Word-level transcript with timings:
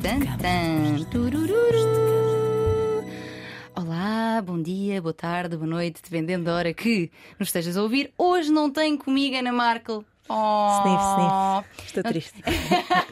Tan, 0.00 0.20
tan, 0.38 1.04
turururu. 1.10 1.52
Olá, 3.76 4.40
bom 4.42 4.60
dia, 4.60 5.02
boa 5.02 5.12
tarde, 5.12 5.56
boa 5.56 5.68
noite, 5.68 6.00
dependendo 6.02 6.44
da 6.44 6.54
hora 6.54 6.72
que 6.72 7.10
nos 7.38 7.48
estejas 7.48 7.76
a 7.76 7.82
ouvir. 7.82 8.12
Hoje 8.16 8.50
não 8.50 8.70
tenho 8.70 8.96
comigo 8.96 9.36
Ana 9.36 9.52
Markel. 9.52 10.04
Oh. 10.28 10.80
Sniff, 10.80 11.02
sniff. 11.04 11.86
Estou 11.86 12.02
triste. 12.04 12.42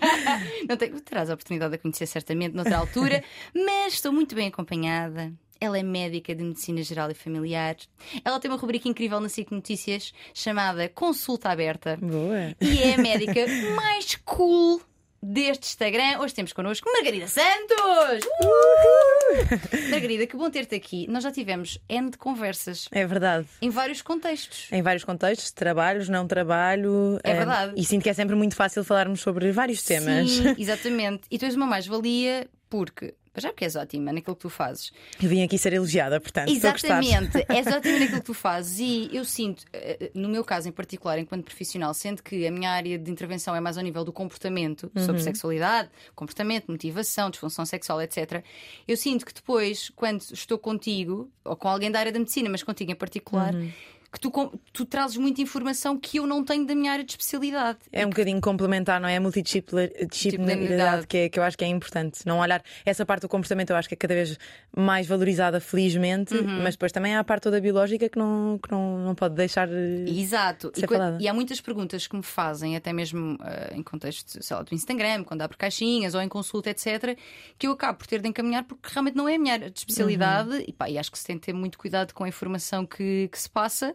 não 0.68 0.76
tenho, 0.76 1.00
terás 1.00 1.28
a 1.28 1.34
oportunidade 1.34 1.72
de 1.72 1.76
a 1.76 1.78
conhecer 1.78 2.06
certamente 2.06 2.54
noutra 2.54 2.78
altura, 2.78 3.22
mas 3.54 3.94
estou 3.94 4.12
muito 4.12 4.34
bem 4.34 4.48
acompanhada. 4.48 5.32
Ela 5.60 5.78
é 5.78 5.82
médica 5.82 6.34
de 6.34 6.42
Medicina 6.42 6.82
Geral 6.82 7.10
e 7.10 7.14
Familiar. 7.14 7.76
Ela 8.24 8.40
tem 8.40 8.50
uma 8.50 8.56
rubrica 8.56 8.88
incrível 8.88 9.20
na 9.20 9.28
SIC 9.28 9.50
Notícias 9.50 10.14
chamada 10.32 10.88
Consulta 10.88 11.50
Aberta. 11.50 11.98
Boa. 12.00 12.56
E 12.60 12.82
é 12.82 12.94
a 12.94 12.98
médica 12.98 13.46
mais 13.76 14.16
cool 14.24 14.80
deste 15.22 15.68
Instagram. 15.68 16.18
Hoje 16.20 16.34
temos 16.34 16.52
connosco 16.52 16.90
Margarida 16.92 17.28
Santos! 17.28 18.24
Uh! 18.42 19.90
Margarida, 19.90 20.26
que 20.26 20.36
bom 20.36 20.50
ter-te 20.50 20.74
aqui. 20.74 21.06
Nós 21.08 21.22
já 21.22 21.30
tivemos 21.30 21.78
N 21.88 22.10
de 22.10 22.18
conversas. 22.18 22.88
É 22.90 23.06
verdade. 23.06 23.46
Em 23.60 23.70
vários 23.70 24.02
contextos. 24.02 24.68
Em 24.72 24.82
vários 24.82 25.04
contextos, 25.04 25.52
trabalhos, 25.52 26.08
não 26.08 26.26
trabalho. 26.26 27.18
É 27.22 27.34
verdade. 27.34 27.74
E 27.76 27.84
sinto 27.84 28.02
que 28.02 28.10
é 28.10 28.14
sempre 28.14 28.34
muito 28.34 28.56
fácil 28.56 28.82
falarmos 28.84 29.20
sobre 29.20 29.52
vários 29.52 29.82
temas. 29.82 30.30
Sim, 30.30 30.54
exatamente. 30.58 31.22
E 31.30 31.38
tu 31.38 31.44
és 31.44 31.54
uma 31.54 31.66
mais-valia 31.66 32.48
porque 32.68 33.14
já 33.40 33.50
porque 33.50 33.64
és 33.64 33.76
ótima 33.76 34.12
naquilo 34.12 34.36
que 34.36 34.42
tu 34.42 34.50
fazes. 34.50 34.92
Eu 35.22 35.28
vim 35.28 35.42
aqui 35.42 35.58
ser 35.58 35.72
elogiada, 35.72 36.20
portanto. 36.20 36.50
Exatamente, 36.50 37.44
és 37.48 37.66
ótima 37.66 37.98
naquilo 37.98 38.20
que 38.20 38.26
tu 38.26 38.34
fazes. 38.34 38.78
E 38.78 39.10
eu 39.12 39.24
sinto, 39.24 39.64
eh, 39.72 40.10
no 40.14 40.28
meu 40.28 40.44
caso 40.44 40.68
em 40.68 40.72
particular, 40.72 41.18
enquanto 41.18 41.44
profissional, 41.44 41.92
sendo 41.94 42.22
que 42.22 42.46
a 42.46 42.50
minha 42.50 42.70
área 42.70 42.98
de 42.98 43.10
intervenção 43.10 43.54
é 43.54 43.60
mais 43.60 43.76
ao 43.76 43.84
nível 43.84 44.04
do 44.04 44.12
comportamento, 44.12 44.90
uhum. 44.94 45.04
sobre 45.04 45.22
sexualidade, 45.22 45.90
comportamento, 46.14 46.70
motivação, 46.70 47.30
disfunção 47.30 47.64
sexual, 47.64 48.00
etc. 48.02 48.44
Eu 48.86 48.96
sinto 48.96 49.24
que 49.26 49.32
depois, 49.32 49.90
quando 49.96 50.20
estou 50.20 50.58
contigo, 50.58 51.30
ou 51.44 51.56
com 51.56 51.68
alguém 51.68 51.90
da 51.90 51.98
área 51.98 52.12
da 52.12 52.18
medicina, 52.18 52.48
mas 52.48 52.62
contigo 52.62 52.92
em 52.92 52.96
particular. 52.96 53.54
Uhum 53.54 53.70
que 54.12 54.18
tu, 54.18 54.60
tu 54.72 54.84
trazes 54.84 55.16
muita 55.16 55.40
informação 55.40 55.96
que 55.96 56.18
eu 56.18 56.26
não 56.26 56.44
tenho 56.44 56.66
da 56.66 56.74
minha 56.74 56.90
área 56.90 57.04
de 57.04 57.12
especialidade. 57.12 57.78
É 57.92 58.04
um 58.04 58.10
bocadinho 58.10 58.40
complementar, 58.40 59.00
não 59.00 59.08
é? 59.08 59.16
A 59.16 59.20
multidisciplinaridade 59.20 61.06
que, 61.06 61.16
é, 61.16 61.28
que 61.28 61.38
eu 61.38 61.44
acho 61.44 61.56
que 61.56 61.64
é 61.64 61.68
importante. 61.68 62.26
Não 62.26 62.40
olhar 62.40 62.60
essa 62.84 63.06
parte 63.06 63.22
do 63.22 63.28
comportamento, 63.28 63.70
eu 63.70 63.76
acho 63.76 63.88
que 63.88 63.94
é 63.94 63.96
cada 63.96 64.14
vez 64.14 64.36
mais 64.76 65.06
valorizada, 65.06 65.60
felizmente, 65.60 66.34
uhum. 66.34 66.62
mas 66.62 66.74
depois 66.74 66.90
também 66.90 67.14
há 67.14 67.20
a 67.20 67.24
parte 67.24 67.44
toda 67.44 67.60
biológica 67.60 68.08
que 68.08 68.18
não, 68.18 68.58
que 68.60 68.70
não, 68.70 68.98
não 68.98 69.14
pode 69.14 69.36
deixar. 69.36 69.68
Exato. 69.70 70.72
De 70.72 70.80
ser 70.80 70.88
e, 70.90 71.24
e, 71.24 71.28
há 71.28 71.34
muitas 71.34 71.60
perguntas 71.60 72.08
que 72.08 72.16
me 72.16 72.22
fazem, 72.22 72.76
até 72.76 72.92
mesmo 72.92 73.34
uh, 73.34 73.76
em 73.76 73.82
contexto 73.82 74.42
sei 74.42 74.56
lá, 74.56 74.62
do 74.62 74.74
Instagram, 74.74 75.22
quando 75.22 75.42
abre 75.42 75.56
caixinhas 75.56 76.14
ou 76.14 76.20
em 76.20 76.28
consulta, 76.28 76.70
etc., 76.70 77.16
que 77.56 77.68
eu 77.68 77.72
acabo 77.72 77.98
por 77.98 78.08
ter 78.08 78.20
de 78.20 78.28
encaminhar 78.28 78.64
porque 78.64 78.88
realmente 78.90 79.14
não 79.14 79.28
é 79.28 79.36
a 79.36 79.38
minha 79.38 79.52
área 79.52 79.70
de 79.70 79.78
especialidade 79.78 80.50
uhum. 80.50 80.64
e, 80.66 80.72
pá, 80.72 80.90
e 80.90 80.98
acho 80.98 81.12
que 81.12 81.18
se 81.18 81.24
tem 81.24 81.36
de 81.36 81.42
ter 81.42 81.52
muito 81.52 81.78
cuidado 81.78 82.12
com 82.12 82.24
a 82.24 82.28
informação 82.28 82.84
que, 82.84 83.28
que 83.30 83.38
se 83.38 83.48
passa 83.48 83.94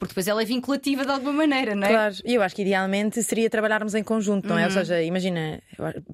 porque 0.00 0.12
depois 0.12 0.26
ela 0.26 0.40
é 0.40 0.46
vinculativa 0.46 1.04
de 1.04 1.10
alguma 1.10 1.34
maneira, 1.34 1.74
não 1.74 1.86
é? 1.86 1.90
Claro, 1.90 2.14
e 2.24 2.34
eu 2.34 2.42
acho 2.42 2.56
que 2.56 2.62
idealmente 2.62 3.22
seria 3.22 3.50
trabalharmos 3.50 3.94
em 3.94 4.02
conjunto, 4.02 4.48
não 4.48 4.58
é? 4.58 4.62
Ou 4.62 4.68
uhum. 4.68 4.72
seja, 4.72 5.02
imagina, 5.02 5.60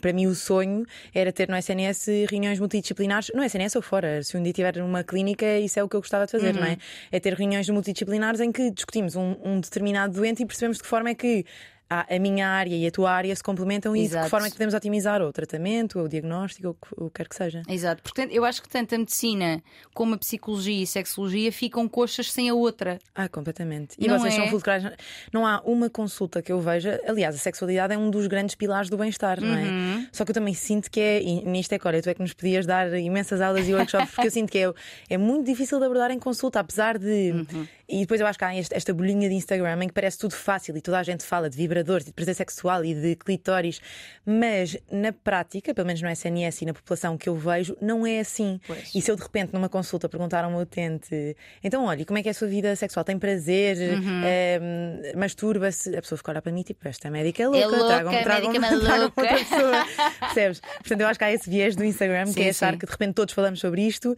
para 0.01 0.13
mim 0.13 0.27
o 0.27 0.35
sonho 0.35 0.85
era 1.15 1.33
ter 1.33 1.49
no 1.49 1.57
SNS 1.57 2.09
reuniões 2.29 2.59
multidisciplinares, 2.59 3.31
no 3.33 3.45
SNS 3.45 3.77
ou 3.77 3.83
fora, 3.83 4.25
se 4.25 4.37
um 4.37 4.43
dia 4.43 4.53
tiver 4.53 4.77
numa 4.79 5.05
clínica, 5.05 5.47
isso 5.61 5.79
é 5.79 5.85
o 5.85 5.89
que 5.89 5.95
eu 5.95 6.01
gostava 6.01 6.27
de 6.27 6.33
fazer, 6.33 6.53
uhum. 6.53 6.63
não 6.63 6.67
é? 6.67 6.71
Uhum. 6.71 6.77
É 7.13 7.21
ter 7.21 7.33
reuniões 7.35 7.71
multidisciplinares 7.71 8.41
em 8.41 8.51
que 8.51 8.73
discutimos 8.73 9.15
um, 9.15 9.37
um 9.45 9.61
determinado 9.61 10.15
doente 10.15 10.43
e 10.43 10.47
percebemos 10.47 10.79
de 10.79 10.83
que 10.83 10.89
forma 10.89 11.11
é 11.11 11.15
que 11.15 11.47
a 11.89 12.19
minha 12.19 12.49
área 12.49 12.75
e 12.75 12.87
a 12.87 12.91
tua 12.91 13.13
área 13.13 13.35
se 13.35 13.43
complementam 13.43 13.95
e 13.97 14.09
de 14.09 14.19
que 14.19 14.29
forma 14.29 14.47
é 14.47 14.51
que 14.51 14.57
podemos 14.57 14.75
otimizar 14.75 15.23
o 15.23 15.33
tratamento, 15.33 16.01
o 16.01 16.09
diagnóstico, 16.09 16.77
o 16.97 17.09
que 17.09 17.17
quer 17.17 17.29
que 17.29 17.37
seja. 17.37 17.63
Exato, 17.69 18.03
portanto, 18.03 18.33
eu 18.33 18.45
acho 18.45 18.61
que 18.61 18.69
tanto 18.69 18.95
a 18.95 18.99
medicina 18.99 19.63
como 19.95 20.15
a 20.15 20.19
psicologia 20.19 20.83
e 20.83 20.87
sexologia 20.87 21.53
ficam 21.53 21.89
coxas 21.89 22.33
sem 22.33 22.49
a 22.49 22.55
outra. 22.55 22.99
Ah, 23.15 23.29
completamente. 23.29 23.95
E 23.99 24.09
não 24.09 24.19
vocês 24.19 24.35
é... 24.35 24.37
são 24.37 24.49
fulcrais. 24.49 24.85
Não 25.33 25.47
há 25.47 25.61
uma 25.65 25.89
consulta 25.89 26.43
que 26.43 26.51
eu 26.51 26.61
veja. 26.61 27.01
Aliás, 27.07 27.35
a 27.37 27.39
sexualidade 27.39 27.95
é 27.95 27.99
um 27.99 28.11
dos 28.11 28.27
grandes 28.27 28.55
pilares 28.55 28.91
do 28.91 28.97
bem-estar, 28.97 29.39
uhum. 29.39 29.47
não 29.47 29.57
é? 29.57 29.63
Uhum. 29.63 30.07
Só 30.11 30.25
que 30.25 30.33
eu 30.33 30.35
também 30.35 30.55
sinto 30.55 30.91
que 30.91 31.01
é, 31.01 31.23
e 31.23 31.45
nisto 31.45 31.73
é 31.73 31.79
que 31.79 31.87
olha, 31.87 32.03
tu 32.03 32.11
é 32.11 32.15
que 32.15 32.21
nos 32.21 32.33
podias 32.33 32.67
dar 32.67 32.93
imensas 32.99 33.41
aulas 33.41 33.69
e 33.69 33.75
workshops, 33.75 34.11
porque 34.11 34.27
eu 34.27 34.31
sinto 34.31 34.51
que 34.51 34.59
é, 34.59 34.73
é 35.09 35.17
muito 35.17 35.47
difícil 35.47 35.79
de 35.79 35.85
abordar 35.85 36.11
em 36.11 36.19
consulta, 36.19 36.61
apesar 36.61 36.99
de. 36.99 37.33
Uhum. 37.33 37.67
E 37.89 38.01
depois 38.01 38.21
eu 38.21 38.27
acho 38.27 38.39
que 38.39 38.45
há 38.45 38.55
esta 38.55 38.93
bolinha 38.93 39.29
de 39.29 39.35
Instagram 39.35 39.85
em 39.85 39.89
que 39.89 39.95
parece 39.95 40.19
tudo 40.19 40.35
fácil 40.35 40.77
e 40.77 40.81
toda 40.81 40.99
a 40.99 41.03
gente 41.03 41.25
fala 41.25 41.49
de 41.49 41.57
vibradores, 41.57 42.05
de 42.05 42.13
prazer 42.13 42.35
sexual 42.35 42.85
e 42.85 42.95
de 42.95 43.15
clitóris, 43.15 43.81
mas 44.25 44.77
na 44.91 45.13
prática, 45.13 45.73
pelo 45.73 45.87
menos 45.87 46.03
no 46.03 46.09
SNS 46.09 46.63
e 46.63 46.67
na 46.67 46.75
população 46.75 47.17
que 47.17 47.29
eu 47.29 47.37
vejo, 47.37 47.77
não 47.81 48.05
é 48.05 48.21
assim. 48.21 48.61
Pois. 48.67 48.93
E 48.95 49.01
se 49.01 49.11
eu 49.11 49.15
de 49.15 49.23
repente 49.23 49.53
numa 49.53 49.69
consulta 49.69 50.09
perguntar 50.09 50.45
a 50.45 50.49
um 50.49 50.61
utente, 50.61 51.37
então 51.63 51.85
olha, 51.85 52.05
como 52.05 52.19
é 52.19 52.23
que 52.23 52.29
é 52.29 52.33
a 52.33 52.35
sua 52.35 52.49
vida 52.49 52.75
sexual? 52.75 53.05
Tem 53.05 53.19
prazer? 53.19 53.77
Uhum. 53.77 54.23
É, 54.25 55.13
Masturba-se? 55.17 55.97
A 55.97 56.03
pessoa 56.03 56.19
fica 56.19 56.31
a 56.31 56.33
olhar 56.33 56.43
para 56.43 56.53
mim 56.53 56.63
tipo, 56.63 56.87
esta 56.89 57.09
médica 57.09 57.45
é 57.45 57.47
louca, 57.47 57.65
é 57.65 57.67
louca 57.67 57.87
tragam, 57.87 58.23
tragam, 58.23 58.53
tragam, 58.59 58.81
tragam 58.81 59.05
outra 59.05 59.29
pessoa. 59.29 59.87
Percebes? 60.21 60.61
Portanto, 60.61 61.01
eu 61.01 61.07
acho 61.07 61.19
que 61.19 61.25
há 61.25 61.33
esse 61.33 61.49
viés 61.49 61.77
do 61.77 61.85
Instagram 61.85 62.27
sim, 62.27 62.35
que 62.35 62.43
é 62.43 62.51
achar 62.51 62.73
sim. 62.73 62.79
que 62.79 62.87
de 62.87 62.91
repente 62.93 63.15
todos 63.15 63.33
falamos 63.33 63.61
sobre 63.61 63.83
isto 63.83 64.17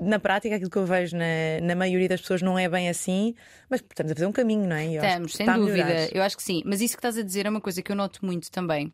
na 0.00 0.18
prática, 0.18 0.56
aquilo 0.56 0.70
que 0.70 0.76
eu 0.76 0.86
vejo 0.86 1.16
na, 1.16 1.60
na 1.62 1.74
maioria 1.74 2.08
das 2.08 2.20
pessoas 2.20 2.42
não 2.42 2.58
é 2.58 2.68
bem 2.68 2.88
assim, 2.88 3.34
mas 3.68 3.80
estamos 3.80 4.12
a 4.12 4.14
fazer 4.14 4.26
um 4.26 4.32
caminho, 4.32 4.68
não 4.68 4.76
é? 4.76 4.86
estamos, 4.94 5.34
sem 5.34 5.46
dúvida. 5.46 6.08
Eu 6.12 6.22
acho 6.22 6.36
que 6.36 6.42
sim. 6.42 6.62
Mas 6.64 6.80
isso 6.80 6.94
que 6.94 7.00
estás 7.00 7.16
a 7.16 7.22
dizer 7.22 7.46
é 7.46 7.50
uma 7.50 7.60
coisa 7.60 7.82
que 7.82 7.90
eu 7.90 7.96
noto 7.96 8.24
muito 8.24 8.50
também 8.50 8.92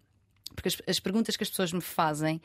porque 0.54 0.68
as, 0.68 0.82
as, 0.86 1.00
perguntas 1.00 1.36
que 1.36 1.42
as 1.42 1.50
pessoas 1.50 1.72
me 1.72 1.80
fazem, 1.80 2.40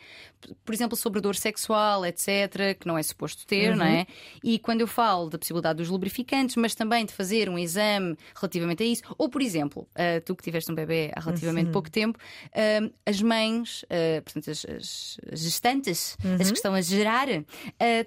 por 0.66 0.74
exemplo, 0.74 0.98
sobre 0.98 1.22
dor 1.22 1.36
sexual, 1.36 2.06
etc., 2.06 2.78
que 2.80 2.88
não 2.88 2.98
é 2.98 3.04
suposto 3.04 3.46
ter, 3.46 3.72
uhum. 3.72 3.78
não 3.78 3.86
é? 3.86 4.08
E 4.44 4.60
quando 4.60 4.82
eu 4.82 4.88
falo 4.88 5.30
da 5.30 5.38
possibilidade 5.38 5.78
dos 5.78 5.90
lubrificantes, 5.90 6.56
mas 6.56 6.76
também 6.76 7.06
de 7.06 7.14
fazer 7.14 7.50
um 7.50 7.58
exame 7.58 8.18
relativamente 8.36 8.84
a 8.84 8.86
isso, 8.86 9.04
ou 9.18 9.30
por 9.30 9.42
exemplo, 9.42 9.88
uh, 9.94 10.22
tu 10.26 10.36
que 10.36 10.44
tiveste 10.44 10.72
um 10.72 10.76
bebê 10.76 11.12
há 11.16 11.20
relativamente 11.20 11.68
uhum. 11.68 11.72
pouco 11.72 11.90
tempo, 11.90 12.18
uh, 12.20 12.94
as 13.06 13.22
mães, 13.22 13.84
uh, 13.84 14.22
portanto, 14.24 14.52
as, 14.52 14.66
as 14.66 15.40
gestantes, 15.40 16.18
uhum. 16.24 16.36
as 16.36 16.50
que 16.50 16.58
estão 16.58 16.74
a 16.74 16.82
gerar, 16.82 17.28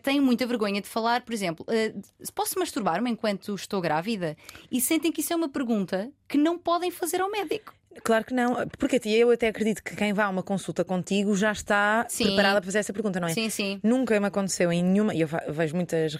têm 0.02 0.20
muita 0.20 0.46
vergonha 0.46 0.80
de 0.80 0.88
falar, 0.88 1.22
por 1.22 1.32
exemplo, 1.32 1.66
posso 2.34 2.58
masturbar-me 2.58 3.10
enquanto 3.10 3.54
estou 3.54 3.80
grávida? 3.80 4.36
E 4.70 4.80
sentem 4.80 5.12
que 5.12 5.20
isso 5.20 5.32
é 5.32 5.36
uma 5.36 5.48
pergunta 5.48 6.10
que 6.28 6.38
não 6.38 6.58
podem 6.58 6.90
fazer 6.90 7.20
ao 7.20 7.30
médico. 7.30 7.74
Claro 8.04 8.24
que 8.24 8.32
não, 8.32 8.68
porque 8.78 9.00
eu 9.04 9.30
até 9.32 9.48
acredito 9.48 9.82
que 9.82 9.96
quem 9.96 10.12
vá 10.12 10.24
a 10.24 10.28
uma 10.28 10.44
consulta 10.44 10.84
contigo 10.84 11.34
já 11.34 11.50
está 11.50 12.06
sim. 12.08 12.24
preparada 12.24 12.60
para 12.60 12.66
fazer 12.66 12.78
essa 12.78 12.92
pergunta, 12.92 13.18
não 13.18 13.26
é? 13.26 13.34
Sim, 13.34 13.50
sim. 13.50 13.80
Nunca 13.82 14.18
me 14.20 14.26
aconteceu 14.26 14.72
em 14.72 14.82
nenhuma, 14.82 15.12
e 15.12 15.22
eu 15.22 15.28
vejo 15.48 15.74
muitas 15.74 16.14
uh, 16.14 16.18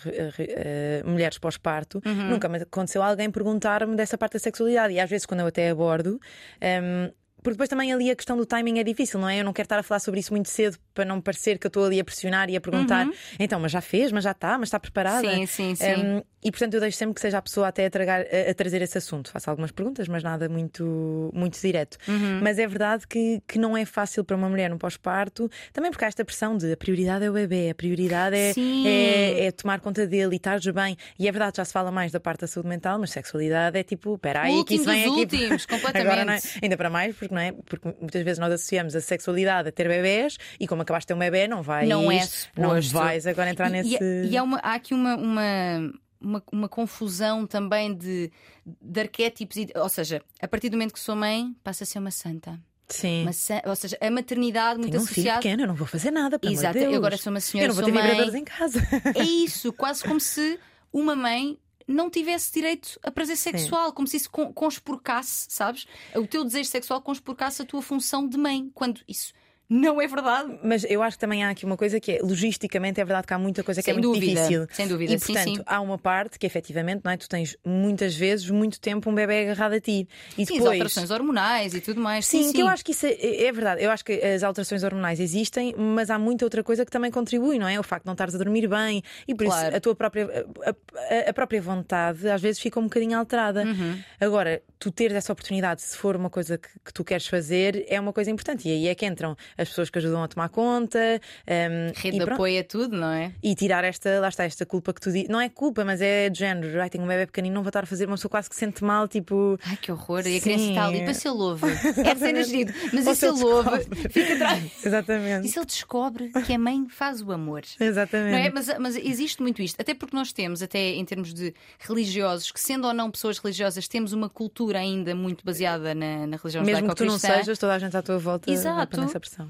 mulheres 1.07 1.39
pós-parto, 1.39 2.03
uhum. 2.05 2.31
nunca 2.31 2.49
me 2.49 2.59
aconteceu 2.59 3.03
alguém 3.03 3.31
perguntar-me 3.31 3.95
dessa 3.95 4.19
parte 4.19 4.33
da 4.33 4.41
sexualidade. 4.41 4.95
E 4.95 5.01
às 5.01 5.09
vezes, 5.09 5.27
quando 5.27 5.41
eu 5.41 5.47
até 5.47 5.71
abordo, 5.71 6.15
um, 6.15 6.19
ehm, 6.61 7.11
porque 7.43 7.53
depois 7.53 7.69
também 7.69 7.93
ali 7.93 8.11
a 8.11 8.17
questão 8.17 8.37
do 8.37 8.45
timing 8.45 8.79
é 8.79 8.85
difícil, 8.85 9.19
não 9.19 9.29
é? 9.29 9.41
Eu 9.41 9.45
não 9.45 9.53
quero 9.53 9.65
estar 9.67 9.79
a 9.79 9.83
falar 9.83 10.01
sobre 10.01 10.21
isso 10.21 10.33
muito 10.33 10.49
cedo 10.49 10.77
para 10.95 11.05
não 11.05 11.21
parecer 11.21 11.59
que 11.59 11.67
eu 11.67 11.69
estou 11.69 11.85
ali 11.85 12.01
a 12.01 12.05
pressionar 12.05 12.49
e 12.51 12.57
a 12.57 12.61
perguntar. 12.61 13.07
Uhum. 13.07 13.13
Então, 13.39 13.61
mas 13.61 13.73
já 13.73 13.81
fez, 13.81 14.13
mas 14.13 14.25
já 14.25 14.33
está, 14.33 14.59
mas 14.59 14.69
está 14.69 14.81
preparada. 14.81 15.29
Sim, 15.29 15.47
sim, 15.47 15.75
sim. 15.75 15.95
Um, 15.95 16.23
e 16.43 16.51
portanto 16.51 16.75
eu 16.75 16.81
deixo 16.81 16.97
sempre 16.97 17.15
que 17.15 17.21
seja 17.21 17.39
a 17.39 17.43
pessoa 17.43 17.69
até 17.69 17.85
a, 17.87 17.91
tragar, 17.91 18.23
a, 18.23 18.51
a 18.51 18.55
trazer 18.55 18.81
esse 18.83 18.97
assunto. 18.97 19.31
Faço 19.31 19.51
algumas 19.51 19.71
perguntas, 19.71 20.09
mas 20.09 20.23
nada 20.23 20.49
muito, 20.49 21.31
muito 21.35 21.61
direto. 21.61 21.99
Uhum. 22.09 22.41
Mas 22.43 22.59
é 22.59 22.67
verdade 22.67 23.07
que, 23.07 23.43
que 23.47 23.59
não 23.59 23.77
é 23.77 23.85
fácil 23.85 24.25
para 24.25 24.37
uma 24.37 24.49
mulher 24.49 24.71
no 24.71 24.79
pós-parto, 24.79 25.51
também 25.73 25.91
porque 25.91 26.05
há 26.05 26.09
esta 26.09 26.25
pressão 26.25 26.57
de 26.57 26.73
a 26.73 26.77
prioridade 26.77 27.25
é 27.25 27.31
o 27.31 27.33
bebê, 27.33 27.71
a 27.71 27.75
prioridade 27.75 28.37
é, 28.37 28.53
é, 28.87 29.47
é, 29.47 29.51
tomar 29.53 29.81
conta 29.81 30.07
dele 30.07 30.35
e 30.35 30.37
estar 30.37 30.59
bem. 30.73 30.97
E 31.19 31.29
é 31.29 31.33
verdade, 31.33 31.59
já 31.59 31.65
se 31.65 31.73
fala 31.73 31.91
mais 31.91 32.11
da 32.11 32.21
parte 32.21 32.41
da 32.41 32.47
saúde 32.47 32.69
mental, 32.69 32.99
mas 32.99 33.11
sexualidade 33.11 33.79
é 33.79 33.83
tipo, 33.83 34.19
peraí, 34.19 34.65
que 34.65 34.75
isso 34.75 34.85
vem 34.85 35.03
aqui. 35.03 35.21
Últimos, 35.21 35.67
completamente. 35.67 36.11
Agora, 36.11 36.37
é? 36.37 36.41
Ainda 36.63 36.77
para 36.77 36.91
mais, 36.91 37.15
porque 37.15 37.35
não 37.35 37.41
é? 37.41 37.53
Porque 37.53 37.95
muitas 38.01 38.23
vezes 38.23 38.39
nós 38.39 38.53
associamos 38.53 38.97
a 38.97 39.01
sexualidade 39.01 39.69
a 39.69 39.73
ter 39.73 39.89
bebés 39.89 40.39
e 40.59 40.67
como 40.67 40.80
acabaste 40.83 41.05
de 41.05 41.09
ter 41.09 41.15
um 41.15 41.19
bebê, 41.19 41.49
não 41.49 41.63
vais. 41.63 41.89
Não 41.89 42.11
é 42.11 42.27
Não 42.57 42.81
vais 42.81 43.27
agora 43.27 43.51
entrar 43.51 43.71
nesse. 43.71 43.99
E, 44.03 44.31
e 44.31 44.37
há, 44.37 44.43
uma, 44.43 44.59
há 44.59 44.75
aqui 44.75 44.95
uma... 44.95 45.17
uma... 45.17 45.93
Uma, 46.23 46.43
uma, 46.53 46.69
confusão 46.69 47.47
também 47.47 47.97
de, 47.97 48.31
de 48.63 49.01
arquétipos, 49.01 49.57
ou 49.75 49.89
seja, 49.89 50.21
a 50.39 50.47
partir 50.47 50.69
do 50.69 50.75
momento 50.75 50.93
que 50.93 51.01
sou 51.01 51.17
mãe, 51.17 51.57
passa 51.65 51.85
a 51.85 51.87
ser 51.87 51.99
uma 51.99 52.11
santa. 52.11 52.61
Sim. 52.91 53.23
Uma, 53.23 53.31
ou 53.65 53.77
seja, 53.77 53.97
a 54.01 54.11
maternidade 54.11 54.79
muito 54.79 54.91
Tenho 54.91 55.03
um 55.03 55.05
associada. 55.07 55.41
Filho 55.41 55.43
pequeno, 55.43 55.63
eu 55.63 55.69
não 55.69 55.75
vou 55.75 55.87
fazer 55.87 56.11
nada. 56.11 56.39
Exato, 56.43 56.77
eu 56.77 56.95
agora 56.95 57.17
sou 57.17 57.33
uma 57.33 57.41
senhora. 57.41 57.65
Eu 57.65 57.69
não 57.69 57.75
vou 57.75 57.85
ter 57.85 57.93
mãe. 57.93 58.03
vibradores 58.03 58.35
em 58.35 58.45
casa. 58.45 58.81
É 59.15 59.23
isso, 59.23 59.73
quase 59.73 60.05
como 60.05 60.21
se 60.21 60.59
uma 60.93 61.17
mãe 61.17 61.59
não 61.87 62.09
tivesse 62.09 62.53
direito 62.53 62.99
a 63.03 63.11
prazer 63.11 63.37
sexual, 63.37 63.89
Sim. 63.89 63.95
como 63.95 64.09
se 64.09 64.17
isso 64.17 64.31
conspurcasse, 64.31 65.47
sabes? 65.49 65.87
O 66.15 66.27
teu 66.27 66.45
desejo 66.45 66.69
sexual 66.69 67.01
conspurcasse 67.03 67.63
a 67.63 67.65
tua 67.65 67.83
função 67.83 68.29
de 68.29 68.39
mãe, 68.39 68.71
quando 68.75 69.01
isso 69.09 69.33
não 69.71 70.01
é 70.03 70.07
verdade. 70.07 70.59
Mas 70.63 70.85
eu 70.85 71.03
acho 71.03 71.17
que 71.17 71.21
também 71.21 71.45
há 71.45 71.51
aqui 71.51 71.65
uma 71.65 71.77
coisa 71.77 72.01
que 72.01 72.13
é, 72.13 72.19
logisticamente, 72.21 73.01
é 73.01 73.05
verdade 73.05 73.27
que 73.27 73.33
há 73.33 73.39
muita 73.39 73.63
coisa 73.63 73.81
que 73.81 73.85
sem 73.85 73.93
é 73.93 73.95
muito 73.95 74.13
dúvida, 74.13 74.27
difícil. 74.43 74.67
Sem 74.73 74.89
dúvida, 74.89 75.13
e 75.15 75.19
portanto, 75.19 75.45
sim, 75.45 75.57
sim. 75.57 75.63
há 75.65 75.81
uma 75.81 75.97
parte 75.97 76.39
que 76.39 76.45
efetivamente, 76.47 77.03
não 77.05 77.13
é? 77.13 77.17
Tu 77.17 77.29
tens 77.29 77.57
muitas 77.65 78.15
vezes, 78.15 78.51
muito 78.51 78.81
tempo, 78.81 79.09
um 79.09 79.15
bebê 79.15 79.43
agarrado 79.43 79.75
a 79.75 79.81
ti. 79.81 80.09
E 80.37 80.45
sim, 80.45 80.55
depois... 80.55 80.63
as 80.63 80.67
alterações 80.73 81.11
hormonais 81.11 81.75
e 81.75 81.81
tudo 81.81 82.01
mais. 82.01 82.27
Sim, 82.27 82.43
sim, 82.45 82.53
que 82.53 82.61
eu 82.61 82.69
acho 82.69 82.85
que 82.85 82.91
isso 82.91 83.07
é, 83.07 83.45
é, 83.45 83.53
verdade. 83.53 83.83
Eu 83.83 83.91
acho 83.91 84.05
que 84.05 84.13
as 84.13 84.43
alterações 84.43 84.83
hormonais 84.83 85.21
existem, 85.21 85.75
mas 85.79 86.11
há 86.11 86.19
muita 86.19 86.45
outra 86.45 86.65
coisa 86.65 86.85
que 86.85 86.91
também 86.91 87.11
contribui, 87.11 87.59
não 87.59 87.69
é? 87.69 87.79
O 87.79 87.83
facto 87.85 88.03
de 88.03 88.07
não 88.09 88.15
estares 88.15 88.35
a 88.35 88.39
dormir 88.39 88.67
bem 88.67 89.03
e 89.29 89.35
por 89.35 89.47
Claro. 89.47 89.69
isso 89.69 89.77
a 89.77 89.81
tua 89.81 89.95
própria, 89.95 90.47
a, 90.65 90.71
a- 90.71 91.31
a 91.31 91.33
própria 91.33 91.63
vontade 91.63 92.29
às 92.29 92.41
vezes 92.43 92.61
fica 92.61 92.81
um 92.81 92.85
bocadinho 92.85 93.17
alterada. 93.17 93.63
Uhum. 93.65 93.99
Agora, 94.21 94.63
tu 94.79 94.91
teres 94.91 95.17
essa 95.17 95.33
oportunidade, 95.33 95.83
se 95.83 95.97
for 95.97 96.17
uma 96.17 96.29
coisa 96.31 96.59
que, 96.59 96.69
que 96.85 96.93
tu 96.93 97.05
queres 97.05 97.27
fazer, 97.27 97.85
é 97.89 98.01
uma 98.01 98.13
coisa 98.13 98.31
importante. 98.31 98.69
E 98.69 98.73
aí 98.73 98.89
é 98.89 98.95
que 98.95 99.07
entram 99.07 99.37
as 99.61 99.69
pessoas 99.69 99.91
que 99.91 99.99
ajudam 99.99 100.23
a 100.23 100.29
tomar 100.29 100.49
conta. 100.49 100.99
hum, 101.47 101.93
Rede 101.95 102.17
e 102.17 102.25
de 102.25 102.31
apoio 102.31 102.59
é 102.59 102.63
tudo, 102.63 102.97
não 102.97 103.11
é? 103.13 103.33
E 103.43 103.55
tirar 103.55 103.85
esta, 103.85 104.21
lá 104.21 104.29
está, 104.29 104.45
esta 104.45 104.65
culpa 104.65 104.93
que 104.93 105.01
tu 105.01 105.13
dizes. 105.13 105.29
Não 105.29 105.41
é 105.41 105.49
culpa, 105.49 105.85
mas 105.85 106.01
é 106.01 106.29
de 106.31 106.39
género. 106.39 106.81
Ai, 106.81 106.89
tenho 106.89 107.05
um 107.05 107.07
bebê 107.07 107.27
pequenino, 107.27 107.55
não 107.55 107.63
vou 107.63 107.69
estar 107.69 107.85
a 107.85 107.87
fazer. 107.87 108.07
Uma 108.07 108.17
pessoa 108.17 108.31
quase 108.31 108.49
que 108.49 108.55
se 108.55 108.61
sente 108.61 108.83
mal, 108.83 109.07
tipo. 109.07 109.59
Ai, 109.67 109.77
que 109.77 109.93
horror. 109.93 110.27
E 110.27 110.39
a 110.39 110.41
criança 110.41 110.65
Sim. 110.65 110.71
está 110.71 110.87
ali, 110.87 110.99
depois 111.01 111.17
se 111.17 111.29
ele 111.29 111.39
ouve. 111.39 111.67
É 112.11 112.15
cena 112.15 112.43
giro. 112.43 112.73
Mas 112.93 113.07
e 113.07 113.15
se 113.15 113.27
ele 113.27 113.43
ouve? 113.45 113.85
Fica 114.11 114.35
atrás. 114.35 114.85
Exatamente. 114.85 115.47
E 115.47 115.51
se 115.51 115.59
ele 115.59 115.67
descobre 115.67 116.31
que 116.47 116.53
a 116.53 116.59
mãe 116.59 116.87
faz 116.89 117.21
o 117.21 117.31
amor? 117.33 117.63
Exatamente. 117.79 118.33
Não 118.33 118.39
é? 118.39 118.51
mas, 118.51 118.79
mas 118.79 118.97
existe 118.97 119.43
muito 119.43 119.63
isto, 119.63 119.81
até 119.81 119.95
porque 119.95 120.17
nós 120.17 120.33
temos, 120.33 120.63
até 120.63 120.79
em 120.91 121.05
termos 121.05 121.33
de 121.35 121.55
religiosos, 121.79 122.51
que 122.51 122.61
sendo 122.61 122.87
ou 122.87 122.95
não 122.95 123.11
pessoas 123.11 123.39
religiosas, 123.39 123.87
temos 123.87 124.13
uma 124.13 124.29
cultura 124.29 124.79
ainda 124.79 125.15
muito 125.15 125.45
baseada 125.45 125.95
na, 125.95 126.27
na 126.27 126.37
religião 126.37 126.65
Mesmo 126.65 126.89
que 126.89 126.95
tu 126.95 127.05
não 127.05 127.19
sejas, 127.19 127.59
toda 127.59 127.75
a 127.75 127.79
gente 127.79 127.97
à 127.97 128.03
tua 128.03 128.19
volta 128.19 128.51
Exato. 128.51 128.77
vai 128.77 128.87
para 128.87 129.05
essa 129.05 129.21
pressão. 129.21 129.50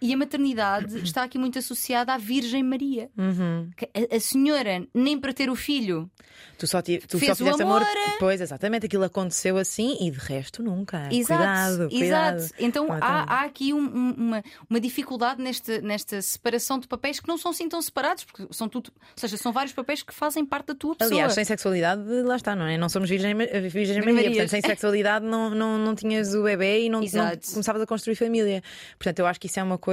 E 0.00 0.12
a 0.12 0.16
maternidade 0.16 0.98
está 1.02 1.22
aqui 1.24 1.38
muito 1.38 1.58
associada 1.58 2.12
à 2.14 2.18
Virgem 2.18 2.62
Maria. 2.62 3.10
Uhum. 3.16 3.70
A, 4.12 4.16
a 4.16 4.20
senhora, 4.20 4.86
nem 4.94 5.18
para 5.18 5.32
ter 5.32 5.50
o 5.50 5.56
filho, 5.56 6.10
Tu 6.56 6.66
só, 6.68 6.80
tu 6.82 7.18
Fez 7.18 7.26
só 7.26 7.32
o 7.32 7.36
fizeste 7.36 7.62
amor. 7.62 7.82
amor. 7.82 8.16
Pois, 8.18 8.40
exatamente, 8.40 8.86
aquilo 8.86 9.02
aconteceu 9.04 9.56
assim 9.56 9.96
e 10.00 10.10
de 10.10 10.18
resto 10.18 10.62
nunca. 10.62 11.08
Exato, 11.12 11.78
Cuidado, 11.78 11.88
cuidado. 11.90 12.36
exato. 12.38 12.54
Então 12.58 12.86
há, 12.92 13.22
há 13.40 13.44
aqui 13.44 13.72
um- 13.72 13.78
um- 13.80 14.14
uma, 14.16 14.42
uma 14.68 14.80
dificuldade 14.80 15.42
neste, 15.42 15.80
nesta 15.80 16.20
separação 16.22 16.78
de 16.78 16.86
papéis 16.88 17.18
que 17.20 17.26
não 17.28 17.36
são 17.38 17.50
assim 17.50 17.68
tão 17.68 17.80
separados, 17.82 18.24
porque 18.24 18.46
são 18.52 18.68
tudo, 18.68 18.92
ou 18.96 19.02
seja, 19.16 19.36
são 19.36 19.52
vários 19.52 19.72
papéis 19.72 20.02
que 20.02 20.12
fazem 20.14 20.44
parte 20.44 20.66
da 20.68 20.74
tua 20.74 20.94
pessoa. 20.96 21.12
Aliás, 21.14 21.32
sem 21.34 21.44
sexualidade, 21.44 22.02
lá 22.22 22.36
está, 22.36 22.54
não 22.54 22.66
é? 22.66 22.76
Não 22.78 22.88
somos 22.88 23.08
Virgem, 23.08 23.34
virgem 23.68 24.00
Maria. 24.02 24.30
Portanto, 24.30 24.48
sem 24.50 24.60
sexualidade 24.60 25.24
não, 25.24 25.50
não, 25.50 25.78
não 25.78 25.94
tinhas 25.94 26.34
o 26.34 26.42
bebê 26.44 26.84
e 26.84 26.88
não, 26.88 27.00
não 27.00 27.30
começavas 27.52 27.82
a 27.82 27.86
construir 27.86 28.14
família. 28.16 28.62
Portanto, 28.98 29.18
eu 29.20 29.26
acho 29.26 29.40
que 29.40 29.46
isso 29.46 29.58
é 29.58 29.62
uma 29.62 29.78
coisa. 29.78 29.87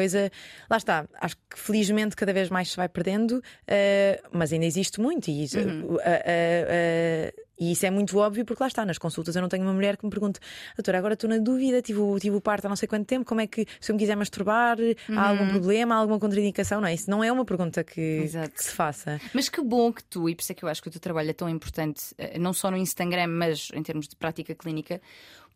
Lá 0.69 0.77
está, 0.77 1.07
acho 1.21 1.35
que 1.49 1.59
felizmente 1.59 2.15
cada 2.15 2.33
vez 2.33 2.49
mais 2.49 2.69
se 2.71 2.77
vai 2.77 2.89
perdendo, 2.89 3.41
eh, 3.67 4.21
mas 4.31 4.51
ainda 4.53 4.65
existe 4.65 4.99
muito. 4.99 5.27
E 5.29 5.43
isso, 5.43 5.59
Uhum. 5.59 5.97
eh, 6.03 7.31
eh, 7.33 7.33
e 7.57 7.71
isso 7.71 7.85
é 7.85 7.89
muito 7.89 8.17
óbvio 8.17 8.43
porque 8.43 8.61
lá 8.61 8.67
está, 8.67 8.85
nas 8.85 8.97
consultas 8.97 9.33
eu 9.35 9.41
não 9.41 9.47
tenho 9.47 9.63
uma 9.63 9.71
mulher 9.73 9.95
que 9.95 10.03
me 10.03 10.09
pergunte, 10.09 10.41
doutora, 10.75 10.97
agora 10.97 11.13
estou 11.13 11.29
na 11.29 11.37
dúvida, 11.37 11.81
tive, 11.81 11.99
o- 11.99 12.19
tive 12.19 12.35
o 12.35 12.41
parto 12.41 12.65
há 12.65 12.69
não 12.69 12.75
sei 12.75 12.85
quanto 12.85 13.05
tempo, 13.07 13.25
como 13.25 13.39
é 13.39 13.47
que 13.47 13.65
se 13.79 13.91
eu 13.91 13.95
me 13.95 13.99
quiser 13.99 14.15
masturbar, 14.17 14.77
há 15.15 15.27
algum 15.29 15.47
problema, 15.47 15.95
há 15.95 15.99
alguma 15.99 16.19
contraindicação? 16.19 16.81
Não 16.81 16.87
é? 16.89 16.93
Isso 16.93 17.09
não 17.09 17.23
é 17.23 17.31
uma 17.31 17.45
pergunta 17.45 17.81
que, 17.81 18.23
que 18.49 18.63
se 18.63 18.71
faça. 18.71 19.21
Mas 19.33 19.47
que 19.47 19.61
bom 19.61 19.93
que 19.93 20.03
tu, 20.03 20.27
e 20.29 20.35
por 20.35 20.41
isso 20.41 20.51
é 20.51 20.55
que 20.55 20.63
eu 20.65 20.69
acho 20.69 20.81
que 20.81 20.89
o 20.89 20.91
teu 20.91 20.99
trabalho 20.99 21.29
é 21.29 21.33
tão 21.33 21.47
importante, 21.47 22.03
não 22.37 22.51
só 22.51 22.69
no 22.69 22.75
Instagram, 22.75 23.27
mas 23.27 23.69
em 23.73 23.81
termos 23.81 24.07
de 24.09 24.17
prática 24.17 24.53
clínica, 24.53 24.99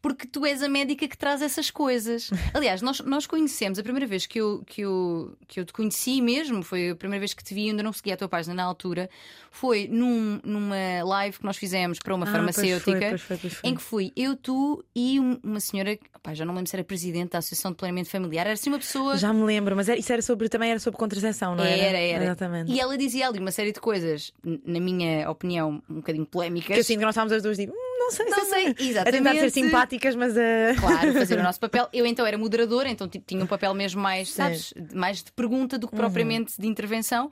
porque 0.02 0.26
tu 0.28 0.46
és 0.46 0.64
a 0.64 0.70
médica 0.70 1.08
que 1.08 1.18
traz 1.18 1.42
essas 1.42 1.70
coisas. 1.70 2.30
Aliás, 2.54 2.82
nós, 2.82 3.00
nós 3.02 3.28
conhecemos, 3.28 3.78
a 3.80 3.84
primeira 3.84 4.08
vez 4.08 4.26
que 4.26 4.40
eu, 4.40 4.64
que, 4.66 4.82
eu, 4.82 5.36
que 5.48 5.60
eu 5.60 5.66
te 5.66 5.74
conheci 5.74 6.22
mesmo, 6.22 6.64
foi 6.64 6.92
a 6.92 6.96
primeira 6.96 7.20
vez 7.20 7.34
que 7.34 7.44
te 7.44 7.54
vi, 7.54 7.70
ainda 7.70 7.84
não 7.84 7.92
seguia 7.94 8.14
a 8.14 8.18
tua 8.18 8.30
página 8.30 8.54
na 8.56 8.64
altura, 8.64 9.10
foi 9.52 9.88
num, 9.88 10.40
numa 10.44 10.76
live 11.04 11.38
que 11.40 11.44
nós 11.46 11.58
fizemos 11.58 12.00
para 12.00 12.16
uma 12.16 12.26
Ah, 12.26 12.32
farmacêutica. 12.32 12.92
pois 12.92 13.02
foi, 13.02 13.10
pois 13.10 13.22
foi, 13.22 13.38
pois 13.38 13.54
foi. 13.54 13.70
Em 13.70 13.76
que 13.76 13.82
fui 13.82 14.12
eu, 14.16 14.36
tu 14.36 14.84
e 14.96 15.20
um- 15.20 15.40
uma 15.44 15.60
senhora, 15.60 15.98
pá, 16.24 16.34
já 16.34 16.46
não 16.46 16.54
lembro 16.54 16.70
se 16.70 16.76
era 16.76 16.84
presidente 16.84 17.32
da 17.32 17.40
Associação 17.40 17.72
de 17.72 17.78
Planeamento 17.78 18.10
Familiar, 18.10 18.46
era 18.46 18.54
assim 18.54 18.70
uma 18.70 18.80
pessoa. 18.80 19.18
Já 19.18 19.34
me 19.34 19.44
lembro, 19.44 19.76
mas 19.76 19.90
era- 19.90 20.00
isso 20.00 20.12
era 20.14 20.22
sobre, 20.22 20.48
também 20.50 20.70
era 20.72 20.80
sobre 20.80 20.98
contracepção, 21.00 21.56
não 21.56 21.64
era? 21.64 21.82
Era, 21.84 21.98
era. 21.98 22.24
Exatamente. 22.26 22.72
E 22.72 22.80
ela 22.80 22.98
dizia 22.98 23.28
ali 23.28 23.40
uma 23.40 23.52
série 23.52 23.72
de 23.72 23.80
coisas, 23.80 24.32
na 24.66 24.80
minha 24.80 25.30
opinião, 25.30 25.82
um 25.90 25.96
bocadinho 25.96 26.26
polémicas. 26.26 26.74
Que 26.76 26.80
assim 26.82 26.98
que 26.98 27.04
nós 27.04 27.14
estávamos 27.14 27.34
as 27.34 27.42
duas, 27.44 27.58
tipo, 27.58 27.74
"Hum, 27.74 27.89
não 28.00 28.12
sei, 28.12 28.26
Não 28.26 28.40
se- 28.46 28.50
sei, 28.50 28.68
A 28.68 28.74
tentar 28.74 28.84
exatamente. 29.12 29.40
ser 29.40 29.50
simpáticas, 29.52 30.16
mas 30.16 30.36
a. 30.38 30.42
Claro, 30.80 31.14
fazer 31.14 31.38
o 31.38 31.44
nosso 31.44 31.60
papel. 31.60 31.88
Eu 31.94 32.06
então 32.06 32.26
era 32.26 32.38
moderadora, 32.38 32.90
então 32.90 33.08
tinha 33.08 33.44
um 33.44 33.48
papel 33.48 33.74
mesmo 33.74 34.02
mais, 34.02 34.32
sabes, 34.32 34.74
mais 34.94 35.22
de 35.24 35.32
pergunta 35.32 35.78
do 35.78 35.88
que 35.88 35.96
propriamente 35.96 36.54
de 36.60 36.68
intervenção. 36.68 37.32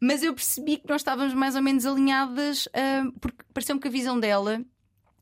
Mas 0.00 0.22
eu 0.22 0.32
percebi 0.34 0.76
que 0.76 0.88
nós 0.88 1.00
estávamos 1.00 1.32
mais 1.34 1.56
ou 1.56 1.62
menos 1.62 1.84
alinhadas, 1.86 2.68
ah, 2.74 3.04
porque 3.20 3.38
pareceu-me 3.52 3.80
que 3.80 3.88
a 3.88 3.90
visão 3.90 4.18
dela. 4.20 4.60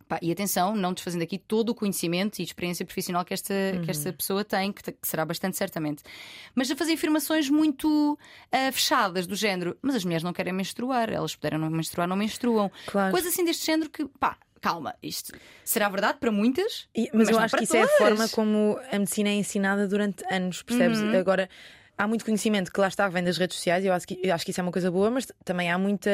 pá, 0.08 0.18
e 0.20 0.30
atenção, 0.32 0.74
não 0.76 0.92
desfazendo 0.92 1.22
aqui 1.24 1.38
todo 1.38 1.70
o 1.70 1.74
conhecimento 1.74 2.38
e 2.40 2.42
experiência 2.42 2.84
profissional 2.84 3.24
que 3.24 3.32
esta, 3.32 3.54
que 3.84 3.90
esta 3.90 4.12
pessoa 4.12 4.44
tem, 4.44 4.70
que, 4.72 4.82
que 4.82 4.98
será 5.08 5.24
bastante 5.24 5.56
certamente, 5.56 6.02
mas 6.54 6.70
a 6.70 6.76
fazer 6.76 6.92
afirmações 6.92 7.48
muito 7.48 8.18
ah, 8.52 8.70
fechadas, 8.72 9.26
do 9.26 9.34
género: 9.36 9.78
mas 9.80 9.94
as 9.94 10.04
mulheres 10.04 10.22
não 10.24 10.32
querem 10.32 10.52
menstruar, 10.52 11.08
elas 11.10 11.34
puderam 11.36 11.58
não 11.58 11.70
menstruar, 11.70 12.06
não 12.08 12.16
menstruam. 12.16 12.70
Claro. 12.86 13.12
Coisa 13.12 13.28
assim 13.28 13.44
deste 13.44 13.64
género 13.64 13.88
que, 13.88 14.04
pá, 14.20 14.36
calma, 14.64 14.94
isto 15.02 15.32
será 15.64 15.88
verdade 15.90 16.18
para 16.18 16.32
muitas, 16.32 16.88
E- 16.96 17.10
mas, 17.12 17.28
eu 17.28 17.36
não 17.36 17.42
acho 17.44 17.56
que 17.56 17.64
isso 17.64 17.76
é 17.76 17.82
a 17.82 17.88
forma 17.88 18.28
como 18.30 18.78
a 18.90 18.98
medicina 18.98 19.28
é 19.28 19.34
ensinada 19.34 19.86
durante 19.86 20.24
anos, 20.32 20.62
percebes? 20.62 21.00
Uhum. 21.00 21.18
Agora. 21.18 21.48
Há 21.96 22.08
muito 22.08 22.24
conhecimento 22.24 22.72
que 22.72 22.80
lá 22.80 22.88
está, 22.88 23.08
vem 23.08 23.22
das 23.22 23.36
redes 23.38 23.56
sociais, 23.56 23.84
e 23.84 23.86
eu 23.86 23.92
acho, 23.92 24.06
que, 24.08 24.18
eu 24.22 24.34
acho 24.34 24.44
que 24.44 24.50
isso 24.50 24.60
é 24.60 24.62
uma 24.64 24.72
coisa 24.72 24.90
boa, 24.90 25.10
mas 25.10 25.26
também 25.44 25.70
há 25.70 25.78
muita. 25.78 26.10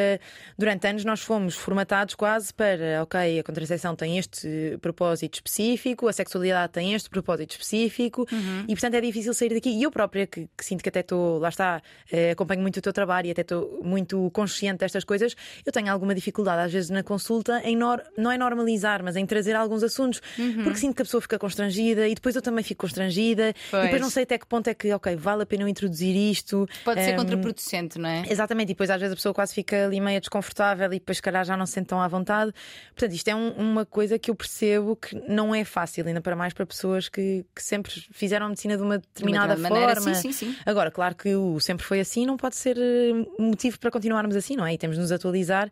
Durante 0.59 0.87
anos 0.87 1.05
nós 1.06 1.21
fomos 1.21 1.55
formatados 1.56 2.15
quase 2.15 2.53
para, 2.53 3.03
ok, 3.03 3.38
a 3.38 3.43
contracepção 3.43 3.97
tem 3.97 4.19
este 4.19 4.77
propósito 4.82 5.35
específico, 5.37 6.06
a 6.06 6.12
sexualidade 6.12 6.73
tem 6.73 6.93
este 6.93 7.09
propósito 7.09 7.53
específico, 7.53 8.27
Uhum. 8.31 8.65
e 8.69 8.75
portanto 8.75 8.94
é 8.94 9.00
difícil 9.00 9.32
sair 9.32 9.55
daqui. 9.55 9.71
E 9.71 9.82
eu 9.82 9.91
própria, 9.91 10.27
que, 10.27 10.49
que 10.55 10.65
sinto 10.65 10.82
que 10.82 10.88
até 10.91 11.00
estou, 11.00 11.38
lá 11.38 11.49
está, 11.49 11.81
eh, 12.12 12.33
acompanho 12.33 12.61
muito 12.61 12.76
o 12.76 12.83
teu 12.83 12.93
trabalho 12.93 13.29
e 13.29 13.31
até 13.31 13.41
estou 13.41 13.81
muito 13.83 14.31
consciente 14.33 14.81
destas 14.81 15.03
coisas, 15.05 15.35
eu 15.65 15.73
tenho 15.73 15.91
alguma 15.91 16.15
dificuldade, 16.15 16.62
às 16.67 16.73
vezes, 16.73 16.91
na 16.91 17.03
consulta, 17.03 17.61
em 17.65 17.75
nor- 17.75 18.03
não 18.19 18.31
é 18.31 18.37
normalizar, 18.37 19.03
mas 19.03 19.17
em 19.17 19.25
trazer 19.25 19.55
alguns 19.56 19.83
assuntos, 19.83 20.21
Uhum. 20.38 20.62
porque 20.65 20.79
sinto 20.79 20.94
que 20.97 21.00
a 21.03 21.05
pessoa 21.06 21.23
fica 21.23 21.38
constrangida 21.38 22.06
e 22.06 22.15
depois 22.15 22.37
eu 22.37 22.43
também 22.43 22.62
fico 22.62 22.83
constrangida, 22.83 23.50
e 23.50 23.55
Pois. 23.71 23.83
depois 23.85 24.03
não 24.03 24.11
sei 24.11 24.25
até 24.25 24.37
que 24.37 24.47
ponto 24.47 24.69
é 24.69 24.75
que, 24.75 24.93
ok, 24.93 25.17
vale 25.17 25.43
a 25.43 25.47
pena 25.47 25.62
eu 25.62 25.69
introduzir 25.70 26.14
isto. 26.14 26.69
Pode 26.84 27.02
ser 27.02 27.11
Ehm, 27.12 27.17
contraproducente, 27.17 27.99
não 27.99 28.08
é? 28.08 28.25
Exatamente, 28.28 28.67
e 28.70 28.75
depois 28.75 28.90
às 28.90 29.00
vezes 29.00 29.12
a 29.12 29.17
pessoa 29.17 29.32
quase 29.34 29.55
fica 29.55 29.87
ali 29.87 30.00
meio 30.00 30.20
desconfortável 30.20 30.87
e 30.93 30.99
depois, 30.99 31.19
se 31.19 31.22
calhar, 31.22 31.44
já 31.44 31.56
não 31.56 31.64
se 31.67 31.72
sente 31.72 31.87
tão 31.87 32.00
à 32.00 32.08
vontade. 32.08 32.52
Portanto, 32.94 33.12
isto 33.14 33.28
é 33.28 33.34
um- 33.34 33.52
uma 33.52 33.87
coisa 33.87 34.19
que 34.19 34.31
eu 34.31 34.34
percebo 34.34 34.96
que 34.96 35.14
não 35.28 35.55
é 35.55 35.64
fácil, 35.64 36.06
ainda 36.06 36.20
para 36.20 36.34
mais 36.37 36.52
para 36.52 36.67
pessoas 36.67 37.08
que, 37.08 37.44
que 37.54 37.62
sempre 37.62 37.92
fizeram 38.12 38.49
medicina 38.49 38.76
de 38.76 38.83
uma 38.83 38.99
determinada 38.99 39.54
De 39.54 39.61
uma 39.61 39.68
maneira, 39.71 39.95
forma. 40.00 40.14
sim, 40.14 40.33
sim, 40.33 40.47
sim. 40.47 40.56
Agora, 40.66 40.90
claro 40.90 41.14
que 41.14 41.35
o 41.35 41.59
sempre 41.61 41.85
foi 41.87 42.00
assim, 42.00 42.26
não 42.26 42.37
pode 42.37 42.56
ser 42.56 42.76
eh, 42.76 43.12
motivo 43.38 43.78
para 43.78 43.90
continuarmos 43.90 44.37
assim, 44.37 44.56
não 44.56 44.66
é? 44.66 44.75
E 44.75 44.78
temos 44.78 44.97
de 44.97 45.02
nos 45.02 45.12
atualizar. 45.12 45.71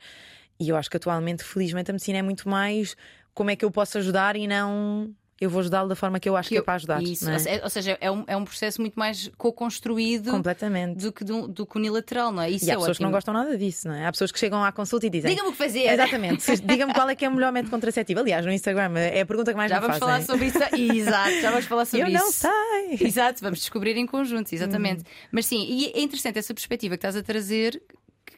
E 0.61 0.69
eu 0.69 0.77
acho 0.77 0.91
que 0.91 0.97
atualmente, 0.97 1.45
felizmente, 1.45 1.91
a 1.91 1.95
medicina 1.95 2.19
é 2.19 2.23
muito 2.23 2.49
mais 2.49 2.97
como 3.35 3.51
é 3.51 3.57
que 3.57 3.65
eu 3.65 3.71
posso 3.71 3.99
ajudar 3.99 4.35
e 4.37 4.47
não 4.49 5.11
eu 5.41 5.49
vou 5.49 5.61
ajudá-lo 5.61 5.89
da 5.89 5.95
forma 5.95 6.19
que 6.19 6.29
eu 6.29 6.37
acho 6.37 6.49
que, 6.49 6.57
eu- 6.57 6.61
é 6.61 6.65
para 6.65 6.75
ajudar. 6.75 7.03
Isso, 7.03 7.25
não 7.25 7.33
é? 7.33 7.35
ou 7.35 7.41
se- 7.41 7.61
ou 7.65 7.71
seja, 7.71 7.99
é 8.01 8.11
um, 8.11 8.25
é 8.27 8.37
um 8.37 8.45
processo 8.45 8.81
muito 8.81 8.95
mais 8.99 9.31
co-construído 9.39 10.31
Completamente. 10.31 10.99
do 11.03 11.13
que, 11.13 11.23
do, 11.25 11.47
do 11.47 11.67
que 11.67 11.77
unilateral, 11.79 12.33
não 12.33 12.43
é? 12.43 12.51
Isso 12.51 12.65
E 12.65 12.71
há 12.71 12.75
é 12.75 12.77
pessoas 12.77 12.87
que 12.97 13.03
ótimo. 13.03 13.07
não 13.07 13.13
gostam 13.13 13.35
nada 13.35 13.57
disso, 13.57 13.87
não 13.89 13.95
é? 13.95 14.07
Há 14.07 14.13
pessoas 14.13 14.33
que 14.33 14.39
chegam 14.39 14.65
à 14.65 14.73
consulta 14.73 15.07
e 15.07 15.11
dizem. 15.11 15.31
Diga-me 15.31 15.49
o 15.49 15.53
que 15.53 15.59
fazer. 15.59 15.87
Exatamente. 15.93 16.57
Diga-me 16.63 16.93
qual 16.93 17.09
é 17.09 17.15
que 17.15 17.25
é 17.25 17.29
o 17.29 17.33
melhor 17.35 17.53
método 17.53 17.71
contraceptivo. 17.71 18.21
Aliás, 18.21 18.45
no 18.45 18.53
Instagram 18.53 18.99
é 18.99 19.21
a 19.21 19.27
pergunta 19.27 19.53
que 19.53 19.57
mais 19.57 19.71
Já 19.71 19.77
me 19.81 19.87
vamos 19.87 19.99
fazem. 19.99 20.25
falar 20.27 20.27
sobre 20.27 20.47
isso. 20.47 20.59
Exato, 20.99 21.41
já 21.41 21.51
vamos 21.51 21.67
falar 21.67 21.85
sobre 21.85 22.07
Eu 22.07 22.09
isso. 22.09 22.19
não 22.25 22.33
sei. 22.33 23.07
Exato, 23.07 23.41
vamos 23.43 23.61
descobrir 23.61 23.97
em 23.97 24.07
conjunto, 24.07 24.53
exatamente. 24.53 24.99
Uhum. 25.01 25.05
Mas 25.33 25.47
sim, 25.47 25.65
e 25.69 25.87
é 25.95 26.01
interessante 26.01 26.39
essa 26.39 26.53
perspectiva 26.55 26.97
que 26.97 26.99
estás 26.99 27.17
a 27.17 27.23
trazer, 27.23 27.81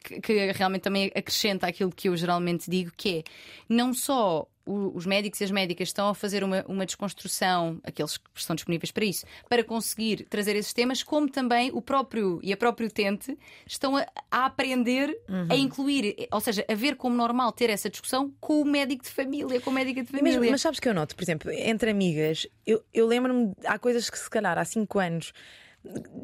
que, 0.03 0.19
que 0.21 0.51
realmente 0.51 0.81
também 0.81 1.11
acrescenta 1.15 1.67
aquilo 1.67 1.91
que 1.91 2.09
eu 2.09 2.15
geralmente 2.17 2.69
digo, 2.69 2.91
que 2.95 3.19
é 3.19 3.23
não 3.69 3.93
só 3.93 4.47
os 4.65 5.05
médicos 5.05 5.41
e 5.41 5.43
as 5.43 5.51
médicas 5.51 5.89
estão 5.89 6.07
a 6.09 6.13
fazer 6.15 6.43
uma, 6.43 6.63
uma 6.67 6.85
desconstrução, 6.85 7.79
aqueles 7.83 8.17
que 8.17 8.25
estão 8.35 8.55
disponíveis 8.55 8.91
para 8.91 9.05
isso, 9.05 9.25
para 9.49 9.63
conseguir 9.63 10.25
trazer 10.29 10.55
esses 10.55 10.73
temas, 10.73 11.03
como 11.03 11.29
também 11.29 11.71
o 11.73 11.81
próprio 11.81 12.39
e 12.43 12.53
a 12.53 12.57
próprio 12.57 12.87
utente 12.87 13.37
estão 13.65 13.97
a, 13.97 14.05
a 14.29 14.45
aprender 14.45 15.09
Uhum. 15.29 15.47
a 15.49 15.55
incluir, 15.55 16.27
ou 16.31 16.39
seja, 16.39 16.65
a 16.69 16.75
ver 16.75 16.95
como 16.95 17.15
normal 17.15 17.51
ter 17.51 17.69
essa 17.69 17.89
discussão 17.89 18.33
com 18.39 18.61
o 18.61 18.65
médico 18.65 19.03
de 19.03 19.09
família, 19.09 19.59
com 19.61 19.69
a 19.69 19.73
médica 19.73 20.01
de 20.03 20.07
família. 20.09 20.39
mesmo- 20.39 20.51
mas 20.51 20.61
sabes 20.61 20.79
que 20.79 20.87
eu 20.89 20.93
noto, 20.93 21.15
por 21.15 21.23
exemplo, 21.23 21.51
entre 21.51 21.89
amigas, 21.91 22.45
eu, 22.65 22.83
eu 22.93 23.07
lembro-me, 23.07 23.53
há 23.65 23.79
coisas 23.79 24.09
que 24.09 24.17
se 24.19 24.29
calhar 24.29 24.57
há 24.57 24.65
5 24.65 24.99
anos. 24.99 25.31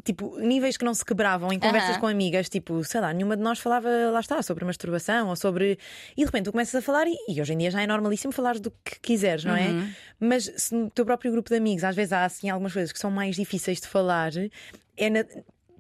Tipo, 0.04 0.38
níveis 0.40 0.78
que 0.78 0.86
não 0.86 0.94
se 0.94 1.04
quebravam 1.04 1.52
em 1.52 1.60
conversas 1.60 1.98
com 1.98 2.08
amigas, 2.08 2.48
tipo, 2.48 2.84
sei 2.84 3.02
lá, 3.02 3.12
nenhuma 3.12 3.36
de 3.36 3.42
nós 3.42 3.58
falava, 3.60 3.90
lá 4.12 4.20
está, 4.20 4.42
sobre 4.44 4.64
masturbação 4.64 5.30
ou 5.30 5.36
sobre. 5.36 5.80
E 6.16 6.22
de 6.22 6.26
repente 6.26 6.46
tu 6.46 6.52
começas 6.52 6.76
a 6.76 6.82
falar, 6.82 7.08
e, 7.08 7.16
e 7.28 7.42
hoje 7.42 7.54
em 7.54 7.58
dia 7.58 7.72
já 7.72 7.82
é 7.82 7.88
normalíssimo 7.88 8.32
falares 8.32 8.62
do 8.62 8.72
que 8.72 9.00
quiseres, 9.02 9.44
não 9.44 9.56
é? 9.56 9.70
Mas 10.20 10.52
se 10.56 10.76
no 10.76 10.90
teu 10.92 11.06
próprio 11.06 11.32
grupo 11.32 11.50
de 11.50 11.56
amigos 11.56 11.84
às 11.84 11.96
vezes 11.96 12.14
há 12.14 12.24
assim 12.26 12.50
algumas 12.50 12.74
coisas 12.74 12.92
que 12.92 13.00
são 13.00 13.10
mais 13.10 13.36
difíceis 13.36 13.82
de 13.82 13.88
falar, 13.88 14.32
é 14.96 15.10
na, 15.10 15.26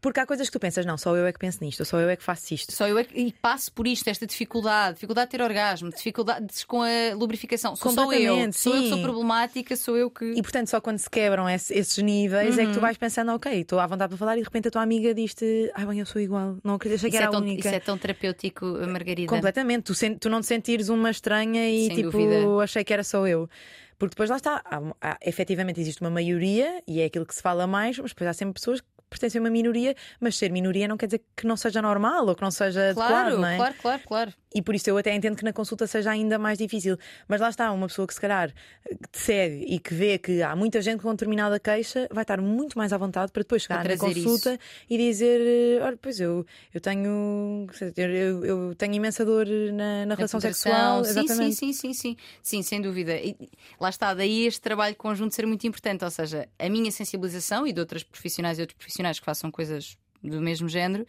porque 0.07 0.21
há 0.21 0.25
coisas 0.25 0.47
que 0.47 0.53
tu 0.53 0.59
pensas, 0.59 0.85
não, 0.85 0.97
só 0.97 1.13
eu 1.17 1.25
é 1.25 1.33
que 1.33 1.39
penso 1.39 1.57
nisto, 1.61 1.83
só 1.83 1.99
eu 1.99 2.07
é 2.07 2.15
que 2.15 2.23
faço 2.23 2.53
isto. 2.53 2.71
Só 2.71 2.87
eu 2.87 2.97
é 2.97 3.03
que 3.03 3.19
e 3.19 3.33
passo 3.33 3.69
por 3.73 3.85
isto, 3.85 4.07
esta 4.07 4.25
dificuldade, 4.25 4.93
dificuldade 4.93 5.27
de 5.29 5.37
ter 5.37 5.43
orgasmo, 5.43 5.89
dificuldades 5.89 6.63
com 6.63 6.81
a 6.81 7.13
lubrificação. 7.13 7.75
Sou 7.75 7.91
só 7.91 8.13
eu, 8.13 8.53
sou 8.53 8.73
eu 8.73 8.83
que 8.83 8.89
sou 8.89 9.01
problemática, 9.01 9.75
sou 9.75 9.97
eu 9.97 10.09
que. 10.09 10.31
E 10.31 10.41
portanto, 10.41 10.69
só 10.69 10.79
quando 10.79 10.97
se 10.97 11.09
quebram 11.09 11.49
esses 11.49 11.97
níveis 11.97 12.55
uhum. 12.55 12.61
é 12.61 12.65
que 12.67 12.71
tu 12.71 12.75
uhum. 12.75 12.81
vais 12.81 12.95
pensando, 12.95 13.33
ok, 13.33 13.51
estou 13.59 13.81
à 13.81 13.85
vontade 13.85 14.07
para 14.11 14.17
falar 14.17 14.35
e 14.35 14.39
de 14.39 14.45
repente 14.45 14.69
a 14.69 14.71
tua 14.71 14.81
amiga 14.81 15.13
diz-te, 15.13 15.69
ah, 15.75 15.85
bem, 15.85 15.99
eu 15.99 16.05
sou 16.05 16.21
igual, 16.21 16.55
não 16.63 16.75
acredito, 16.75 16.99
achei 16.99 17.11
que 17.11 17.17
era 17.17 17.25
é 17.25 17.29
tão, 17.29 17.39
a 17.39 17.43
única. 17.43 17.67
Isso 17.67 17.75
é 17.75 17.79
tão 17.81 17.97
terapêutico, 17.97 18.65
Margarida. 18.87 19.27
Completamente, 19.27 19.91
tu, 19.91 20.19
tu 20.21 20.29
não 20.29 20.39
te 20.39 20.47
sentires 20.47 20.87
uma 20.87 21.11
estranha 21.11 21.69
e 21.69 21.87
Sem 21.87 21.95
tipo, 21.97 22.11
dúvida. 22.11 22.63
achei 22.63 22.85
que 22.85 22.93
era 22.93 23.03
só 23.03 23.27
eu. 23.27 23.49
Porque 23.99 24.11
depois 24.11 24.29
lá 24.29 24.37
está, 24.37 24.61
há, 24.63 24.81
há, 25.01 25.17
efetivamente 25.21 25.81
existe 25.81 25.99
uma 25.99 26.11
maioria 26.11 26.81
e 26.87 27.01
é 27.01 27.05
aquilo 27.05 27.25
que 27.25 27.35
se 27.35 27.41
fala 27.41 27.67
mais, 27.67 27.97
mas 27.99 28.11
depois 28.11 28.29
há 28.29 28.33
sempre 28.33 28.53
pessoas 28.53 28.79
que 28.79 28.87
pertencem 29.09 29.39
a 29.39 29.43
uma 29.43 29.49
minoria, 29.49 29.95
mas 30.19 30.35
ser 30.35 30.51
minoria 30.51 30.87
não 30.87 30.97
quer 30.97 31.07
dizer 31.07 31.23
que 31.35 31.47
não 31.47 31.57
seja 31.57 31.81
normal 31.81 32.27
ou 32.27 32.35
que 32.35 32.41
não 32.41 32.51
seja 32.51 32.93
claro, 32.93 33.13
adequado, 33.13 33.39
não 33.39 33.47
é? 33.47 33.57
Claro, 33.57 33.75
claro, 33.81 34.01
claro. 34.05 34.33
E 34.57 34.61
por 34.63 34.73
isso 34.73 34.89
eu 34.89 34.97
até 34.97 35.13
entendo 35.13 35.35
que 35.35 35.43
na 35.43 35.53
consulta 35.53 35.85
seja 35.85 36.09
ainda 36.09 36.39
mais 36.39 36.57
difícil. 36.57 36.97
Mas 37.27 37.39
lá 37.39 37.47
está, 37.47 37.71
uma 37.71 37.85
pessoa 37.85 38.07
que 38.07 38.13
se 38.15 38.19
calhar 38.19 38.51
te 39.11 39.19
segue 39.19 39.63
e 39.67 39.77
que 39.77 39.93
vê 39.93 40.17
que 40.17 40.41
há 40.41 40.55
muita 40.55 40.81
gente 40.81 41.03
com 41.03 41.11
determinada 41.11 41.59
queixa, 41.59 42.07
vai 42.11 42.23
estar 42.23 42.41
muito 42.41 42.75
mais 42.75 42.91
à 42.91 42.97
vontade 42.97 43.31
para 43.31 43.43
depois 43.43 43.61
chegar 43.61 43.87
na 43.87 43.95
consulta 43.95 44.53
isso. 44.53 44.59
e 44.89 44.97
dizer: 44.97 45.79
Olha, 45.83 45.95
pois 46.01 46.19
eu, 46.19 46.43
eu 46.73 46.81
tenho 46.81 47.67
eu, 47.95 48.45
eu 48.45 48.75
tenho 48.75 48.95
imensa 48.95 49.23
dor 49.23 49.45
na, 49.45 50.07
na 50.07 50.15
relação 50.15 50.39
sexual. 50.39 51.03
Sim, 51.03 51.09
Exatamente. 51.11 51.55
sim, 51.55 51.71
sim, 51.71 51.73
sim, 51.73 51.93
sim. 51.93 52.17
Sim, 52.41 52.63
sem 52.63 52.81
dúvida. 52.81 53.15
E 53.15 53.35
lá 53.79 53.89
está, 53.89 54.11
daí 54.15 54.47
este 54.47 54.61
trabalho 54.61 54.95
conjunto 54.95 55.35
ser 55.35 55.45
muito 55.45 55.67
importante. 55.67 56.03
Ou 56.03 56.09
seja, 56.09 56.49
a 56.57 56.67
minha 56.67 56.91
sensibilização 56.91 57.67
e 57.67 57.71
de 57.71 57.79
outras 57.79 58.01
profissionais 58.01 58.57
e 58.57 58.61
outros 58.61 58.75
profissionais 58.75 59.19
que 59.19 59.25
façam 59.25 59.51
coisas 59.51 59.95
do 60.23 60.41
mesmo 60.41 60.67
género 60.67 61.05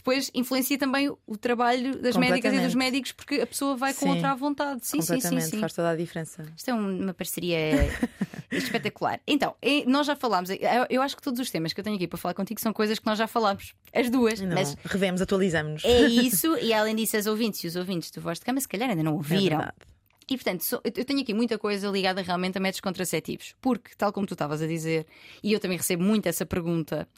depois 0.00 0.30
influencia 0.34 0.78
também 0.78 1.14
o 1.26 1.36
trabalho 1.36 2.00
das 2.00 2.16
médicas 2.16 2.54
e 2.54 2.60
dos 2.60 2.74
médicos, 2.74 3.12
porque 3.12 3.36
a 3.36 3.46
pessoa 3.46 3.76
vai 3.76 3.92
com 3.92 4.06
sim. 4.06 4.12
outra 4.12 4.32
à 4.32 4.34
vontade. 4.34 4.80
Sim, 4.86 5.02
sim, 5.02 5.20
sim, 5.20 5.40
sim. 5.40 5.60
Faz 5.60 5.74
toda 5.74 5.90
a 5.90 5.96
diferença. 5.96 6.42
Isto 6.56 6.70
é 6.70 6.74
uma 6.74 7.12
parceria 7.12 7.58
espetacular. 8.50 9.20
Então, 9.26 9.54
nós 9.86 10.06
já 10.06 10.16
falámos, 10.16 10.48
eu 10.88 11.02
acho 11.02 11.16
que 11.16 11.22
todos 11.22 11.38
os 11.38 11.50
temas 11.50 11.74
que 11.74 11.80
eu 11.80 11.84
tenho 11.84 11.96
aqui 11.96 12.08
para 12.08 12.18
falar 12.18 12.32
contigo 12.32 12.58
são 12.60 12.72
coisas 12.72 12.98
que 12.98 13.04
nós 13.04 13.18
já 13.18 13.26
falámos, 13.26 13.74
as 13.94 14.08
duas. 14.08 14.40
Não, 14.40 14.54
mas 14.54 14.74
revemos, 14.84 15.20
atualizamos-nos. 15.20 15.84
É 15.84 16.00
isso, 16.08 16.56
e 16.56 16.72
além 16.72 16.96
disso, 16.96 17.18
as 17.18 17.26
ouvintes 17.26 17.62
e 17.62 17.66
os 17.66 17.76
ouvintes 17.76 18.10
do 18.10 18.22
Voz 18.22 18.38
de 18.38 18.44
Cama, 18.46 18.58
se 18.58 18.68
calhar 18.68 18.88
ainda 18.88 19.02
não 19.02 19.14
ouviram. 19.14 19.60
É 19.60 19.70
e 20.30 20.36
portanto, 20.36 20.64
eu 20.84 21.04
tenho 21.04 21.20
aqui 21.20 21.34
muita 21.34 21.58
coisa 21.58 21.88
ligada 21.88 22.22
realmente 22.22 22.56
a 22.56 22.60
métodos 22.60 22.80
contraceptivos, 22.80 23.54
porque, 23.60 23.90
tal 23.98 24.12
como 24.12 24.28
tu 24.28 24.34
estavas 24.34 24.62
a 24.62 24.66
dizer, 24.66 25.04
e 25.42 25.52
eu 25.52 25.58
também 25.58 25.76
recebo 25.76 26.04
muito 26.04 26.26
essa 26.26 26.46
pergunta, 26.46 27.08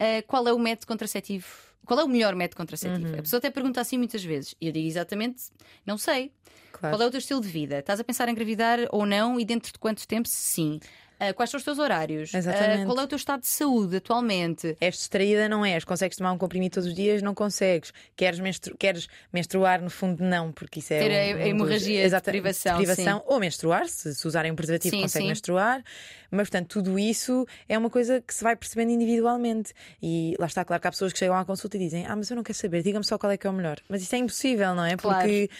uh, 0.00 0.26
qual 0.26 0.48
é 0.48 0.52
o 0.52 0.58
método 0.58 0.88
contraceptivo 0.88 1.46
qual 1.86 2.00
é 2.00 2.04
o 2.04 2.08
melhor 2.08 2.34
método 2.34 2.56
contraceptivo? 2.56 3.08
Uhum. 3.08 3.18
A 3.18 3.22
pessoa 3.22 3.38
até 3.38 3.50
pergunta 3.50 3.80
assim 3.80 3.96
muitas 3.96 4.22
vezes. 4.22 4.54
E 4.60 4.66
eu 4.66 4.72
digo 4.72 4.86
exatamente: 4.86 5.44
não 5.86 5.96
sei. 5.96 6.32
Claro. 6.72 6.94
Qual 6.96 7.02
é 7.02 7.06
o 7.06 7.10
teu 7.10 7.18
estilo 7.18 7.40
de 7.40 7.48
vida? 7.48 7.78
Estás 7.78 8.00
a 8.00 8.04
pensar 8.04 8.28
em 8.28 8.32
engravidar 8.32 8.80
ou 8.90 9.06
não? 9.06 9.40
E 9.40 9.44
dentro 9.44 9.72
de 9.72 9.78
quanto 9.78 10.06
tempo? 10.06 10.28
Sim. 10.28 10.78
Uh, 11.18 11.32
quais 11.34 11.50
são 11.50 11.56
os 11.58 11.64
teus 11.64 11.78
horários? 11.78 12.32
Uh, 12.32 12.86
qual 12.86 13.00
é 13.00 13.04
o 13.04 13.06
teu 13.06 13.16
estado 13.16 13.40
de 13.40 13.46
saúde 13.46 13.96
atualmente? 13.96 14.76
És 14.80 14.96
distraída, 14.96 15.48
não 15.48 15.64
és? 15.64 15.82
Consegues 15.84 16.16
tomar 16.16 16.32
um 16.32 16.38
comprimido 16.38 16.74
todos 16.74 16.88
os 16.88 16.94
dias? 16.94 17.22
Não 17.22 17.34
consegues. 17.34 17.92
Queres, 18.14 18.38
menstru 18.38 18.76
queres 18.76 19.08
menstruar? 19.32 19.80
No 19.80 19.88
fundo, 19.88 20.22
não, 20.22 20.52
porque 20.52 20.80
isso 20.80 20.92
é. 20.92 20.98
Ter 20.98 21.36
um, 21.36 21.42
a, 21.42 21.48
hemorragia 21.48 22.00
um 22.00 22.10
dos... 22.10 22.12
de 22.12 22.20
privação. 22.20 22.76
privação 22.76 23.22
ou 23.26 23.40
menstruar, 23.40 23.88
se, 23.88 24.14
se 24.14 24.26
usarem 24.26 24.52
um 24.52 24.56
preservativo, 24.56 24.94
sim, 24.94 25.02
consegue 25.02 25.24
sim. 25.24 25.28
menstruar. 25.28 25.82
Mas, 26.30 26.50
portanto, 26.50 26.68
tudo 26.68 26.98
isso 26.98 27.46
é 27.68 27.78
uma 27.78 27.88
coisa 27.88 28.20
que 28.20 28.34
se 28.34 28.42
vai 28.42 28.54
percebendo 28.54 28.90
individualmente. 28.90 29.72
E 30.02 30.34
lá 30.38 30.46
está, 30.46 30.64
claro 30.64 30.80
que 30.80 30.88
há 30.88 30.90
pessoas 30.90 31.12
que 31.12 31.18
chegam 31.18 31.36
à 31.36 31.44
consulta 31.44 31.76
e 31.76 31.80
dizem: 31.80 32.04
Ah, 32.06 32.14
mas 32.14 32.28
eu 32.30 32.36
não 32.36 32.42
quero 32.42 32.58
saber, 32.58 32.82
diga-me 32.82 33.04
só 33.04 33.16
qual 33.16 33.32
é 33.32 33.36
que 33.36 33.46
é 33.46 33.50
o 33.50 33.52
melhor. 33.52 33.78
Mas 33.88 34.02
isso 34.02 34.14
é 34.14 34.18
impossível, 34.18 34.74
não 34.74 34.84
é? 34.84 34.96
Claro. 34.96 35.20
Porque 35.20 35.50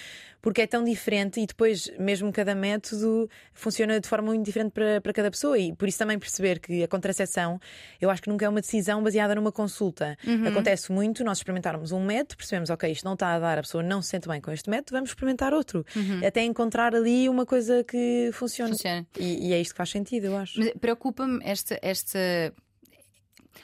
porque 0.46 0.62
é 0.62 0.66
tão 0.68 0.84
diferente 0.84 1.40
e 1.40 1.46
depois, 1.46 1.90
mesmo 1.98 2.32
cada 2.32 2.54
método 2.54 3.28
funciona 3.52 3.98
de 3.98 4.08
forma 4.08 4.28
muito 4.28 4.44
diferente 4.44 4.70
para, 4.70 5.00
para 5.00 5.12
cada 5.12 5.28
pessoa. 5.28 5.58
E 5.58 5.74
por 5.74 5.88
isso 5.88 5.98
também 5.98 6.16
perceber 6.20 6.60
que 6.60 6.84
a 6.84 6.86
contracepção, 6.86 7.58
eu 8.00 8.08
acho 8.10 8.22
que 8.22 8.28
nunca 8.28 8.46
é 8.46 8.48
uma 8.48 8.60
decisão 8.60 9.02
baseada 9.02 9.34
numa 9.34 9.50
consulta. 9.50 10.16
Uhum. 10.24 10.46
Acontece 10.46 10.92
muito 10.92 11.24
nós 11.24 11.38
experimentarmos 11.38 11.90
um 11.90 11.98
método, 11.98 12.36
percebemos, 12.36 12.70
ok, 12.70 12.88
isto 12.92 13.04
não 13.04 13.14
está 13.14 13.34
a 13.34 13.40
dar, 13.40 13.58
a 13.58 13.62
pessoa 13.62 13.82
não 13.82 14.00
se 14.00 14.10
sente 14.10 14.28
bem 14.28 14.40
com 14.40 14.52
este 14.52 14.70
método, 14.70 14.92
vamos 14.92 15.10
experimentar 15.10 15.52
outro. 15.52 15.84
Uhum. 15.96 16.24
Até 16.24 16.44
encontrar 16.44 16.94
ali 16.94 17.28
uma 17.28 17.44
coisa 17.44 17.82
que 17.82 18.30
funcione. 18.32 18.70
Funciona. 18.70 19.04
E, 19.18 19.48
e 19.48 19.52
é 19.52 19.60
isto 19.60 19.72
que 19.72 19.78
faz 19.78 19.90
sentido, 19.90 20.26
eu 20.26 20.36
acho. 20.36 20.60
Preocupa-me 20.78 21.40
esta, 21.42 21.76
esta 21.82 22.54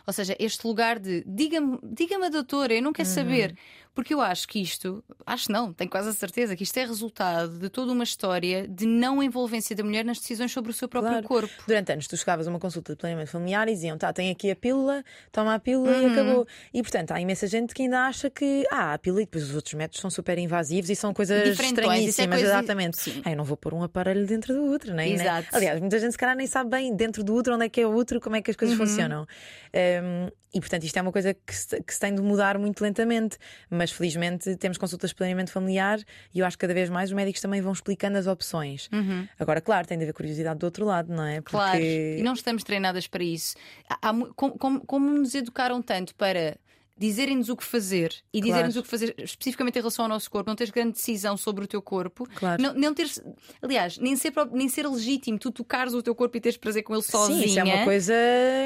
ou 0.07 0.13
seja, 0.13 0.35
este 0.39 0.67
lugar 0.67 0.99
de 0.99 1.23
diga-me, 1.27 1.79
diga-me 1.83 2.27
a 2.27 2.29
doutora, 2.29 2.75
eu 2.75 2.83
não 2.83 2.93
quero 2.93 3.09
uhum. 3.09 3.15
saber. 3.15 3.57
Porque 3.95 4.15
eu 4.15 4.21
acho 4.23 4.49
que 4.49 4.59
isto, 4.59 5.05
acho 5.27 5.53
não, 5.53 5.73
tenho 5.73 5.91
quase 5.91 6.09
a 6.09 6.13
certeza 6.13 6.57
que 6.57 6.63
isto 6.63 6.77
é 6.79 6.87
resultado 6.87 7.59
de 7.59 7.69
toda 7.69 7.93
uma 7.93 8.05
história 8.05 8.67
de 8.67 8.87
não 8.87 9.23
envolvência 9.23 9.77
da 9.77 9.85
mulher 9.85 10.03
nas 10.03 10.19
decisões 10.19 10.51
sobre 10.51 10.71
o 10.71 10.75
seu 10.75 10.89
próprio 10.89 11.13
claro. 11.13 11.29
corpo. 11.29 11.53
Durante 11.67 11.93
anos 11.93 12.07
tu 12.07 12.17
chegavas 12.17 12.47
a 12.47 12.51
uma 12.51 12.59
consulta 12.59 12.93
de 12.93 12.99
planeamento 12.99 13.31
familiar 13.31 13.69
e 13.69 13.73
diziam, 13.73 13.99
tá, 13.99 14.11
tem 14.11 14.31
aqui 14.31 14.51
a 14.51 14.57
pílula, 14.57 15.05
toma 15.31 15.55
a 15.55 15.59
pílula 15.59 15.93
uhum. 15.93 16.09
e 16.09 16.13
acabou. 16.13 16.47
E 16.73 16.83
portanto 16.83 17.13
há 17.13 17.21
imensa 17.21 17.47
gente 17.47 17.75
que 17.75 17.83
ainda 17.83 18.07
acha 18.07 18.31
que 18.31 18.65
ah, 18.71 18.95
a 18.95 18.99
pílula 18.99 19.23
e 19.23 19.25
depois 19.27 19.45
os 19.45 19.55
outros 19.55 19.75
métodos 19.75 20.01
são 20.01 20.11
super 20.11 20.39
invasivos 20.39 20.89
e 20.89 20.97
são 20.97 21.13
coisas 21.13 21.37
é 21.37 21.51
estranhíssimas, 21.51 22.19
é 22.19 22.29
coisa... 22.29 22.45
exatamente. 22.45 22.97
Sim. 22.97 23.21
Ah, 23.27 23.31
eu 23.33 23.37
não 23.37 23.45
vou 23.45 23.59
pôr 23.59 23.75
um 23.75 23.83
aparelho 23.83 24.27
dentro 24.27 24.55
do 24.55 24.65
outro, 24.65 24.95
nem, 24.95 25.17
né? 25.17 25.45
Aliás, 25.53 25.79
muita 25.79 25.99
gente 25.99 26.13
se 26.13 26.19
calhar 26.19 26.35
nem 26.35 26.47
sabe 26.47 26.71
bem 26.71 26.97
dentro 26.97 27.23
do 27.23 27.35
outro 27.35 27.55
onde 27.55 27.67
é 27.67 27.69
que 27.69 27.81
é 27.81 27.87
o 27.87 27.93
outro, 27.93 28.21
como 28.21 28.37
é 28.37 28.43
que 28.43 28.51
as 28.51 28.57
coisas 28.57 28.79
uhum. 28.79 28.87
funcionam. 28.87 29.27
Um, 29.75 30.42
e 30.55 30.61
portanto 30.61 30.85
isto 30.85 30.97
é 30.97 31.03
uma 31.03 31.13
coisa 31.13 31.35
que 31.35 31.55
se, 31.55 31.83
que 31.83 31.95
se 31.95 32.01
tem 32.01 32.15
de 32.15 32.21
mudar 32.21 32.59
muito 32.59 32.81
lentamente, 32.83 33.39
mas 33.71 33.91
felizmente 33.91 34.55
temos 34.57 34.77
consultas 34.79 35.11
de 35.11 35.17
planeamento 35.17 35.51
familiar 35.51 35.99
e 36.35 36.41
eu 36.41 36.47
acho 36.47 36.57
que 36.57 36.63
cada 36.63 36.75
vez 36.75 36.91
mais 36.91 37.11
os 37.11 37.17
médicos 37.17 37.41
também 37.41 37.61
vão 37.61 37.73
explicando 37.73 38.19
as 38.19 38.27
opções. 38.27 38.89
Uhum. 38.93 39.27
Agora, 39.39 39.61
claro, 39.61 39.87
tem 39.87 39.97
de 39.97 40.05
haver 40.05 40.15
curiosidade 40.15 40.59
do 40.59 40.65
outro 40.65 40.85
lado, 40.85 41.13
não 41.13 41.25
é? 41.25 41.41
Porque... 41.41 41.57
Claro, 41.57 41.81
e 41.83 42.23
não 42.23 42.35
estamos 42.35 42.63
treinadas 42.65 43.07
para 43.07 43.25
isso. 43.25 43.57
Há, 43.89 44.13
como, 44.37 44.59
como, 44.59 44.81
como 44.85 45.11
nos 45.11 45.35
educaram 45.35 45.81
tanto 45.81 46.15
para 46.15 46.57
dizerem-nos 46.97 47.49
o 47.49 47.57
que 47.57 47.65
fazer 47.65 48.15
e 48.33 48.39
claro. 48.39 48.47
dizerem-nos 48.47 48.77
o 48.77 48.83
que 48.83 48.89
fazer 48.89 49.15
especificamente 49.19 49.77
em 49.77 49.81
relação 49.81 50.05
ao 50.05 50.09
nosso 50.09 50.31
corpo, 50.31 50.49
não 50.49 50.57
teres 50.57 50.71
grande 50.71 50.93
decisão 50.93 51.37
sobre 51.37 51.65
o 51.65 51.67
teu 51.67 51.83
corpo, 51.83 52.29
claro. 52.35 52.63
não, 52.63 52.75
não 52.75 52.95
teres, 52.95 53.23
aliás, 53.61 53.99
nem 53.99 54.15
ser, 54.17 54.33
nem 54.53 54.69
ser 54.69 54.87
legítimo 54.87 55.39
tu 55.39 55.51
tocares 55.51 55.95
o 55.95 56.03
teu 56.03 56.15
corpo 56.15 56.37
e 56.37 56.41
teres 56.41 56.57
prazer 56.57 56.83
com 56.83 56.95
ele 56.95 57.03
sozinha. 57.03 57.39
Sim, 57.41 57.47
isso 57.47 57.59
é 57.59 57.65
uma 57.65 57.85
coisa, 57.85 58.15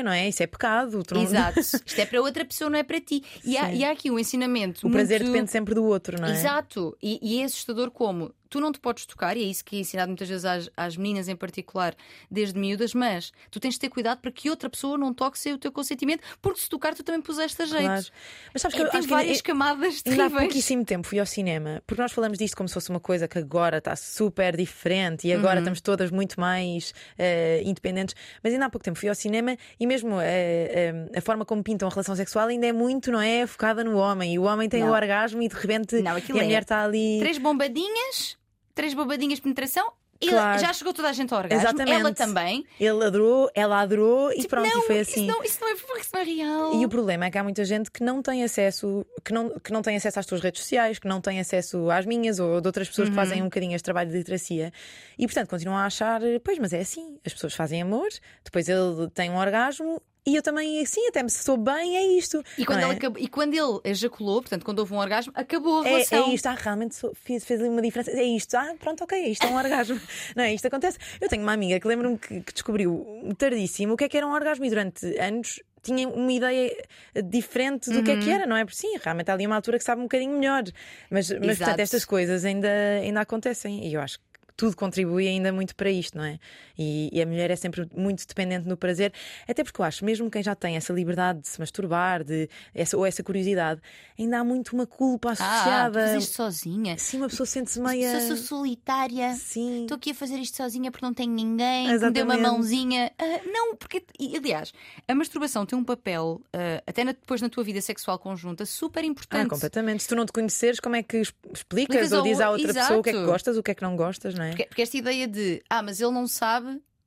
não 0.04 0.12
é? 0.12 0.28
Isso 0.28 0.42
é 0.42 0.47
pecado. 0.47 1.02
Não... 1.11 1.23
Exato. 1.23 1.61
Isto 1.87 2.00
é 2.00 2.06
para 2.06 2.21
outra 2.21 2.45
pessoa, 2.45 2.71
não 2.71 2.78
é 2.78 2.83
para 2.83 3.00
ti. 3.00 3.23
E, 3.45 3.56
há, 3.56 3.73
e 3.73 3.85
há, 3.85 3.90
aqui 3.90 4.11
um 4.11 4.18
ensinamento. 4.18 4.87
O 4.87 4.90
muito... 4.90 4.97
prazer 4.97 5.23
depende 5.23 5.50
sempre 5.50 5.75
do 5.75 5.85
outro, 5.85 6.21
não 6.21 6.28
é? 6.28 6.33
Exato. 6.33 6.97
E, 7.02 7.18
e 7.23 7.40
é 7.40 7.45
assustador 7.45 7.90
como 7.90 8.33
tu 8.48 8.60
não 8.60 8.72
te 8.72 8.78
podes 8.78 9.06
tocar, 9.06 9.36
e 9.36 9.42
é 9.42 9.46
isso 9.46 9.64
que 9.64 9.76
é 9.76 9.80
ensinado 9.80 10.08
muitas 10.08 10.28
vezes 10.28 10.44
às, 10.44 10.70
às, 10.76 10.96
meninas 10.96 11.28
em 11.28 11.36
particular, 11.36 11.94
desde 12.30 12.58
miúdas, 12.58 12.94
mas 12.94 13.32
tu 13.50 13.60
tens 13.60 13.74
de 13.74 13.80
ter 13.80 13.88
cuidado 13.88 14.20
para 14.20 14.30
que 14.30 14.48
outra 14.50 14.68
pessoa 14.68 14.96
não 14.96 15.12
toque 15.12 15.38
sem 15.38 15.52
o 15.52 15.58
teu 15.58 15.72
consentimento, 15.72 16.22
porque 16.40 16.60
se 16.60 16.68
tocar 16.68 16.94
tu 16.94 17.02
também 17.02 17.20
puseste 17.20 17.60
a 17.62 17.66
jeito. 17.66 17.84
Claro. 17.84 18.06
Mas 18.52 18.62
sabes 18.62 18.76
que 18.76 18.82
é, 18.82 18.86
eu, 18.86 18.90
tem 18.90 19.02
várias 19.02 19.40
que 19.40 19.52
camadas 19.52 20.02
ainda 20.06 20.26
há 20.26 20.30
pouquíssimo 20.30 20.84
tempo 20.84 21.06
fui 21.06 21.18
ao 21.18 21.26
cinema, 21.26 21.82
porque 21.86 22.00
nós 22.00 22.12
falamos 22.12 22.38
disto 22.38 22.56
como 22.56 22.68
se 22.68 22.74
fosse 22.74 22.90
uma 22.90 23.00
coisa 23.00 23.28
que 23.28 23.38
agora 23.38 23.78
está 23.78 23.96
super 23.96 24.56
diferente 24.56 25.26
e 25.26 25.32
agora 25.32 25.54
uhum. 25.54 25.60
estamos 25.60 25.80
todas 25.80 26.10
muito 26.10 26.40
mais 26.40 26.90
uh, 26.90 27.62
independentes, 27.64 28.14
mas 28.42 28.52
ainda 28.52 28.66
há 28.66 28.70
pouco 28.70 28.84
tempo 28.84 28.98
fui 28.98 29.08
ao 29.08 29.14
cinema 29.14 29.56
e 29.78 29.86
mesmo 29.86 30.16
uh, 30.16 30.18
uh, 30.18 31.18
a 31.18 31.20
forma 31.20 31.44
como 31.44 31.62
pintam 31.62 31.88
a 31.88 31.90
relação 31.90 32.14
sexual 32.16 32.48
ainda 32.48 32.66
é 32.66 32.72
muito, 32.72 33.10
não 33.10 33.20
é? 33.20 33.46
Focada 33.46 33.82
no 33.82 33.96
homem, 33.96 34.34
e 34.34 34.38
o 34.38 34.42
homem 34.42 34.68
tem 34.68 34.80
não. 34.80 34.90
o 34.90 34.92
orgasmo 34.92 35.42
e 35.42 35.48
de 35.48 35.54
repente 35.54 36.00
não, 36.02 36.12
a 36.12 36.32
mulher 36.32 36.58
é 36.58 36.60
está 36.60 36.84
ali. 36.84 37.18
Três 37.20 37.38
bombadinhas 37.38 38.36
três 38.76 38.95
bobadinhas 38.95 39.38
de 39.38 39.42
penetração 39.42 39.92
Claro. 40.18 40.59
já 40.59 40.73
chegou 40.73 40.95
toda 40.95 41.09
a 41.09 41.12
gente 41.12 41.33
ao 41.33 41.40
orgasmo. 41.40 41.62
Exatamente. 41.62 42.00
Ela 42.00 42.14
também. 42.14 42.64
Ele 42.80 43.04
adorou, 43.04 43.50
ela 43.54 43.80
adorou 43.80 44.30
tipo, 44.30 44.42
e 44.42 44.49
pronto, 44.49 44.71
não, 44.71 44.80
e 44.80 44.87
foi 44.87 45.00
assim. 45.00 45.26
Isso 45.26 45.37
não, 45.37 45.45
isso 45.45 45.59
não, 45.61 45.68
é, 45.68 45.73
isso 45.75 46.11
não 46.14 46.21
é 46.21 46.25
real. 46.25 46.80
E 46.80 46.87
o 46.87 46.88
problema 46.88 47.26
é 47.26 47.30
que 47.30 47.38
há 47.38 47.42
muita 47.42 47.64
gente 47.64 47.90
que 47.90 48.02
não 48.02 48.23
tem 48.23 48.42
acesso, 48.42 49.04
que 49.25 49.33
não, 49.33 49.50
que 49.59 49.73
não 49.73 49.83
tem 49.83 49.97
acesso 49.97 50.18
às 50.18 50.26
tuas 50.26 50.40
redes 50.40 50.62
sociais, 50.62 50.99
que 50.99 51.06
não 51.06 51.21
tem 51.21 51.38
acesso 51.38 51.90
às 51.90 52.06
minhas 52.06 52.38
ou 52.38 52.61
de 52.61 52.66
outras 52.66 52.88
pessoas 52.88 53.09
uhum. 53.09 53.14
que 53.14 53.21
fazem 53.21 53.42
um 53.42 53.47
bocadinho 53.47 53.75
este 53.75 53.85
trabalho 53.85 54.11
de 54.11 54.16
literacia. 54.16 54.73
E 55.18 55.26
portanto 55.26 55.50
continuam 55.50 55.76
a 55.76 55.85
achar, 55.85 56.21
pois, 56.42 56.59
mas 56.59 56.73
é 56.73 56.80
assim, 56.80 57.18
as 57.25 57.35
pessoas 57.35 57.54
fazem 57.54 57.83
amor, 57.83 58.09
depois 58.45 58.68
ele 58.68 59.11
tem 59.12 59.30
um 59.30 59.37
orgasmo 59.37 60.00
e 60.26 60.35
eu 60.35 60.42
também, 60.42 60.83
assim, 60.83 61.06
até 61.06 61.23
me 61.23 61.30
sou 61.30 61.56
bem, 61.56 61.97
é 61.97 62.18
isto. 62.18 62.42
E 62.59 62.66
quando, 62.66 62.80
é? 62.80 62.83
ele, 62.83 62.92
acabou, 62.92 63.23
e 63.23 63.28
quando 63.28 63.54
ele 63.54 63.80
ejaculou, 63.85 64.40
portanto, 64.40 64.64
quando 64.64 64.80
houve 64.80 64.92
um 64.92 64.99
orgasmo, 64.99 65.33
acabou 65.37 65.80
a 65.80 65.85
relação. 65.85 66.26
É, 66.26 66.30
é 66.30 66.35
isto, 66.35 66.47
ah, 66.47 66.54
realmente 66.54 66.97
fez, 67.14 67.45
fez 67.45 67.62
uma 67.62 67.80
diferença. 67.80 68.11
É 68.11 68.25
isto, 68.25 68.54
ah, 68.56 68.75
pronto, 68.80 69.04
ok, 69.04 69.16
é 69.16 69.28
isto 69.28 69.47
é 69.47 69.49
um 69.49 69.56
orgasmo. 69.56 70.00
não 70.35 70.42
é? 70.42 70.52
Isto 70.52 70.66
acontece. 70.66 70.99
Eu 71.21 71.28
tenho 71.28 71.42
uma 71.42 71.52
amiga 71.52 71.78
que 71.78 71.87
lembro-me 71.87 72.18
que, 72.18 72.40
que 72.40 72.52
descobriu 72.52 73.06
tardíssimo 73.38 73.95
o 73.95 73.97
que 73.97 74.02
é 74.02 74.09
que 74.09 74.16
era 74.16 74.26
um 74.26 74.33
orgasmo 74.33 74.64
e 74.64 74.68
durante 74.68 75.06
anos 75.18 75.61
tinha 75.80 76.09
uma 76.09 76.33
ideia 76.33 76.76
diferente 77.25 77.88
do 77.88 77.99
uhum. 77.99 78.04
que 78.04 78.11
é 78.11 78.16
que 78.16 78.26
uhum. 78.26 78.35
era, 78.35 78.47
não 78.47 78.56
é? 78.56 78.64
Porque 78.64 78.78
sim, 78.78 78.99
realmente 79.00 79.30
há 79.30 79.35
ali 79.35 79.47
uma 79.47 79.54
altura 79.54 79.78
que 79.78 79.85
sabe 79.85 80.00
um 80.00 80.04
bocadinho 80.06 80.37
melhor. 80.37 80.64
Mas, 81.09 81.30
mas 81.30 81.59
portanto, 81.59 81.78
estas 81.78 82.04
coisas 82.04 82.45
ainda, 82.45 82.68
ainda 83.00 83.21
acontecem 83.21 83.87
e 83.87 83.95
eu 83.95 84.00
acho 84.00 84.18
que 84.18 84.25
tudo 84.56 84.75
contribui 84.75 85.28
ainda 85.28 85.52
muito 85.52 85.76
para 85.76 85.90
isto, 85.90 86.16
não 86.18 86.25
é? 86.25 86.40
E, 86.78 87.11
e, 87.12 87.23
a 87.23 87.26
mulher 87.26 87.50
é 87.50 87.56
sempre 87.56 87.88
muito 87.95 88.26
dependente 88.26 88.68
no 88.68 88.76
prazer, 88.76 89.12
até 89.49 89.64
porque 89.64 89.80
eu 89.80 89.85
acho, 89.85 90.04
mesmo 90.04 90.30
quem 90.30 90.42
já 90.42 90.54
tem 90.54 90.76
essa 90.76 90.92
liberdade 90.92 91.40
de 91.40 91.49
se 91.49 91.59
masturbar, 91.59 92.23
de 92.23 92.49
essa, 92.75 92.97
ou 92.97 93.06
essa 93.06 93.23
curiosidade, 93.23 93.80
ainda 94.18 94.38
há 94.38 94.45
muito 94.45 94.75
uma 94.75 94.87
culpa 94.87 95.33
associada. 95.33 96.12
Ah, 96.12 96.16
isto 96.16 96.35
sozinha. 96.35 96.99
Sim, 96.99 97.18
uma 97.18 97.28
pessoa 97.28 97.47
sente-se 97.47 97.80
meia. 97.80 98.21
Sou, 98.21 98.37
sou 98.37 98.59
solitária. 98.59 99.35
Sim. 99.35 99.83
Estou 99.83 99.97
aqui 99.97 100.11
a 100.11 100.14
fazer 100.14 100.37
isto 100.37 100.56
sozinha 100.56 100.90
porque 100.90 101.04
não 101.04 101.14
tenho 101.14 101.33
ninguém. 101.33 101.90
Exatamente. 101.90 102.06
Me 102.06 102.12
deu 102.12 102.25
uma 102.25 102.37
mãozinha. 102.37 103.12
Uh, 103.21 103.50
não, 103.50 103.76
porque, 103.76 104.04
aliás, 104.37 104.73
a 105.06 105.14
masturbação 105.14 105.64
tem 105.64 105.78
um 105.78 105.85
papel, 105.85 106.40
uh, 106.47 106.83
até 106.87 107.04
na, 107.04 107.12
depois 107.12 107.40
na 107.40 107.49
tua 107.49 107.64
vida 107.64 107.80
sexual 107.80 108.18
conjunta, 108.18 108.66
super 108.66 109.04
importante. 109.04 109.47
Ah, 109.47 109.49
completamente. 109.49 110.02
Se 110.02 110.09
tu 110.09 110.16
não 110.16 110.26
te 110.26 110.33
conheceres, 110.33 110.80
como 110.80 110.97
é 110.97 111.02
que 111.02 111.18
explicas, 111.18 111.97
explicas 111.97 112.12
ou 112.12 112.23
dizes 112.23 112.40
à 112.40 112.50
outra 112.50 112.71
exato. 112.71 112.87
pessoa 112.87 113.00
o 113.00 113.02
que 113.02 113.11
é 113.11 113.12
que 113.12 113.25
gostas, 113.25 113.56
o 113.56 113.62
que 113.62 113.71
é 113.71 113.75
que 113.75 113.83
não 113.83 113.97
gostas, 113.97 114.35
não 114.35 114.45
é? 114.45 114.49
Porque, 114.50 114.66
porque 114.66 114.83
esta 114.83 114.97
ideia 114.97 115.26
de, 115.26 115.62
ah, 115.68 115.83
mas 115.83 116.00
ele 116.00 116.12
não 116.12 116.26
sabe 116.26 116.65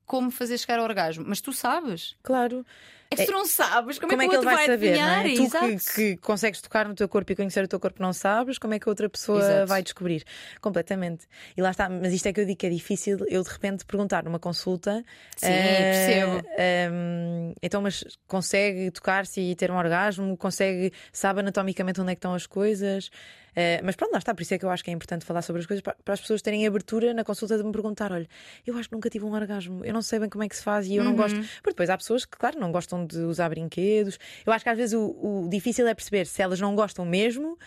como 0.10 0.32
fazer 0.32 0.58
chegar 0.58 0.80
ao 0.80 0.86
orgasmo, 0.86 1.24
mas 1.28 1.40
tu 1.40 1.54
sabes. 1.54 2.18
Claro. 2.24 2.66
É 3.12 3.26
tu 3.26 3.32
não 3.32 3.44
sabes, 3.44 3.98
como, 3.98 4.12
como 4.12 4.22
é 4.22 4.28
que, 4.28 4.36
é 4.36 4.40
que 4.40 4.46
ele 4.46 4.56
vai 4.56 4.66
saber? 4.68 4.98
Não 4.98 5.08
é? 5.08 5.34
Tu 5.34 5.50
que, 5.50 5.94
que, 5.96 6.18
consegues 6.18 6.62
tocar 6.62 6.88
no 6.88 6.94
teu 6.94 7.10
corpo 7.10 7.32
e 7.32 7.36
conhecer 7.36 7.64
o 7.64 7.68
teu 7.68 7.80
corpo 7.80 8.00
não 8.04 8.14
sabes, 8.14 8.60
como 8.60 8.76
é 8.76 8.80
que 8.80 8.88
a 8.88 8.92
outra 8.92 9.10
pessoa 9.10 9.40
Exato. 9.40 9.68
vai 9.68 9.82
descobrir? 9.82 10.24
Completamente. 10.62 11.26
E 11.58 11.62
lá 11.62 11.72
está, 11.72 11.90
mas 11.90 12.14
isto 12.14 12.28
é 12.28 12.34
que 12.34 12.42
eu 12.42 12.46
digo 12.46 12.60
que 12.60 12.68
é 12.68 12.70
difícil 12.70 13.18
eu 13.28 13.42
de 13.42 13.50
repente 13.50 13.84
perguntar 13.84 14.24
numa 14.24 14.38
consulta. 14.38 15.04
Sim, 15.36 15.48
uh, 15.48 15.50
percebo. 15.50 16.38
Uh, 16.38 17.56
então, 17.64 17.82
mas 17.82 18.04
consegue 18.28 18.92
tocar-se 18.92 19.42
e 19.42 19.56
ter 19.56 19.72
um 19.72 19.78
orgasmo? 19.78 20.38
Consegue, 20.38 20.94
sabe 21.12 21.40
anatomicamente 21.40 22.00
onde 22.00 22.12
é 22.12 22.16
que 22.16 22.20
estão 22.20 22.36
as 22.36 22.46
coisas? 22.46 23.10
Uh, 23.50 23.84
mas 23.84 23.96
pronto, 23.96 24.12
lá 24.12 24.20
está, 24.20 24.34
por 24.34 24.42
isso 24.42 24.54
é 24.54 24.58
que 24.58 24.66
eu 24.66 24.70
acho 24.70 24.84
que 24.84 24.90
é 24.90 24.94
importante 24.94 25.26
falar 25.26 25.42
sobre 25.42 25.62
as 25.62 25.66
coisas 25.66 25.82
para, 25.82 25.96
para, 26.06 26.14
as 26.14 26.22
pessoas 26.22 26.42
terem 26.42 26.66
abertura 26.68 27.14
na 27.14 27.24
consulta 27.24 27.58
de 27.58 27.64
me 27.64 27.72
perguntar: 27.72 28.12
olha, 28.12 28.28
eu 28.66 28.78
acho 28.78 28.88
que 28.88 28.96
nunca 28.96 29.10
tive 29.10 29.26
um 29.26 29.34
orgasmo, 29.34 29.84
eu 29.84 29.94
não 29.94 30.02
sei 30.02 30.20
bem 30.20 30.30
como 30.30 30.44
é 30.44 30.50
que 30.50 30.56
se 30.56 30.64
faz 30.64 30.88
e 30.88 30.96
eu 30.96 31.04
uhum. 31.04 31.10
não 31.10 31.16
gosto. 31.16 31.36
Porque 31.36 31.72
depois 31.72 31.90
há 31.90 31.98
pessoas 31.98 32.26
que, 32.26 32.38
claro, 32.38 32.60
não 32.60 32.72
gostam 32.72 32.99
de 33.06 33.20
usar 33.20 33.50
brinquedos. 33.50 34.20
Eu 34.46 34.54
acho 34.54 34.64
que 34.64 34.70
às 34.70 34.78
vezes 34.78 34.94
o, 34.94 35.44
o 35.46 35.48
difícil 35.50 35.88
é 35.88 35.94
perceber 35.94 36.26
se 36.26 36.42
elas 36.42 36.60
não 36.60 36.76
gostam 36.76 37.06
mesmo 37.06 37.58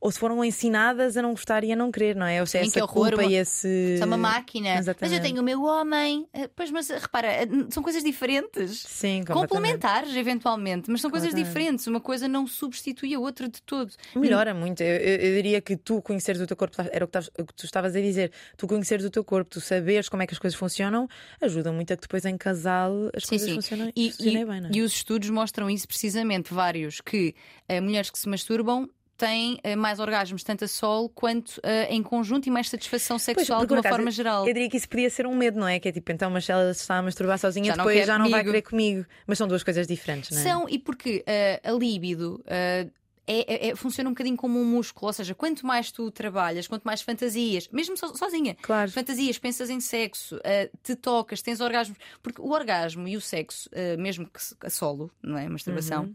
ou 0.00 0.10
se 0.10 0.18
foram 0.18 0.42
ensinadas 0.42 1.16
a 1.16 1.22
não 1.22 1.32
gostar 1.32 1.62
e 1.62 1.72
a 1.72 1.76
não 1.76 1.92
querer, 1.92 2.16
não 2.16 2.24
é? 2.24 2.40
Ou 2.40 2.46
se 2.46 2.56
é 2.56 2.62
essa 2.62 2.82
horror, 2.82 3.10
culpa 3.10 3.22
uma... 3.22 3.30
e 3.30 3.34
esse. 3.34 3.98
Só 3.98 4.06
uma 4.06 4.16
máquina. 4.16 4.78
Exatamente. 4.78 4.98
Mas 5.02 5.12
eu 5.12 5.20
tenho 5.20 5.42
o 5.42 5.44
meu 5.44 5.62
homem. 5.62 6.26
Eh, 6.32 6.48
pois, 6.56 6.70
mas 6.70 6.88
eh, 6.88 6.98
repara, 6.98 7.28
eh, 7.28 7.48
são 7.68 7.82
coisas 7.82 8.02
diferentes. 8.02 8.80
Sim, 8.80 9.22
Complementares, 9.24 10.16
eventualmente, 10.16 10.90
mas 10.90 11.02
são 11.02 11.10
coisas 11.10 11.34
diferentes. 11.34 11.86
Uma 11.86 12.00
coisa 12.00 12.26
não 12.26 12.46
substitui 12.46 13.14
a 13.14 13.20
outra 13.20 13.46
de 13.46 13.60
todo. 13.60 13.92
Melhora 14.16 14.54
muito. 14.54 14.80
Eu, 14.80 14.96
eu, 14.96 15.34
diria 15.34 15.60
que 15.60 15.76
tu 15.76 16.00
conheceres 16.00 16.40
o 16.40 16.46
teu 16.46 16.56
corpo, 16.56 16.76
era 16.90 17.04
o 17.04 17.08
que, 17.08 17.18
o 17.18 17.44
que 17.44 17.54
tu 17.54 17.66
estavas 17.66 17.94
a 17.94 18.00
dizer, 18.00 18.32
tu 18.56 18.66
conheceres 18.66 19.04
o 19.04 19.10
teu 19.10 19.22
corpo, 19.22 19.50
tu 19.50 19.60
saberes 19.60 20.08
como 20.08 20.22
é 20.22 20.26
que 20.26 20.32
as 20.32 20.38
coisas 20.38 20.58
funcionam, 20.58 21.06
ajuda 21.42 21.72
muito 21.72 21.92
a 21.92 21.96
que 21.96 22.02
depois 22.02 22.24
em 22.24 22.38
casal 22.38 23.10
as 23.14 23.24
sim, 23.24 23.30
coisas 23.30 23.48
sim. 23.48 23.54
funcionem, 23.54 23.92
e, 23.94 24.12
e, 24.18 24.44
bem. 24.44 24.60
Não 24.62 24.68
é? 24.68 24.72
E 24.72 24.80
os 24.80 24.92
estudos 24.92 25.28
mostram 25.28 25.68
isso 25.68 25.86
precisamente, 25.86 26.54
vários, 26.54 27.02
que 27.02 27.34
mulheres 27.82 28.10
que 28.10 28.18
se 28.18 28.28
masturbam 28.28 28.88
têm 29.20 29.60
uh, 29.62 29.76
mais 29.76 30.00
orgasmos, 30.00 30.42
tanto 30.42 30.64
a 30.64 30.68
solo 30.68 31.10
quanto 31.10 31.58
uh, 31.58 31.62
em 31.90 32.02
conjunto 32.02 32.46
e 32.46 32.50
mais 32.50 32.70
satisfação 32.70 33.18
sexual 33.18 33.60
pois, 33.60 33.68
de 33.68 33.74
uma 33.74 33.80
acaso, 33.80 33.96
forma 33.96 34.10
geral. 34.10 34.48
Eu 34.48 34.54
diria 34.54 34.70
que 34.70 34.78
isso 34.78 34.88
podia 34.88 35.10
ser 35.10 35.26
um 35.26 35.36
medo, 35.36 35.60
não 35.60 35.68
é? 35.68 35.78
Que 35.78 35.90
é 35.90 35.92
tipo, 35.92 36.10
então, 36.10 36.30
mas 36.30 36.46
se 36.46 36.52
ela 36.52 36.70
está 36.70 36.96
a 36.96 37.02
masturbar 37.02 37.38
sozinha, 37.38 37.66
já 37.66 37.76
depois 37.76 37.98
não 37.98 38.06
já 38.06 38.12
não 38.14 38.24
comigo. 38.24 38.36
vai 38.36 38.44
querer 38.44 38.62
comigo. 38.62 39.06
Mas 39.26 39.36
são 39.36 39.46
duas 39.46 39.62
coisas 39.62 39.86
diferentes, 39.86 40.30
não 40.30 40.40
é? 40.40 40.42
São, 40.42 40.68
e 40.68 40.78
porque 40.78 41.22
uh, 41.28 41.68
a 41.68 41.72
libido. 41.72 42.42
É, 42.46 43.66
é, 43.66 43.68
é, 43.68 43.76
funciona 43.76 44.10
um 44.10 44.12
bocadinho 44.12 44.36
como 44.36 44.58
um 44.58 44.64
músculo, 44.64 45.06
ou 45.06 45.12
seja, 45.12 45.36
quanto 45.36 45.64
mais 45.64 45.92
tu 45.92 46.10
trabalhas, 46.10 46.66
quanto 46.66 46.82
mais 46.82 47.00
fantasias, 47.00 47.68
mesmo 47.68 47.96
so, 47.96 48.16
sozinha, 48.16 48.56
claro. 48.60 48.90
fantasias, 48.90 49.38
pensas 49.38 49.70
em 49.70 49.78
sexo, 49.78 50.34
uh, 50.38 50.78
te 50.82 50.96
tocas, 50.96 51.40
tens 51.40 51.60
orgasmos, 51.60 51.96
porque 52.20 52.42
o 52.42 52.50
orgasmo 52.50 53.06
e 53.06 53.16
o 53.16 53.20
sexo, 53.20 53.68
uh, 53.68 54.00
mesmo 54.00 54.26
que 54.26 54.40
a 54.66 54.70
solo, 54.70 55.12
não 55.22 55.38
é? 55.38 55.48
Masturbação. 55.48 56.04
Uhum 56.04 56.14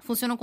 funcionam 0.00 0.36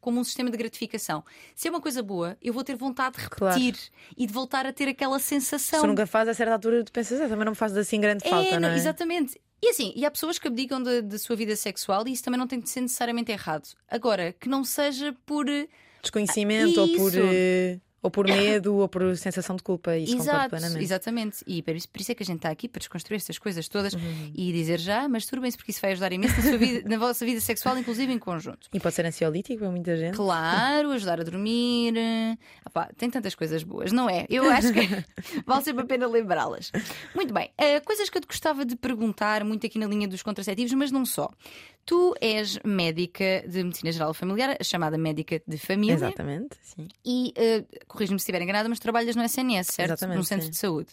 como 0.00 0.20
um 0.20 0.24
sistema 0.24 0.50
de 0.50 0.56
gratificação. 0.56 1.24
Se 1.54 1.68
é 1.68 1.70
uma 1.70 1.80
coisa 1.80 2.02
boa, 2.02 2.36
eu 2.42 2.52
vou 2.52 2.64
ter 2.64 2.74
vontade 2.74 3.16
de 3.16 3.22
repetir 3.22 3.74
claro. 3.74 4.14
e 4.16 4.26
de 4.26 4.32
voltar 4.32 4.66
a 4.66 4.72
ter 4.72 4.88
aquela 4.88 5.18
sensação. 5.18 5.80
Se 5.80 5.86
nunca 5.86 6.06
faz 6.06 6.28
a 6.28 6.34
certa 6.34 6.52
altura, 6.54 6.84
tu 6.84 6.92
pensas, 6.92 7.20
ah, 7.20 7.28
também 7.28 7.44
não 7.44 7.52
me 7.52 7.56
faz 7.56 7.76
assim 7.76 8.00
grande 8.00 8.26
é, 8.26 8.30
falta, 8.30 8.60
não 8.60 8.68
é? 8.68 8.76
Exatamente. 8.76 9.40
E 9.62 9.70
assim, 9.70 9.92
e 9.96 10.04
há 10.04 10.10
pessoas 10.10 10.38
que 10.38 10.48
abdicam 10.48 10.82
da 10.82 11.18
sua 11.18 11.34
vida 11.34 11.56
sexual 11.56 12.06
e 12.06 12.12
isso 12.12 12.22
também 12.22 12.38
não 12.38 12.46
tem 12.46 12.60
de 12.60 12.68
ser 12.68 12.82
necessariamente 12.82 13.32
errado. 13.32 13.68
Agora, 13.88 14.32
que 14.32 14.48
não 14.48 14.64
seja 14.64 15.16
por 15.24 15.46
desconhecimento 16.02 16.78
ah, 16.78 16.82
ou 16.82 16.88
por 16.96 17.12
uh, 17.12 17.80
ou 18.02 18.10
por 18.10 18.26
medo 18.26 18.76
ou 18.76 18.88
por 18.88 19.16
sensação 19.16 19.56
de 19.56 19.62
culpa. 19.62 19.96
Isso 19.96 20.16
Exato, 20.16 20.50
plenamente. 20.50 20.82
Exatamente. 20.82 21.44
E 21.46 21.62
por 21.62 21.74
isso, 21.74 21.88
por 21.88 22.00
isso, 22.00 22.12
é 22.12 22.14
que 22.14 22.22
a 22.22 22.26
gente 22.26 22.36
está 22.36 22.50
aqui 22.50 22.68
para 22.68 22.78
desconstruir 22.78 23.16
estas 23.16 23.38
coisas 23.38 23.68
todas 23.68 23.94
uhum. 23.94 24.32
e 24.34 24.52
dizer 24.52 24.78
já, 24.78 25.08
mas 25.08 25.26
tudo 25.26 25.42
bem 25.42 25.50
porque 25.52 25.70
isso 25.70 25.80
vai 25.80 25.92
ajudar 25.92 26.12
imenso 26.12 26.34
na, 26.42 26.56
vida, 26.56 26.88
na 26.88 26.98
vossa 26.98 27.24
vida 27.24 27.40
sexual, 27.40 27.76
inclusive 27.78 28.12
em 28.12 28.18
conjunto. 28.18 28.68
E 28.72 28.78
pode 28.78 28.94
ser 28.94 29.06
ansiolítico 29.06 29.60
para 29.60 29.70
muita 29.70 29.96
gente. 29.96 30.14
Claro, 30.14 30.90
ajudar 30.92 31.20
a 31.20 31.24
dormir. 31.24 31.94
Epá, 32.66 32.90
tem 32.96 33.10
tantas 33.10 33.34
coisas 33.34 33.62
boas, 33.62 33.92
não 33.92 34.08
é? 34.08 34.26
Eu 34.28 34.48
acho 34.50 34.72
que 34.72 34.80
vale 35.46 35.64
sempre 35.64 35.82
a 35.82 35.86
pena 35.86 36.06
lembrá-las. 36.06 36.70
Muito 37.14 37.32
bem, 37.32 37.50
uh, 37.60 37.84
coisas 37.84 38.08
que 38.08 38.18
eu 38.18 38.22
te 38.22 38.26
gostava 38.26 38.64
de 38.64 38.76
perguntar, 38.76 39.44
muito 39.44 39.66
aqui 39.66 39.78
na 39.78 39.86
linha 39.86 40.06
dos 40.06 40.22
contraceptivos, 40.22 40.72
mas 40.74 40.90
não 40.90 41.04
só. 41.04 41.30
Tu 41.86 42.14
és 42.20 42.58
médica 42.64 43.44
de 43.46 43.62
medicina 43.62 43.92
geral 43.92 44.12
familiar, 44.12 44.56
chamada 44.62 44.98
médica 44.98 45.40
de 45.46 45.56
família. 45.56 45.94
Exatamente, 45.94 46.56
sim. 46.60 46.88
E 47.04 47.32
uh, 47.38 47.86
corrijo-me 47.86 48.18
se 48.18 48.24
estiver 48.24 48.42
enganada, 48.42 48.68
mas 48.68 48.80
trabalhas 48.80 49.14
no 49.14 49.22
SNS, 49.22 49.68
certo? 49.68 49.90
Exatamente, 49.92 50.16
Num 50.16 50.24
centro 50.24 50.46
sim. 50.46 50.50
de 50.50 50.56
saúde. 50.56 50.88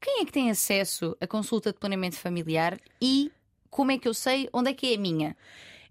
Quem 0.00 0.22
é 0.22 0.24
que 0.24 0.32
tem 0.32 0.50
acesso 0.50 1.14
à 1.20 1.26
consulta 1.26 1.72
de 1.72 1.78
planeamento 1.78 2.16
familiar 2.16 2.78
e 3.00 3.30
como 3.68 3.90
é 3.90 3.98
que 3.98 4.08
eu 4.08 4.14
sei 4.14 4.48
onde 4.52 4.70
é 4.70 4.74
que 4.74 4.92
é 4.92 4.96
a 4.96 4.98
minha? 4.98 5.36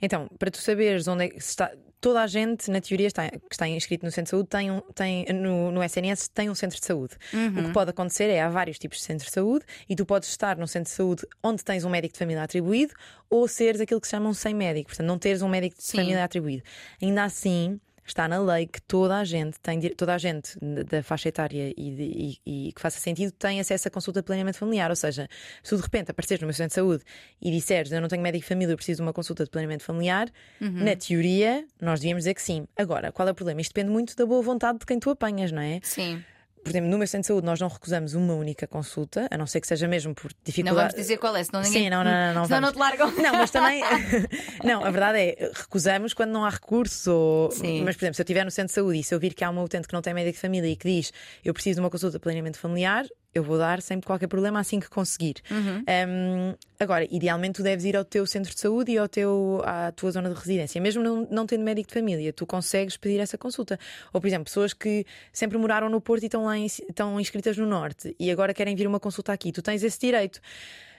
Então, 0.01 0.27
para 0.39 0.49
tu 0.49 0.57
saberes 0.57 1.07
onde 1.07 1.25
é 1.25 1.29
que 1.29 1.37
está. 1.37 1.71
Toda 2.03 2.21
a 2.21 2.27
gente, 2.27 2.69
na 2.69 2.81
teoria, 2.81 3.07
está, 3.07 3.29
que 3.29 3.39
está 3.49 3.65
inscrito 3.65 4.05
no 4.05 4.11
centro 4.11 4.25
de 4.25 4.29
saúde, 4.31 4.49
tem 4.49 4.69
um, 4.69 4.81
tem, 4.93 5.25
no, 5.33 5.71
no 5.71 5.81
SNS 5.81 6.27
tem 6.27 6.49
um 6.49 6.55
centro 6.55 6.77
de 6.77 6.85
saúde. 6.85 7.15
Uhum. 7.33 7.47
O 7.47 7.53
que 7.53 7.59
uhum. 7.61 7.71
pode 7.71 7.91
acontecer 7.91 8.25
é 8.25 8.41
há 8.41 8.49
vários 8.49 8.77
tipos 8.77 8.97
de 8.97 9.05
centros 9.05 9.27
de 9.27 9.31
saúde 9.33 9.63
e 9.87 9.95
tu 9.95 10.05
podes 10.05 10.27
estar 10.27 10.57
no 10.57 10.67
centro 10.67 10.89
de 10.89 10.95
saúde 10.97 11.25
onde 11.41 11.63
tens 11.63 11.85
um 11.85 11.89
médico 11.89 12.11
de 12.11 12.19
família 12.19 12.43
atribuído 12.43 12.93
ou 13.29 13.47
seres 13.47 13.79
aquilo 13.79 14.01
que 14.01 14.07
se 14.07 14.11
chama 14.11 14.27
um 14.27 14.33
sem 14.33 14.53
médico, 14.53 14.89
portanto, 14.89 15.07
não 15.07 15.17
teres 15.17 15.41
um 15.41 15.47
médico 15.47 15.77
de 15.77 15.83
Sim. 15.83 15.97
família 15.99 16.25
atribuído. 16.25 16.63
Ainda 17.01 17.23
assim 17.23 17.79
está 18.05 18.27
na 18.27 18.39
lei 18.39 18.67
que 18.67 18.81
toda 18.81 19.17
a 19.17 19.23
gente 19.23 19.59
tem 19.59 19.79
toda 19.95 20.13
a 20.13 20.17
gente 20.17 20.57
da 20.89 21.01
faixa 21.03 21.29
etária 21.29 21.73
e, 21.75 21.91
de, 21.91 22.03
e, 22.03 22.67
e, 22.67 22.73
que 22.73 22.81
faça 22.81 22.99
sentido 22.99 23.31
tem 23.31 23.59
acesso 23.59 23.87
à 23.87 23.91
consulta 23.91 24.21
de 24.21 24.25
planeamento 24.25 24.57
familiar. 24.57 24.89
Ou 24.89 24.95
seja, 24.95 25.27
se 25.61 25.69
tu 25.69 25.77
de 25.77 25.81
repente 25.81 26.11
apareceres 26.11 26.41
no 26.41 26.47
meu 26.47 26.53
centro 26.53 26.69
de 26.69 26.75
saúde 26.75 27.03
e 27.41 27.51
disseres 27.51 27.91
eu 27.91 28.01
não 28.01 28.07
tenho 28.07 28.21
médico 28.21 28.43
de 28.43 28.49
família, 28.49 28.73
eu 28.73 28.77
preciso 28.77 28.97
de 28.97 29.01
uma 29.03 29.13
consulta 29.13 29.43
de 29.43 29.49
planeamento 29.49 29.83
familiar, 29.83 30.29
uhum. 30.59 30.83
na 30.83 30.95
teoria 30.95 31.65
nós 31.81 31.99
devíamos 31.99 32.23
dizer 32.23 32.33
que 32.33 32.41
sim. 32.41 32.67
Agora, 32.75 33.11
qual 33.11 33.27
é 33.27 33.31
o 33.31 33.35
problema? 33.35 33.61
Isto 33.61 33.73
depende 33.73 33.91
muito 33.91 34.15
da 34.15 34.25
boa 34.25 34.41
vontade 34.41 34.79
de 34.79 34.85
quem 34.85 34.99
tu 34.99 35.09
apanhas, 35.09 35.51
não 35.51 35.61
é? 35.61 35.79
Sim 35.83 36.23
por 36.63 36.69
exemplo, 36.69 36.89
no 36.89 36.97
meu 36.97 37.07
centro 37.07 37.21
de 37.21 37.27
saúde 37.27 37.45
nós 37.45 37.59
não 37.59 37.67
recusamos 37.67 38.13
uma 38.13 38.33
única 38.33 38.65
consulta, 38.65 39.27
a 39.29 39.37
não 39.37 39.45
ser 39.45 39.61
que 39.61 39.67
seja 39.67 39.87
mesmo 39.87 40.15
por 40.15 40.31
dificuldade. 40.43 40.75
Não 40.75 40.83
vamos 40.83 40.95
dizer 40.95 41.17
qual 41.17 41.35
é, 41.35 41.43
senão 41.43 41.61
ninguém. 41.61 41.83
Sim, 41.83 41.89
não, 41.89 42.03
não, 42.03 42.11
não. 42.11 42.33
não 42.33 42.45
senão 42.47 42.61
não 42.61 42.71
te 42.71 42.79
largam. 42.79 43.11
Não, 43.11 43.33
mas 43.33 43.51
também. 43.51 43.83
não, 44.63 44.83
a 44.85 44.89
verdade 44.89 45.19
é, 45.19 45.51
recusamos 45.53 46.13
quando 46.13 46.31
não 46.31 46.45
há 46.45 46.49
recursos. 46.49 47.05
Ou... 47.07 47.51
Sim. 47.51 47.83
Mas, 47.83 47.95
por 47.95 48.05
exemplo, 48.05 48.15
se 48.15 48.21
eu 48.21 48.23
estiver 48.23 48.45
no 48.45 48.51
centro 48.51 48.69
de 48.69 48.73
saúde 48.73 48.99
e 48.99 49.03
se 49.03 49.13
eu 49.13 49.19
vir 49.19 49.33
que 49.33 49.43
há 49.43 49.49
uma 49.49 49.61
utente 49.61 49.87
que 49.87 49.93
não 49.93 50.01
tem 50.01 50.13
médico 50.13 50.35
de 50.35 50.41
família 50.41 50.69
e 50.69 50.75
que 50.75 50.87
diz 50.87 51.11
eu 51.43 51.53
preciso 51.53 51.75
de 51.75 51.79
uma 51.81 51.89
consulta 51.89 52.17
de 52.17 52.21
planeamento 52.21 52.57
familiar, 52.57 53.05
eu 53.33 53.43
vou 53.43 53.57
dar 53.57 53.81
sem 53.81 53.99
qualquer 53.99 54.27
problema 54.27 54.59
assim 54.59 54.79
que 54.79 54.89
conseguir. 54.89 55.35
Uhum. 55.49 55.83
Um, 56.07 56.55
agora, 56.79 57.07
idealmente, 57.09 57.55
tu 57.55 57.63
deves 57.63 57.83
ir 57.83 57.95
ao 57.95 58.05
teu 58.05 58.25
centro 58.25 58.53
de 58.53 58.59
saúde 58.59 58.91
e 58.91 58.97
ao 58.97 59.07
teu, 59.07 59.61
à 59.65 59.91
tua 59.91 60.11
zona 60.11 60.29
de 60.29 60.35
residência. 60.35 60.79
Mesmo 60.79 61.01
não, 61.01 61.27
não 61.29 61.45
tendo 61.45 61.63
médico 61.63 61.87
de 61.87 61.93
família, 61.93 62.31
tu 62.31 62.45
consegues 62.45 62.95
pedir 62.95 63.19
essa 63.19 63.37
consulta. 63.37 63.79
Ou, 64.11 64.21
por 64.21 64.27
exemplo, 64.27 64.45
pessoas 64.45 64.73
que 64.73 65.05
sempre 65.31 65.57
moraram 65.57 65.89
no 65.89 65.99
Porto 65.99 66.23
e 66.23 66.25
estão, 66.27 66.45
lá 66.45 66.57
em, 66.57 66.65
estão 66.65 67.19
inscritas 67.19 67.57
no 67.57 67.65
Norte 67.65 68.15
e 68.19 68.29
agora 68.29 68.53
querem 68.53 68.75
vir 68.75 68.87
uma 68.87 68.99
consulta 68.99 69.33
aqui. 69.33 69.51
Tu 69.51 69.61
tens 69.61 69.83
esse 69.83 69.99
direito. 69.99 70.39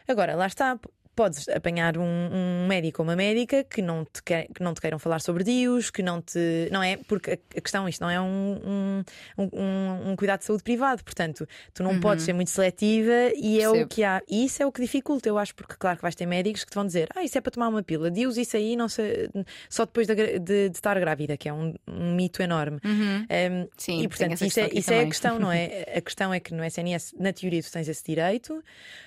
Agora, 0.08 0.34
lá 0.34 0.46
está 0.46 0.78
podes 1.14 1.48
apanhar 1.48 1.96
um, 1.96 2.02
um, 2.02 2.66
médico 2.66 3.02
ou 3.02 3.08
uma 3.08 3.14
médica 3.16 3.62
que 3.64 3.80
não, 3.80 4.04
te 4.04 4.22
quer, 4.22 4.48
que 4.52 4.62
não 4.62 4.74
te 4.74 4.80
queiram 4.80 4.98
falar 4.98 5.20
sobre 5.20 5.44
dios, 5.44 5.90
que 5.90 6.02
não 6.02 6.20
te. 6.20 6.68
Não 6.70 6.82
é? 6.82 6.96
Porque 6.96 7.38
a 7.56 7.60
questão, 7.60 7.88
isto 7.88 8.00
não 8.00 8.10
é 8.10 8.20
um, 8.20 9.04
um, 9.38 10.10
um 10.10 10.16
cuidado 10.16 10.40
de 10.40 10.46
saúde 10.46 10.62
privado, 10.62 11.04
portanto, 11.04 11.46
tu 11.72 11.82
não 11.82 11.92
uhum. 11.92 12.00
podes 12.00 12.24
ser 12.24 12.32
muito 12.32 12.50
seletiva 12.50 13.32
e 13.36 13.60
é 13.60 13.68
o 13.68 13.86
que 13.86 14.02
há. 14.02 14.20
E 14.28 14.44
isso 14.44 14.62
é 14.62 14.66
o 14.66 14.72
que 14.72 14.80
dificulta, 14.80 15.28
eu 15.28 15.38
acho, 15.38 15.54
porque 15.54 15.74
claro 15.78 15.96
que 15.96 16.02
vais 16.02 16.14
ter 16.14 16.26
médicos 16.26 16.64
que 16.64 16.70
te 16.70 16.74
vão 16.74 16.86
dizer: 16.86 17.08
ah, 17.14 17.22
isso 17.22 17.38
é 17.38 17.40
para 17.40 17.52
tomar 17.52 17.68
uma 17.68 17.82
pílula, 17.82 18.10
dios, 18.10 18.36
isso 18.36 18.56
aí 18.56 18.74
não 18.74 18.88
sei, 18.88 19.30
só 19.68 19.84
depois 19.84 20.06
de, 20.06 20.14
de, 20.14 20.38
de, 20.40 20.76
estar 20.76 20.98
grávida, 20.98 21.36
que 21.36 21.48
é 21.48 21.52
um, 21.52 21.74
mito 21.86 22.42
enorme. 22.42 22.78
Uhum. 22.84 23.26
Um, 23.30 23.68
Sim, 23.76 24.02
e 24.02 24.08
portanto, 24.08 24.44
isso, 24.44 24.60
é, 24.60 24.68
isso 24.72 24.92
é 24.92 25.00
a 25.00 25.06
questão, 25.06 25.38
não 25.38 25.52
é? 25.52 25.84
A 25.94 26.00
questão 26.00 26.34
é 26.34 26.40
que 26.40 26.52
no 26.52 26.64
SNS, 26.64 27.14
na 27.18 27.32
teoria, 27.32 27.62
tu 27.62 27.70
tens 27.70 27.88
esse 27.88 28.02
direito, 28.04 28.62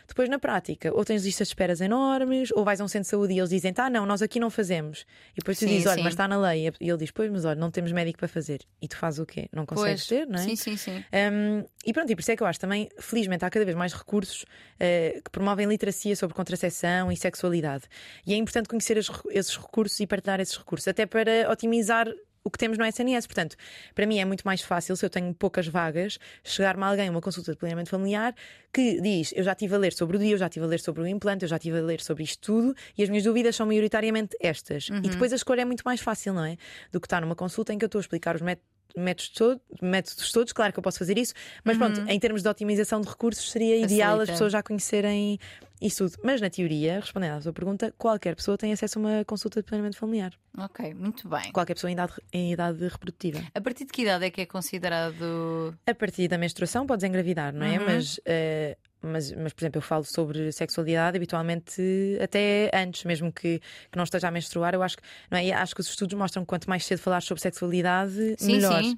depois 0.08 0.30
na 0.30 0.40
prática, 0.40 0.94
ou 0.94 1.04
tens 1.04 1.26
listas 1.26 1.48
de 1.48 1.52
esperas 1.52 1.82
enormes 1.82 1.97
enormes, 1.98 2.52
ou 2.54 2.64
vais 2.64 2.80
a 2.80 2.84
um 2.84 2.88
centro 2.88 3.06
de 3.06 3.10
saúde 3.10 3.34
e 3.34 3.40
eles 3.40 3.50
dizem, 3.50 3.74
ah, 3.78 3.90
não, 3.90 4.06
nós 4.06 4.22
aqui 4.22 4.40
não 4.40 4.50
fazemos. 4.50 5.06
E 5.34 5.38
depois 5.38 5.58
tu 5.58 5.62
sim, 5.62 5.68
dizes, 5.68 5.88
olha, 5.88 6.04
mas 6.04 6.14
está 6.14 6.28
na 6.28 6.40
lei. 6.40 6.72
E 6.80 6.90
ele 6.90 6.98
diz, 6.98 7.12
pois, 7.12 7.32
mas 7.32 7.46
olha, 7.46 7.60
não 7.60 7.72
temos 7.72 7.92
médico 7.92 8.20
para 8.20 8.28
fazer. 8.28 8.62
E 8.82 8.88
tu 8.88 8.96
fazes 8.96 9.20
o 9.20 9.26
quê? 9.26 9.50
Não 9.52 9.66
consegues 9.66 10.06
pois, 10.06 10.08
ter, 10.08 10.28
não 10.28 10.40
é? 10.40 10.44
Sim, 10.44 10.56
sim, 10.56 10.78
sim. 10.78 11.04
Um, 11.34 11.64
e 11.86 11.94
pronto, 11.94 12.12
e 12.12 12.16
por 12.16 12.22
isso 12.22 12.32
é 12.32 12.36
que 12.36 12.44
eu 12.44 12.48
acho 12.48 12.60
também, 12.60 12.90
felizmente, 13.00 13.44
há 13.44 13.50
cada 13.50 13.66
vez 13.66 13.76
mais 13.76 13.94
recursos 13.94 14.44
uh, 14.44 15.22
que 15.24 15.32
promovem 15.32 15.68
literacia 15.68 16.16
sobre 16.16 16.36
contracepção 16.36 17.12
e 17.12 17.18
sexualidade. 17.18 17.86
E 18.26 18.34
é 18.34 18.38
importante 18.38 18.70
conhecer 18.70 18.98
esses 18.98 19.56
recursos 19.58 20.00
e 20.00 20.08
partilhar 20.08 20.40
esses 20.40 20.58
recursos, 20.58 20.88
até 20.88 21.06
para 21.06 21.52
otimizar 21.52 22.08
o 22.48 22.50
que 22.50 22.58
temos 22.58 22.78
no 22.78 22.86
SNS. 22.86 23.28
Portanto, 23.28 23.56
para 23.94 24.06
mim 24.06 24.20
é 24.20 24.26
muito 24.26 24.44
mais 24.44 24.62
fácil, 24.62 24.96
se 24.96 25.06
eu 25.06 25.10
tenho 25.10 25.34
poucas 25.34 25.68
vagas, 25.68 26.18
chegar-me 26.44 26.84
a 26.84 26.88
alguém 26.88 27.10
uma 27.10 27.22
consulta 27.22 27.52
de 27.52 27.58
planeamento 27.58 27.90
familiar 27.90 28.34
que 28.74 29.02
diz: 29.02 29.34
Eu 29.36 29.44
já 29.44 29.52
estive 29.52 29.76
a 29.76 29.78
ler 29.78 29.94
sobre 29.94 30.16
o 30.16 30.20
dia, 30.20 30.32
eu 30.32 30.38
já 30.38 30.48
estive 30.48 30.66
a 30.66 30.70
ler 30.70 30.80
sobre 30.80 31.02
o 31.02 31.08
implante, 31.08 31.44
eu 31.44 31.50
já 31.50 31.58
estive 31.58 31.78
a 31.78 31.82
ler 31.82 32.00
sobre 32.00 32.24
isto 32.24 32.42
tudo 32.42 32.76
e 32.98 33.04
as 33.04 33.10
minhas 33.10 33.26
dúvidas 33.26 33.56
são 33.56 33.68
maioritariamente 33.68 34.36
estas. 34.40 34.90
Uhum. 34.90 34.98
E 34.98 35.10
depois 35.10 35.34
a 35.34 35.36
escolha 35.36 35.62
é 35.62 35.66
muito 35.66 35.84
mais 35.84 36.00
fácil, 36.00 36.34
não 36.34 36.46
é? 36.46 36.56
Do 36.92 37.02
que 37.02 37.06
estar 37.06 37.22
numa 37.22 37.36
consulta 37.36 37.74
em 37.74 37.78
que 37.78 37.84
eu 37.84 37.88
estou 37.88 38.00
a 38.00 38.02
explicar 38.02 38.36
os 38.36 38.42
métodos 38.42 38.78
métodos, 38.96 39.30
todo, 39.30 39.62
métodos 39.80 40.32
todos, 40.32 40.54
claro 40.54 40.74
que 40.74 40.80
eu 40.80 40.84
posso 40.84 40.98
fazer 40.98 41.20
isso, 41.20 41.34
mas 41.64 41.78
uhum. 41.78 41.94
pronto, 41.94 42.10
em 42.10 42.20
termos 42.20 42.42
de 42.42 42.50
otimização 42.50 43.00
de 43.00 43.08
recursos, 43.08 43.52
seria 43.52 43.76
Facilita. 43.76 43.94
ideal 43.94 44.22
as 44.22 44.30
pessoas 44.30 44.52
já 44.52 44.64
conhecerem 44.64 45.40
isso 45.82 46.10
tudo. 46.10 46.22
Mas 46.24 46.42
na 46.42 46.50
teoria, 46.50 47.00
respondendo 47.00 47.34
à 47.34 47.42
sua 47.42 47.54
pergunta, 47.54 47.94
qualquer 47.98 48.36
pessoa 48.36 48.58
tem 48.58 48.72
acesso 48.74 49.00
a 49.00 49.02
uma 49.02 49.26
consulta 49.26 49.62
de 49.62 49.66
planeamento 49.66 49.98
familiar. 49.98 50.34
Ok, 50.58 50.94
muito 50.94 51.28
bem. 51.28 51.52
Qualquer 51.52 51.76
pessoa 51.76 51.92
em 51.92 51.94
idade, 51.94 52.14
em 52.34 52.54
idade 52.54 52.88
reprodutiva. 52.88 53.42
A 53.54 53.62
partir 53.62 53.86
de 53.86 53.92
que 53.92 54.02
idade 54.02 54.26
é 54.26 54.32
que 54.32 54.42
é 54.42 54.46
considerado. 54.46 55.78
A 55.86 55.94
partir 55.94 56.28
da 56.28 56.38
menstruação 56.38 56.86
podes 56.86 57.04
engravidar, 57.04 57.54
não 57.54 57.66
é? 57.66 57.78
Uhum. 57.78 57.86
Mas 57.86 58.18
uh, 58.18 58.78
mas, 59.02 59.32
mas, 59.32 59.54
por 59.54 59.64
exemplo, 59.64 59.78
eu 59.78 59.82
falo 59.82 60.04
sobre 60.04 60.52
sexualidade 60.52 61.18
habitualmente 61.18 61.82
até 62.22 62.70
antes, 62.74 63.04
mesmo 63.04 63.32
que, 63.32 63.60
que 63.92 63.98
não 63.98 64.04
esteja 64.04 64.28
a 64.28 64.32
menstruar. 64.32 64.74
Eu 64.74 64.82
acho 64.82 64.98
que, 64.98 65.04
não 65.30 65.38
é? 65.38 65.52
acho 65.52 65.76
que 65.76 65.82
os 65.82 65.88
estudos 65.88 66.18
mostram 66.18 66.44
que 66.44 66.48
quanto 66.48 66.70
mais 66.70 66.86
cedo 66.86 67.00
falar 67.00 67.22
sobre 67.22 67.42
sexualidade, 67.42 68.36
sim, 68.38 68.54
melhor. 68.54 68.84
Sim. 68.84 68.98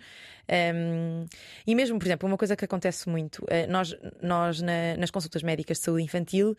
Um, 0.76 1.26
e 1.68 1.76
mesmo, 1.76 2.00
por 2.00 2.08
exemplo, 2.08 2.28
uma 2.28 2.38
coisa 2.38 2.56
que 2.56 2.66
acontece 2.66 3.08
muito, 3.08 3.44
uh, 3.44 3.70
nós, 3.70 3.96
nós 4.22 4.62
na, 4.62 4.98
nas 4.98 5.12
consultas 5.12 5.44
médicas 5.44 5.78
de 5.78 5.84
saúde 5.84 6.04
infantil, 6.04 6.58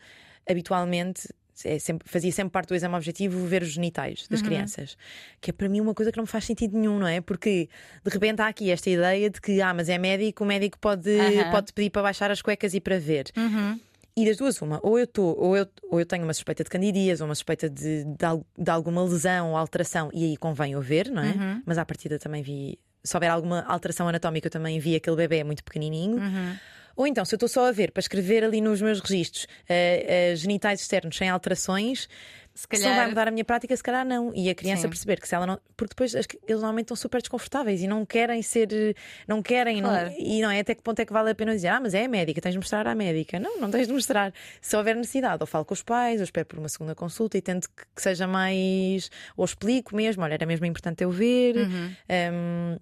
habitualmente 0.49 1.27
é 1.65 1.79
sempre, 1.79 2.07
fazia 2.09 2.31
sempre 2.31 2.51
parte 2.51 2.69
do 2.69 2.75
exame 2.75 2.95
objetivo 2.95 3.45
ver 3.45 3.61
os 3.61 3.69
genitais 3.69 4.27
das 4.27 4.39
uhum. 4.39 4.45
crianças. 4.45 4.97
Que 5.39 5.51
é 5.51 5.53
para 5.53 5.69
mim 5.69 5.81
uma 5.81 5.93
coisa 5.93 6.11
que 6.11 6.17
não 6.17 6.23
me 6.23 6.29
faz 6.29 6.45
sentido 6.45 6.77
nenhum, 6.77 6.99
não 6.99 7.07
é? 7.07 7.21
Porque 7.21 7.69
de 8.03 8.11
repente 8.11 8.41
há 8.41 8.47
aqui 8.47 8.71
esta 8.71 8.89
ideia 8.89 9.29
de 9.29 9.39
que, 9.39 9.61
ah, 9.61 9.73
mas 9.73 9.89
é 9.89 9.97
médico, 9.97 10.43
o 10.43 10.47
médico 10.47 10.77
pode, 10.79 11.09
uhum. 11.09 11.51
pode 11.51 11.73
pedir 11.73 11.89
para 11.89 12.01
baixar 12.01 12.31
as 12.31 12.41
cuecas 12.41 12.73
e 12.73 12.81
para 12.81 12.99
ver. 12.99 13.25
Uhum. 13.37 13.79
E 14.15 14.25
das 14.25 14.37
duas, 14.37 14.61
uma, 14.61 14.79
ou 14.83 14.99
eu, 14.99 15.07
tô, 15.07 15.23
ou, 15.37 15.55
eu, 15.55 15.65
ou 15.89 15.99
eu 15.99 16.05
tenho 16.05 16.23
uma 16.23 16.33
suspeita 16.33 16.63
de 16.63 16.69
candidíase, 16.69 17.21
ou 17.21 17.29
uma 17.29 17.35
suspeita 17.35 17.69
de, 17.69 18.03
de, 18.03 18.17
de 18.57 18.69
alguma 18.69 19.03
lesão 19.03 19.51
ou 19.51 19.57
alteração, 19.57 20.09
e 20.13 20.25
aí 20.25 20.37
convém 20.37 20.73
eu 20.73 20.81
ver, 20.81 21.09
não 21.09 21.23
é? 21.23 21.31
Uhum. 21.31 21.61
Mas 21.65 21.77
à 21.77 21.85
partida 21.85 22.19
também 22.19 22.43
vi, 22.43 22.77
se 23.03 23.15
houver 23.15 23.29
alguma 23.29 23.61
alteração 23.61 24.07
anatómica, 24.07 24.47
eu 24.47 24.51
também 24.51 24.79
vi 24.79 24.95
aquele 24.95 25.15
bebê 25.15 25.43
muito 25.43 25.63
pequenininho. 25.63 26.19
Ou 27.01 27.07
então, 27.07 27.25
se 27.25 27.33
eu 27.33 27.37
estou 27.37 27.49
só 27.49 27.67
a 27.67 27.71
ver 27.71 27.91
para 27.91 27.99
escrever 27.99 28.43
ali 28.43 28.61
nos 28.61 28.79
meus 28.79 28.99
registros 28.99 29.45
uh, 29.45 30.33
uh, 30.33 30.35
genitais 30.35 30.81
externos 30.81 31.17
sem 31.17 31.27
alterações, 31.29 32.07
se 32.53 32.67
calhar 32.67 32.89
não 32.89 32.95
vai 32.95 33.07
mudar 33.07 33.27
a 33.27 33.31
minha 33.31 33.43
prática, 33.43 33.75
se 33.75 33.81
calhar 33.81 34.05
não. 34.05 34.31
E 34.35 34.51
a 34.51 34.53
criança 34.53 34.83
Sim. 34.83 34.89
perceber 34.89 35.19
que 35.19 35.27
se 35.27 35.33
ela 35.33 35.47
não. 35.47 35.59
Porque 35.75 35.93
depois 35.93 36.13
eles 36.13 36.27
normalmente 36.49 36.85
estão 36.85 36.95
super 36.95 37.19
desconfortáveis 37.19 37.81
e 37.81 37.87
não 37.87 38.05
querem 38.05 38.39
ser. 38.43 38.67
Não 39.27 39.41
querem. 39.41 39.81
Claro. 39.81 40.11
Não... 40.11 40.19
E 40.19 40.41
não 40.43 40.51
é 40.51 40.59
até 40.59 40.75
que 40.75 40.83
ponto 40.83 40.99
é 40.99 41.05
que 41.05 41.11
vale 41.11 41.31
a 41.31 41.33
pena 41.33 41.55
dizer, 41.55 41.69
ah, 41.69 41.79
mas 41.79 41.95
é 41.95 42.05
a 42.05 42.07
médica, 42.07 42.39
tens 42.39 42.51
de 42.51 42.59
mostrar 42.59 42.85
à 42.85 42.93
médica. 42.93 43.39
Não, 43.39 43.59
não 43.59 43.71
tens 43.71 43.87
de 43.87 43.93
mostrar. 43.93 44.31
Se 44.61 44.77
houver 44.77 44.95
necessidade, 44.95 45.41
ou 45.41 45.47
falo 45.47 45.65
com 45.65 45.73
os 45.73 45.81
pais, 45.81 46.19
ou 46.19 46.23
espero 46.23 46.45
por 46.45 46.59
uma 46.59 46.69
segunda 46.69 46.93
consulta 46.93 47.35
e 47.35 47.41
tento 47.41 47.67
que 47.67 48.01
seja 48.01 48.27
mais. 48.27 49.09
Ou 49.35 49.43
explico 49.43 49.95
mesmo, 49.95 50.21
olha, 50.21 50.35
era 50.35 50.45
mesmo 50.45 50.67
importante 50.67 51.03
eu 51.03 51.09
ver. 51.09 51.55
Uhum. 51.55 51.95
Um, 52.31 52.77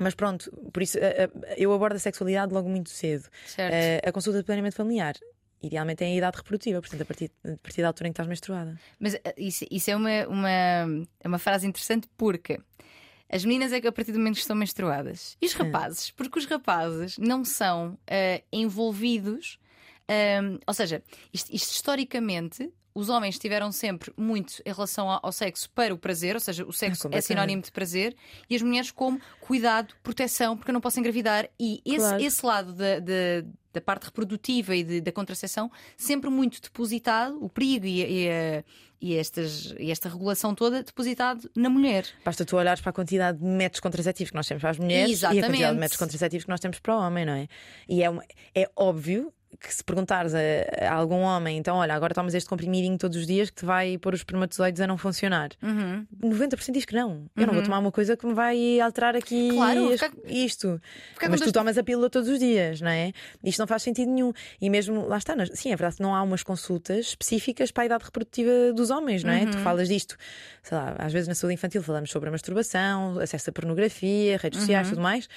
mas 0.00 0.14
pronto, 0.14 0.50
por 0.72 0.82
isso 0.82 0.98
eu 1.56 1.72
abordo 1.72 1.96
a 1.96 1.98
sexualidade 1.98 2.52
logo 2.52 2.68
muito 2.68 2.90
cedo. 2.90 3.28
Certo. 3.46 4.08
A 4.08 4.12
consulta 4.12 4.38
de 4.38 4.44
planeamento 4.44 4.76
familiar 4.76 5.14
idealmente 5.62 6.02
é 6.04 6.06
em 6.06 6.18
idade 6.18 6.38
reprodutiva, 6.38 6.80
portanto, 6.80 7.02
a 7.02 7.04
partir, 7.04 7.30
a 7.44 7.56
partir 7.62 7.82
da 7.82 7.88
altura 7.88 8.08
em 8.08 8.12
que 8.12 8.14
estás 8.14 8.28
menstruada. 8.28 8.80
Mas 8.98 9.14
eh, 9.14 9.34
isso, 9.36 9.64
isso 9.70 9.90
é 9.90 9.96
uma, 9.96 10.26
uma, 10.26 10.48
é 10.48 11.28
uma 11.28 11.38
frase 11.38 11.66
interessante 11.66 12.08
porque 12.16 12.58
as 13.28 13.44
meninas 13.44 13.72
é 13.72 13.80
que 13.80 13.86
a 13.86 13.92
partir 13.92 14.12
do 14.12 14.18
momento 14.18 14.34
que 14.34 14.40
estão 14.40 14.56
menstruadas 14.56 15.36
e 15.40 15.46
os 15.46 15.52
rapazes, 15.52 16.10
porque 16.10 16.38
os 16.38 16.46
rapazes 16.46 17.16
não 17.18 17.44
são 17.44 17.92
uh, 17.92 18.44
envolvidos, 18.52 19.58
um, 20.42 20.58
ou 20.66 20.74
seja, 20.74 21.02
isto, 21.32 21.54
isto 21.54 21.72
historicamente 21.72 22.72
os 22.94 23.08
homens 23.08 23.38
tiveram 23.38 23.70
sempre 23.72 24.12
muito 24.16 24.62
em 24.64 24.72
relação 24.72 25.18
ao 25.22 25.32
sexo 25.32 25.70
para 25.70 25.94
o 25.94 25.98
prazer, 25.98 26.34
ou 26.34 26.40
seja, 26.40 26.64
o 26.64 26.72
sexo 26.72 27.08
é, 27.12 27.18
é 27.18 27.20
sinónimo 27.20 27.62
de 27.62 27.70
prazer, 27.70 28.16
e 28.48 28.56
as 28.56 28.62
mulheres 28.62 28.90
como 28.90 29.20
cuidado, 29.40 29.94
proteção, 30.02 30.56
porque 30.56 30.70
eu 30.70 30.74
não 30.74 30.80
posso 30.80 30.98
engravidar. 30.98 31.48
E 31.58 31.80
esse, 31.84 31.98
claro. 31.98 32.22
esse 32.22 32.46
lado 32.46 32.72
da, 32.72 32.98
da, 32.98 33.44
da, 33.72 33.80
parte 33.80 34.04
reprodutiva 34.04 34.74
e 34.74 34.82
de, 34.82 35.00
da 35.00 35.12
contracepção, 35.12 35.70
sempre 35.96 36.30
muito 36.30 36.60
depositado, 36.60 37.42
o 37.42 37.48
perigo 37.48 37.86
e, 37.86 38.02
e, 38.02 38.64
e, 39.00 39.16
estas, 39.16 39.74
e 39.78 39.90
esta 39.90 40.08
regulação 40.08 40.54
toda 40.54 40.82
depositado 40.82 41.50
na 41.56 41.70
mulher. 41.70 42.06
Basta 42.24 42.44
tu 42.44 42.56
olhares 42.56 42.80
para 42.80 42.90
a 42.90 42.92
quantidade 42.92 43.38
de 43.38 43.44
métodos 43.44 43.80
contraceptivos 43.80 44.30
que 44.30 44.36
nós 44.36 44.46
temos 44.46 44.60
para 44.60 44.70
as 44.70 44.78
mulheres 44.78 45.10
Exatamente. 45.10 45.40
e 45.40 45.44
a 45.44 45.48
quantidade 45.48 45.74
de 45.74 45.80
métodos 45.80 45.98
contraceptivos 45.98 46.44
que 46.44 46.50
nós 46.50 46.60
temos 46.60 46.78
para 46.80 46.96
o 46.96 47.00
homem, 47.00 47.24
não 47.24 47.34
é? 47.34 47.48
E 47.88 48.02
é, 48.02 48.08
é 48.54 48.70
óbvio 48.76 49.32
que 49.60 49.74
se 49.74 49.84
perguntares 49.84 50.32
a, 50.34 50.38
a, 50.86 50.94
algum 50.94 51.20
homem, 51.20 51.58
então 51.58 51.76
olha, 51.76 51.94
agora 51.94 52.14
tomas 52.14 52.34
este 52.34 52.48
comprimidinho 52.48 52.96
todos 52.96 53.16
os 53.18 53.26
dias 53.26 53.50
que 53.50 53.56
te 53.56 53.64
vai 53.66 53.98
pôr 53.98 54.14
os 54.14 54.20
espermatozoides 54.20 54.80
a 54.80 54.86
não 54.86 54.96
funcionar. 54.96 55.50
Uhum. 55.62 56.06
90% 56.22 56.72
diz 56.72 56.86
que 56.86 56.94
não. 56.94 57.10
Uhum. 57.10 57.28
Eu 57.36 57.46
não 57.46 57.52
vou 57.52 57.56
uhum. 57.56 57.64
tomar 57.64 57.78
uma 57.78 57.92
coisa 57.92 58.16
que 58.16 58.26
me 58.26 58.32
vai 58.32 58.80
alterar 58.80 59.14
aqui 59.14 59.50
claro, 59.50 59.90
fica... 59.90 60.12
isto. 60.26 60.80
Fica 61.12 61.28
Mas 61.28 61.40
tu 61.42 61.52
tomas 61.52 61.76
a 61.76 61.82
pílula 61.82 62.08
todos 62.08 62.28
os 62.28 62.38
dias, 62.38 62.80
não 62.80 62.90
é? 62.90 63.12
Isto 63.44 63.58
não 63.58 63.66
faz 63.66 63.82
sentido 63.82 64.10
nenhum. 64.10 64.32
E 64.60 64.70
mesmo, 64.70 65.06
lá 65.06 65.18
está, 65.18 65.34
sim, 65.52 65.72
é 65.72 65.76
verdade 65.76 65.96
que 65.96 66.02
não 66.02 66.14
há 66.14 66.22
umas 66.22 66.42
consultas 66.42 67.08
específicas 67.08 67.70
para 67.70 67.82
a 67.82 67.86
idade 67.86 68.04
reprodutiva 68.04 68.72
dos 68.72 68.88
homens, 68.88 69.22
não 69.22 69.32
é? 69.32 69.42
Uhum. 69.42 69.50
Tu 69.50 69.58
falas 69.58 69.88
disto, 69.88 70.16
sei 70.62 70.78
lá, 70.78 70.96
às 70.98 71.12
vezes 71.12 71.28
na 71.28 71.34
saúde 71.34 71.54
infantil 71.54 71.82
falamos 71.82 72.10
sobre 72.10 72.30
a 72.30 72.32
masturbação, 72.32 73.18
acesso 73.18 73.50
à 73.50 73.52
pornografia, 73.52 74.38
redes 74.38 74.60
sociais, 74.60 74.86
uhum. 74.86 74.94
tudo 74.94 75.02
mais 75.02 75.28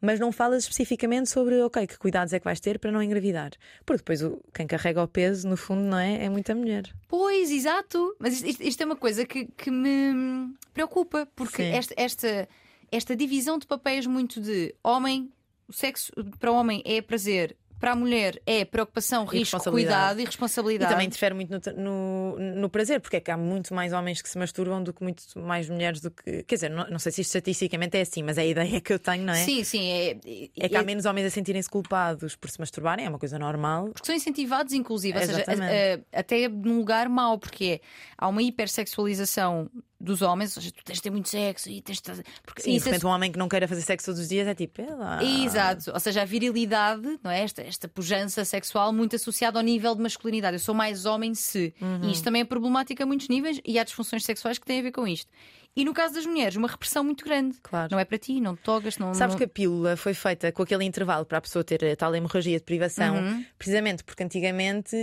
mas 0.00 0.20
não 0.20 0.30
falas 0.30 0.62
especificamente 0.64 1.30
sobre, 1.30 1.60
ok, 1.62 1.86
que 1.86 1.98
cuidados 1.98 2.32
é 2.32 2.38
que 2.38 2.44
vais 2.44 2.60
ter 2.60 2.78
para 2.78 2.92
não 2.92 3.02
engravidar. 3.02 3.52
Porque 3.84 3.98
depois 3.98 4.22
o, 4.22 4.40
quem 4.54 4.66
carrega 4.66 5.02
o 5.02 5.08
peso, 5.08 5.48
no 5.48 5.56
fundo, 5.56 5.82
não 5.82 5.98
é? 5.98 6.24
É 6.24 6.28
muita 6.28 6.54
mulher. 6.54 6.84
Pois, 7.08 7.50
exato. 7.50 8.14
Mas 8.18 8.42
isto, 8.42 8.62
isto 8.62 8.80
é 8.82 8.86
uma 8.86 8.96
coisa 8.96 9.24
que, 9.24 9.46
que 9.56 9.70
me 9.70 10.54
preocupa, 10.72 11.26
porque 11.34 11.62
esta, 11.62 11.94
esta, 11.96 12.48
esta 12.90 13.16
divisão 13.16 13.58
de 13.58 13.66
papéis 13.66 14.06
muito 14.06 14.40
de 14.40 14.74
homem, 14.82 15.30
o 15.68 15.72
sexo 15.72 16.12
para 16.38 16.52
o 16.52 16.54
homem 16.54 16.82
é 16.84 17.00
prazer, 17.00 17.56
para 17.78 17.92
a 17.92 17.96
mulher 17.96 18.40
é 18.46 18.64
preocupação, 18.64 19.24
risco, 19.24 19.58
cuidado 19.70 20.20
e 20.20 20.24
responsabilidade. 20.24 20.90
E 20.90 20.94
também 20.94 21.06
interfere 21.06 21.34
muito 21.34 21.50
no, 21.50 21.82
no, 21.82 22.38
no, 22.38 22.70
prazer, 22.70 23.00
porque 23.00 23.16
é 23.16 23.20
que 23.20 23.30
há 23.30 23.36
muito 23.36 23.74
mais 23.74 23.92
homens 23.92 24.22
que 24.22 24.28
se 24.28 24.38
masturbam 24.38 24.82
do 24.82 24.92
que 24.92 25.02
muito 25.02 25.22
mais 25.36 25.68
mulheres 25.68 26.00
do 26.00 26.10
que. 26.10 26.42
Quer 26.44 26.54
dizer, 26.54 26.70
não, 26.70 26.88
não 26.88 26.98
sei 26.98 27.12
se 27.12 27.20
isto 27.20 27.30
estatisticamente 27.30 27.96
é 27.96 28.00
assim, 28.00 28.22
mas 28.22 28.38
é 28.38 28.42
a 28.42 28.46
ideia 28.46 28.80
que 28.80 28.92
eu 28.92 28.98
tenho, 28.98 29.24
não 29.24 29.34
é? 29.34 29.44
Sim, 29.44 29.62
sim. 29.62 29.90
É, 29.90 30.18
é 30.58 30.68
que 30.68 30.76
há 30.76 30.82
menos 30.82 31.04
homens 31.04 31.26
a 31.26 31.30
sentirem-se 31.30 31.68
culpados 31.68 32.34
por 32.34 32.50
se 32.50 32.58
masturbarem, 32.58 33.04
é 33.04 33.08
uma 33.08 33.18
coisa 33.18 33.38
normal. 33.38 33.90
Porque 33.90 34.06
são 34.06 34.14
incentivados, 34.14 34.72
inclusive, 34.72 35.18
ou 35.18 35.24
seja, 35.24 35.44
até 36.12 36.48
num 36.48 36.78
lugar 36.78 37.08
mau, 37.08 37.38
porque 37.38 37.64
é, 37.64 37.80
há 38.16 38.28
uma 38.28 38.42
hipersexualização 38.42 39.70
dos 39.98 40.22
homens, 40.22 40.56
ou 40.56 40.62
seja, 40.62 40.74
tu 40.74 40.84
tens 40.84 40.96
de 40.96 41.02
ter 41.02 41.10
muito 41.10 41.28
sexo 41.28 41.70
e 41.70 41.80
tens 41.80 42.00
de. 42.00 42.22
Porque 42.44 42.62
Sim, 42.62 42.72
de 42.72 42.84
repente 42.84 43.04
é... 43.04 43.08
um 43.08 43.10
homem 43.10 43.32
que 43.32 43.38
não 43.38 43.48
queira 43.48 43.66
fazer 43.66 43.82
sexo 43.82 44.06
todos 44.06 44.20
os 44.20 44.28
dias 44.28 44.46
é 44.46 44.54
tipo. 44.54 44.82
Lá. 44.96 45.22
Exato, 45.22 45.90
ou 45.92 46.00
seja, 46.00 46.22
a 46.22 46.24
virilidade, 46.24 47.18
não 47.22 47.30
é? 47.30 47.42
Esta, 47.42 47.62
esta 47.62 47.88
pujança 47.88 48.44
sexual 48.44 48.92
muito 48.92 49.16
associada 49.16 49.58
ao 49.58 49.64
nível 49.64 49.94
de 49.94 50.02
masculinidade. 50.02 50.56
Eu 50.56 50.60
sou 50.60 50.74
mais 50.74 51.06
homem 51.06 51.34
se. 51.34 51.74
Uhum. 51.80 52.04
E 52.04 52.12
isto 52.12 52.24
também 52.24 52.42
é 52.42 52.44
problemático 52.44 53.02
a 53.02 53.06
muitos 53.06 53.28
níveis 53.28 53.60
e 53.64 53.78
há 53.78 53.84
disfunções 53.84 54.24
sexuais 54.24 54.58
que 54.58 54.66
têm 54.66 54.80
a 54.80 54.82
ver 54.82 54.92
com 54.92 55.06
isto. 55.06 55.30
E 55.74 55.84
no 55.84 55.92
caso 55.92 56.14
das 56.14 56.24
mulheres, 56.24 56.56
uma 56.56 56.68
repressão 56.68 57.04
muito 57.04 57.22
grande. 57.22 57.58
Claro. 57.62 57.88
Não 57.90 57.98
é 57.98 58.04
para 58.04 58.16
ti, 58.16 58.40
não 58.40 58.56
te 58.56 58.62
togas, 58.62 58.96
não. 58.96 59.12
Sabes 59.12 59.34
não... 59.34 59.38
que 59.38 59.44
a 59.44 59.48
pílula 59.48 59.94
foi 59.94 60.14
feita 60.14 60.50
com 60.50 60.62
aquele 60.62 60.84
intervalo 60.84 61.26
para 61.26 61.36
a 61.36 61.40
pessoa 61.40 61.62
ter 61.62 61.84
a 61.84 61.94
tal 61.94 62.14
hemorragia 62.14 62.58
de 62.58 62.64
privação, 62.64 63.16
uhum. 63.16 63.44
precisamente 63.58 64.02
porque 64.02 64.22
antigamente 64.22 64.96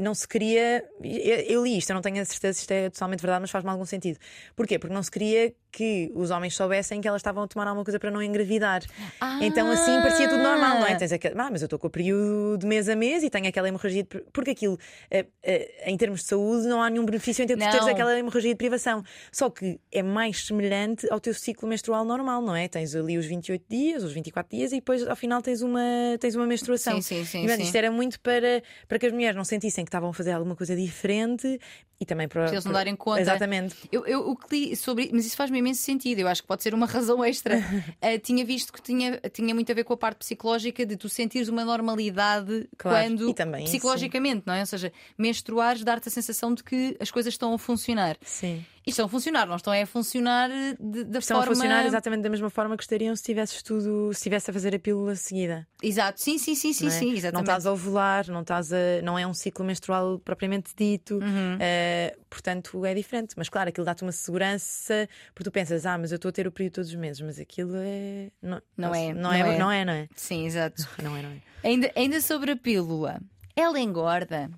não 0.00 0.14
se 0.14 0.28
queria. 0.28 0.84
Eu 1.02 1.64
li 1.64 1.78
isto, 1.78 1.90
eu 1.90 1.94
não 1.94 2.02
tenho 2.02 2.20
a 2.20 2.24
certeza 2.24 2.54
se 2.54 2.60
isto 2.62 2.72
é 2.72 2.90
totalmente 2.90 3.20
verdade, 3.20 3.40
mas 3.40 3.50
faz-me 3.50 3.70
algum 3.70 3.86
sentido. 3.86 4.18
Porquê? 4.54 4.78
Porque 4.78 4.94
não 4.94 5.02
se 5.02 5.10
queria 5.10 5.54
que 5.70 6.10
os 6.14 6.30
homens 6.30 6.54
soubessem 6.54 7.00
que 7.00 7.08
elas 7.08 7.20
estavam 7.20 7.42
a 7.42 7.48
tomar 7.48 7.66
alguma 7.66 7.84
coisa 7.84 7.98
para 7.98 8.10
não 8.10 8.22
engravidar. 8.22 8.82
Ah. 9.20 9.38
Então 9.42 9.70
assim 9.70 10.00
parecia 10.00 10.28
tudo 10.28 10.42
normal, 10.42 10.80
não 10.80 10.86
é? 10.86 10.94
Tens 10.96 11.12
aquele, 11.12 11.34
ah, 11.38 11.48
mas 11.50 11.62
eu 11.62 11.66
estou 11.66 11.78
com 11.78 11.86
o 11.86 11.90
período 11.90 12.58
de 12.58 12.66
mês 12.66 12.88
a 12.88 12.96
mês 12.96 13.22
e 13.22 13.30
tenho 13.30 13.46
aquela 13.46 13.68
hemorragia 13.68 14.02
de... 14.02 14.08
porque 14.32 14.50
aquilo, 14.50 14.78
eh, 15.10 15.26
eh, 15.42 15.90
em 15.90 15.96
termos 15.96 16.20
de 16.20 16.26
saúde, 16.26 16.66
não 16.66 16.82
há 16.82 16.90
nenhum 16.90 17.04
benefício 17.04 17.42
em 17.42 17.46
ter, 17.46 17.56
teres 17.56 17.86
aquela 17.86 18.18
hemorragia 18.18 18.50
de 18.50 18.56
privação. 18.56 19.02
Só 19.30 19.50
que 19.50 19.78
é 19.92 20.02
mais 20.02 20.46
semelhante 20.46 21.06
ao 21.10 21.20
teu 21.20 21.34
ciclo 21.34 21.68
menstrual 21.68 22.04
normal, 22.04 22.42
não 22.42 22.56
é? 22.56 22.68
Tens 22.68 22.94
ali 22.94 23.18
os 23.18 23.26
28 23.26 23.64
dias, 23.68 24.02
os 24.02 24.12
24 24.12 24.56
dias 24.56 24.72
e 24.72 24.76
depois 24.76 25.06
ao 25.06 25.16
final 25.16 25.42
tens 25.42 25.62
uma, 25.62 25.80
tens 26.18 26.34
uma 26.34 26.46
menstruação. 26.46 27.00
Sim, 27.00 27.22
sim, 27.22 27.24
sim. 27.24 27.44
E, 27.44 27.46
mas, 27.46 27.60
isto 27.60 27.76
era 27.76 27.90
muito 27.90 28.20
para, 28.20 28.62
para 28.86 28.98
que 28.98 29.06
as 29.06 29.12
mulheres 29.12 29.36
não 29.36 29.44
sentissem 29.44 29.84
que 29.84 29.88
estavam 29.88 30.10
a 30.10 30.14
fazer 30.14 30.32
alguma 30.32 30.56
coisa 30.56 30.74
diferente 30.74 31.58
e 32.00 32.06
também 32.06 32.28
para. 32.28 32.46
Se 32.46 32.54
eles 32.54 32.64
não 32.64 32.72
darem 32.72 32.94
conta. 32.94 33.20
Exatamente. 33.20 33.76
Eu, 33.90 34.06
eu, 34.06 34.30
o 34.30 34.36
que 34.36 34.54
li 34.54 34.76
sobre. 34.76 35.10
Mas 35.12 35.26
isso 35.26 35.36
faz-me 35.36 35.58
imenso 35.58 35.82
sentido. 35.82 36.20
Eu 36.20 36.28
acho 36.28 36.42
que 36.42 36.48
pode 36.48 36.62
ser 36.62 36.72
uma 36.72 36.86
razão 36.86 37.24
extra. 37.24 37.58
uh, 37.58 38.18
tinha 38.22 38.44
visto 38.44 38.72
que 38.72 38.80
tinha, 38.80 39.20
tinha 39.32 39.54
muito 39.54 39.70
a 39.72 39.74
ver 39.74 39.84
com 39.84 39.94
a 39.94 39.96
parte 39.96 40.18
psicológica 40.18 40.86
de 40.86 40.96
tu 40.96 41.08
sentires 41.08 41.48
uma 41.48 41.64
normalidade 41.64 42.68
claro. 42.76 43.08
quando. 43.08 43.34
Também, 43.34 43.64
psicologicamente, 43.64 44.38
sim. 44.38 44.44
não 44.46 44.54
é? 44.54 44.60
Ou 44.60 44.66
seja, 44.66 44.92
menstruares, 45.16 45.82
dar-te 45.82 46.08
a 46.08 46.10
sensação 46.10 46.54
de 46.54 46.62
que 46.62 46.96
as 47.00 47.10
coisas 47.10 47.34
estão 47.34 47.52
a 47.52 47.58
funcionar. 47.58 48.16
Sim. 48.22 48.64
E 48.88 48.90
estão 48.90 49.04
a 49.04 49.08
funcionar, 49.08 49.46
não 49.46 49.56
estão 49.56 49.72
a 49.72 49.86
funcionar 49.86 50.48
de, 50.48 51.04
da 51.04 51.18
estão 51.18 51.20
forma. 51.20 51.20
Estão 51.20 51.40
a 51.40 51.46
funcionar 51.46 51.86
exatamente 51.86 52.22
da 52.22 52.30
mesma 52.30 52.48
forma 52.48 52.74
que 52.74 52.82
estariam 52.82 53.14
se 53.14 53.22
tivesses 53.22 53.62
tudo, 53.62 54.12
se 54.14 54.20
estivesse 54.20 54.50
a 54.50 54.54
fazer 54.54 54.74
a 54.74 54.78
pílula 54.78 55.14
seguida. 55.14 55.68
Exato, 55.82 56.20
sim, 56.20 56.38
sim, 56.38 56.54
sim, 56.54 56.72
sim, 56.72 56.86
é? 56.86 56.90
sim, 56.90 57.12
exatamente. 57.12 57.34
Não 57.34 57.40
estás 57.42 57.66
a 57.66 57.72
ovular, 57.72 58.26
não, 58.30 58.40
estás 58.40 58.72
a, 58.72 59.02
não 59.02 59.18
é 59.18 59.26
um 59.26 59.34
ciclo 59.34 59.62
menstrual 59.62 60.18
propriamente 60.18 60.72
dito, 60.74 61.16
uhum. 61.16 61.56
uh, 61.56 62.24
portanto 62.30 62.84
é 62.86 62.94
diferente. 62.94 63.34
Mas 63.36 63.50
claro, 63.50 63.68
aquilo 63.68 63.84
dá-te 63.84 64.02
uma 64.02 64.12
segurança, 64.12 65.06
porque 65.34 65.44
tu 65.44 65.52
pensas, 65.52 65.84
ah, 65.84 65.98
mas 65.98 66.10
eu 66.10 66.16
estou 66.16 66.30
a 66.30 66.32
ter 66.32 66.46
o 66.46 66.52
período 66.52 66.74
todos 66.74 66.88
os 66.88 66.96
meses, 66.96 67.20
mas 67.20 67.38
aquilo 67.38 67.76
é. 67.76 68.30
Não, 68.40 68.62
não, 68.74 68.94
é, 68.94 69.12
não, 69.12 69.32
é, 69.32 69.40
é, 69.40 69.58
não 69.58 69.70
é, 69.70 69.84
não 69.84 69.92
é? 69.92 70.08
Sim, 70.16 70.46
exato. 70.46 70.88
Não 71.02 71.16
é, 71.16 71.22
não 71.22 71.30
é. 71.30 71.42
Ainda, 71.62 71.92
ainda 71.94 72.20
sobre 72.20 72.52
a 72.52 72.56
pílula, 72.56 73.20
ela 73.54 73.78
engorda. 73.78 74.50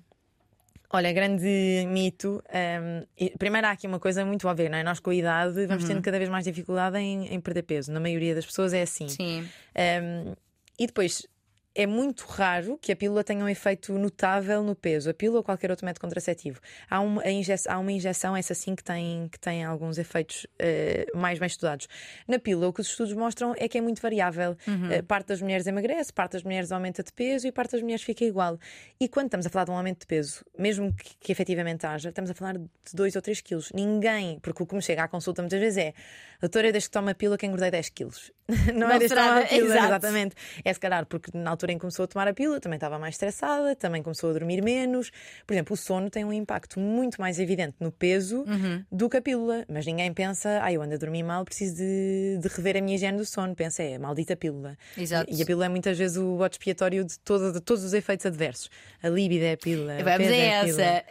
Olha, 0.93 1.13
grande 1.13 1.85
mito. 1.87 2.43
Um, 2.53 3.37
primeiro 3.37 3.67
há 3.67 3.71
aqui 3.71 3.87
uma 3.87 3.99
coisa 3.99 4.25
muito 4.25 4.47
óbvia, 4.47 4.69
não 4.69 4.77
é? 4.77 4.83
Nós 4.83 4.99
com 4.99 5.09
a 5.09 5.15
idade 5.15 5.65
vamos 5.65 5.83
uhum. 5.83 5.89
tendo 5.89 6.01
cada 6.01 6.17
vez 6.17 6.29
mais 6.29 6.43
dificuldade 6.43 6.97
em, 6.97 7.33
em, 7.33 7.39
perder 7.39 7.63
peso. 7.63 7.91
Na 7.91 7.99
maioria 7.99 8.35
das 8.35 8.45
pessoas 8.45 8.73
é 8.73 8.81
assim. 8.81 9.07
Sim. 9.07 9.47
Um, 9.75 10.33
e 10.77 10.87
depois 10.87 11.25
é 11.73 11.87
muito 11.87 12.25
raro 12.25 12.77
que 12.81 12.91
a 12.91 12.95
pílula 12.95 13.23
tenha 13.23 13.43
um 13.43 13.49
efeito 13.49 13.93
notável 13.97 14.61
no 14.61 14.75
peso, 14.75 15.09
a 15.09 15.13
pílula 15.13 15.39
ou 15.39 15.43
qualquer 15.43 15.71
outro 15.71 15.85
método 15.85 16.01
contraceptivo. 16.01 16.59
Há 16.89 16.99
uma, 16.99 17.23
há 17.67 17.79
uma 17.79 17.91
injeção, 17.91 18.35
essa 18.35 18.53
sim, 18.53 18.75
que 18.75 18.83
tem, 18.83 19.29
que 19.29 19.39
tem 19.39 19.63
alguns 19.63 19.97
efeitos 19.97 20.45
uh, 20.45 21.17
mais 21.17 21.39
bem 21.39 21.47
estudados. 21.47 21.87
Na 22.27 22.39
pílula, 22.39 22.67
o 22.67 22.73
que 22.73 22.81
os 22.81 22.87
estudos 22.87 23.13
mostram 23.13 23.53
é 23.57 23.67
que 23.69 23.77
é 23.77 23.81
muito 23.81 24.01
variável. 24.01 24.57
Uhum. 24.67 24.99
Uh, 24.99 25.03
parte 25.03 25.27
das 25.27 25.41
mulheres 25.41 25.65
emagrece, 25.65 26.11
parte 26.11 26.33
das 26.33 26.43
mulheres 26.43 26.71
aumenta 26.71 27.03
de 27.03 27.13
peso 27.13 27.47
e 27.47 27.51
parte 27.51 27.71
das 27.71 27.81
mulheres 27.81 28.03
fica 28.03 28.25
igual. 28.25 28.59
E 28.99 29.07
quando 29.07 29.27
estamos 29.27 29.45
a 29.45 29.49
falar 29.49 29.65
de 29.65 29.71
um 29.71 29.75
aumento 29.75 30.01
de 30.01 30.07
peso, 30.07 30.43
mesmo 30.57 30.93
que, 30.93 31.15
que 31.19 31.31
efetivamente 31.31 31.85
haja, 31.85 32.09
estamos 32.09 32.29
a 32.29 32.33
falar 32.33 32.57
de 32.57 32.67
2 32.93 33.15
ou 33.15 33.21
3 33.21 33.39
quilos. 33.41 33.71
Ninguém, 33.73 34.39
porque 34.39 34.61
o 34.61 34.65
que 34.65 34.75
me 34.75 34.81
chega 34.81 35.03
à 35.03 35.07
consulta 35.07 35.41
muitas 35.41 35.59
vezes 35.59 35.77
é 35.77 35.93
doutora, 36.41 36.71
desde 36.71 36.89
que 36.89 36.93
toma 36.93 37.11
a 37.11 37.15
pílula 37.15 37.37
que 37.37 37.45
engordei 37.45 37.71
10 37.71 37.89
quilos. 37.89 38.31
Não, 38.73 38.87
Não 38.87 38.91
é 38.91 38.99
desde 38.99 39.15
que 39.15 39.21
toma 39.21 39.39
a 39.39 39.45
pílula, 39.45 39.75
exatamente. 39.75 40.35
É 40.65 40.73
se 40.73 40.79
calhar 40.79 41.05
porque 41.05 41.37
na 41.37 41.51
altura 41.51 41.71
em 41.71 41.75
que 41.75 41.81
começou 41.81 42.03
a 42.03 42.07
tomar 42.07 42.27
a 42.27 42.33
pílula 42.33 42.59
também 42.59 42.77
estava 42.77 42.99
mais 42.99 43.15
estressada, 43.15 43.75
também 43.75 44.01
começou 44.03 44.31
a 44.31 44.33
dormir 44.33 44.61
menos. 44.63 45.11
Por 45.45 45.53
exemplo, 45.53 45.73
o 45.73 45.77
sono 45.77 46.09
tem 46.09 46.25
um 46.25 46.33
impacto 46.33 46.79
muito 46.79 47.21
mais 47.21 47.39
evidente 47.39 47.75
no 47.79 47.91
peso 47.91 48.43
uhum. 48.47 48.83
do 48.91 49.09
que 49.09 49.17
a 49.17 49.21
pílula. 49.21 49.65
Mas 49.69 49.85
ninguém 49.85 50.13
pensa, 50.13 50.59
ah, 50.61 50.73
eu 50.73 50.81
ando 50.81 50.95
a 50.95 50.97
dormir 50.97 51.23
mal, 51.23 51.45
preciso 51.45 51.75
de, 51.75 52.39
de 52.41 52.47
rever 52.47 52.77
a 52.77 52.81
minha 52.81 52.95
higiene 52.95 53.17
do 53.17 53.25
sono. 53.25 53.55
Pensa, 53.55 53.83
é 53.83 53.97
maldita 53.97 54.35
pílula. 54.35 54.77
Exato. 54.97 55.31
E 55.31 55.41
a 55.41 55.45
pílula 55.45 55.65
é 55.65 55.69
muitas 55.69 55.97
vezes 55.97 56.17
o 56.17 56.37
bote 56.37 56.55
expiatório 56.55 57.05
de, 57.05 57.19
todo, 57.19 57.53
de 57.53 57.61
todos 57.61 57.83
os 57.83 57.93
efeitos 57.93 58.25
adversos. 58.25 58.69
A 59.01 59.09
líbida 59.09 59.45
é 59.45 59.53
a 59.53 59.57
pílula. 59.57 59.95
Vamos 60.03 60.27
a 60.27 60.35
é 60.35 60.45
essa. 60.47 61.05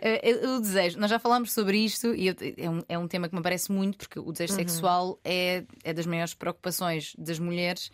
O 0.56 0.60
desejo. 0.60 0.98
Nós 0.98 1.10
já 1.10 1.18
falámos 1.18 1.52
sobre 1.52 1.78
isto 1.78 2.14
e 2.14 2.28
é, 2.28 2.68
um, 2.68 2.82
é 2.88 2.98
um 2.98 3.06
tema 3.06 3.28
que 3.28 3.34
me 3.34 3.42
parece 3.42 3.70
muito, 3.70 3.98
porque 3.98 4.18
o 4.18 4.32
desejo 4.32 4.52
uhum. 4.52 4.58
sexual 4.58 5.19
é, 5.24 5.64
é 5.84 5.92
das 5.92 6.06
maiores 6.06 6.34
preocupações 6.34 7.14
das 7.18 7.38
mulheres 7.38 7.90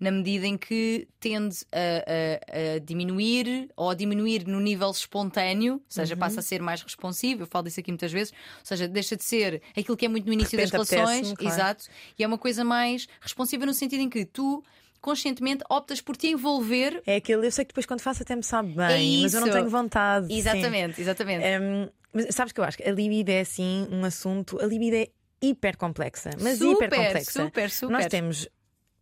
na 0.00 0.10
medida 0.10 0.46
em 0.46 0.56
que 0.56 1.06
tende 1.20 1.58
a, 1.70 1.76
a, 1.76 2.76
a 2.76 2.78
diminuir 2.78 3.68
ou 3.76 3.90
a 3.90 3.94
diminuir 3.94 4.46
no 4.46 4.58
nível 4.58 4.90
espontâneo, 4.90 5.74
ou 5.74 5.82
seja, 5.86 6.14
uhum. 6.14 6.20
passa 6.20 6.40
a 6.40 6.42
ser 6.42 6.62
mais 6.62 6.80
responsivo. 6.80 7.42
Eu 7.42 7.46
falo 7.46 7.66
disso 7.66 7.80
aqui 7.80 7.90
muitas 7.90 8.10
vezes, 8.10 8.32
ou 8.32 8.64
seja, 8.64 8.88
deixa 8.88 9.14
de 9.14 9.22
ser 9.22 9.60
aquilo 9.76 9.96
que 9.98 10.06
é 10.06 10.08
muito 10.08 10.26
no 10.26 10.32
início 10.32 10.56
das 10.56 10.70
relações, 10.70 11.34
claro. 11.34 11.54
exato, 11.54 11.84
e 12.18 12.24
é 12.24 12.26
uma 12.26 12.38
coisa 12.38 12.64
mais 12.64 13.06
responsiva 13.20 13.66
no 13.66 13.74
sentido 13.74 14.00
em 14.00 14.08
que 14.08 14.24
tu 14.24 14.64
conscientemente 15.02 15.62
optas 15.68 16.00
por 16.00 16.16
te 16.16 16.28
envolver. 16.28 17.02
É 17.06 17.16
aquele, 17.16 17.46
eu 17.46 17.52
sei 17.52 17.66
que 17.66 17.68
depois 17.68 17.84
quando 17.84 18.00
faço 18.00 18.22
até 18.22 18.34
me 18.34 18.42
sabe 18.42 18.72
bem, 18.74 19.18
é 19.18 19.22
mas 19.22 19.34
eu 19.34 19.42
não 19.42 19.50
tenho 19.50 19.68
vontade. 19.68 20.32
Exatamente, 20.32 20.96
sim. 20.96 21.02
exatamente. 21.02 21.44
Um, 21.44 21.88
mas 22.12 22.34
sabes 22.34 22.52
que 22.52 22.60
eu 22.60 22.64
acho 22.64 22.78
que 22.78 22.84
a 22.84 22.92
libido 22.92 23.30
é 23.30 23.40
assim 23.40 23.86
um 23.90 24.04
assunto, 24.04 24.58
a 24.60 24.66
libido 24.66 24.96
é 24.96 25.08
hiper 25.42 25.76
complexa, 25.76 26.30
mas 26.40 26.58
super, 26.58 26.86
hiper 26.86 26.98
complexa. 26.98 27.42
Super, 27.44 27.70
super. 27.70 27.92
Nós 27.92 28.06
temos 28.06 28.48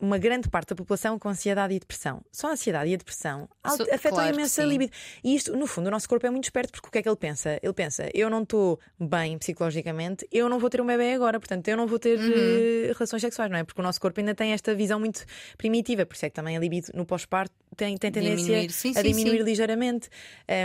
uma 0.00 0.16
grande 0.16 0.48
parte 0.48 0.68
da 0.68 0.76
população 0.76 1.18
com 1.18 1.28
ansiedade 1.28 1.74
e 1.74 1.78
depressão. 1.78 2.22
Só 2.30 2.48
a 2.48 2.52
ansiedade 2.52 2.90
e 2.90 2.94
a 2.94 2.96
depressão 2.96 3.48
so, 3.76 3.82
afetam 3.82 4.12
claro 4.12 4.34
imenso 4.34 4.60
a 4.60 4.64
libido. 4.64 4.92
E 5.24 5.34
isto, 5.34 5.56
no 5.56 5.66
fundo, 5.66 5.88
o 5.88 5.90
nosso 5.90 6.08
corpo 6.08 6.24
é 6.26 6.30
muito 6.30 6.44
esperto 6.44 6.72
porque 6.72 6.88
o 6.88 6.90
que 6.90 6.98
é 6.98 7.02
que 7.02 7.08
ele 7.08 7.16
pensa? 7.16 7.58
Ele 7.60 7.72
pensa, 7.72 8.08
eu 8.14 8.30
não 8.30 8.42
estou 8.42 8.78
bem 8.98 9.36
psicologicamente, 9.38 10.26
eu 10.30 10.48
não 10.48 10.58
vou 10.58 10.70
ter 10.70 10.80
um 10.80 10.86
bebê 10.86 11.12
agora, 11.14 11.40
portanto, 11.40 11.66
eu 11.66 11.76
não 11.76 11.86
vou 11.86 11.98
ter 11.98 12.18
uhum. 12.18 12.30
uh, 12.30 12.94
relações 12.94 13.20
sexuais, 13.20 13.50
não 13.50 13.58
é? 13.58 13.64
Porque 13.64 13.80
o 13.80 13.84
nosso 13.84 14.00
corpo 14.00 14.20
ainda 14.20 14.34
tem 14.34 14.52
esta 14.52 14.74
visão 14.74 15.00
muito 15.00 15.24
primitiva, 15.56 16.06
por 16.06 16.14
isso 16.14 16.26
é 16.26 16.30
que 16.30 16.34
também 16.34 16.56
a 16.56 16.60
libido 16.60 16.88
no 16.94 17.04
pós-parto 17.04 17.54
tem, 17.78 17.96
tem 17.96 18.10
tendência 18.10 18.44
diminuir. 18.44 18.72
Sim, 18.72 18.92
a 18.96 19.02
diminuir 19.02 19.38
sim, 19.38 19.44
ligeiramente. 19.44 20.10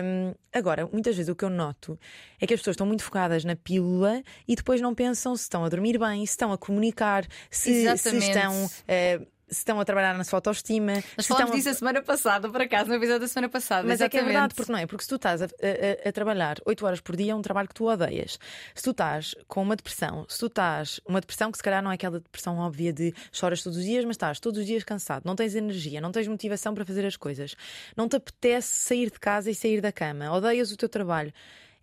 Um, 0.04 0.34
agora, 0.52 0.90
muitas 0.92 1.16
vezes 1.16 1.30
o 1.30 1.36
que 1.36 1.46
eu 1.46 1.50
noto 1.50 1.98
é 2.42 2.48
que 2.48 2.54
as 2.54 2.60
pessoas 2.60 2.74
estão 2.74 2.88
muito 2.88 3.04
focadas 3.04 3.46
na 3.46 3.56
pílula 3.56 4.24
e 4.48 4.56
depois 4.56 4.82
não 4.82 4.96
pensam 4.96 5.36
se 5.36 5.44
estão 5.44 5.64
a 5.64 5.70
dormir 5.70 6.00
bem, 6.00 6.26
se 6.26 6.32
estão 6.32 6.52
a 6.52 6.58
comunicar, 6.58 7.26
se, 7.52 7.98
se 7.98 8.18
estão. 8.18 8.66
Uh, 8.66 9.34
se 9.48 9.60
estão 9.60 9.80
a 9.80 9.86
trabalhar 9.86 10.18
na 10.18 10.24
sua 10.24 10.38
autoestima. 10.38 10.94
Nós 11.18 11.28
falámos 11.28 11.50
estão... 11.50 11.56
disso 11.56 11.70
a 11.70 11.74
semana 11.74 12.02
passada, 12.02 12.50
por 12.50 12.62
acaso, 12.62 12.90
no 12.90 12.96
episódio 12.96 13.22
da 13.22 13.28
semana 13.28 13.50
passada. 13.50 13.88
Mas 13.88 14.00
exatamente. 14.00 14.04
é 14.04 14.10
que 14.10 14.18
é 14.18 14.24
verdade, 14.24 14.56
porque 14.56 14.72
não 14.72 14.80
é? 14.80 14.86
Porque 14.86 15.04
se 15.04 15.10
tu 15.10 15.16
estás 15.16 15.42
a, 15.42 15.46
a, 15.46 16.10
a, 16.10 16.12
trabalhar 16.12 16.58
8 16.66 16.86
horas 16.86 17.02
por 17.02 17.16
dia, 17.16 17.32
é 17.34 17.36
um 17.36 17.42
trabalho 17.42 17.68
que 17.68 17.74
tu 17.74 17.86
odeias. 17.86 18.40
Se 18.74 18.84
tu 18.84 18.92
estás 18.92 19.36
com 19.48 19.62
uma 19.62 19.76
depressão, 19.76 20.26
se 20.28 20.40
tu 20.40 20.48
estás. 20.48 21.00
Uma 21.06 21.22
depressão 21.22 21.52
que 21.52 21.58
se 21.58 21.64
calhar 21.64 21.84
não 21.84 21.92
é 21.92 21.96
aquela 21.96 22.20
depressão 22.20 22.58
óbvia 22.58 22.92
de 22.94 23.14
choras 23.32 23.62
todos 23.62 23.78
os 23.78 23.86
dias, 23.86 24.06
mas 24.06 24.16
estás 24.16 24.40
todos 24.40 24.60
os 24.60 24.66
dias 24.66 24.84
cansado, 24.84 25.24
não 25.26 25.36
tens 25.36 25.56
energia, 25.56 26.02
não 26.02 26.12
tens 26.12 26.28
motivação 26.28 26.74
para 26.74 26.86
fazer 26.86 27.06
as 27.06 27.16
coisas, 27.16 27.56
não 27.96 28.08
te 28.08 28.16
apetece 28.16 28.68
sair 28.68 29.12
de 29.12 29.20
casa 29.20 29.50
e 29.50 29.56
sair 29.56 29.82
da 29.82 29.92
cama, 29.92 30.32
odeias 30.32 30.72
o 30.72 30.78
teu 30.78 30.90
trabalho 30.90 31.34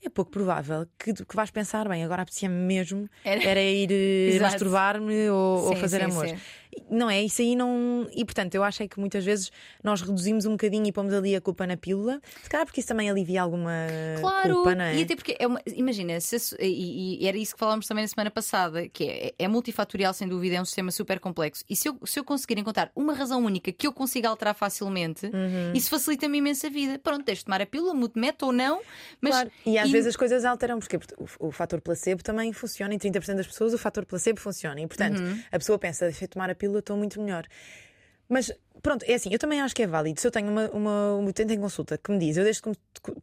é 0.03 0.09
pouco 0.09 0.31
provável 0.31 0.87
que, 0.99 1.12
que 1.12 1.37
vais 1.37 1.51
pensar, 1.51 1.87
bem, 1.87 2.03
agora 2.03 2.23
apetecia-me 2.23 2.55
mesmo 2.55 3.09
era, 3.23 3.42
era 3.44 3.62
ir 3.62 3.90
eh, 3.92 4.38
masturbar-me 4.40 5.29
ou, 5.29 5.68
ou, 5.68 5.77
fazer 5.77 5.99
sim, 5.99 6.05
amor. 6.05 6.29
Sim. 6.29 6.38
Não 6.88 7.11
é? 7.11 7.22
Isso 7.22 7.42
aí 7.42 7.56
não. 7.56 8.09
E 8.14 8.24
portanto, 8.24 8.54
eu 8.54 8.62
acho 8.62 8.83
é 8.83 8.88
que 8.88 8.98
muitas 8.98 9.24
vezes 9.24 9.50
nós 9.83 10.00
reduzimos 10.00 10.46
um 10.46 10.52
bocadinho 10.52 10.87
e 10.87 10.92
pomos 10.92 11.12
ali 11.12 11.35
a 11.35 11.40
culpa 11.40 11.66
na 11.66 11.76
pílula. 11.76 12.20
Se 12.42 12.48
calhar 12.48 12.66
porque 12.66 12.80
isso 12.80 12.88
também 12.88 13.11
alivia 13.11 13.42
alguma 13.42 13.87
claro, 14.20 14.54
culpa, 14.54 14.74
não 14.74 14.85
é? 14.85 14.96
E 14.96 15.02
até 15.02 15.16
porque, 15.16 15.37
é 15.38 15.46
uma... 15.46 15.61
imagina, 15.66 16.20
se, 16.20 16.37
e, 16.61 17.22
e, 17.22 17.26
era 17.26 17.37
isso 17.37 17.54
que 17.54 17.59
falámos 17.59 17.87
também 17.87 18.04
na 18.04 18.09
semana 18.09 18.30
passada, 18.30 18.88
que 18.88 19.04
é, 19.04 19.35
é 19.38 19.48
multifatorial, 19.48 20.12
sem 20.14 20.28
dúvida, 20.28 20.56
é 20.56 20.61
um 20.61 20.64
sistema 20.64 20.90
super 20.90 21.18
complexo. 21.18 21.64
E 21.68 21.76
se 21.76 21.88
eu, 21.88 21.98
se 22.04 22.18
eu 22.18 22.24
conseguir 22.24 22.59
encontrar 22.59 22.90
uma 22.94 23.12
razão 23.12 23.44
única 23.44 23.72
que 23.72 23.87
eu 23.87 23.92
consiga 23.92 24.28
alterar 24.28 24.54
facilmente, 24.54 25.26
uhum. 25.26 25.72
isso 25.74 25.90
facilita-me 25.90 26.38
imensa 26.38 26.66
a 26.68 26.70
vida. 26.70 26.98
Pronto, 26.98 27.24
deixo 27.24 27.40
de 27.40 27.46
tomar 27.46 27.61
a 27.61 27.66
pílula, 27.66 27.94
mudo 27.94 28.12
meta 28.16 28.46
ou 28.46 28.52
não, 28.52 28.80
mas. 29.20 29.33
Claro. 29.33 29.50
E 29.66 29.78
às 29.78 29.88
e... 29.88 29.92
vezes 29.92 30.09
as 30.09 30.16
coisas 30.16 30.44
alteram, 30.44 30.78
porque 30.78 30.96
o, 30.96 31.48
o 31.48 31.50
fator 31.50 31.80
placebo 31.80 32.22
também 32.22 32.52
funciona 32.52 32.94
em 32.94 32.98
30% 32.98 33.37
das 33.37 33.46
pessoas, 33.46 33.74
o 33.74 33.78
fator 33.78 34.04
placebo 34.04 34.40
funciona. 34.40 34.80
E 34.80 34.87
portanto, 34.87 35.20
uhum. 35.20 35.42
a 35.50 35.59
pessoa 35.59 35.78
pensa, 35.78 36.06
deixa 36.06 36.26
de 36.26 36.28
tomar 36.28 36.50
a 36.50 36.54
pílula, 36.61 36.81
estou 36.81 36.96
muito 36.96 37.20
melhor. 37.20 37.46
Mas 38.29 38.53
pronto, 38.81 39.05
é 39.09 39.14
assim, 39.14 39.29
eu 39.33 39.38
também 39.40 39.61
acho 39.61 39.75
que 39.75 39.83
é 39.83 39.87
válido. 39.87 40.20
Se 40.20 40.27
eu 40.27 40.31
tenho 40.31 40.49
uma, 40.49 40.70
uma, 40.70 41.14
uma 41.14 41.29
utente 41.29 41.53
em 41.53 41.61
consulta 41.61 41.99
que 41.99 42.12
me 42.12 42.18
diz, 42.18 42.37
eu 42.37 42.44
desde 42.44 42.62
que 42.62 42.73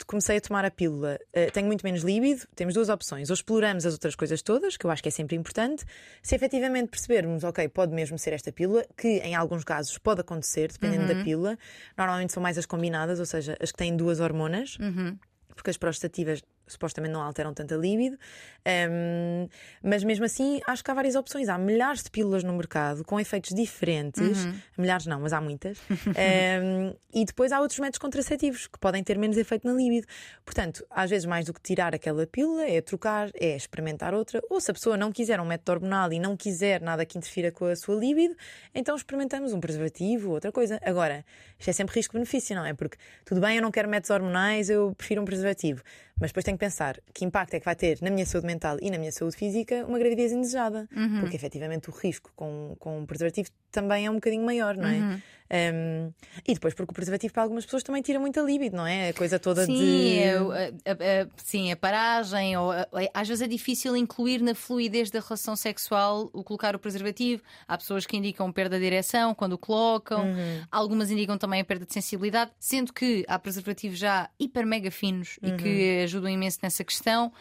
comecei 0.05 0.37
a 0.37 0.41
tomar 0.41 0.65
a 0.65 0.71
pílula 0.71 1.17
uh, 1.29 1.51
tenho 1.53 1.65
muito 1.65 1.81
menos 1.85 2.01
líbido, 2.01 2.45
temos 2.55 2.73
duas 2.73 2.89
opções. 2.89 3.29
Ou 3.29 3.33
exploramos 3.33 3.85
as 3.85 3.93
outras 3.93 4.15
coisas 4.15 4.41
todas, 4.41 4.75
que 4.75 4.85
eu 4.85 4.91
acho 4.91 5.01
que 5.01 5.07
é 5.07 5.11
sempre 5.11 5.37
importante. 5.37 5.85
Se 6.21 6.35
efetivamente 6.35 6.89
percebermos, 6.89 7.45
ok, 7.45 7.69
pode 7.69 7.93
mesmo 7.93 8.19
ser 8.19 8.33
esta 8.33 8.51
pílula, 8.51 8.85
que 8.97 9.19
em 9.19 9.33
alguns 9.33 9.63
casos 9.63 9.97
pode 9.97 10.19
acontecer, 10.19 10.71
dependendo 10.73 11.09
uhum. 11.09 11.17
da 11.17 11.23
pílula. 11.23 11.57
Normalmente 11.97 12.33
são 12.33 12.43
mais 12.43 12.57
as 12.57 12.65
combinadas, 12.65 13.19
ou 13.19 13.25
seja, 13.25 13.55
as 13.61 13.71
que 13.71 13.77
têm 13.77 13.95
duas 13.95 14.19
hormonas. 14.19 14.77
Uhum 14.79 15.17
porque 15.57 15.71
as 15.71 15.77
prostativas 15.77 16.41
supostamente 16.67 17.13
não 17.13 17.21
alteram 17.21 17.53
tanta 17.53 17.75
libido. 17.75 18.17
Um, 18.67 19.47
mas 19.81 20.03
mesmo 20.03 20.25
assim, 20.25 20.59
acho 20.67 20.83
que 20.83 20.91
há 20.91 20.93
várias 20.93 21.15
opções. 21.15 21.49
Há 21.49 21.57
milhares 21.57 22.03
de 22.03 22.11
pílulas 22.11 22.43
no 22.43 22.53
mercado 22.53 23.03
com 23.03 23.19
efeitos 23.19 23.55
diferentes. 23.55 24.45
Uhum. 24.45 24.59
Milhares 24.77 25.05
não, 25.05 25.19
mas 25.19 25.33
há 25.33 25.41
muitas. 25.41 25.77
um, 25.89 26.93
e 27.13 27.25
depois 27.25 27.51
há 27.51 27.59
outros 27.59 27.79
métodos 27.79 27.99
contraceptivos 27.99 28.67
que 28.67 28.77
podem 28.77 29.03
ter 29.03 29.17
menos 29.17 29.37
efeito 29.37 29.65
na 29.67 29.73
libido. 29.73 30.05
Portanto, 30.45 30.85
às 30.89 31.09
vezes, 31.09 31.25
mais 31.25 31.45
do 31.45 31.53
que 31.53 31.61
tirar 31.61 31.95
aquela 31.95 32.27
pílula, 32.27 32.63
é 32.65 32.81
trocar, 32.81 33.29
é 33.33 33.55
experimentar 33.55 34.13
outra. 34.13 34.41
Ou 34.49 34.59
se 34.59 34.69
a 34.69 34.73
pessoa 34.73 34.97
não 34.97 35.11
quiser 35.11 35.39
um 35.39 35.45
método 35.45 35.71
hormonal 35.71 36.11
e 36.11 36.19
não 36.19 36.35
quiser 36.35 36.81
nada 36.81 37.05
que 37.05 37.17
interfira 37.17 37.51
com 37.51 37.65
a 37.65 37.75
sua 37.75 37.95
libido, 37.95 38.35
então 38.73 38.95
experimentamos 38.95 39.53
um 39.53 39.59
preservativo, 39.59 40.31
outra 40.31 40.51
coisa. 40.51 40.79
Agora, 40.83 41.25
isto 41.57 41.69
é 41.69 41.73
sempre 41.73 41.95
risco-benefício, 41.95 42.55
não 42.55 42.65
é? 42.65 42.73
Porque 42.73 42.97
tudo 43.25 43.41
bem, 43.41 43.55
eu 43.55 43.61
não 43.61 43.71
quero 43.71 43.89
métodos 43.89 44.09
hormonais, 44.09 44.69
eu 44.69 44.93
prefiro 44.95 45.21
um 45.21 45.25
preservativo. 45.25 45.81
Mas 46.19 46.31
depois 46.31 46.43
tenho 46.43 46.57
que 46.57 46.65
pensar 46.65 46.99
que 47.13 47.23
impacto 47.23 47.53
é 47.53 47.59
que 47.59 47.65
vai 47.65 47.75
ter 47.75 47.99
na 48.01 48.09
minha 48.09 48.25
saúde 48.25 48.47
mental 48.47 48.77
e 48.81 48.89
na 48.89 48.97
minha 48.97 49.11
saúde 49.11 49.35
física 49.35 49.85
uma 49.85 49.99
gravidez 49.99 50.31
indesejada. 50.31 50.87
Uhum. 50.95 51.19
Porque 51.19 51.35
efetivamente 51.35 51.89
o 51.89 51.93
risco 51.93 52.31
com, 52.35 52.75
com 52.79 52.99
um 52.99 53.05
preservativo 53.05 53.49
também 53.71 54.05
é 54.05 54.11
um 54.11 54.15
bocadinho 54.15 54.43
maior, 54.43 54.75
não 54.75 54.87
é? 54.87 54.97
Uhum. 54.97 55.21
Um, 55.49 56.11
e 56.45 56.53
depois, 56.53 56.73
porque 56.73 56.91
o 56.91 56.93
preservativo 56.93 57.33
para 57.33 57.43
algumas 57.43 57.65
pessoas 57.65 57.83
também 57.83 58.01
tira 58.01 58.19
muita 58.19 58.41
libido, 58.41 58.75
não 58.75 58.85
é? 58.85 59.09
A 59.09 59.13
coisa 59.13 59.39
toda 59.39 59.65
sim, 59.65 59.77
de. 59.77 60.19
É, 60.19 60.35
a, 60.35 60.41
a, 60.41 61.23
a, 61.23 61.27
sim, 61.37 61.71
a 61.71 61.77
paragem, 61.77 62.57
ou 62.57 62.71
às 63.13 63.27
vezes 63.27 63.41
é 63.41 63.47
difícil 63.47 63.95
incluir 63.95 64.41
na 64.41 64.53
fluidez 64.53 65.09
da 65.09 65.19
relação 65.19 65.55
sexual 65.55 66.29
o 66.33 66.43
colocar 66.43 66.75
o 66.75 66.79
preservativo. 66.79 67.41
Há 67.67 67.77
pessoas 67.77 68.05
que 68.05 68.17
indicam 68.17 68.51
perda 68.51 68.77
de 68.77 68.83
direção 68.83 69.33
quando 69.33 69.53
o 69.53 69.57
colocam, 69.57 70.25
uhum. 70.25 70.61
algumas 70.71 71.09
indicam 71.11 71.37
também 71.37 71.61
a 71.61 71.65
perda 71.65 71.85
de 71.85 71.93
sensibilidade, 71.93 72.51
sendo 72.59 72.91
que 72.91 73.25
há 73.27 73.39
preservativos 73.39 73.97
já 73.97 74.29
hiper 74.39 74.65
mega 74.65 74.91
finos 74.91 75.39
uhum. 75.41 75.49
e 75.49 75.57
que 75.57 76.03
ajudam 76.03 76.29
imenso 76.29 76.59
nessa 76.61 76.83
questão. 76.83 77.31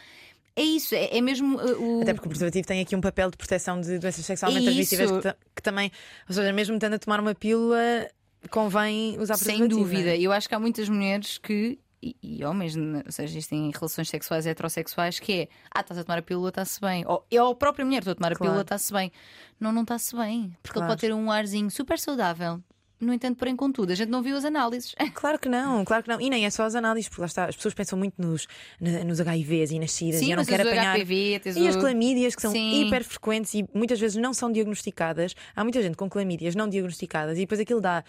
É 0.56 0.62
isso, 0.62 0.94
é, 0.94 1.18
é 1.18 1.20
mesmo 1.20 1.58
uh, 1.58 1.98
o. 1.98 2.02
Até 2.02 2.14
porque 2.14 2.28
o 2.28 2.30
preservativo 2.30 2.66
tem 2.66 2.80
aqui 2.80 2.96
um 2.96 3.00
papel 3.00 3.30
de 3.30 3.36
proteção 3.36 3.78
de 3.78 3.98
doenças 3.98 4.24
sexualmente 4.24 4.62
é 4.62 4.64
transmissíveis 4.64 5.10
que, 5.10 5.34
que, 5.56 5.62
também, 5.62 5.92
ou 6.26 6.34
seja, 6.34 6.50
mesmo 6.50 6.74
estando 6.76 6.94
a 6.94 6.98
tomar 6.98 7.20
uma 7.20 7.34
pílula, 7.34 8.08
convém 8.48 9.20
usar 9.20 9.34
preservativo. 9.34 9.68
Sem 9.68 9.68
dúvida, 9.68 10.10
é? 10.16 10.18
eu 10.18 10.32
acho 10.32 10.48
que 10.48 10.54
há 10.54 10.58
muitas 10.58 10.88
mulheres 10.88 11.36
que. 11.36 11.78
E, 12.02 12.14
e 12.22 12.44
homens, 12.44 12.76
ou 12.76 13.10
seja, 13.10 13.32
existem 13.32 13.70
relações 13.74 14.08
sexuais 14.08 14.46
heterossexuais 14.46 15.18
que 15.18 15.32
é 15.32 15.48
ah, 15.74 15.80
estás 15.80 15.98
a 15.98 16.04
tomar 16.04 16.18
a 16.18 16.22
pílula, 16.22 16.50
está-se 16.50 16.80
bem. 16.80 17.04
Ou 17.06 17.26
eu, 17.30 17.48
a 17.48 17.54
própria 17.54 17.84
mulher, 17.84 17.98
estou 17.98 18.12
a 18.12 18.14
tomar 18.14 18.32
a 18.32 18.36
claro. 18.36 18.52
pílula, 18.52 18.62
está-se 18.62 18.92
bem. 18.92 19.12
Não, 19.60 19.72
não 19.72 19.82
está-se 19.82 20.14
bem. 20.16 20.56
Porque 20.62 20.78
claro. 20.78 20.84
ele 20.84 20.88
pode 20.88 21.00
ter 21.00 21.12
um 21.12 21.30
arzinho 21.30 21.70
super 21.70 21.98
saudável, 21.98 22.62
no 23.00 23.12
entanto, 23.12 23.37
porém, 23.37 23.54
contudo, 23.54 23.92
a 23.92 23.94
gente 23.94 24.09
não 24.09 24.22
viu 24.22 24.37
as 24.37 24.44
análises. 24.44 24.94
Claro 25.16 25.38
que 25.38 25.48
não, 25.48 25.85
claro 25.85 26.02
que 26.02 26.09
não. 26.11 26.20
E 26.20 26.28
nem 26.28 26.44
é 26.44 26.50
só 26.50 26.64
as 26.64 26.74
análises, 26.74 27.09
porque 27.09 27.22
lá 27.22 27.26
está, 27.26 27.46
as 27.46 27.56
pessoas 27.56 27.72
pensam 27.72 27.98
muito 27.98 28.20
nos, 28.20 28.46
nos 28.80 29.18
HIVs 29.18 29.70
e 29.70 29.78
nas 29.78 29.92
SIDAs 29.92 30.20
Sim, 30.20 30.26
e 30.26 30.30
eu 30.32 30.37
não 30.37 30.44
quero 30.44 30.62
apanhar. 30.62 30.94
HPV, 30.96 31.40
e 31.56 31.62
o... 31.62 31.68
as 31.68 31.76
clamídias, 31.76 32.35
que 32.35 32.42
são 32.42 32.52
Sim. 32.52 32.87
hiper 32.87 33.02
frequentes 33.02 33.54
e 33.54 33.64
muitas 33.72 33.98
vezes 33.98 34.16
não 34.16 34.35
são 34.35 34.52
diagnosticadas. 34.52 35.35
Há 35.54 35.64
muita 35.64 35.80
gente 35.82 35.96
com 35.96 36.09
clamídias 36.09 36.54
não 36.54 36.68
diagnosticadas 36.68 37.38
e 37.38 37.40
depois 37.40 37.61
aquilo 37.61 37.80
dá 37.80 38.04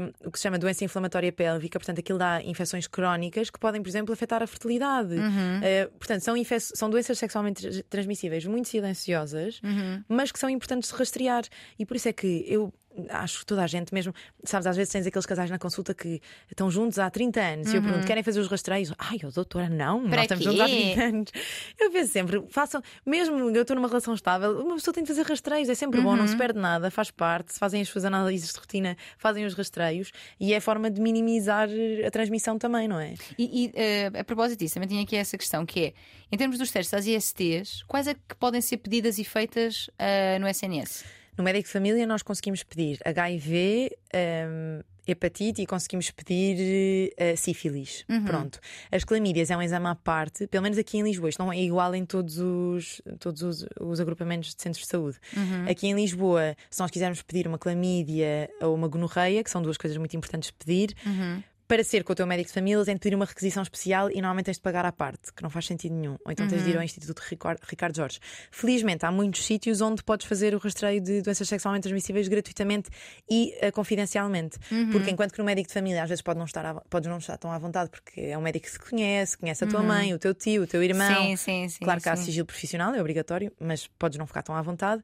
um, 0.00 0.28
o 0.28 0.30
que 0.32 0.38
se 0.38 0.42
chama 0.42 0.58
doença 0.58 0.84
inflamatória 0.84 1.32
pélvica, 1.32 1.78
portanto, 1.78 2.00
aquilo 2.00 2.18
dá 2.18 2.42
infecções 2.42 2.86
crónicas 2.86 3.50
que 3.50 3.58
podem, 3.58 3.80
por 3.80 3.88
exemplo, 3.88 4.12
afetar 4.12 4.42
a 4.42 4.46
fertilidade. 4.46 5.14
Uhum. 5.14 5.60
Uh, 5.60 5.90
portanto, 5.98 6.22
são, 6.22 6.34
são 6.58 6.90
doenças 6.90 7.18
sexualmente 7.18 7.82
transmissíveis 7.84 8.44
muito 8.44 8.68
silenciosas, 8.68 9.60
uhum. 9.62 10.02
mas 10.08 10.32
que 10.32 10.38
são 10.38 10.50
importantes 10.50 10.90
de 10.90 10.96
rastrear. 10.96 11.44
E 11.78 11.86
por 11.86 11.96
isso 11.96 12.08
é 12.08 12.12
que 12.12 12.44
eu 12.46 12.72
acho 13.10 13.40
que 13.40 13.46
toda 13.46 13.62
a 13.62 13.66
gente 13.66 13.92
mesmo, 13.92 14.12
sabes, 14.44 14.66
às 14.66 14.76
vezes 14.76 14.92
tens 14.92 15.06
aqueles 15.06 15.26
casais 15.26 15.50
na 15.50 15.58
consulta 15.58 15.94
que 15.94 16.20
estão 16.50 16.70
juntos 16.70 16.98
há 16.98 17.08
30 17.10 17.40
anos 17.40 17.68
uhum. 17.68 17.72
e 17.72 17.76
eu 17.76 17.82
pergunto, 17.82 18.00
uhum. 18.00 18.06
querem 18.06 18.22
fazer 18.22 18.40
os 18.40 18.48
rastreios? 18.48 18.92
Ai, 18.98 19.18
oh, 19.24 19.30
doutora, 19.30 19.68
não, 19.68 20.08
Para 20.08 20.16
nós 20.16 20.22
estamos 20.22 20.44
juntos 20.44 20.60
há 20.60 20.64
30 20.64 21.02
anos. 21.02 21.30
Eu 21.78 21.90
penso 21.90 22.12
sempre, 22.12 22.44
façam, 22.48 22.82
mesmo 23.04 23.38
eu 23.38 23.62
estou 23.62 23.76
numa 23.76 23.88
relação 23.88 24.14
estável, 24.14 24.60
uma 24.60 24.76
pessoa 24.76 24.94
tem 24.94 25.02
de 25.02 25.08
fazer 25.08 25.22
rastreios, 25.22 25.68
é 25.68 25.74
sempre 25.74 25.98
uhum. 25.98 26.06
bom, 26.06 26.16
não 26.16 26.26
se 26.26 26.32
uhum. 26.32 26.38
perde 26.38 26.58
nada, 26.58 26.90
faz 26.90 27.10
parte, 27.10 27.52
se 27.52 27.58
fazem 27.58 27.80
as 27.80 27.88
suas 27.88 28.04
análises 28.04 28.52
de 28.52 28.58
rotina, 28.58 28.96
fazem 29.16 29.44
os 29.44 29.54
rastreios 29.54 30.10
e 30.40 30.52
é 30.52 30.60
forma 30.60 30.90
de 30.90 31.00
minimizar 31.00 31.68
a 32.06 32.10
transmissão 32.10 32.58
também, 32.58 32.88
não 32.88 32.98
é? 32.98 33.14
E, 33.38 33.64
e 33.64 33.66
uh, 33.68 34.20
a 34.20 34.24
propósito 34.24 34.58
disso, 34.58 34.74
também 34.74 34.88
tinha 34.88 35.02
aqui 35.02 35.16
essa 35.16 35.36
questão 35.38 35.64
que 35.64 35.80
é, 35.86 35.92
em 36.32 36.36
termos 36.36 36.58
dos 36.58 36.70
testes 36.70 36.94
às 36.94 37.06
ISTs, 37.06 37.82
quais 37.86 38.06
é 38.06 38.14
que 38.14 38.34
podem 38.38 38.60
ser 38.60 38.78
pedidas 38.78 39.18
e 39.18 39.24
feitas 39.24 39.88
uh, 39.88 40.40
no 40.40 40.48
SNS? 40.48 41.17
No 41.38 41.44
médico 41.44 41.66
de 41.66 41.72
família, 41.72 42.04
nós 42.04 42.20
conseguimos 42.20 42.64
pedir 42.64 42.98
HIV, 43.04 43.96
um, 44.12 44.82
hepatite 45.06 45.62
e 45.62 45.66
conseguimos 45.66 46.10
pedir 46.10 47.12
uh, 47.12 47.36
sífilis. 47.36 48.04
Uhum. 48.08 48.24
Pronto. 48.24 48.58
As 48.90 49.04
clamídias 49.04 49.48
é 49.48 49.56
um 49.56 49.62
exame 49.62 49.86
à 49.86 49.94
parte, 49.94 50.48
pelo 50.48 50.64
menos 50.64 50.76
aqui 50.76 50.98
em 50.98 51.02
Lisboa. 51.02 51.28
Isto 51.28 51.38
não 51.38 51.52
é 51.52 51.60
igual 51.60 51.94
em 51.94 52.04
todos 52.04 52.38
os, 52.38 53.00
todos 53.20 53.42
os, 53.42 53.66
os 53.80 54.00
agrupamentos 54.00 54.52
de 54.52 54.60
centros 54.60 54.82
de 54.82 54.90
saúde. 54.90 55.18
Uhum. 55.36 55.70
Aqui 55.70 55.86
em 55.86 55.94
Lisboa, 55.94 56.56
se 56.68 56.80
nós 56.80 56.90
quisermos 56.90 57.22
pedir 57.22 57.46
uma 57.46 57.56
clamídia 57.56 58.50
ou 58.60 58.74
uma 58.74 58.88
gonorreia, 58.88 59.44
que 59.44 59.50
são 59.50 59.62
duas 59.62 59.78
coisas 59.78 59.96
muito 59.96 60.16
importantes 60.16 60.48
de 60.48 60.54
pedir, 60.54 60.92
uhum 61.06 61.40
para 61.68 61.84
ser 61.84 62.02
com 62.02 62.14
o 62.14 62.16
teu 62.16 62.26
médico 62.26 62.48
de 62.48 62.54
família, 62.54 62.82
tens 62.82 62.94
de 62.94 63.00
pedir 63.00 63.14
uma 63.14 63.26
requisição 63.26 63.62
especial 63.62 64.10
e 64.10 64.14
normalmente 64.14 64.46
tens 64.46 64.56
de 64.56 64.62
pagar 64.62 64.86
à 64.86 64.90
parte, 64.90 65.30
que 65.34 65.42
não 65.42 65.50
faz 65.50 65.66
sentido 65.66 65.94
nenhum. 65.94 66.16
Ou 66.24 66.32
então 66.32 66.48
tens 66.48 66.64
de 66.64 66.70
ir 66.70 66.72
ao 66.72 66.78
uhum. 66.78 66.84
Instituto 66.84 67.20
Ricardo, 67.20 67.94
Jorge. 67.94 68.18
Felizmente, 68.50 69.04
há 69.04 69.12
muitos 69.12 69.44
sítios 69.44 69.82
onde 69.82 70.02
podes 70.02 70.26
fazer 70.26 70.54
o 70.54 70.58
rastreio 70.58 70.98
de 70.98 71.20
doenças 71.20 71.46
sexualmente 71.46 71.82
transmissíveis 71.82 72.26
gratuitamente 72.26 72.88
e 73.30 73.54
uh, 73.62 73.70
confidencialmente. 73.70 74.58
Uhum. 74.72 74.90
Porque 74.90 75.10
enquanto 75.10 75.32
que 75.32 75.38
no 75.38 75.44
médico 75.44 75.68
de 75.68 75.74
família 75.74 76.02
às 76.02 76.08
vezes 76.08 76.22
pode 76.22 76.38
não 76.38 76.46
estar 76.46 76.64
a, 76.64 76.74
podes 76.74 77.08
não 77.08 77.18
estar 77.18 77.36
tão 77.36 77.52
à 77.52 77.58
vontade, 77.58 77.90
porque 77.90 78.18
é 78.18 78.38
um 78.38 78.40
médico 78.40 78.64
que 78.64 78.72
se 78.72 78.78
conhece, 78.78 79.36
conhece 79.36 79.62
a 79.62 79.66
tua 79.66 79.80
uhum. 79.80 79.86
mãe, 79.86 80.14
o 80.14 80.18
teu 80.18 80.32
tio, 80.34 80.62
o 80.62 80.66
teu 80.66 80.82
irmão. 80.82 81.22
Sim, 81.22 81.36
sim, 81.36 81.68
sim. 81.68 81.84
Claro 81.84 82.00
que 82.00 82.08
há 82.08 82.16
sigilo 82.16 82.46
profissional, 82.46 82.94
é 82.94 83.00
obrigatório, 83.00 83.52
mas 83.60 83.86
podes 83.98 84.16
não 84.18 84.26
ficar 84.26 84.42
tão 84.42 84.54
à 84.54 84.62
vontade. 84.62 85.02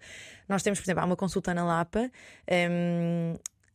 Nós 0.49 0.63
temos, 0.63 0.79
por 0.79 0.87
exemplo, 0.87 1.03
há 1.03 1.05
uma 1.05 1.17
consulta 1.17 1.53
na 1.53 1.65
Lapa. 1.65 2.11
Um, 2.51 3.35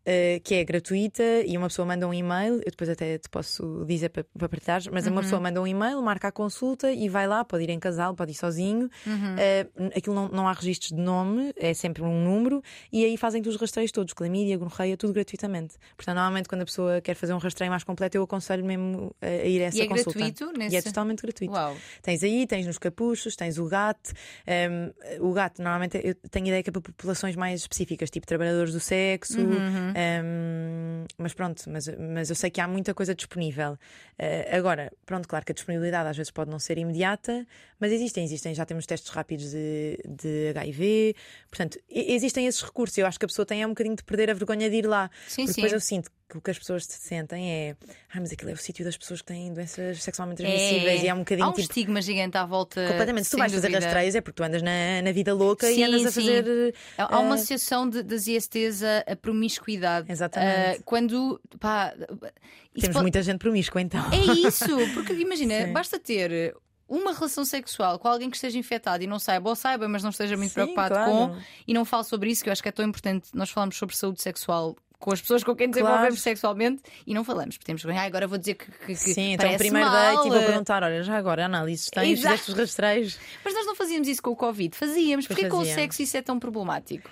Uh, 0.10 0.39
que 0.43 0.56
é 0.56 0.63
gratuita 0.63 1.22
e 1.45 1.56
uma 1.56 1.67
pessoa 1.67 1.86
manda 1.86 2.08
um 2.08 2.13
e-mail, 2.13 2.56
eu 2.56 2.72
depois 2.72 2.89
até 2.89 3.19
te 3.19 3.30
posso 3.30 3.86
dizer 3.86 4.10
para, 4.10 4.24
para 4.24 4.50
partilhar, 4.50 4.82
mas 4.91 5.06
uhum. 5.06 5.12
uma 5.12 5.22
pessoa 5.22 5.39
manda 5.39 5.62
um 5.62 5.67
e-mail, 5.67 6.02
marca 6.02 6.30
a 6.30 6.32
consulta 6.32 6.91
e 6.91 7.08
vai 7.08 7.28
lá, 7.28 7.45
pode 7.45 7.63
ir 7.65 7.69
em 7.69 7.80
casal, 7.80 8.15
pode 8.15 8.32
ir 8.32 8.36
sozinho. 8.36 8.89
Uhum. 9.06 9.36
Uh, 9.36 9.91
aquilo 9.95 10.15
não, 10.15 10.28
não 10.30 10.48
há 10.48 10.54
registros 10.54 10.89
de 10.89 11.04
nome, 11.04 11.54
é 11.56 11.76
sempre 11.76 12.02
um 12.02 12.24
número, 12.24 12.60
e 12.91 13.06
aí 13.06 13.17
fazem-te 13.17 13.48
os 13.50 13.56
rastreios 13.56 13.91
todos, 13.91 14.13
clamídia, 14.13 14.58
gonorreia, 14.58 14.98
tudo 14.98 15.13
gratuitamente. 15.13 15.76
Portanto, 15.95 16.15
normalmente 16.15 16.50
quando 16.50 16.63
a 16.63 16.65
pessoa 16.65 17.02
quer 17.02 17.13
fazer 17.13 17.34
um 17.34 17.38
rastreio 17.38 17.69
mais 17.69 17.84
completo, 17.84 18.17
eu 18.17 18.24
aconselho 18.24 18.65
mesmo 18.65 19.15
a, 19.22 19.28
ir 19.28 19.62
a 19.62 19.65
essa 19.65 19.78
e 19.78 19.82
é 19.82 19.88
consulta. 19.88 20.17
Gratuito 20.17 20.52
nesse... 20.58 20.76
E 20.76 20.78
é 20.80 20.82
totalmente 20.82 21.22
gratuito. 21.22 21.54
Uau. 21.54 21.78
Tens 22.02 22.24
aí, 22.24 22.48
tens 22.48 22.65
nos 22.65 22.80
capuchos, 22.80 23.36
tens 23.36 23.60
o 23.60 23.65
GAT. 23.65 24.00
Um, 24.10 24.52
ehm, 24.52 24.91
o 25.19 25.34
GAT, 25.34 25.60
normalmente, 25.60 26.02
eu 26.04 26.15
tenho 26.32 26.48
ideia 26.48 26.63
que 26.63 26.69
é 26.69 26.74
para 26.74 26.82
populações 26.82 27.36
mais 27.36 27.62
específicas, 27.62 28.10
tipo 28.10 28.26
trabalhadores 28.26 28.74
do 28.74 28.80
sexo. 28.80 29.39
Uhum. 29.39 29.93
Um, 30.00 31.06
mas 31.18 31.34
pronto, 31.34 31.62
mas, 31.68 31.88
mas 31.98 32.30
eu 32.30 32.36
sei 32.36 32.50
que 32.50 32.62
há 32.62 32.68
muita 32.68 32.94
coisa 32.94 33.14
disponível. 33.14 33.74
Uh, 34.18 34.56
agora, 34.56 34.92
pronto, 35.06 35.28
claro 35.28 35.44
que 35.44 35.52
a 35.52 35.56
disponibilidade 35.56 36.08
às 36.08 36.16
vezes 36.16 36.32
pode 36.32 36.50
não 36.50 36.60
ser 36.60 36.78
imediata, 36.78 37.46
mas 37.80 37.92
existem, 37.92 38.24
existem, 38.24 38.54
já 38.54 38.65
temos 38.65 38.86
testes 38.86 39.10
rápidos 39.10 39.52
de, 39.52 39.98
de 40.08 40.50
HIV, 40.50 41.15
portanto, 41.50 41.80
existem 41.89 42.46
esses 42.46 42.62
recursos. 42.62 42.98
Eu 42.98 43.06
acho 43.06 43.18
que 43.18 43.26
a 43.26 43.28
pessoa 43.28 43.46
tem 43.46 43.62
é 43.62 43.65
um 43.65 43.70
bocadinho 43.70 43.96
de 43.96 44.04
perder 44.04 44.30
a 44.30 44.34
vergonha 44.34 44.70
de 44.70 44.76
ir 44.76 44.86
lá. 44.86 45.10
Sim, 45.28 45.44
porque 45.44 45.54
sim. 45.54 45.62
depois 45.62 45.74
eu 45.74 45.80
sinto 45.80 46.12
que 46.30 46.38
o 46.38 46.42
que 46.42 46.52
as 46.52 46.60
pessoas 46.60 46.86
sentem 46.86 47.52
é 47.52 47.76
ah, 48.13 48.20
mas 48.20 48.32
aquilo 48.32 48.52
é 48.52 48.54
o 48.54 48.58
sítio 48.58 48.86
das 48.86 48.96
pessoas 48.96 49.22
que 49.22 49.28
têm 49.28 49.52
doenças 49.52 50.04
sexualmente 50.04 50.44
transmissíveis 50.44 51.02
é, 51.02 51.06
e 51.06 51.08
é 51.08 51.13
um 51.13 51.20
bocadinho. 51.20 51.48
Há 51.48 51.50
um 51.50 51.54
tipo, 51.54 51.62
estigma 51.62 52.02
gigante 52.02 52.38
à 52.38 52.46
volta. 52.46 52.86
Completamente. 52.88 53.26
Se 53.26 53.32
tu 53.32 53.38
vais 53.38 53.52
dúvida. 53.52 53.68
fazer 53.68 53.84
rastreios 53.84 54.15
é 54.15 54.22
porque 54.22 54.36
tu 54.36 54.44
andas 54.44 54.62
na, 54.62 55.02
na 55.02 55.12
vida 55.12 55.34
louca 55.34 55.68
sim, 55.68 55.80
e 55.80 55.84
andas 55.84 56.06
a 56.06 56.12
fazer. 56.12 56.76
Há 56.98 57.18
uh... 57.18 57.22
uma 57.22 57.36
associação 57.36 57.89
de, 57.89 58.04
das 58.04 58.28
ISTs 58.28 58.84
a, 58.84 59.12
a 59.12 59.15
promiscuidade. 59.15 60.12
Exatamente. 60.12 60.80
Uh, 60.80 60.84
quando. 60.84 61.42
Pá, 61.60 61.94
Temos 61.98 62.94
pode... 62.94 63.02
muita 63.02 63.24
gente 63.24 63.39
promíscua 63.39 63.82
então. 63.82 64.06
É 64.12 64.48
isso, 64.48 64.68
porque 64.94 65.13
imagina, 65.13 65.68
basta 65.74 66.00
ter 66.00 66.54
uma 66.89 67.13
relação 67.13 67.45
sexual 67.45 67.99
com 67.99 68.08
alguém 68.08 68.30
que 68.30 68.36
esteja 68.36 68.58
infectado 68.58 69.04
e 69.04 69.08
não 69.08 69.19
saiba, 69.19 69.49
ou 69.49 69.56
saiba, 69.56 69.88
mas 69.88 70.02
não 70.02 70.10
esteja 70.10 70.36
muito 70.36 70.49
Sim, 70.49 70.56
preocupado 70.56 70.95
claro. 70.95 71.12
com, 71.12 71.38
e 71.67 71.73
não 71.73 71.86
fale 71.86 72.04
sobre 72.04 72.32
isso, 72.32 72.43
que 72.43 72.49
eu 72.49 72.52
acho 72.52 72.63
que 72.63 72.69
é 72.69 72.71
tão 72.71 72.86
importante. 72.86 73.30
Nós 73.34 73.49
falamos 73.49 73.78
sobre 73.78 73.95
saúde 73.95 74.21
sexual 74.21 74.75
com 74.99 75.13
as 75.13 75.21
pessoas 75.21 75.43
com 75.43 75.56
quem 75.56 75.69
desenvolvemos 75.69 76.08
claro. 76.08 76.17
sexualmente 76.17 76.84
e 77.08 77.13
não 77.13 77.23
falamos, 77.23 77.56
porque 77.56 77.65
temos 77.65 77.84
que 77.84 77.89
ah, 77.89 78.02
agora 78.02 78.28
vou 78.28 78.38
dizer 78.38 78.56
que, 78.56 78.65
que, 78.69 78.88
que 78.88 78.95
Sim, 78.95 79.34
então 79.34 79.56
primeiro 79.56 79.88
mal. 79.88 80.15
date 80.15 80.28
e 80.28 80.30
vou 80.30 80.39
perguntar, 80.43 80.84
olha, 80.84 81.02
já 81.04 81.17
agora 81.17 81.45
análises 81.45 81.89
tens, 81.89 82.21
destes 82.21 82.54
rastreios. 82.54 83.17
Mas 83.45 83.54
nós 83.54 83.65
não 83.65 83.75
fazíamos 83.75 84.08
isso 84.10 84.21
com 84.21 84.32
o 84.32 84.36
Covid, 84.36 84.75
fazíamos, 84.75 85.25
porque 85.25 85.47
com 85.47 85.60
o 85.60 85.65
sexo 85.65 86.02
isso 86.02 86.17
é 86.17 86.21
tão 86.21 86.38
problemático? 86.38 87.10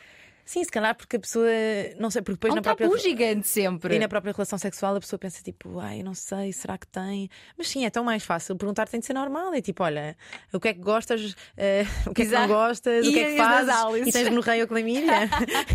Sim, 0.47 0.63
se 0.63 0.71
calhar 0.71 0.95
porque 0.95 1.17
a 1.17 1.19
pessoa, 1.19 1.45
não 1.99 2.09
sei, 2.09 2.21
porque 2.21 2.35
depois 2.35 2.53
um 2.53 2.55
na 2.55 2.61
própria. 2.61 2.87
gigante 2.97 3.49
sempre. 3.49 3.97
E 3.97 3.99
na 3.99 4.07
própria 4.07 4.31
relação 4.31 4.57
sexual 4.57 4.95
a 4.95 4.99
pessoa 5.01 5.19
pensa 5.19 5.43
tipo, 5.43 5.77
ai, 5.77 6.01
não 6.01 6.13
sei, 6.13 6.53
será 6.53 6.77
que 6.77 6.87
tem? 6.87 7.29
Mas 7.57 7.67
sim, 7.67 7.85
é 7.85 7.89
tão 7.89 8.01
mais 8.01 8.23
fácil 8.23 8.55
perguntar, 8.55 8.87
tem 8.87 9.01
de 9.01 9.05
ser 9.05 9.13
normal. 9.13 9.53
É 9.53 9.61
tipo, 9.61 9.83
olha, 9.83 10.15
o 10.53 10.59
que 10.59 10.69
é 10.69 10.73
que 10.73 10.79
gostas, 10.79 11.33
uh, 11.33 12.09
o 12.09 12.13
que 12.13 12.21
Exato. 12.21 12.43
é 12.43 12.47
que 12.47 12.53
não 12.53 12.59
gostas, 12.59 13.05
e 13.05 13.09
o 13.09 13.11
que 13.11 13.19
é 13.19 13.31
que 13.31 13.37
fazes? 13.37 14.07
E 14.07 14.11
tens 14.13 14.31
no 14.31 14.39
rei 14.39 14.61
ou 14.61 14.67
clamídia? 14.69 15.29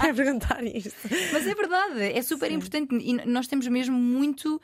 é 0.08 0.12
perguntar 0.14 0.64
isto. 0.64 0.94
Mas 1.32 1.46
é 1.46 1.54
verdade, 1.54 2.00
é 2.00 2.22
super 2.22 2.48
sim. 2.48 2.54
importante 2.54 2.94
e 2.94 3.12
nós 3.26 3.46
temos 3.46 3.68
mesmo 3.68 3.96
muito. 3.98 4.58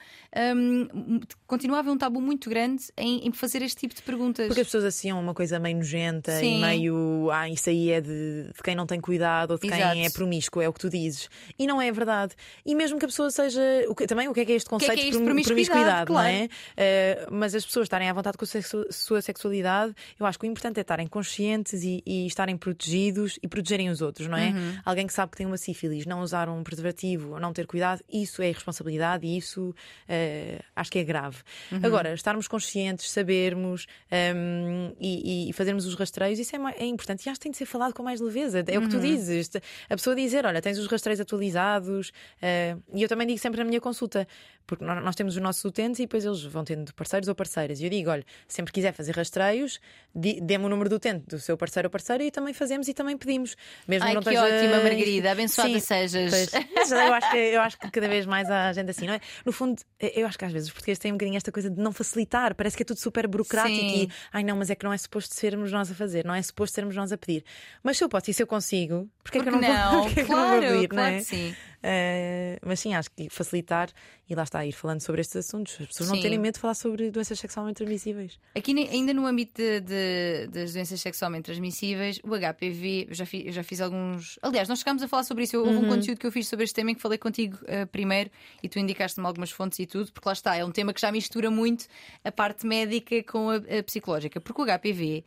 Um, 0.56 1.20
continua 1.46 1.78
a 1.78 1.80
haver 1.80 1.90
um 1.90 1.98
tabu 1.98 2.20
muito 2.20 2.48
grande 2.48 2.84
em, 2.96 3.26
em, 3.26 3.32
fazer 3.32 3.60
este 3.60 3.80
tipo 3.80 3.94
de 3.94 4.02
perguntas. 4.02 4.46
Porque 4.46 4.62
as 4.62 4.66
pessoas 4.66 4.84
associam 4.84 5.20
uma 5.20 5.34
coisa 5.34 5.58
meio 5.58 5.76
nojenta 5.76 6.32
sim. 6.38 6.58
e 6.58 6.60
meio, 6.60 7.30
ah, 7.30 7.48
isso 7.48 7.68
aí 7.68 7.90
é 7.90 8.00
de, 8.00 8.44
de 8.54 8.62
quem 8.62 8.74
não 8.74 8.86
tem 8.86 9.00
cuidado 9.00 9.52
ou 9.52 9.58
de 9.58 9.66
Exato. 9.66 9.82
quem 9.82 9.97
é 10.06 10.10
promíscuo, 10.10 10.62
é 10.62 10.68
o 10.68 10.72
que 10.72 10.80
tu 10.80 10.90
dizes. 10.90 11.28
E 11.58 11.66
não 11.66 11.80
é 11.80 11.90
verdade. 11.90 12.34
E 12.64 12.74
mesmo 12.74 12.98
que 12.98 13.04
a 13.04 13.08
pessoa 13.08 13.30
seja. 13.30 13.60
O 13.88 13.94
que, 13.94 14.06
também 14.06 14.28
o 14.28 14.34
que 14.34 14.40
é 14.40 14.44
que 14.44 14.52
é 14.52 14.56
este 14.56 14.68
conceito 14.68 14.94
que 14.94 15.00
é 15.00 15.10
que 15.10 15.16
é 15.16 15.18
de 15.18 15.44
promiscuidade, 15.44 16.06
claro. 16.06 16.08
não 16.08 16.20
é? 16.22 16.44
Uh, 16.46 17.34
mas 17.34 17.54
as 17.54 17.64
pessoas 17.64 17.84
estarem 17.84 18.08
à 18.08 18.12
vontade 18.12 18.36
com 18.36 18.44
a 18.44 18.48
sexu 18.48 18.84
sua 18.90 19.20
sexualidade, 19.20 19.94
eu 20.18 20.26
acho 20.26 20.38
que 20.38 20.46
o 20.46 20.48
importante 20.48 20.78
é 20.78 20.80
estarem 20.80 21.06
conscientes 21.06 21.82
e, 21.82 22.02
e 22.06 22.26
estarem 22.26 22.56
protegidos 22.56 23.38
e 23.42 23.48
protegerem 23.48 23.90
os 23.90 24.00
outros, 24.00 24.28
não 24.28 24.36
é? 24.36 24.48
Uhum. 24.48 24.78
Alguém 24.84 25.06
que 25.06 25.12
sabe 25.12 25.32
que 25.32 25.36
tem 25.38 25.46
uma 25.46 25.56
sífilis, 25.56 26.06
não 26.06 26.20
usar 26.20 26.48
um 26.48 26.62
preservativo 26.62 27.32
ou 27.32 27.40
não 27.40 27.52
ter 27.52 27.66
cuidado, 27.66 28.02
isso 28.10 28.42
é 28.42 28.50
responsabilidade 28.50 29.26
e 29.26 29.36
isso 29.36 29.70
uh, 29.70 30.64
acho 30.74 30.90
que 30.90 30.98
é 30.98 31.04
grave. 31.04 31.38
Uhum. 31.70 31.80
Agora, 31.82 32.12
estarmos 32.14 32.48
conscientes, 32.48 33.10
sabermos 33.10 33.86
um, 34.10 34.14
ehm, 34.14 34.96
e, 35.00 35.50
e, 35.50 35.52
fazermos 35.52 35.86
os 35.86 35.94
rastreios, 35.94 36.38
isso 36.38 36.54
é, 36.54 36.74
é, 36.78 36.86
importante 36.86 37.26
e 37.26 37.30
acho 37.30 37.38
que 37.38 37.44
tem 37.44 37.52
de 37.52 37.58
ser 37.58 37.66
falado 37.66 37.92
com 37.92 38.02
mais 38.02 38.20
leveza. 38.20 38.64
É 38.66 38.78
uhum. 38.78 38.84
o 38.84 38.88
que 38.88 38.90
tu 38.90 38.96
uhum. 38.96 39.02
dizes. 39.02 39.50
A 39.88 39.96
pessoa 39.96 40.14
dizer: 40.14 40.44
Olha, 40.46 40.60
tens 40.60 40.78
os 40.78 40.86
rastreios 40.86 41.20
atualizados. 41.20 42.10
Uh, 42.10 42.82
e 42.94 43.02
eu 43.02 43.08
também 43.08 43.26
digo 43.26 43.38
sempre 43.38 43.58
na 43.58 43.64
minha 43.64 43.80
consulta, 43.80 44.26
porque 44.68 44.84
nós 44.84 45.16
temos 45.16 45.34
os 45.34 45.42
nossos 45.42 45.64
utentes 45.64 45.98
e 45.98 46.02
depois 46.02 46.26
eles 46.26 46.44
vão 46.44 46.62
tendo 46.62 46.92
parceiros 46.92 47.26
ou 47.26 47.34
parceiras. 47.34 47.80
E 47.80 47.84
eu 47.84 47.90
digo: 47.90 48.10
Olha, 48.10 48.22
sempre 48.46 48.70
quiser 48.70 48.92
fazer 48.92 49.16
rastreios, 49.16 49.80
dê-me 50.14 50.66
o 50.66 50.68
número 50.68 50.90
do 50.90 50.96
utente 50.96 51.24
do 51.26 51.40
seu 51.40 51.56
parceiro 51.56 51.86
ou 51.86 51.90
parceira 51.90 52.22
e 52.22 52.30
também 52.30 52.52
fazemos 52.52 52.86
e 52.86 52.92
também 52.92 53.16
pedimos. 53.16 53.56
Mesmo 53.88 54.06
Ai, 54.06 54.14
não 54.14 54.22
que 54.22 54.28
esteja... 54.28 54.44
ótima, 54.44 54.82
Margarida. 54.82 55.32
Abençoada 55.32 55.72
Sim, 55.72 55.80
sejas. 55.80 56.50
Pois, 56.50 56.92
eu, 56.92 57.14
acho 57.14 57.30
que, 57.30 57.36
eu 57.38 57.60
acho 57.62 57.78
que 57.78 57.90
cada 57.90 58.08
vez 58.08 58.26
mais 58.26 58.50
há 58.50 58.70
gente 58.74 58.90
assim, 58.90 59.06
não 59.06 59.14
é? 59.14 59.20
No 59.42 59.52
fundo, 59.52 59.80
eu 59.98 60.26
acho 60.26 60.38
que 60.38 60.44
às 60.44 60.52
vezes 60.52 60.68
os 60.68 60.74
portugueses 60.74 60.98
têm 60.98 61.12
um 61.12 61.14
bocadinho 61.14 61.38
esta 61.38 61.50
coisa 61.50 61.70
de 61.70 61.80
não 61.80 61.90
facilitar. 61.90 62.54
Parece 62.54 62.76
que 62.76 62.82
é 62.82 62.86
tudo 62.86 63.00
super 63.00 63.26
burocrático 63.26 63.74
Sim. 63.74 64.02
e 64.02 64.10
ai 64.34 64.44
não, 64.44 64.56
mas 64.56 64.68
é 64.68 64.74
que 64.74 64.84
não 64.84 64.92
é 64.92 64.98
suposto 64.98 65.34
sermos 65.34 65.72
nós 65.72 65.90
a 65.90 65.94
fazer, 65.94 66.26
não 66.26 66.34
é 66.34 66.42
suposto 66.42 66.74
sermos 66.74 66.94
nós 66.94 67.10
a 67.10 67.16
pedir. 67.16 67.42
Mas 67.82 67.96
se 67.96 68.04
eu 68.04 68.08
posso 68.10 68.30
e 68.30 68.34
se 68.34 68.42
eu 68.42 68.46
consigo, 68.46 69.08
porque, 69.24 69.38
porque 69.40 69.48
é 69.48 69.50
que 69.50 69.56
eu 69.56 69.62
não, 69.62 69.92
não? 69.92 69.92
vou, 69.92 70.04
porque 70.04 70.24
claro, 70.24 70.56
é 70.56 70.60
que 70.60 70.60
não 70.60 70.68
vou 70.68 70.76
pedir, 70.76 70.88
claro 70.88 71.10
não 71.10 71.18
é? 71.18 71.22
sim. 71.22 71.56
Uh, 71.78 72.58
mas 72.66 72.80
sim, 72.80 72.92
acho 72.92 73.08
que 73.12 73.28
facilitar 73.30 73.88
e 74.28 74.34
lá 74.34 74.42
está, 74.42 74.66
ir 74.66 74.72
falando 74.72 75.00
sobre 75.00 75.20
estes 75.20 75.36
assuntos. 75.36 75.74
As 75.80 75.86
pessoas 75.86 76.08
sim. 76.08 76.16
não 76.16 76.22
terem 76.22 76.38
medo 76.38 76.54
de 76.54 76.60
falar 76.60 76.74
sobre 76.74 77.10
doenças 77.10 77.38
sexualmente 77.38 77.76
transmissíveis. 77.76 78.38
Aqui, 78.54 78.72
ainda 78.90 79.14
no 79.14 79.26
âmbito 79.26 79.62
de, 79.62 79.80
de, 79.80 80.46
das 80.48 80.72
doenças 80.72 81.00
sexualmente 81.00 81.44
transmissíveis, 81.44 82.20
o 82.24 82.28
HPV, 82.28 83.06
eu 83.08 83.14
já, 83.14 83.24
fiz, 83.24 83.46
eu 83.46 83.52
já 83.52 83.62
fiz 83.62 83.80
alguns. 83.80 84.38
Aliás, 84.42 84.68
nós 84.68 84.80
chegámos 84.80 85.02
a 85.02 85.08
falar 85.08 85.22
sobre 85.22 85.44
isso. 85.44 85.56
Houve 85.56 85.70
uhum. 85.70 85.84
um 85.84 85.88
conteúdo 85.88 86.18
que 86.18 86.26
eu 86.26 86.32
fiz 86.32 86.48
sobre 86.48 86.64
este 86.64 86.74
tema 86.74 86.90
em 86.90 86.94
que 86.94 87.00
falei 87.00 87.16
contigo 87.18 87.56
uh, 87.62 87.86
primeiro 87.86 88.30
e 88.62 88.68
tu 88.68 88.78
indicaste-me 88.78 89.26
algumas 89.26 89.50
fontes 89.50 89.78
e 89.78 89.86
tudo, 89.86 90.12
porque 90.12 90.28
lá 90.28 90.32
está, 90.32 90.56
é 90.56 90.64
um 90.64 90.72
tema 90.72 90.92
que 90.92 91.00
já 91.00 91.12
mistura 91.12 91.50
muito 91.50 91.86
a 92.24 92.32
parte 92.32 92.66
médica 92.66 93.22
com 93.22 93.50
a, 93.50 93.56
a 93.56 93.82
psicológica. 93.84 94.40
Porque 94.40 94.60
o 94.60 94.66
HPV 94.66 95.24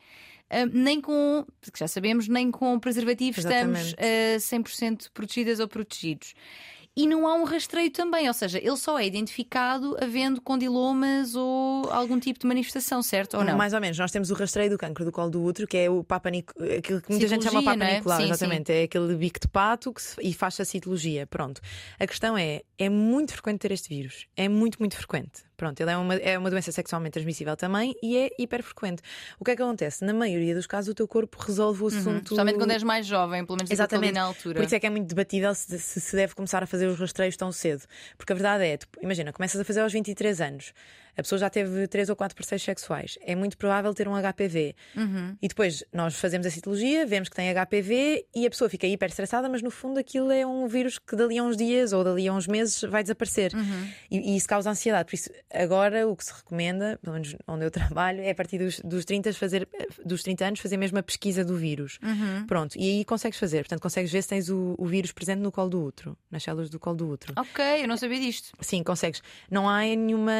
nem 0.73 0.99
com, 0.99 1.45
que 1.71 1.79
já 1.79 1.87
sabemos, 1.87 2.27
nem 2.27 2.51
com 2.51 2.79
preservativo 2.79 3.39
Exatamente. 3.39 3.95
estamos 3.97 4.51
uh, 4.51 4.57
100% 4.57 5.09
protegidas 5.13 5.59
ou 5.59 5.67
protegidos. 5.67 6.33
E 6.93 7.07
não 7.07 7.25
há 7.25 7.35
um 7.35 7.45
rastreio 7.45 7.89
também, 7.89 8.27
ou 8.27 8.33
seja, 8.33 8.57
ele 8.57 8.75
só 8.75 8.99
é 8.99 9.07
identificado 9.07 9.95
havendo 10.01 10.41
condilomas 10.41 11.35
ou 11.35 11.89
algum 11.89 12.19
tipo 12.19 12.37
de 12.39 12.45
manifestação, 12.45 13.01
certo? 13.01 13.37
Ou 13.37 13.45
não? 13.45 13.55
Mais 13.55 13.73
ou 13.73 13.79
menos. 13.79 13.97
Nós 13.97 14.11
temos 14.11 14.29
o 14.29 14.33
rastreio 14.33 14.69
do 14.69 14.77
cancro 14.77 15.05
do 15.05 15.11
colo 15.11 15.29
do 15.29 15.41
útero, 15.41 15.67
que 15.67 15.77
é 15.77 15.89
o 15.89 16.03
Papa 16.03 16.27
aquilo 16.27 17.01
que 17.01 17.09
muita 17.09 17.27
gente 17.27 17.45
chama 17.45 17.63
Papa 17.63 17.85
é? 17.85 17.95
Nicolau, 17.95 18.21
exatamente. 18.21 18.73
Sim. 18.73 18.79
É 18.79 18.83
aquele 18.83 19.15
bico 19.15 19.39
de 19.39 19.47
pato 19.47 19.93
se... 19.97 20.15
e 20.21 20.33
faz-se 20.33 20.61
a 20.61 20.65
citologia. 20.65 21.25
Pronto. 21.25 21.61
A 21.97 22.05
questão 22.05 22.37
é: 22.37 22.61
é 22.77 22.89
muito 22.89 23.31
frequente 23.31 23.59
ter 23.59 23.71
este 23.71 23.87
vírus. 23.87 24.27
É 24.35 24.49
muito, 24.49 24.77
muito 24.77 24.97
frequente. 24.97 25.43
Pronto, 25.62 25.80
ele 25.80 25.91
é 25.91 25.95
uma, 25.95 26.16
é 26.16 26.39
uma 26.39 26.49
doença 26.49 26.72
sexualmente 26.72 27.14
transmissível 27.14 27.55
também 27.55 27.95
e 28.01 28.18
é 28.18 28.32
hiperfrequente. 28.39 29.03
O 29.39 29.45
que 29.45 29.51
é 29.51 29.55
que 29.55 29.62
acontece? 29.62 30.03
Na 30.03 30.12
maioria 30.12 30.55
dos 30.55 30.66
casos, 30.66 30.89
o 30.89 30.95
teu 30.95 31.07
corpo 31.07 31.38
resolve 31.39 31.84
o 31.84 31.84
uhum. 31.84 31.88
assunto. 31.89 32.07
Uhum. 32.07 32.18
Especialmente 32.18 32.57
quando 32.57 32.72
és 32.72 32.82
mais 32.82 33.05
jovem, 33.05 33.45
pelo 33.45 33.57
menos 33.57 33.70
Exatamente. 33.70 34.14
na 34.14 34.24
altura. 34.24 34.55
Por 34.55 34.66
isso 34.66 34.74
é 34.74 34.80
que 34.80 34.88
é 34.88 34.89
muito 34.89 35.07
debatível 35.07 35.53
se, 35.53 35.78
se, 35.78 36.01
se 36.01 36.16
deve 36.16 36.34
começar 36.34 36.64
a 36.64 36.66
fazer 36.66 36.88
os 36.88 36.99
rastreios 36.99 37.38
tão 37.38 37.51
cedo. 37.51 37.84
Porque 38.18 38.34
a 38.34 38.36
verdade 38.36 38.64
é, 38.64 38.78
tu, 38.78 38.88
imagina, 39.03 39.32
começas 39.32 39.62
a 39.62 39.64
fazer 39.64 39.82
aos 39.82 39.93
23 39.93 40.41
anos 40.41 40.74
a 41.22 41.24
pessoa 41.24 41.39
já 41.39 41.49
teve 41.49 41.88
três 41.88 42.09
ou 42.09 42.15
quatro 42.15 42.36
parceiros 42.36 42.63
sexuais. 42.63 43.17
É 43.22 43.36
muito 43.36 43.57
provável 43.57 43.93
ter 43.93 44.07
um 44.07 44.13
HPV. 44.13 44.76
Uhum. 44.95 45.38
E 45.41 45.47
depois 45.47 45.84
nós 45.93 46.15
fazemos 46.15 46.45
a 46.45 46.49
citologia, 46.49 47.05
vemos 47.05 47.30
que 47.30 47.36
tem 47.36 47.53
HPV 47.53 48.26
e 48.36 48.45
a 48.45 48.49
pessoa 48.49 48.69
fica 48.69 48.88
hiper 48.88 49.09
estressada, 49.09 49.47
mas 49.47 49.61
no 49.61 49.72
fundo 49.72 49.99
aquilo 49.99 50.32
é 50.32 50.45
um 50.45 50.67
vírus 50.67 50.97
que 50.99 51.15
dali 51.15 51.38
a 51.38 51.43
uns 51.43 51.55
dias 51.55 51.93
ou 51.93 52.03
dali 52.03 52.28
a 52.28 52.34
uns 52.34 52.47
meses 52.47 52.82
vai 52.82 53.03
desaparecer. 53.03 53.53
Uhum. 53.53 53.88
E, 54.09 54.34
e, 54.34 54.36
isso 54.36 54.47
causa 54.47 54.69
ansiedade. 54.69 55.05
Por 55.05 55.15
isso, 55.15 55.30
agora 55.53 56.07
o 56.07 56.15
que 56.15 56.26
se 56.26 56.34
recomenda, 56.34 56.99
pelo 57.01 57.13
menos 57.13 57.36
onde 57.47 57.65
eu 57.65 57.72
trabalho, 57.72 58.22
é 58.22 58.32
a 58.32 58.36
partir 58.36 58.57
dos, 58.57 58.80
dos, 58.80 59.05
30, 59.05 59.32
fazer, 59.34 59.67
dos 60.03 60.24
30 60.24 60.45
anos 60.45 60.59
fazer 60.59 60.78
mesmo 60.78 60.97
a 60.97 61.03
pesquisa 61.03 61.45
do 61.45 61.55
vírus. 61.55 61.99
Uhum. 62.01 62.45
Pronto. 62.47 62.76
E 62.78 62.89
aí 62.89 63.05
consegues 63.05 63.39
fazer. 63.39 63.59
Portanto, 63.59 63.82
consegues 63.82 64.11
ver 64.11 64.24
se 64.24 64.30
tens 64.30 64.49
o, 64.49 64.76
o 64.78 64.86
vírus 64.86 65.11
presente 65.11 65.39
no 65.39 65.51
colo 65.51 65.69
do 65.69 65.84
útero, 65.84 66.17
nas 66.30 66.43
células 66.43 66.69
do 66.69 66.80
colo 66.80 66.97
do 66.97 67.09
útero. 67.09 67.34
Ok, 67.38 67.63
eu 67.84 67.88
não 67.88 67.97
sabia 67.97 68.19
disto. 68.19 68.51
Sim, 68.59 68.84
consegues. 68.84 69.22
Não 69.49 69.69
há 69.69 69.82
nenhuma 69.82 70.32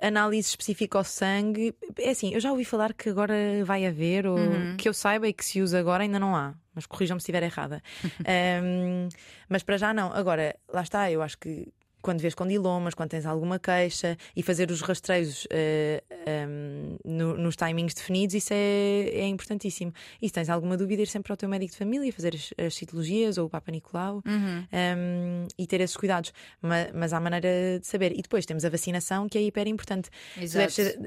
análise 0.00 0.48
específica 0.48 0.98
ao 0.98 1.04
sangue. 1.04 1.74
É 1.98 2.10
assim, 2.10 2.32
eu 2.32 2.40
já 2.40 2.50
ouvi 2.50 2.64
falar 2.64 2.92
que 2.92 3.08
agora 3.08 3.34
vai 3.64 3.86
haver, 3.86 4.26
ou 4.26 4.38
uhum. 4.38 4.76
que 4.76 4.88
eu 4.88 4.94
saiba 4.94 5.28
e 5.28 5.32
que 5.32 5.44
se 5.44 5.60
usa 5.60 5.78
agora 5.78 6.02
ainda 6.02 6.18
não 6.18 6.34
há. 6.34 6.54
Mas 6.74 6.86
corrijam-me 6.86 7.20
se 7.20 7.24
estiver 7.24 7.42
errada. 7.42 7.82
um, 8.62 9.08
mas 9.48 9.62
para 9.62 9.76
já 9.76 9.92
não. 9.92 10.12
Agora, 10.12 10.56
lá 10.72 10.82
está, 10.82 11.10
eu 11.10 11.22
acho 11.22 11.38
que 11.38 11.68
quando 12.00 12.20
vês 12.20 12.34
condilomas, 12.34 12.94
quando 12.94 13.10
tens 13.10 13.26
alguma 13.26 13.58
queixa 13.58 14.16
e 14.36 14.42
fazer 14.42 14.70
os 14.70 14.80
rastreios 14.80 15.44
uh, 15.44 15.48
eh, 15.50 16.02
um, 16.48 16.96
ehm, 16.96 16.98
no, 17.04 17.36
nos 17.36 17.56
timings 17.56 17.94
definidos, 17.94 18.34
isso 18.34 18.52
é, 18.52 19.10
é 19.14 19.26
importantíssimo. 19.26 19.92
E 20.20 20.28
se 20.28 20.34
tens 20.34 20.48
alguma 20.48 20.76
dúvida, 20.76 21.02
ir 21.02 21.06
sempre 21.06 21.32
ao 21.32 21.36
teu 21.36 21.48
médico 21.48 21.72
de 21.72 21.78
família, 21.78 22.12
fazer 22.12 22.34
as, 22.34 22.54
as 22.66 22.74
citologias 22.74 23.38
ou 23.38 23.46
o 23.46 23.50
Papa 23.50 23.70
Nicolau 23.70 24.22
uhum. 24.26 24.32
um, 24.32 24.66
ehm, 24.72 25.48
e 25.58 25.66
ter 25.66 25.80
esses 25.80 25.96
cuidados. 25.96 26.32
Mas, 26.62 26.90
mas 26.94 27.12
há 27.12 27.20
maneira 27.20 27.78
de 27.80 27.86
saber. 27.86 28.12
E 28.12 28.22
depois 28.22 28.46
temos 28.46 28.64
a 28.64 28.70
vacinação, 28.70 29.28
que 29.28 29.36
é 29.36 29.42
hiper 29.42 29.66
importante. 29.66 30.08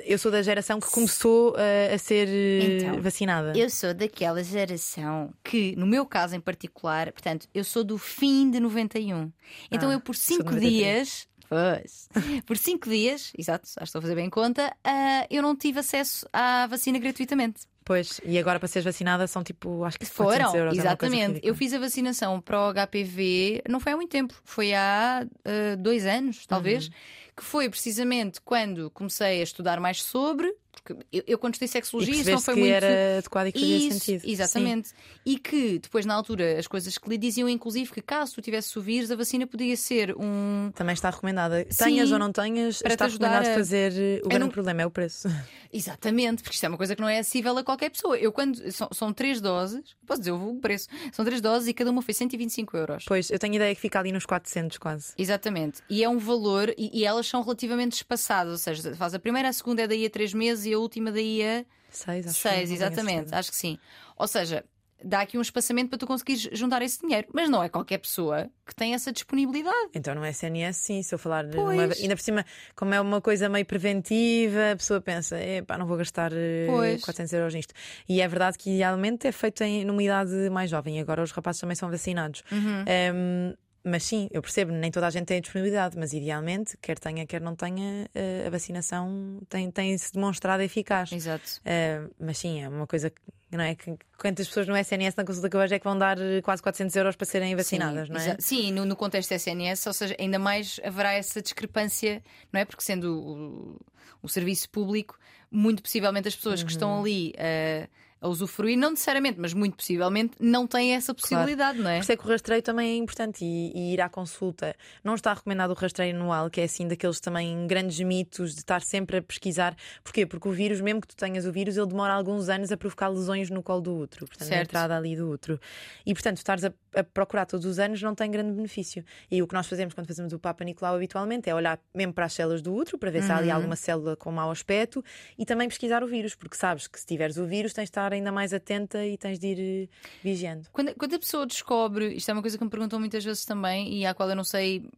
eu 0.06 0.18
sou 0.18 0.32
da 0.32 0.42
geração 0.42 0.80
que 0.80 0.89
começou 0.89 1.52
uh, 1.52 1.94
a 1.94 1.98
ser 1.98 2.28
então, 2.28 3.02
vacinada. 3.02 3.58
Eu 3.58 3.70
sou 3.70 3.94
daquela 3.94 4.44
geração 4.44 5.34
que, 5.44 5.76
no 5.76 5.88
meu 5.88 6.06
caso 6.06 6.36
em 6.36 6.39
particular, 6.39 7.12
portanto, 7.12 7.48
eu 7.54 7.64
sou 7.64 7.84
do 7.84 7.98
fim 7.98 8.52
de 8.52 8.60
91. 8.60 9.32
Então 9.70 9.89
ah, 9.89 9.94
eu, 9.94 10.00
por 10.00 10.16
cinco 10.16 10.56
dias 10.56 10.80
dias. 10.84 11.27
Pois. 11.49 12.07
Por 12.45 12.57
cinco 12.57 12.89
dias, 12.89 13.34
exato, 13.38 13.65
acho 13.65 13.75
que 13.75 13.84
estou 13.84 13.99
a 13.99 14.01
fazer 14.03 14.15
bem 14.15 14.29
conta, 14.29 14.73
uh, 14.88 15.27
eu 15.29 15.41
não 15.41 15.55
tive 15.55 15.79
acesso 15.79 16.25
à 16.32 16.65
vacina 16.67 16.97
gratuitamente. 16.97 17.61
Pois, 17.84 18.21
e 18.23 18.38
agora 18.38 18.59
para 18.59 18.69
seres 18.69 18.86
vacinada 18.86 19.27
são 19.27 19.43
tipo, 19.43 19.84
acho 19.84 19.99
que 19.99 20.05
foram. 20.05 20.55
Euros, 20.55 20.77
é 20.77 20.79
exatamente. 20.79 21.41
eu 21.43 21.53
fiz 21.53 21.73
a 21.73 21.79
vacinação 21.79 22.39
para 22.39 22.69
o 22.69 22.73
HPV, 22.73 23.63
não 23.67 23.79
foi 23.79 23.91
há 23.91 23.95
muito 23.97 24.11
tempo, 24.11 24.34
foi 24.45 24.73
há 24.73 25.25
uh, 25.25 25.77
dois 25.77 26.05
anos, 26.05 26.45
talvez, 26.45 26.86
uhum. 26.86 26.93
que 27.36 27.43
foi 27.43 27.69
precisamente 27.69 28.39
quando 28.39 28.89
comecei 28.91 29.41
a 29.41 29.43
estudar 29.43 29.79
mais 29.79 30.01
sobre 30.03 30.55
porque 30.72 31.05
eu, 31.11 31.24
eu 31.28 31.38
quando 31.38 31.55
estudei 31.55 31.67
sexologia 31.67 32.13
isso 32.13 32.32
não 32.32 32.39
foi 32.39 32.53
que 32.53 32.59
muito. 32.61 32.74
era 32.74 33.17
adequado 33.17 33.47
e 33.47 33.51
que 33.51 33.59
fazia 33.59 33.78
isso, 33.78 33.99
sentido. 33.99 34.30
Exatamente. 34.30 34.89
Sim. 34.89 34.95
E 35.26 35.38
que 35.38 35.80
depois, 35.80 36.05
na 36.05 36.13
altura, 36.13 36.57
as 36.57 36.67
coisas 36.67 36.97
que 36.97 37.09
lhe 37.09 37.17
diziam, 37.17 37.47
inclusive, 37.49 37.91
que 37.91 38.01
caso 38.01 38.36
tu 38.36 38.41
tivesse 38.41 38.78
o 38.80 38.82
vírus, 38.82 39.11
a 39.11 39.15
vacina 39.15 39.45
podia 39.45 39.76
ser 39.76 40.15
um. 40.17 40.72
Também 40.74 40.93
está 40.93 41.09
recomendada. 41.09 41.65
Sim, 41.69 41.84
tenhas 41.84 42.11
ou 42.11 42.19
não 42.19 42.32
tenhas, 42.32 42.82
está 42.86 43.05
recomendado 43.05 43.47
a... 43.47 43.53
fazer. 43.53 44.22
O 44.24 44.30
grande 44.30 44.45
não... 44.45 44.49
problema 44.49 44.82
é 44.82 44.86
o 44.86 44.91
preço. 44.91 45.28
Exatamente, 45.74 46.43
porque 46.43 46.55
isto 46.55 46.65
é 46.65 46.69
uma 46.69 46.78
coisa 46.78 46.95
que 46.95 47.01
não 47.01 47.07
é 47.07 47.19
acessível 47.19 47.57
a 47.57 47.63
qualquer 47.63 47.89
pessoa. 47.89 48.17
Eu, 48.17 48.32
quando. 48.32 48.72
São, 48.72 48.89
são 48.91 49.13
três 49.13 49.41
doses, 49.41 49.95
posso 50.05 50.22
dizer 50.22 50.32
o 50.32 50.55
preço. 50.55 50.88
São 51.11 51.26
três 51.26 51.41
doses 51.41 51.67
e 51.67 51.74
cada 51.74 51.91
uma 51.91 52.01
foi 52.01 52.13
125 52.13 52.78
euros. 52.78 53.05
Pois, 53.07 53.30
eu 53.30 53.39
tenho 53.39 53.55
ideia 53.55 53.74
que 53.76 53.82
fica 53.82 53.99
ali 53.99 54.11
nos 54.11 54.26
400 54.26 54.78
quase. 54.78 55.13
Exatamente. 55.17 55.82
E 55.89 56.03
é 56.03 56.09
um 56.09 56.17
valor, 56.17 56.74
e, 56.78 56.99
e 56.99 57.05
elas 57.05 57.28
são 57.28 57.41
relativamente 57.41 57.93
espaçadas, 57.93 58.51
ou 58.51 58.57
seja, 58.57 58.95
faz 58.95 59.13
a 59.13 59.19
primeira, 59.19 59.49
a 59.49 59.53
segunda 59.53 59.84
é 59.84 59.88
daí 59.88 60.05
a 60.05 60.09
três 60.09 60.34
meses 60.34 60.61
e 60.66 60.74
a 60.74 60.80
última 60.80 61.12
daí 61.12 61.43
a 61.43 61.66
Seis, 61.89 62.26
acho 62.26 62.39
Seis, 62.39 62.72
exatamente, 62.72 63.36
acho 63.36 63.51
que 63.51 63.57
sim. 63.57 63.78
Ou 64.18 64.26
seja, 64.28 64.64
dá 65.03 65.22
aqui 65.22 65.38
um 65.38 65.41
espaçamento 65.41 65.89
para 65.89 65.97
tu 65.97 66.07
conseguires 66.07 66.47
juntar 66.53 66.82
esse 66.82 66.99
dinheiro. 67.01 67.28
Mas 67.34 67.49
não 67.49 67.64
é 67.64 67.70
qualquer 67.70 67.97
pessoa 67.97 68.49
que 68.66 68.74
tem 68.74 68.93
essa 68.93 69.12
disponibilidade. 69.12 69.89
Então 69.93 70.16
no 70.16 70.26
SNS, 70.26 70.78
sim, 70.78 71.03
se 71.03 71.14
eu 71.14 71.20
falar 71.20 71.43
numa... 71.43 71.72
ainda 71.72 72.16
por 72.16 72.22
cima, 72.22 72.45
como 72.76 72.93
é 72.93 73.01
uma 73.01 73.20
coisa 73.20 73.49
meio 73.49 73.66
preventiva, 73.66 74.72
a 74.72 74.76
pessoa 74.76 75.01
pensa, 75.01 75.36
pá, 75.68 75.78
não 75.78 75.86
vou 75.86 75.97
gastar 75.97 76.32
eh, 76.34 76.68
pois. 76.68 77.03
400 77.03 77.34
euros 77.34 77.53
nisto. 77.53 77.74
E 78.07 78.22
é 78.22 78.28
verdade 78.28 78.57
que 78.57 78.70
idealmente 78.70 79.28
é 79.28 79.32
feito 79.32 79.64
em, 79.64 79.84
numa 79.84 80.01
idade 80.01 80.49
mais 80.49 80.70
jovem, 80.70 80.99
agora 80.99 81.22
os 81.22 81.32
rapazes 81.32 81.62
também 81.62 81.76
são 81.76 81.89
vacinados. 81.89 82.43
Uhum. 82.51 82.86
Um, 83.16 83.53
mas 83.84 84.03
sim, 84.03 84.27
eu 84.32 84.41
percebo, 84.41 84.71
nem 84.71 84.91
toda 84.91 85.07
a 85.07 85.09
gente 85.09 85.25
tem 85.25 85.38
a 85.38 85.41
disponibilidade, 85.41 85.97
mas 85.97 86.13
idealmente, 86.13 86.77
quer 86.82 86.99
tenha, 86.99 87.25
quer 87.25 87.41
não 87.41 87.55
tenha, 87.55 88.07
eh, 88.13 88.43
a 88.45 88.49
vacinação 88.49 89.39
tem, 89.49 89.71
tem 89.71 89.97
se 89.97 90.13
demonstrado 90.13 90.61
eficaz. 90.61 91.11
Exato. 91.11 91.61
Uh, 91.61 92.13
mas 92.19 92.38
sim, 92.38 92.61
é 92.61 92.69
uma 92.69 92.86
coisa 92.86 93.09
que 93.09 93.21
não 93.51 93.63
é? 93.63 93.75
Que, 93.75 93.97
quantas 94.17 94.47
pessoas 94.47 94.67
no 94.67 94.77
SNS 94.77 95.15
na 95.15 95.25
consulta 95.25 95.49
que 95.49 95.57
vejo 95.57 95.75
é 95.75 95.79
que 95.79 95.84
vão 95.84 95.97
dar 95.97 96.17
eh, 96.19 96.41
quase 96.41 96.63
400 96.63 96.95
euros 96.95 97.15
para 97.17 97.25
serem 97.25 97.55
vacinadas, 97.55 98.07
sim, 98.07 98.13
não 98.13 98.21
é? 98.21 98.38
Sim, 98.39 98.71
no, 98.71 98.86
no, 98.86 98.95
contexto 98.95 99.32
SNS, 99.34 99.88
ou 99.88 99.93
seja, 99.93 100.15
ainda 100.17 100.39
mais 100.39 100.79
haverá 100.84 101.13
essa 101.13 101.41
discrepância, 101.41 102.23
não 102.51 102.61
é? 102.61 102.65
Porque 102.65 102.82
sendo 102.82 103.19
o, 103.19 103.79
o 104.23 104.29
serviço 104.29 104.69
público, 104.69 105.19
muito 105.51 105.84
possivelmente 105.84 106.29
as 106.29 106.36
pessoas 106.36 106.61
uhum. 106.61 106.65
que 106.65 106.71
estão 106.71 106.93
uhum. 106.93 107.01
ali. 107.01 107.34
Uh, 107.36 108.01
a 108.22 108.28
usufruir, 108.28 108.78
não 108.78 108.91
necessariamente, 108.91 109.39
mas 109.39 109.51
muito 109.51 109.76
possivelmente 109.76 110.36
não 110.39 110.67
têm 110.67 110.93
essa 110.93 111.11
possibilidade, 111.11 111.80
claro. 111.80 111.84
não 111.84 111.89
é? 111.89 111.95
Por 111.97 112.03
isso 112.03 112.11
é 112.11 112.17
que 112.17 112.24
o 112.24 112.30
rastreio 112.30 112.61
também 112.61 112.91
é 112.91 112.95
importante 112.95 113.43
e, 113.43 113.72
e, 113.76 113.93
ir 113.93 114.01
à 114.01 114.07
consulta. 114.07 114.76
Não 115.03 115.15
está 115.15 115.34
recomendado 115.34 115.72
o 115.72 115.74
rastreio 115.74 116.15
anual, 116.15 116.47
que 116.47 116.61
é 116.61 116.65
assim 116.65 116.88
daqueles 116.88 117.19
também 117.19 117.65
grandes 117.65 117.99
mitos 117.99 118.53
de 118.53 118.59
estar 118.59 118.84
sempre 118.84 119.17
a 119.17 119.22
pesquisar. 119.24 119.76
Porquê? 120.03 120.28
Porque 120.28 120.47
o 120.47 120.51
vírus, 120.51 120.80
mesmo 120.82 121.01
que 121.01 121.07
tu 121.07 121.15
tenhas 121.15 121.47
o 121.47 121.51
vírus, 121.51 121.78
ele 121.78 121.88
demora 121.88 122.13
alguns 122.13 122.47
anos 122.47 122.72
a 122.72 122.78
provocar 122.78 123.07
lesões 123.07 123.49
no 123.49 123.63
colo 123.63 123.82
do 123.82 123.97
útero, 123.97 124.28
portanto, 124.28 124.47
certo. 124.47 124.57
na 124.57 124.63
entrada 124.63 124.95
ali 124.95 125.15
do 125.15 125.28
útero. 125.28 125.59
E 126.05 126.13
portanto, 126.13 126.38
estares 126.38 126.63
a, 126.63 126.72
a, 126.95 127.03
procurar 127.03 127.47
todos 127.47 127.65
os 127.65 127.80
anos 127.80 127.99
não 128.03 128.13
tem 128.13 128.30
grande 128.30 128.51
benefício. 128.51 129.03
E 129.32 129.41
o 129.41 129.47
que 129.47 129.55
nós 129.55 129.65
fazemos 129.65 129.95
quando 129.95 130.05
fazemos 130.05 130.32
o 130.32 130.38
Papa 130.38 130.63
Nicolau 130.63 130.95
habitualmente 130.95 131.49
é 131.49 131.55
olhar 131.55 131.80
mesmo 131.91 132.13
para 132.13 132.26
as 132.26 132.34
células 132.34 132.61
do 132.61 132.72
útero 132.72 132.99
para 132.99 133.09
ver 133.09 133.22
uhum. 133.22 133.26
se 133.26 133.32
há 133.32 133.38
ali 133.38 133.47
uhum. 133.47 133.55
alguma 133.55 133.76
célula 133.76 134.15
com 134.15 134.32
mau 134.32 134.51
aspecto 134.51 135.03
e 135.39 135.43
também 135.43 135.67
pesquisar 135.67 136.03
o 136.03 136.07
vírus, 136.07 136.36
porque 136.36 136.55
sabes 136.55 136.88
que 136.88 136.99
se 136.99 137.05
tiveres 137.07 137.38
o 137.38 137.47
vírus 137.47 137.74
tens 137.74 137.86
de 137.86 137.89
estar 137.89 138.11
ainda 138.16 138.32
mais 138.32 138.53
atento 138.53 138.97
e 138.97 139.18
tens 139.18 139.39
de 139.39 139.47
ir 139.47 139.59
eh, 139.59 140.09
vigiando. 140.24 140.68
Quando, 140.72 140.93
quando 140.95 141.16
a 141.16 141.20
pessoa 141.20 141.45
descobre, 141.45 142.14
isto 142.14 142.30
é 142.30 142.34
uma 142.34 142.41
coisa 142.41 142.57
que 142.57 142.64
me 142.64 142.70
perguntam 142.70 142.99
muitas 142.99 143.24
vezes 143.24 143.45
também 143.45 143.93
e 143.93 144.05
à 144.05 144.14
qual 144.14 144.30
eu 144.30 144.36
não 144.36 144.43
sei, 144.43 144.89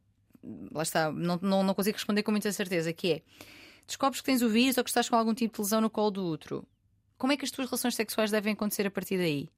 lá 0.72 0.84
está, 0.84 1.12
não, 1.12 1.40
não, 1.42 1.64
não 1.64 1.74
consigo 1.74 1.96
responder 1.96 2.24
com 2.24 2.32
muita 2.32 2.52
certeza, 2.52 2.92
que 2.94 3.14
é 3.14 3.22
descobres 3.86 4.22
que 4.22 4.26
tens 4.26 4.42
o 4.42 4.50
vírus 4.50 4.78
ou 4.78 4.84
que 4.84 4.90
estás 4.90 5.10
com 5.10 5.16
algum 5.16 5.34
tipo 5.34 5.56
de 5.56 5.62
lesão 5.62 5.82
no 5.82 5.90
colo 5.90 6.12
do 6.12 6.26
útero. 6.26 6.66
Como 7.18 7.32
é 7.32 7.38
que 7.38 7.46
as 7.46 7.52
tuas 7.52 7.70
relações 7.70 7.96
sexuais 7.96 8.32
devem 8.32 8.54
acontecer 8.54 8.86
a 8.86 8.92
partir 8.92 9.18
daí? 9.18 9.50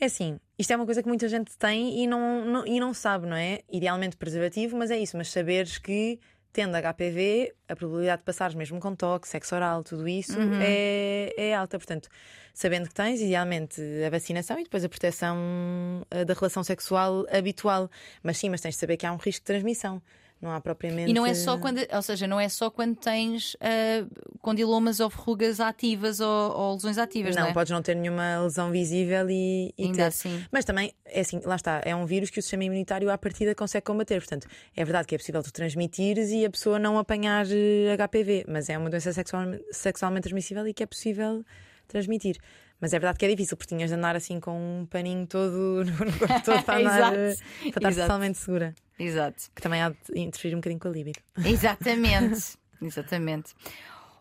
É 0.00 0.04
assim, 0.04 0.38
isto 0.56 0.72
é 0.72 0.76
uma 0.76 0.84
coisa 0.84 1.02
que 1.02 1.08
muita 1.08 1.28
gente 1.28 1.56
tem 1.58 2.02
e 2.02 2.06
não, 2.06 2.44
não, 2.44 2.66
e 2.66 2.78
não 2.78 2.94
sabe, 2.94 3.26
não 3.26 3.36
é? 3.36 3.62
Idealmente 3.70 4.16
preservativo, 4.16 4.76
mas 4.76 4.92
é 4.92 4.98
isso, 4.98 5.16
mas 5.16 5.28
saberes 5.28 5.76
que 5.76 6.20
tendo 6.58 6.76
HPV, 6.76 7.54
a 7.68 7.76
probabilidade 7.76 8.18
de 8.18 8.24
passares 8.24 8.56
mesmo 8.56 8.80
com 8.80 8.92
toque, 8.92 9.28
sexo 9.28 9.54
oral, 9.54 9.84
tudo 9.84 10.08
isso 10.08 10.36
uhum. 10.36 10.58
é, 10.60 11.32
é 11.36 11.54
alta. 11.54 11.78
Portanto, 11.78 12.08
sabendo 12.52 12.88
que 12.88 12.94
tens, 12.94 13.20
idealmente, 13.20 13.80
a 14.04 14.10
vacinação 14.10 14.58
e 14.58 14.64
depois 14.64 14.84
a 14.84 14.88
proteção 14.88 16.04
eh, 16.10 16.24
da 16.24 16.34
relação 16.34 16.64
sexual 16.64 17.24
habitual. 17.30 17.88
Mas 18.24 18.38
sim, 18.38 18.48
mas 18.48 18.60
tens 18.60 18.74
de 18.74 18.80
saber 18.80 18.96
que 18.96 19.06
há 19.06 19.12
um 19.12 19.18
risco 19.18 19.42
de 19.42 19.44
transmissão. 19.44 20.02
Não 20.40 20.52
há 20.52 20.60
propriamente. 20.60 21.10
E 21.10 21.14
não 21.14 21.26
é 21.26 21.34
só 21.34 21.58
quando, 21.58 21.80
ou 21.92 22.02
seja, 22.02 22.26
não 22.26 22.38
é 22.38 22.48
só 22.48 22.70
quando 22.70 22.94
tens 22.94 23.54
uh, 23.54 24.38
condilomas 24.40 25.00
ou 25.00 25.08
verrugas 25.08 25.58
ativas 25.58 26.20
ou, 26.20 26.52
ou 26.52 26.74
lesões 26.74 26.96
ativas. 26.96 27.34
Não, 27.34 27.42
não 27.42 27.50
é? 27.50 27.52
podes 27.52 27.72
não 27.72 27.82
ter 27.82 27.96
nenhuma 27.96 28.42
lesão 28.42 28.70
visível 28.70 29.28
e, 29.28 29.74
e 29.76 29.86
Ainda 29.86 29.96
ter. 29.96 30.02
assim. 30.04 30.44
Mas 30.52 30.64
também, 30.64 30.92
é 31.04 31.20
assim, 31.20 31.40
lá 31.44 31.56
está, 31.56 31.80
é 31.84 31.94
um 31.94 32.06
vírus 32.06 32.30
que 32.30 32.38
o 32.38 32.42
sistema 32.42 32.62
imunitário 32.62 33.10
à 33.10 33.18
partida 33.18 33.52
consegue 33.52 33.84
combater. 33.84 34.20
Portanto, 34.20 34.46
é 34.76 34.84
verdade 34.84 35.08
que 35.08 35.14
é 35.16 35.18
possível 35.18 35.42
tu 35.42 35.52
transmitires 35.52 36.30
e 36.30 36.44
a 36.44 36.50
pessoa 36.50 36.78
não 36.78 36.98
apanhar 36.98 37.44
HPV, 37.44 38.40
eh, 38.40 38.44
mas 38.48 38.68
é 38.68 38.78
uma 38.78 38.88
doença 38.88 39.12
sexual, 39.12 39.44
sexualmente 39.72 40.22
transmissível 40.22 40.66
e 40.68 40.72
que 40.72 40.84
é 40.84 40.86
possível 40.86 41.44
transmitir. 41.88 42.38
Mas 42.80 42.92
é 42.92 42.98
verdade 42.98 43.18
que 43.18 43.24
é 43.24 43.28
difícil, 43.28 43.56
porque 43.56 43.74
tinhas 43.74 43.90
de 43.90 43.96
andar 43.96 44.14
assim 44.14 44.38
com 44.38 44.80
um 44.80 44.86
paninho 44.86 45.26
todo 45.26 45.84
no 45.84 46.18
corpo 46.18 46.42
todo 46.44 46.62
para 46.62 46.78
andar 46.80 47.12
para 47.12 47.30
estar 47.32 47.88
Exato. 47.90 48.06
totalmente 48.06 48.38
segura. 48.38 48.74
Exato. 48.98 49.50
Que 49.54 49.62
também 49.62 49.82
há 49.82 49.90
de 49.90 49.96
interferir 50.14 50.54
um 50.54 50.58
bocadinho 50.58 50.80
com 50.80 50.88
a 50.88 50.90
libido. 50.90 51.20
Exatamente. 51.44 52.56
Exatamente. 52.80 53.54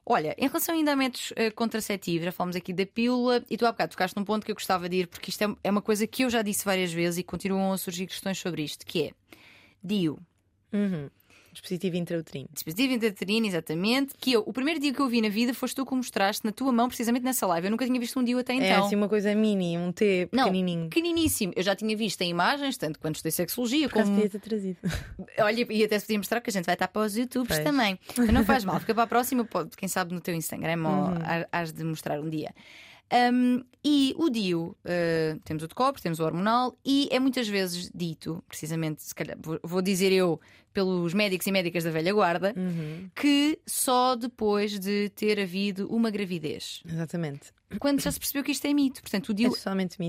Olha, 0.09 0.33
em 0.37 0.47
relação 0.47 0.73
ainda 0.73 0.93
a 0.93 0.95
métodos 0.95 1.31
uh, 1.31 1.53
contraceptivos, 1.53 2.23
já 2.23 2.31
falamos 2.31 2.55
aqui 2.55 2.71
da 2.71 2.85
pílula 2.85 3.43
e 3.49 3.57
tu 3.57 3.65
há 3.65 3.71
bocado 3.71 3.91
tocaste 3.91 4.15
num 4.17 4.23
ponto 4.23 4.45
que 4.45 4.51
eu 4.51 4.55
gostava 4.55 4.87
de 4.87 5.01
ir, 5.01 5.07
porque 5.07 5.29
isto 5.29 5.43
é, 5.43 5.53
é 5.65 5.69
uma 5.69 5.81
coisa 5.81 6.07
que 6.07 6.23
eu 6.23 6.29
já 6.29 6.41
disse 6.41 6.63
várias 6.63 6.93
vezes 6.93 7.19
e 7.19 7.23
continuam 7.23 7.73
a 7.73 7.77
surgir 7.77 8.07
questões 8.07 8.39
sobre 8.39 8.63
isto, 8.63 8.85
que 8.85 9.03
é 9.03 9.11
DIU. 9.83 10.17
Uhum. 10.71 11.09
Dispositivo 11.51 11.97
intrauterino. 11.97 12.49
Dispositivo 12.53 12.93
intrauterino, 12.93 13.47
exatamente. 13.47 14.13
Que 14.19 14.33
eu, 14.33 14.43
o 14.45 14.53
primeiro 14.53 14.79
dia 14.79 14.93
que 14.93 14.99
eu 14.99 15.07
vi 15.07 15.21
na 15.21 15.29
vida 15.29 15.53
foste 15.53 15.75
tu 15.75 15.85
que 15.85 15.95
mostraste 15.95 16.45
na 16.45 16.51
tua 16.51 16.71
mão, 16.71 16.87
precisamente 16.87 17.23
nessa 17.23 17.47
live. 17.47 17.67
Eu 17.67 17.71
nunca 17.71 17.85
tinha 17.85 17.99
visto 17.99 18.19
um 18.19 18.23
dia 18.23 18.39
até 18.39 18.53
é, 18.53 18.55
então. 18.55 18.67
É 18.67 18.75
assim 18.77 18.95
uma 18.95 19.09
coisa 19.09 19.33
mini, 19.33 19.77
um 19.77 19.91
T 19.91 20.27
pequenininho. 20.31 20.81
Não, 20.81 20.89
pequeniníssimo. 20.89 21.53
Eu 21.55 21.63
já 21.63 21.75
tinha 21.75 21.95
visto 21.95 22.21
em 22.21 22.29
imagens, 22.29 22.77
tanto 22.77 22.99
quando 22.99 23.15
estudei 23.15 23.31
sexologia 23.31 23.89
Por 23.89 24.03
como. 24.03 24.29
ter 24.29 24.39
trazido. 24.39 24.77
Olha, 25.39 25.67
e 25.69 25.83
até 25.83 25.99
se 25.99 26.05
podia 26.05 26.19
mostrar 26.19 26.41
que 26.41 26.49
a 26.49 26.53
gente 26.53 26.65
vai 26.65 26.75
estar 26.75 26.87
para 26.87 27.01
os 27.01 27.17
YouTubes 27.17 27.57
pois. 27.57 27.63
também. 27.63 27.99
Mas 28.17 28.29
não 28.29 28.45
faz 28.45 28.63
mal, 28.63 28.77
fica 28.81 28.93
para 28.93 29.03
a 29.03 29.07
próxima, 29.07 29.43
pode, 29.43 29.75
quem 29.75 29.89
sabe 29.89 30.13
no 30.13 30.21
teu 30.21 30.35
Instagram 30.35 30.83
uhum. 30.83 31.11
ou 31.11 31.13
has 31.51 31.71
de 31.71 31.83
mostrar 31.83 32.19
um 32.19 32.29
dia. 32.29 32.53
Um, 33.13 33.63
e 33.83 34.13
o 34.17 34.29
DIU, 34.29 34.75
uh, 34.83 35.39
temos 35.45 35.63
o 35.63 35.67
de 35.67 35.73
cobre, 35.73 36.01
temos 36.01 36.19
o 36.19 36.23
hormonal, 36.25 36.77
e 36.85 37.07
é 37.09 37.19
muitas 37.19 37.47
vezes 37.47 37.89
dito, 37.95 38.43
precisamente, 38.47 39.01
se 39.01 39.15
calhar, 39.15 39.37
vou, 39.39 39.59
vou 39.63 39.81
dizer 39.81 40.11
eu, 40.11 40.39
pelos 40.77 41.11
médicos 41.11 41.47
e 41.47 41.51
médicas 41.51 41.85
da 41.85 41.89
velha 41.89 42.13
guarda, 42.13 42.53
uhum. 42.55 43.09
que 43.15 43.57
só 43.65 44.15
depois 44.15 44.79
de 44.79 45.09
ter 45.09 45.39
havido 45.39 45.87
uma 45.89 46.11
gravidez. 46.11 46.83
Exatamente 46.87 47.51
quando 47.79 48.01
já 48.01 48.11
se 48.11 48.19
percebeu 48.19 48.43
que 48.43 48.51
isto 48.51 48.65
é 48.65 48.73
mito. 48.73 49.01
Portanto, 49.01 49.29
o 49.29 49.33
DIU 49.33 49.51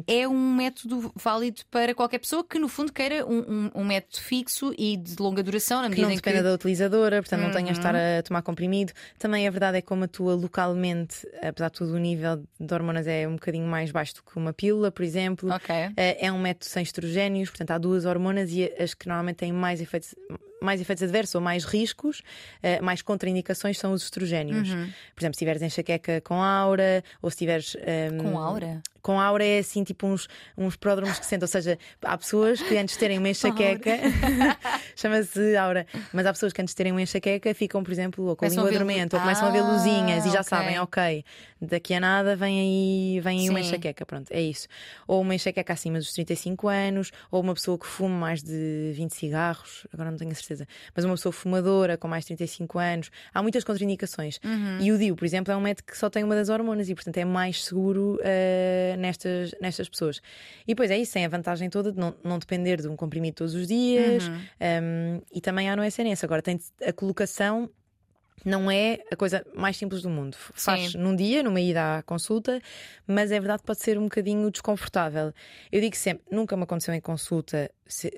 é, 0.07 0.21
é, 0.21 0.29
um 0.29 0.55
método 0.55 1.13
válido 1.17 1.63
para 1.71 1.95
qualquer 1.95 2.19
pessoa 2.19 2.45
que, 2.45 2.59
no 2.59 2.69
fundo, 2.69 2.93
queira 2.93 3.27
um, 3.27 3.39
um, 3.39 3.71
um 3.75 3.85
método 3.85 4.23
fixo 4.23 4.73
e 4.79 4.97
de 4.97 5.17
longa 5.21 5.43
duração, 5.43 5.83
na 5.83 5.89
medida 5.89 6.07
que 6.07 6.09
não 6.09 6.17
dependa 6.17 6.39
que... 6.39 6.45
da 6.45 6.55
utilizadora, 6.55 7.21
portanto, 7.21 7.41
uhum. 7.41 7.47
não 7.47 7.55
tenha 7.55 7.73
de 7.73 7.79
estar 7.79 7.95
a 7.97 8.23
tomar 8.23 8.43
comprimido. 8.43 8.93
Também 9.19 9.49
a 9.49 9.51
verdade 9.51 9.79
é 9.79 9.81
que, 9.81 9.89
como 9.89 10.05
atua 10.05 10.35
localmente, 10.35 11.27
apesar 11.43 11.69
de 11.71 11.79
tudo, 11.79 11.95
o 11.95 11.99
nível 11.99 12.45
de 12.61 12.75
hormonas 12.75 13.07
é 13.07 13.27
um 13.27 13.33
bocadinho 13.33 13.67
mais 13.67 13.91
baixo 13.91 14.15
do 14.15 14.23
que 14.23 14.37
uma 14.37 14.53
pílula, 14.53 14.93
por 14.93 15.03
exemplo. 15.03 15.53
Okay. 15.55 15.91
É, 15.97 16.27
é 16.27 16.33
um 16.33 16.39
método 16.39 16.67
sem 16.67 16.83
estrogénios, 16.83 17.51
portanto, 17.51 17.73
há 17.73 17.79
duas 17.79 18.05
hormonas 18.05 18.53
e 18.53 18.73
as 18.79 18.95
que 18.95 19.09
normalmente 19.09 19.37
têm 19.37 19.53
mais 19.53 19.81
efeitos 19.81 20.15
mais 20.63 20.81
efeitos 20.81 21.03
adversos 21.03 21.35
ou 21.35 21.41
mais 21.41 21.65
riscos, 21.65 22.21
uh, 22.63 22.83
mais 22.83 23.03
contraindicações 23.03 23.79
são 23.79 23.93
os 23.93 24.03
estrogénios. 24.03 24.71
Uhum. 24.71 24.91
Por 25.15 25.21
exemplo, 25.21 25.35
se 25.35 25.39
tiveres 25.39 25.63
enxaqueca 25.63 26.21
com 26.21 26.43
aura, 26.43 27.03
ou 27.23 27.31
se 27.31 27.37
tiveres. 27.37 27.75
Um, 27.75 27.81
ehm, 27.87 28.19
com 28.19 28.39
aura? 28.39 28.83
Com 29.01 29.21
aura 29.21 29.45
é 29.45 29.61
assim, 29.61 29.85
tipo 29.85 30.07
uns, 30.07 30.29
uns 30.57 30.77
pródromos 30.77 31.19
que 31.19 31.25
sentem. 31.25 31.45
Ou 31.45 31.49
seja, 31.49 31.79
há 32.03 32.19
pessoas 32.19 32.61
que 32.61 32.77
antes 32.77 32.95
de 32.95 32.99
terem 32.99 33.19
uma 33.19 33.29
enxaqueca, 33.31 33.91
chama-se 34.97 35.57
aura, 35.57 35.87
mas 36.13 36.27
há 36.27 36.33
pessoas 36.33 36.53
que 36.53 36.61
antes 36.61 36.73
de 36.73 36.77
terem 36.77 36.93
uma 36.93 37.03
enxaqueca 37.03 37.55
ficam, 37.55 37.83
por 37.83 37.93
exemplo, 37.93 38.27
ou 38.27 38.37
com 38.37 38.45
a 38.45 38.49
língua 38.49 38.71
dormente, 38.71 39.15
ou 39.15 39.21
começam 39.21 39.47
ah, 39.47 39.49
a 39.49 39.53
ver 39.53 39.63
luzinhas 39.63 40.27
e 40.27 40.31
já 40.31 40.41
okay. 40.41 40.45
sabem, 40.45 40.79
ok, 40.81 41.25
daqui 41.61 41.95
a 41.95 42.01
nada 42.01 42.37
vem 42.37 42.61
aí, 42.61 43.21
vem 43.21 43.41
aí 43.41 43.51
uma 43.51 43.61
enxaqueca. 43.61 44.05
Pronto, 44.05 44.31
é 44.31 44.41
isso. 44.41 44.67
Ou 45.07 45.21
uma 45.23 45.35
enxaqueca 45.35 45.73
acima 45.73 45.99
dos 45.99 46.13
35 46.13 46.69
anos, 46.69 47.13
ou 47.31 47.41
uma 47.41 47.55
pessoa 47.55 47.79
que 47.79 47.87
fuma 47.87 48.19
mais 48.19 48.43
de 48.43 48.93
20 48.95 49.13
cigarros, 49.13 49.87
agora 49.93 50.11
não 50.11 50.19
tenho 50.19 50.31
a 50.31 50.35
certeza 50.35 50.48
Mas 50.95 51.05
uma 51.05 51.15
pessoa 51.15 51.33
fumadora 51.33 51.97
com 51.97 52.09
mais 52.09 52.25
de 52.25 52.29
35 52.29 52.79
anos, 52.79 53.11
há 53.33 53.43
muitas 53.43 53.65
contraindicações. 53.65 54.39
Uhum. 54.45 54.79
E 54.81 54.93
o 54.93 54.99
DIU, 54.99 55.17
por 55.17 55.25
exemplo, 55.25 55.53
é 55.53 55.57
um 55.57 55.61
método 55.61 55.87
que 55.87 55.97
só 55.97 56.09
tem 56.09 56.25
uma 56.25 56.35
das 56.35 56.49
hormonas 56.49 56.89
e, 56.89 56.95
portanto, 56.95 57.17
é 57.19 57.25
mais 57.25 57.65
seguro 57.65 58.19
uh, 58.21 58.97
nestas, 58.99 59.55
nestas 59.61 59.89
pessoas. 59.89 60.21
E 60.67 60.69
depois 60.69 60.91
é 60.91 60.99
isso, 60.99 61.13
tem 61.13 61.25
a 61.25 61.29
vantagem 61.29 61.69
toda 61.69 61.93
de 61.93 61.99
não, 61.99 62.15
não 62.23 62.39
depender 62.39 62.81
de 62.81 62.89
um 62.89 62.97
comprimido 62.97 63.37
todos 63.37 63.55
os 63.55 63.67
dias 63.67 64.27
uhum. 64.27 64.35
um, 64.35 64.41
ehm, 64.61 65.21
e 65.33 65.41
também 65.41 65.69
há 65.69 65.77
no 65.77 65.85
SNS. 65.85 66.25
Agora 66.25 66.43
tem 66.43 66.59
a 66.85 66.93
colocação 66.93 67.71
não 68.45 68.71
é 68.71 69.01
a 69.11 69.17
coisa 69.17 69.45
mais 69.55 69.77
simples 69.77 70.03
do 70.03 70.11
mundo. 70.11 70.37
Faz 70.55 70.95
num 70.95 71.15
dia, 71.15 71.43
numa 71.43 71.61
ida 71.61 71.99
à 71.99 72.03
consulta, 72.03 72.61
mas 73.07 73.31
é 73.31 73.39
verdade 73.39 73.63
que 73.63 73.67
pode 73.67 73.81
ser 73.81 73.99
um 73.99 74.05
bocadinho 74.05 74.51
desconfortável. 74.51 75.33
Eu 75.71 75.81
digo 75.81 75.97
sempre, 75.97 76.25
nunca 76.31 76.57
me 76.57 76.63
aconteceu 76.63 76.95
em 76.95 77.01
consulta 77.01 77.71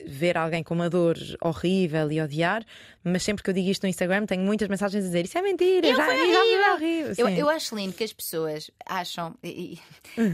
ver 0.07 0.37
alguém 0.37 0.63
com 0.63 0.75
uma 0.75 0.91
dor 0.91 1.17
horrível 1.41 2.11
e 2.11 2.21
odiar, 2.21 2.65
mas 3.03 3.23
sempre 3.23 3.43
que 3.43 3.51
eu 3.51 3.55
digo 3.55 3.69
isto 3.69 3.83
no 3.85 3.89
Instagram, 3.89 4.27
tenho 4.27 4.43
muitas 4.43 4.69
mensagens 4.69 5.05
a 5.05 5.07
dizer 5.07 5.25
isso 5.25 5.39
é 5.39 5.43
mentira, 5.43 5.87
eu 5.87 5.97
já, 5.97 6.07
já 6.07 6.15
é 6.15 6.73
horrível. 6.73 7.15
Eu, 7.17 7.29
eu, 7.29 7.49
acho 7.49 7.75
lindo 7.77 7.93
que 7.93 8.05
as 8.05 8.13
pessoas 8.13 8.71
acham 8.85 9.35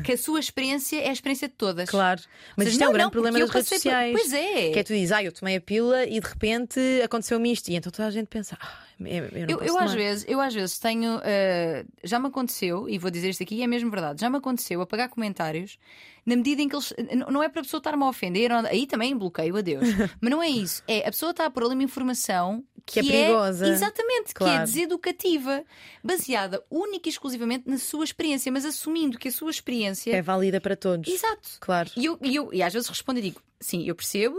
que 0.05 0.13
a 0.13 0.19
sua 0.19 0.41
experiência 0.41 1.01
é 1.01 1.09
a 1.09 1.13
experiência 1.13 1.49
de 1.49 1.55
todas. 1.55 1.89
Claro, 1.91 2.21
mas 2.57 2.69
isto 2.69 2.81
não, 2.81 2.87
é 2.87 2.91
um 2.91 2.93
grande 2.93 3.05
não, 3.05 3.11
problema 3.11 3.39
das 3.39 3.51
redes 3.51 3.69
sociais. 3.69 4.13
Pois 4.13 4.33
é. 4.33 4.71
Que 4.71 4.79
é 4.79 4.83
tu 4.83 4.93
dizes, 4.93 5.13
ah, 5.13 5.23
eu 5.23 5.33
tomei 5.33 5.57
a 5.57 5.61
pílula 5.61 6.05
e 6.05 6.19
de 6.19 6.27
repente 6.27 6.81
aconteceu-me 7.05 7.53
isto, 7.53 7.69
e 7.69 7.77
então 7.77 7.93
toda 7.93 8.09
a 8.09 8.11
gente 8.11 8.27
pensa, 8.27 8.57
ah, 8.61 8.87
eu, 9.01 9.25
eu, 9.25 9.47
eu, 9.49 9.61
eu 9.61 9.79
às 9.79 9.93
vezes, 9.93 10.25
eu 10.27 10.41
às 10.41 10.55
vezes 10.55 10.79
tenho. 10.79 11.19
Uh, 11.19 11.87
já 12.03 12.19
me 12.19 12.29
aconteceu, 12.29 12.89
e 12.89 12.99
vou 12.99 13.11
dizer 13.11 13.29
isto 13.29 13.43
aqui, 13.43 13.57
e 13.57 13.63
é 13.63 13.67
mesmo 13.67 13.91
verdade, 13.91 14.21
já 14.21 14.31
me 14.31 14.39
aconteceu 14.39 14.81
apagar 14.81 15.09
comentários 15.09 15.79
na 16.27 16.35
medida 16.35 16.61
em 16.61 16.69
que 16.69 16.75
eles. 16.75 16.93
Não 17.31 17.41
é 17.43 17.49
para 17.49 17.61
a 17.61 17.65
pessoa 17.65 17.79
estar-me 17.79 18.03
a 18.03 18.09
ofender, 18.09 18.51
aí 18.53 18.87
também 18.87 19.17
bloqueio, 19.17 19.57
adeus. 19.57 19.87
Mas 20.21 20.31
não 20.31 20.43
é 20.43 20.49
isso. 20.49 20.83
É 20.89 21.07
a 21.07 21.11
pessoa 21.11 21.31
está 21.31 21.47
a 21.47 21.51
pôr 21.51 21.63
ali 21.63 21.75
uma 21.75 21.85
informação 21.85 22.65
que, 22.85 23.01
que 23.01 23.11
é, 23.13 23.21
é 23.21 23.25
perigosa. 23.27 23.69
exatamente, 23.69 24.35
claro. 24.35 24.53
que 24.53 24.59
é 24.59 24.65
deseducativa, 24.65 25.65
baseada 26.03 26.63
única 26.69 27.09
e 27.09 27.13
exclusivamente 27.13 27.69
na 27.69 27.79
sua 27.79 28.05
experiência, 28.05 28.51
mas 28.51 28.65
assumindo 28.65 29.19
que 29.19 29.29
a 29.29 29.33
sua 29.33 29.51
experiência 29.51 30.15
é 30.15 30.21
válida 30.21 30.61
para 30.61 30.75
todos. 30.75 31.13
Exato. 31.13 31.49
Claro. 31.61 31.91
E, 31.97 32.05
eu, 32.05 32.19
e, 32.21 32.35
eu, 32.35 32.53
e 32.53 32.63
às 32.63 32.73
vezes 32.73 32.89
respondo 32.89 33.21
e 33.21 33.23
digo: 33.23 33.41
sim, 33.61 33.85
eu 33.89 33.95
percebo, 33.95 34.37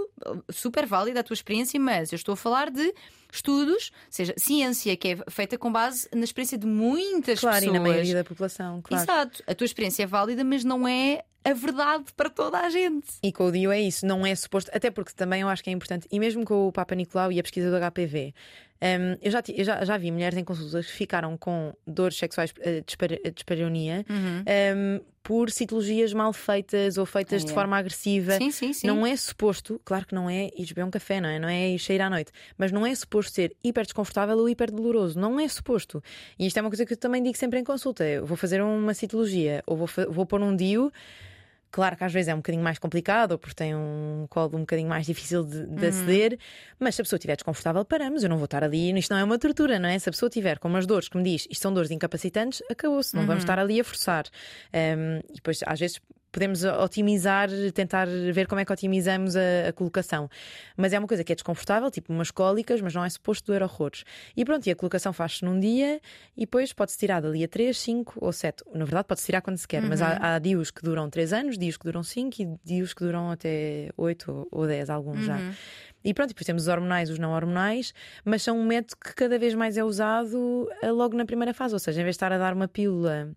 super 0.50 0.86
válida 0.86 1.20
a 1.20 1.24
tua 1.24 1.34
experiência, 1.34 1.80
mas 1.80 2.12
eu 2.12 2.16
estou 2.16 2.34
a 2.34 2.38
falar 2.38 2.70
de 2.70 2.94
estudos, 3.32 3.92
seja, 4.10 4.34
ciência 4.38 4.96
que 4.96 5.10
é 5.10 5.18
feita 5.30 5.58
com 5.58 5.72
base 5.72 6.08
na 6.14 6.24
experiência 6.24 6.58
de 6.58 6.66
muitas 6.66 7.40
claro, 7.40 7.58
pessoas. 7.58 7.64
Claro, 7.64 7.66
e 7.66 7.72
na 7.72 7.80
maioria 7.80 8.16
da 8.16 8.24
população, 8.24 8.82
claro. 8.82 9.04
Exato. 9.04 9.44
A 9.46 9.54
tua 9.54 9.66
experiência 9.66 10.04
é 10.04 10.08
válida, 10.08 10.44
mas 10.44 10.64
não 10.64 10.88
é 10.88 11.24
a 11.44 11.54
verdade 11.54 12.06
para 12.16 12.30
toda 12.30 12.60
a 12.60 12.70
gente. 12.70 13.08
E 13.24 13.32
com 13.32 13.46
o 13.48 13.52
Dio 13.52 13.72
é 13.72 13.80
isso, 13.80 14.06
não 14.06 14.26
é 14.26 14.36
suposto, 14.36 14.70
até 14.74 14.92
porque 14.92 15.14
também 15.14 15.42
eu 15.42 15.48
acho 15.48 15.64
que 15.64 15.70
é 15.70 15.74
importante, 15.74 16.08
e 16.12 16.20
mesmo 16.20 16.44
com 16.44 16.68
o 16.68 16.72
Papa 16.72 16.94
Nicolau 16.96 17.32
e 17.32 17.40
a 17.40 17.44
pesquisa 17.44 17.70
do 17.72 17.78
HPV, 17.92 18.34
um, 18.82 19.18
eu, 19.22 19.32
já, 19.32 19.44
eu 19.56 19.64
já, 19.64 19.86
já, 19.86 19.98
vi 19.98 20.12
mulheres 20.12 20.38
em 20.38 20.44
consultas 20.44 20.86
que 20.86 20.92
ficaram 20.92 21.36
com 21.38 21.74
dores 21.86 22.18
sexuais 22.18 22.52
uh, 22.52 22.64
de 22.64 23.32
dispareunia 23.32 24.06
uhum. 24.10 24.44
um, 24.76 25.02
por 25.24 25.52
citologias 25.52 26.14
mal 26.14 26.32
feitas 26.32 26.98
ou 26.98 27.06
feitas 27.06 27.44
de 27.44 27.52
forma 27.52 27.78
agressiva. 27.78 28.38
Sim, 28.38 28.50
sim, 28.50 28.72
sim. 28.72 28.88
Não 28.88 29.06
é 29.06 29.14
suposto, 29.16 29.82
claro 29.84 30.08
que 30.08 30.16
não 30.16 30.30
é 30.30 30.50
ir 30.58 30.68
beber 30.68 30.86
um 30.86 30.90
café, 30.90 31.20
não 31.20 31.28
é? 31.28 31.38
Não 31.38 31.50
é 31.50 31.72
ir 31.72 31.80
sair 31.80 32.02
à 32.02 32.10
noite, 32.10 32.32
mas 32.58 32.72
não 32.72 32.86
é 32.86 32.96
suposto 32.96 33.34
ser 33.34 33.54
hiper 33.62 33.84
desconfortável 33.84 34.38
ou 34.38 34.48
hiper 34.48 34.72
doloroso. 34.72 35.20
Não 35.20 35.38
é 35.38 35.48
suposto. 35.50 36.02
E 36.40 36.48
isto 36.48 36.58
é 36.58 36.62
uma 36.62 36.70
coisa 36.70 36.86
que 36.86 36.94
eu 36.94 36.98
também 36.98 37.22
digo 37.22 37.38
sempre 37.38 37.60
em 37.60 37.64
consulta. 37.64 38.06
Eu 38.06 38.26
vou 38.26 38.38
fazer 38.38 38.62
uma 38.62 38.94
citologia 38.94 39.62
ou 39.68 39.76
vou, 39.76 39.90
vou 40.10 40.26
pôr 40.26 40.42
um 40.42 40.56
DIU 40.56 40.94
Claro 41.78 41.96
que 41.96 42.04
às 42.04 42.12
vezes 42.12 42.28
é 42.28 42.34
um 42.34 42.38
bocadinho 42.38 42.64
mais 42.64 42.80
complicado, 42.80 43.38
porque 43.38 43.54
tem 43.54 43.76
um 43.76 44.26
colo 44.32 44.58
um 44.58 44.62
bocadinho 44.62 44.90
mais 44.90 45.06
difícil 45.06 45.44
de, 45.44 45.68
de 45.68 45.84
uhum. 45.84 45.90
aceder, 45.90 46.40
mas 46.80 46.96
se 46.96 47.02
a 47.02 47.04
pessoa 47.04 47.18
estiver 47.18 47.36
desconfortável, 47.36 47.86
paramos. 47.86 48.24
Eu 48.24 48.30
não 48.30 48.38
vou 48.38 48.46
estar 48.46 48.64
ali, 48.64 48.98
isto 48.98 49.12
não 49.12 49.20
é 49.20 49.24
uma 49.24 49.38
tortura, 49.38 49.78
não 49.78 49.88
é? 49.88 50.00
Se 50.00 50.10
a 50.10 50.12
pessoa 50.12 50.28
tiver 50.28 50.58
com 50.58 50.68
umas 50.68 50.88
dores 50.88 51.08
que 51.08 51.16
me 51.16 51.24
diz 51.24 51.48
isto 51.52 51.62
são 51.62 51.72
dores 51.72 51.92
incapacitantes, 51.92 52.64
acabou-se, 52.68 53.14
não 53.14 53.22
uhum. 53.22 53.28
vamos 53.28 53.44
estar 53.44 53.60
ali 53.60 53.80
a 53.80 53.84
forçar. 53.84 54.26
Um, 54.74 55.20
e 55.30 55.36
depois, 55.36 55.60
às 55.68 55.80
vezes, 55.80 56.02
podemos 56.32 56.64
otimizar, 56.64 57.50
tentar 57.74 58.08
ver 58.08 58.48
como 58.48 58.62
é 58.62 58.66
que 58.66 58.72
otimizamos 58.72 59.36
a, 59.36 59.70
a, 59.70 59.74
colocação. 59.74 60.30
Mas 60.76 60.94
é 60.94 61.00
uma 61.00 61.08
coisa 61.08 61.24
que 61.24 61.32
é 61.32 61.36
desconfortável, 61.36 61.90
tipo 61.90 62.14
umas 62.14 62.32
cólicas, 62.32 62.82
mas 62.82 62.94
não 62.94 63.04
é 63.04 63.10
suposto 63.10 63.48
doer 63.48 63.64
horrores. 63.64 64.04
E 64.36 64.46
pronto, 64.46 64.68
e 64.68 64.72
a 64.72 64.76
colocação 64.76 65.14
faz-se 65.14 65.44
num 65.44 65.60
dia 65.60 66.00
e 66.36 66.42
depois 66.42 66.74
pode-se 66.74 66.98
tirar 66.98 67.22
dali 67.22 67.44
a 67.44 67.48
3, 67.48 67.78
5 67.78 68.14
ou 68.18 68.32
7. 68.32 68.64
Na 68.74 68.86
verdade, 68.86 69.08
pode-se 69.08 69.26
tirar 69.26 69.42
quando 69.42 69.58
se 69.58 69.68
quer, 69.68 69.82
uhum. 69.82 69.90
mas 69.90 70.02
há, 70.02 70.10
uhum. 70.10 70.18
há 70.22 70.40
dias 70.40 70.72
que 70.72 70.82
duram 70.82 71.10
3 71.10 71.34
anos, 71.34 71.58
dias 71.58 71.78
que 71.78 71.86
duram 71.86 72.04
5 72.04 72.42
e 72.42 72.58
dias 72.64 72.94
que 72.94 73.04
duram 73.04 73.32
até 73.32 73.90
8 73.98 74.48
ou 74.52 74.68
10, 74.68 74.90
alguns 74.90 75.20
uhum. 75.20 75.26
já. 75.26 75.40
E 76.04 76.14
pronto, 76.14 76.30
depois 76.30 76.46
temos 76.46 76.64
os 76.64 76.68
hormonais, 76.68 77.10
os 77.10 77.20
não 77.20 77.32
hormonais, 77.32 77.94
mas 78.24 78.42
são 78.44 78.58
um 78.58 78.66
método 78.66 78.98
que 78.98 79.14
cada 79.14 79.38
vez 79.38 79.54
mais 79.54 79.78
é 79.78 79.84
usado 79.84 80.70
eh, 80.82 80.92
logo 80.92 81.18
na 81.18 81.26
primeira 81.26 81.54
fase, 81.54 81.74
ou 81.74 81.80
seja, 81.80 82.00
em 82.00 82.04
vez 82.04 82.14
de 82.14 82.18
estar 82.18 82.32
a 82.32 82.38
dar 82.38 82.54
uma 82.54 82.68
pílula 82.68 83.36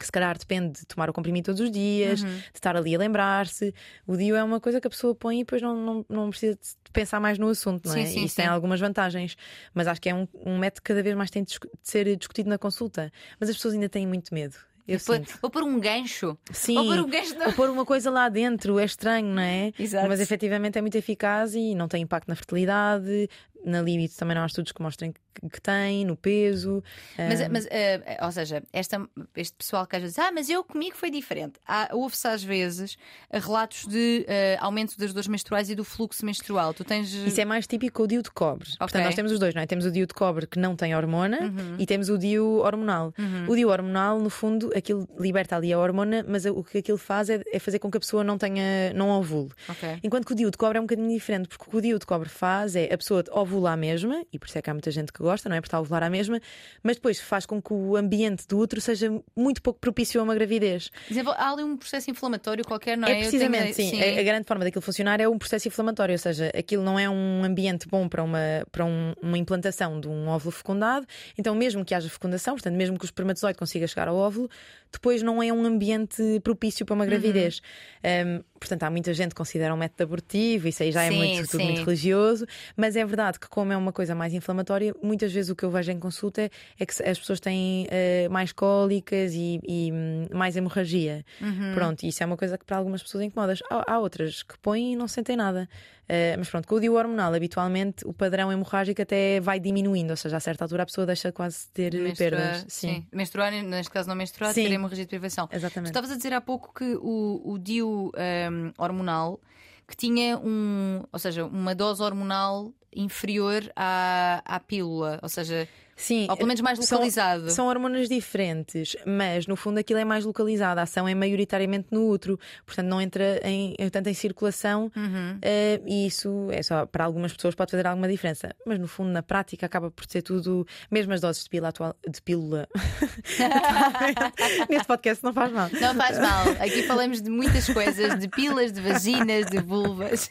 que 0.00 0.06
se 0.06 0.12
calhar 0.12 0.36
depende 0.36 0.80
de 0.80 0.86
tomar 0.86 1.08
o 1.10 1.12
comprimido 1.12 1.46
todos 1.46 1.60
os 1.60 1.70
dias, 1.70 2.22
uhum. 2.22 2.28
de 2.28 2.44
estar 2.54 2.74
ali 2.74 2.94
a 2.94 2.98
lembrar-se. 2.98 3.72
O 4.06 4.16
DIU 4.16 4.34
é 4.34 4.42
uma 4.42 4.58
coisa 4.58 4.80
que 4.80 4.86
a 4.86 4.90
pessoa 4.90 5.14
põe 5.14 5.36
e 5.36 5.44
depois 5.44 5.60
não, 5.60 5.76
não, 5.76 6.06
não 6.08 6.30
precisa 6.30 6.54
de 6.54 6.90
pensar 6.92 7.20
mais 7.20 7.38
no 7.38 7.48
assunto, 7.48 7.86
não 7.86 7.94
é? 7.94 8.06
Sim, 8.06 8.12
sim, 8.12 8.24
Isso 8.24 8.34
sim. 8.34 8.42
tem 8.42 8.46
algumas 8.46 8.80
vantagens, 8.80 9.36
mas 9.74 9.86
acho 9.86 10.00
que 10.00 10.08
é 10.08 10.14
um, 10.14 10.26
um 10.34 10.58
método 10.58 10.82
que 10.82 10.88
cada 10.88 11.02
vez 11.02 11.14
mais 11.14 11.30
tem 11.30 11.44
de 11.44 11.56
ser 11.82 12.16
discutido 12.16 12.48
na 12.48 12.58
consulta. 12.58 13.12
Mas 13.38 13.50
as 13.50 13.56
pessoas 13.56 13.74
ainda 13.74 13.88
têm 13.88 14.06
muito 14.06 14.34
medo. 14.34 14.56
Eu 14.90 14.98
vou, 14.98 15.20
vou 15.40 15.50
pôr 15.50 15.62
um 15.62 15.78
gancho. 15.78 16.36
Sim, 16.50 16.74
vou 16.74 16.86
pôr, 16.86 16.98
um 16.98 17.08
gancho 17.08 17.38
vou 17.38 17.52
pôr 17.52 17.70
uma 17.70 17.84
coisa 17.84 18.10
lá 18.10 18.28
dentro, 18.28 18.76
é 18.78 18.84
estranho, 18.84 19.28
não 19.28 19.42
é? 19.42 19.72
Exato. 19.78 20.08
Mas 20.08 20.18
efetivamente 20.18 20.78
é 20.78 20.80
muito 20.80 20.96
eficaz 20.96 21.54
e 21.54 21.76
não 21.76 21.86
tem 21.86 22.02
impacto 22.02 22.26
na 22.28 22.34
fertilidade, 22.34 23.28
na 23.64 23.82
limite 23.82 24.16
também 24.16 24.34
não 24.34 24.42
há 24.42 24.46
estudos 24.46 24.72
que 24.72 24.82
mostrem 24.82 25.12
que 25.48 25.60
tem, 25.60 26.04
no 26.04 26.16
peso. 26.16 26.82
Mas, 27.16 27.48
mas 27.48 27.64
uh, 27.64 28.24
ou 28.24 28.32
seja, 28.32 28.62
esta, 28.72 29.08
este 29.36 29.56
pessoal 29.56 29.86
que 29.86 29.96
às 29.96 30.02
vezes, 30.02 30.18
ah, 30.18 30.30
mas 30.32 30.50
eu 30.50 30.62
comigo 30.64 30.96
foi 30.96 31.10
diferente. 31.10 31.54
Ouve-se 31.92 32.26
às 32.28 32.42
vezes 32.42 32.96
relatos 33.32 33.86
de 33.86 34.26
uh, 34.28 34.64
aumento 34.64 34.98
das 34.98 35.12
dores 35.12 35.28
menstruais 35.28 35.70
e 35.70 35.74
do 35.74 35.84
fluxo 35.84 36.24
menstrual. 36.26 36.74
Tu 36.74 36.84
tens... 36.84 37.12
Isso 37.12 37.40
é 37.40 37.44
mais 37.44 37.66
típico 37.66 38.02
o 38.02 38.06
dio 38.06 38.22
de 38.22 38.30
cobre. 38.30 38.68
Okay. 38.68 38.78
Portanto, 38.78 39.04
nós 39.04 39.14
temos 39.14 39.32
os 39.32 39.38
dois, 39.38 39.54
não 39.54 39.62
é? 39.62 39.66
Temos 39.66 39.84
o 39.84 39.90
dio 39.90 40.06
de 40.06 40.14
cobre 40.14 40.46
que 40.46 40.58
não 40.58 40.76
tem 40.76 40.94
hormona 40.94 41.40
uhum. 41.40 41.76
e 41.78 41.86
temos 41.86 42.08
o 42.08 42.18
dio 42.18 42.58
hormonal. 42.58 43.14
Uhum. 43.18 43.46
O 43.48 43.56
dio 43.56 43.68
hormonal, 43.68 44.20
no 44.20 44.30
fundo, 44.30 44.70
aquilo 44.76 45.08
liberta 45.18 45.56
ali 45.56 45.72
a 45.72 45.78
hormona, 45.78 46.24
mas 46.28 46.44
o 46.44 46.62
que 46.62 46.78
aquilo 46.78 46.98
faz 46.98 47.30
é, 47.30 47.40
é 47.52 47.58
fazer 47.58 47.78
com 47.78 47.90
que 47.90 47.96
a 47.96 48.00
pessoa 48.00 48.24
não 48.24 48.36
tenha, 48.36 48.92
não 48.94 49.10
ovule. 49.10 49.50
Okay. 49.68 49.98
Enquanto 50.02 50.26
que 50.26 50.32
o 50.32 50.36
dio 50.36 50.50
de 50.50 50.58
cobre 50.58 50.78
é 50.78 50.80
um 50.80 50.84
bocadinho 50.84 51.08
diferente, 51.08 51.48
porque 51.48 51.64
o 51.66 51.70
que 51.70 51.76
o 51.76 51.80
dio 51.80 51.98
de 51.98 52.06
cobre 52.06 52.28
faz 52.28 52.76
é 52.76 52.92
a 52.92 52.98
pessoa 52.98 53.24
ovula 53.30 53.49
a 53.72 53.76
mesma, 53.76 54.24
e 54.32 54.38
por 54.38 54.48
isso 54.48 54.58
é 54.58 54.62
que 54.62 54.70
há 54.70 54.74
muita 54.74 54.90
gente 54.90 55.12
que 55.12 55.22
gosta, 55.22 55.48
não 55.48 55.56
é? 55.56 55.60
Porque 55.60 55.68
está 55.68 55.76
a 55.76 55.80
ovular 55.80 56.02
a 56.02 56.10
mesma, 56.10 56.40
mas 56.82 56.96
depois 56.96 57.20
faz 57.20 57.46
com 57.46 57.60
que 57.60 57.72
o 57.72 57.96
ambiente 57.96 58.46
do 58.46 58.58
útero 58.58 58.80
seja 58.80 59.10
muito 59.36 59.62
pouco 59.62 59.78
propício 59.80 60.20
a 60.20 60.24
uma 60.24 60.34
gravidez. 60.34 60.90
Há 61.36 61.52
ali 61.52 61.62
um 61.62 61.76
processo 61.76 62.10
inflamatório 62.10 62.64
qualquer, 62.64 62.96
não 62.96 63.08
é? 63.08 63.12
É 63.12 63.18
precisamente, 63.20 63.74
tenho... 63.74 63.90
sim. 63.90 63.96
sim. 63.96 64.02
A, 64.02 64.20
a, 64.20 64.22
grande 64.22 64.46
forma 64.46 64.64
daquilo 64.64 64.82
funcionar 64.82 65.20
é 65.20 65.28
um 65.28 65.38
processo 65.38 65.68
inflamatório, 65.68 66.14
ou 66.14 66.18
seja, 66.18 66.50
aquilo 66.56 66.82
não 66.82 66.98
é 66.98 67.08
um 67.08 67.44
ambiente 67.44 67.88
bom 67.88 68.08
para 68.08 68.22
uma, 68.22 68.38
para 68.70 68.84
um, 68.84 69.12
uma 69.20 69.38
implantação 69.38 70.00
de 70.00 70.08
um 70.08 70.28
óvulo 70.28 70.52
fecundado, 70.52 71.06
então 71.36 71.54
mesmo 71.54 71.84
que 71.84 71.94
haja 71.94 72.08
fecundação, 72.08 72.54
portanto, 72.54 72.74
mesmo 72.74 72.98
que 72.98 73.04
o 73.04 73.06
espermatozoide 73.06 73.58
consiga 73.58 73.86
chegar 73.86 74.08
ao 74.08 74.16
óvulo, 74.16 74.48
depois 74.92 75.22
não 75.22 75.42
é 75.42 75.52
um 75.52 75.64
ambiente 75.64 76.40
propício 76.42 76.84
para 76.84 76.94
uma 76.94 77.04
uhum. 77.04 77.10
gravidez. 77.10 77.60
Uhum. 78.04 78.38
Um, 78.38 78.44
portanto, 78.58 78.82
há 78.82 78.90
muita 78.90 79.14
gente 79.14 79.30
que 79.30 79.36
considera 79.36 79.72
um 79.74 79.76
método 79.76 80.02
abortivo, 80.02 80.68
isso 80.68 80.82
aí 80.82 80.92
já 80.92 81.04
é 81.04 81.08
sim, 81.08 81.14
é 81.14 81.18
muito, 81.18 81.50
tudo 81.50 81.64
muito 81.64 81.84
religioso, 81.84 82.46
mas 82.76 82.96
é 82.96 83.04
verdade 83.04 83.38
que, 83.38 83.48
como 83.48 83.72
é 83.72 83.76
uma 83.76 83.92
coisa 83.92 84.14
mais 84.14 84.34
inflamatória, 84.34 84.94
muitas 85.02 85.32
vezes 85.32 85.50
o 85.50 85.56
que 85.56 85.64
eu 85.64 85.70
vejo 85.70 85.90
em 85.90 85.98
consulta 85.98 86.50
é 86.78 86.86
que 86.86 87.02
as 87.02 87.18
pessoas 87.18 87.40
têm 87.40 87.86
uh, 87.86 88.30
mais 88.30 88.52
cólicas 88.52 89.32
e, 89.34 89.60
e 89.66 89.92
um, 89.92 90.26
mais 90.36 90.56
hemorragia. 90.56 91.24
Uhum. 91.40 91.74
Pronto, 91.74 92.04
isso 92.04 92.22
é 92.22 92.26
uma 92.26 92.36
coisa 92.36 92.58
que 92.58 92.64
para 92.64 92.76
algumas 92.76 93.02
pessoas 93.02 93.24
incomoda. 93.24 93.54
Há, 93.70 93.94
há 93.94 93.98
outras 93.98 94.42
que 94.42 94.58
põem 94.58 94.92
e 94.92 94.96
não 94.96 95.08
sentem 95.08 95.36
nada. 95.36 95.68
Uh, 96.10 96.34
mas 96.38 96.50
pronto, 96.50 96.66
com 96.66 96.74
o 96.74 96.80
DIU 96.80 96.94
hormonal, 96.94 97.32
habitualmente 97.32 98.04
o 98.04 98.12
padrão 98.12 98.50
hemorrágico 98.50 99.00
até 99.00 99.38
vai 99.38 99.60
diminuindo, 99.60 100.10
ou 100.10 100.16
seja, 100.16 100.38
a 100.38 100.40
certa 100.40 100.64
altura 100.64 100.82
a 100.82 100.86
pessoa 100.86 101.06
deixa 101.06 101.30
quase 101.30 101.66
de 101.66 101.68
ter 101.68 101.92
Menstrua, 101.94 102.30
perdas. 102.30 102.64
Sim. 102.66 102.88
sim. 102.88 103.06
Menstruar, 103.12 103.52
neste 103.52 103.92
caso 103.92 104.08
não 104.08 104.16
menstruar, 104.16 104.52
sim. 104.52 104.64
ter 104.64 104.72
hemorragia 104.72 105.04
de 105.04 105.08
privação. 105.08 105.48
Exatamente. 105.52 105.86
Tu 105.86 105.92
estavas 105.92 106.10
a 106.10 106.16
dizer 106.16 106.32
há 106.32 106.40
pouco 106.40 106.74
que 106.74 106.96
o, 106.96 107.40
o 107.44 107.58
DIU 107.58 107.86
um, 107.86 108.10
ehm, 108.16 108.72
hormonal 108.76 109.40
que 109.86 109.96
tinha 109.96 110.36
um, 110.36 111.04
ou 111.12 111.18
seja, 111.18 111.44
uma 111.44 111.76
dose 111.76 112.02
hormonal 112.02 112.72
inferior 112.92 113.62
à, 113.76 114.42
à 114.44 114.58
pílula, 114.58 115.20
ou 115.22 115.28
seja, 115.28 115.68
Sim, 116.00 116.26
ou 116.30 116.36
pelo 116.36 116.48
menos 116.48 116.62
mais 116.62 116.78
localizado. 116.78 117.44
São, 117.44 117.56
são, 117.56 117.66
hormonas 117.66 118.08
diferentes, 118.08 118.96
mas 119.04 119.46
no 119.46 119.54
fundo 119.54 119.78
aquilo 119.78 120.00
é 120.00 120.04
mais 120.04 120.24
localizado. 120.24 120.80
A 120.80 120.84
ação 120.84 121.06
é 121.06 121.14
maioritariamente 121.14 121.88
no 121.90 122.08
útero, 122.08 122.40
portanto 122.64 122.86
não 122.86 123.02
entra 123.02 123.38
em, 123.44 123.76
tanto 123.90 124.08
em 124.08 124.14
circulação 124.14 124.90
uhum. 124.96 125.36
uh, 125.36 125.82
e 125.86 126.06
isso 126.06 126.48
é 126.50 126.62
só 126.62 126.86
para 126.86 127.04
algumas 127.04 127.34
pessoas 127.34 127.54
pode 127.54 127.70
fazer 127.70 127.86
alguma 127.86 128.08
diferença. 128.08 128.56
Mas 128.64 128.78
no 128.78 128.88
fundo, 128.88 129.10
na 129.10 129.22
prática, 129.22 129.66
acaba 129.66 129.90
por 129.90 130.06
ser 130.08 130.22
tudo, 130.22 130.66
mesmo 130.90 131.12
as 131.12 131.20
doses 131.20 131.44
de 131.44 131.50
pílula. 131.50 131.68
Atual, 131.68 131.94
de 132.08 132.22
pílula. 132.22 132.66
Neste 134.70 134.86
podcast 134.86 135.22
não 135.22 135.34
faz 135.34 135.52
mal. 135.52 135.68
Não 135.80 135.94
faz 135.94 136.18
mal. 136.18 136.48
Aqui 136.60 136.82
falamos 136.84 137.20
de 137.20 137.28
muitas 137.28 137.68
coisas, 137.68 138.18
de 138.18 138.26
pilas, 138.26 138.72
de 138.72 138.80
vaginas, 138.80 139.46
de 139.46 139.60
vulvas. 139.60 140.30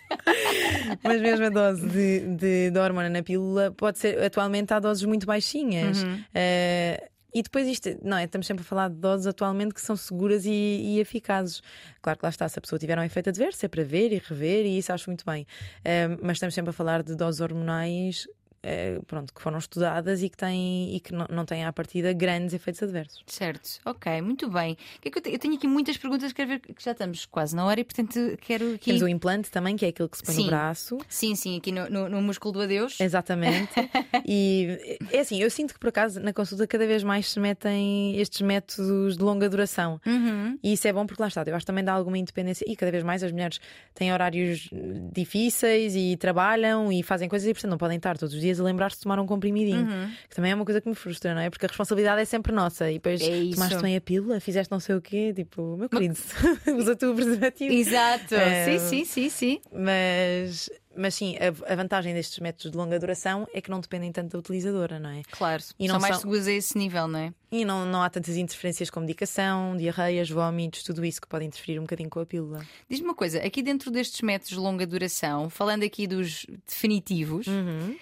mas 1.03 1.21
mesmo 1.21 1.45
a 1.45 1.49
dose 1.49 1.87
de, 1.87 2.19
de, 2.35 2.71
de 2.71 2.79
hormona 2.79 3.09
na 3.09 3.21
pílula 3.21 3.71
pode 3.71 3.99
ser, 3.99 4.21
atualmente 4.23 4.73
há 4.73 4.79
doses 4.79 5.03
muito 5.05 5.27
baixinhas 5.27 5.58
Uhum. 6.03 6.15
Uh, 6.15 7.09
e 7.33 7.43
depois 7.43 7.67
isto, 7.67 7.89
não 8.03 8.17
é? 8.17 8.23
Estamos 8.23 8.47
sempre 8.47 8.61
a 8.61 8.65
falar 8.65 8.89
de 8.89 8.95
doses 8.95 9.27
atualmente 9.27 9.73
que 9.73 9.81
são 9.81 9.95
seguras 9.95 10.45
e, 10.45 10.49
e, 10.49 10.99
eficazes. 10.99 11.61
Claro 12.01 12.17
que 12.17 12.25
lá 12.25 12.29
está, 12.29 12.49
se 12.49 12.57
a 12.57 12.61
pessoa 12.61 12.79
tiver 12.79 12.97
um 12.97 13.03
efeito 13.03 13.29
adverso, 13.29 13.65
é 13.65 13.69
para 13.69 13.83
ver 13.83 14.11
e 14.11 14.17
rever, 14.17 14.65
e 14.65 14.77
isso 14.77 14.91
acho 14.91 15.09
muito 15.09 15.23
bem. 15.25 15.43
Uh, 15.43 16.17
mas 16.23 16.37
estamos 16.37 16.55
sempre 16.55 16.71
a 16.71 16.73
falar 16.73 17.03
de 17.03 17.15
doses 17.15 17.39
hormonais 17.39 18.27
é, 18.61 18.99
pronto, 19.07 19.33
que 19.33 19.41
foram 19.41 19.57
estudadas 19.57 20.21
e 20.21 20.29
que 20.29 20.37
têm 20.37 20.95
e 20.95 20.99
que 20.99 21.13
não, 21.13 21.25
não 21.29 21.45
têm 21.45 21.65
à 21.65 21.71
partida 21.71 22.11
grandes 22.13 22.53
efeitos 22.53 22.83
adversos. 22.83 23.23
Certo, 23.27 23.79
ok, 23.85 24.21
muito 24.21 24.49
bem. 24.49 24.77
Que 25.01 25.07
é 25.07 25.11
que 25.11 25.19
eu, 25.19 25.33
eu, 25.33 25.39
tenho 25.39 25.55
aqui 25.55 25.67
muitas 25.67 25.97
perguntas, 25.97 26.33
quero 26.33 26.49
ver 26.49 26.59
que 26.59 26.83
já 26.83 26.91
estamos 26.91 27.25
quase 27.25 27.55
na 27.55 27.65
hora 27.65 27.79
e 27.79 27.83
portanto 27.83 28.19
quero 28.41 28.75
aqui. 28.75 28.85
Temos 28.85 29.01
o 29.01 29.07
implante 29.07 29.49
também, 29.51 29.75
que 29.75 29.85
é 29.85 29.89
aquilo 29.89 30.09
que 30.09 30.17
se 30.17 30.23
põe 30.23 30.35
sim. 30.35 30.41
no 30.43 30.47
braço. 30.47 30.97
Sim, 31.07 31.35
sim, 31.35 31.57
aqui 31.57 31.71
no, 31.71 31.89
no, 31.89 32.09
no 32.09 32.21
músculo 32.21 32.53
do 32.53 32.61
adeus. 32.61 32.99
Exatamente. 32.99 33.71
e 34.25 34.99
é 35.11 35.19
assim, 35.19 35.41
eu 35.41 35.49
sinto 35.49 35.73
que 35.73 35.79
por 35.79 35.89
acaso 35.89 36.19
na 36.19 36.33
consulta 36.33 36.67
cada 36.67 36.85
vez 36.85 37.03
mais 37.03 37.29
se 37.29 37.39
metem 37.39 38.19
estes 38.19 38.41
métodos 38.41 39.17
de 39.17 39.23
longa 39.23 39.49
duração. 39.49 40.01
Uhum. 40.05 40.57
E 40.63 40.73
isso 40.73 40.87
é 40.87 40.93
bom 40.93 41.05
porque 41.05 41.21
lá 41.21 41.27
está, 41.27 41.43
eu 41.45 41.55
acho 41.55 41.63
que 41.63 41.67
também 41.67 41.83
dá 41.83 41.93
alguma 41.93 42.17
independência 42.17 42.65
e 42.67 42.75
cada 42.75 42.91
vez 42.91 43.03
mais 43.03 43.23
as 43.23 43.31
mulheres 43.31 43.59
têm 43.93 44.11
horários 44.11 44.69
difíceis 45.13 45.95
e 45.95 46.17
trabalham 46.17 46.91
e 46.91 47.03
fazem 47.03 47.29
coisas 47.29 47.47
e 47.47 47.53
portanto 47.53 47.71
não 47.71 47.77
podem 47.77 47.97
estar 47.97 48.17
todos 48.17 48.33
os 48.33 48.41
dias 48.41 48.48
a 48.57 48.63
lembrar-se 48.63 48.95
de 48.97 49.03
tomar 49.03 49.19
um 49.19 49.25
comprimidinho. 49.25 49.81
Uhum. 49.85 50.09
Que 50.29 50.35
também 50.37 50.53
é 50.53 50.55
uma 50.55 50.63
coisa 50.63 50.79
que 50.79 50.87
me 50.87 50.95
frustra, 50.95 51.33
não 51.35 51.41
é? 51.41 51.49
Porque 51.49 51.65
a 51.65 51.67
responsabilidade 51.67 52.21
é 52.21 52.25
sempre 52.25 52.53
nossa. 52.53 52.89
E 52.89 52.93
depois 52.93 53.19
É 53.21 53.49
tomaste 53.53 53.81
bem 53.81 53.97
a 53.97 54.01
pílula, 54.01 54.39
fizeste 54.39 54.71
não 54.71 54.79
sei 54.79 54.95
o 54.95 55.01
quê, 55.01 55.33
tipo, 55.35 55.75
meu 55.75 55.89
querido, 55.89 56.15
usa 56.77 56.95
tu 56.95 57.11
o 57.11 57.15
preservativo. 57.15 57.73
Exato, 57.73 58.35
É, 58.35 58.77
sim, 58.79 58.79
sim, 58.79 59.05
sim, 59.05 59.29
sim. 59.29 59.61
Mas, 59.71 60.69
mas 60.95 61.15
sim, 61.15 61.35
a, 61.37 61.75
vantagem 61.75 62.13
destes 62.13 62.39
métodos 62.39 62.71
de 62.71 62.77
longa 62.77 62.97
duração 62.99 63.47
é 63.53 63.59
que 63.61 63.69
não 63.69 63.79
dependem 63.79 64.11
tanto 64.11 64.31
da 64.33 64.39
utilizadora, 64.39 64.99
não 64.99 65.09
é? 65.09 65.21
Claro, 65.31 65.63
E 65.79 65.85
são 65.87 65.93
não 65.95 65.99
mais 66.01 66.15
são- 66.15 66.21
seguros 66.21 66.47
a 66.47 66.51
esse 66.51 66.77
nível, 66.77 67.07
não 67.07 67.19
é? 67.19 67.33
E 67.51 67.65
não, 67.65 67.85
não 67.85 68.01
há 68.03 68.09
tantas 68.09 68.37
interferências 68.37 68.89
com 68.91 68.99
medicação, 68.99 69.75
diarreias, 69.75 70.29
vómitos, 70.29 70.83
tudo 70.83 71.03
isso 71.03 71.19
que 71.19 71.27
pode 71.27 71.45
interferir 71.45 71.79
um 71.79 71.83
bocadinho 71.83 72.09
com 72.09 72.19
a 72.19 72.25
pílula. 72.25 72.63
Diz-me 72.89 73.05
uma 73.07 73.15
coisa, 73.15 73.39
aqui 73.39 73.61
dentro 73.63 73.89
destes 73.89 74.21
métodos 74.21 74.51
de 74.53 74.59
longa 74.59 74.85
duração, 74.85 75.49
falando 75.49 75.83
aqui 75.83 76.05
dos 76.05 76.45
definitivos, 76.67 77.47
Uhum. 77.47 77.95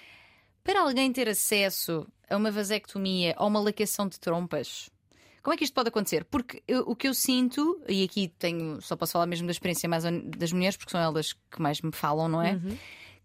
Para 0.68 0.82
alguém 0.82 1.10
ter 1.10 1.26
acesso 1.30 2.06
a 2.28 2.36
uma 2.36 2.50
vasectomia 2.50 3.34
ou 3.38 3.46
uma 3.48 3.58
laqueação 3.58 4.06
de 4.06 4.20
trompas, 4.20 4.90
como 5.42 5.54
é 5.54 5.56
que 5.56 5.64
isto 5.64 5.72
pode 5.72 5.88
acontecer? 5.88 6.26
Porque 6.26 6.62
eu- 6.68 6.82
o 6.86 6.94
que 6.94 7.08
eu 7.08 7.14
sinto, 7.14 7.80
e 7.88 8.04
aqui 8.04 8.28
tenho, 8.38 8.78
só 8.82 8.94
posso 8.94 9.12
falar 9.12 9.24
mesmo 9.24 9.46
da 9.46 9.50
experiência 9.52 9.88
mais 9.88 10.04
das 10.36 10.52
mulheres, 10.52 10.76
porque 10.76 10.90
são 10.90 11.00
elas 11.00 11.32
que 11.32 11.62
mais 11.62 11.80
me 11.80 11.90
falam, 11.90 12.28
não 12.28 12.42
é? 12.42 12.52
Uhum. 12.52 12.76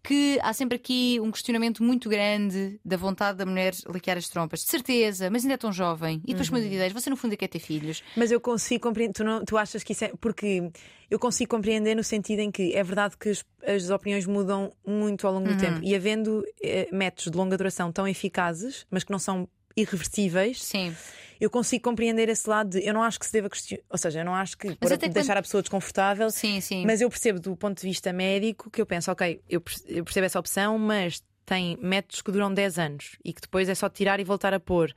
Que 0.06 0.38
há 0.42 0.52
sempre 0.52 0.76
aqui 0.76 1.18
um 1.22 1.30
questionamento 1.30 1.82
muito 1.82 2.10
grande 2.10 2.78
da 2.84 2.94
vontade 2.96 3.38
da 3.38 3.46
mulher 3.46 3.72
laquear 3.86 4.18
as 4.18 4.28
trompas. 4.28 4.60
De 4.60 4.70
certeza, 4.70 5.30
mas 5.30 5.42
ainda 5.44 5.54
é 5.54 5.56
tão 5.56 5.72
jovem. 5.72 6.20
E 6.26 6.32
depois 6.32 6.50
com 6.50 6.56
Uhum. 6.56 6.62
82, 6.62 6.92
você 6.92 7.08
no 7.08 7.16
fundo 7.16 7.34
quer 7.38 7.48
ter 7.48 7.58
filhos. 7.58 8.02
Mas 8.14 8.30
eu 8.30 8.38
consigo 8.38 8.82
compreender, 8.82 9.14
tu, 9.14 9.24
não, 9.24 9.42
tu 9.44 9.56
achas 9.56 9.82
que 9.82 9.92
isso 9.92 10.04
é. 10.04 10.12
Porque 10.20 10.70
eu 11.10 11.18
consigo 11.18 11.50
compreender 11.50 11.94
no 11.94 12.04
sentido 12.04 12.40
em 12.40 12.50
que 12.50 12.74
é 12.74 12.82
verdade 12.84 13.16
que 13.16 13.30
as, 13.30 13.44
as 13.66 13.88
opiniões 13.88 14.26
mudam 14.26 14.70
muito 14.86 15.26
ao 15.26 15.32
longo 15.32 15.48
do 15.48 15.56
tempo 15.56 15.80
e 15.82 15.94
havendo 15.94 16.44
eh, 16.62 16.86
métodos 16.92 17.30
de 17.32 17.36
longa 17.38 17.56
duração 17.56 17.90
tão 17.90 18.06
eficazes, 18.06 18.86
mas 18.90 19.04
que 19.04 19.10
não 19.10 19.18
são 19.18 19.48
irreversíveis, 19.76 20.62
Sim. 20.62 20.94
Eu 21.40 21.50
consigo 21.50 21.84
compreender 21.84 22.28
esse 22.28 22.48
lado 22.48 22.70
de 22.70 22.86
eu 22.86 22.94
não 22.94 23.02
acho 23.02 23.18
que 23.18 23.26
se 23.26 23.32
deva 23.32 23.48
questionar, 23.50 23.82
ou 23.88 23.98
seja, 23.98 24.20
eu 24.20 24.24
não 24.24 24.34
acho 24.34 24.56
que 24.56 24.74
por 24.76 24.96
deixar 24.96 25.36
a 25.36 25.42
pessoa 25.42 25.62
desconfortável, 25.62 26.30
Sim, 26.30 26.60
sim. 26.60 26.84
mas 26.86 27.00
eu 27.00 27.08
percebo 27.08 27.40
do 27.40 27.56
ponto 27.56 27.80
de 27.80 27.86
vista 27.86 28.12
médico 28.12 28.70
que 28.70 28.80
eu 28.80 28.86
penso, 28.86 29.10
ok, 29.10 29.40
eu 29.48 29.60
percebo 29.60 30.26
essa 30.26 30.38
opção, 30.38 30.78
mas 30.78 31.22
tem 31.44 31.78
métodos 31.80 32.22
que 32.22 32.32
duram 32.32 32.52
10 32.52 32.78
anos 32.78 33.16
e 33.24 33.32
que 33.32 33.40
depois 33.40 33.68
é 33.68 33.74
só 33.74 33.88
tirar 33.88 34.20
e 34.20 34.24
voltar 34.24 34.54
a 34.54 34.60
pôr. 34.60 34.94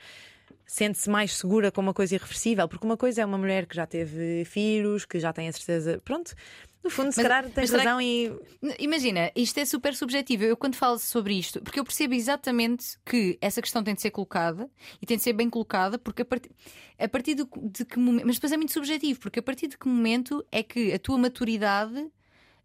Sente-se 0.69 1.09
mais 1.09 1.33
segura 1.37 1.71
com 1.71 1.79
uma 1.79 1.93
coisa 1.93 2.15
irreversível, 2.15 2.67
porque 2.67 2.85
uma 2.85 2.97
coisa 2.97 3.21
é 3.21 3.25
uma 3.25 3.37
mulher 3.37 3.65
que 3.65 3.73
já 3.75 3.85
teve 3.87 4.43
filhos, 4.43 5.05
que 5.05 5.17
já 5.17 5.31
tem 5.31 5.47
a 5.47 5.53
certeza. 5.53 6.01
Pronto, 6.03 6.35
no 6.83 6.89
fundo, 6.89 7.09
se 7.13 7.21
Mas- 7.21 7.27
calhar 7.27 7.49
tens 7.51 7.71
razão 7.71 8.01
e. 8.01 8.31
Imagina, 8.77 9.31
isto 9.33 9.57
é 9.59 9.63
super 9.65 9.95
subjetivo. 9.95 10.43
Eu, 10.43 10.57
quando 10.57 10.75
falo 10.75 10.99
sobre 10.99 11.35
isto, 11.39 11.61
porque 11.61 11.79
eu 11.79 11.85
percebo 11.85 12.13
exatamente 12.13 12.97
que 13.05 13.37
essa 13.39 13.61
questão 13.61 13.81
tem 13.81 13.95
de 13.95 14.01
ser 14.01 14.11
colocada 14.11 14.69
e 15.01 15.05
tem 15.05 15.15
de 15.15 15.23
ser 15.23 15.31
bem 15.31 15.49
colocada, 15.49 15.97
porque 15.97 16.23
a, 16.23 16.25
partir 16.25 16.51
a 16.99 17.07
partir 17.07 17.35
do- 17.35 17.49
de 17.71 17.85
que 17.85 17.97
momento. 17.97 18.25
Mas 18.25 18.35
depois 18.35 18.51
é 18.51 18.57
muito 18.57 18.73
subjetivo, 18.73 19.21
porque 19.21 19.39
a 19.39 19.43
partir 19.43 19.67
de 19.67 19.77
que 19.77 19.87
momento 19.87 20.45
é 20.51 20.61
que 20.61 20.91
a 20.91 20.99
tua 20.99 21.17
maturidade 21.17 22.07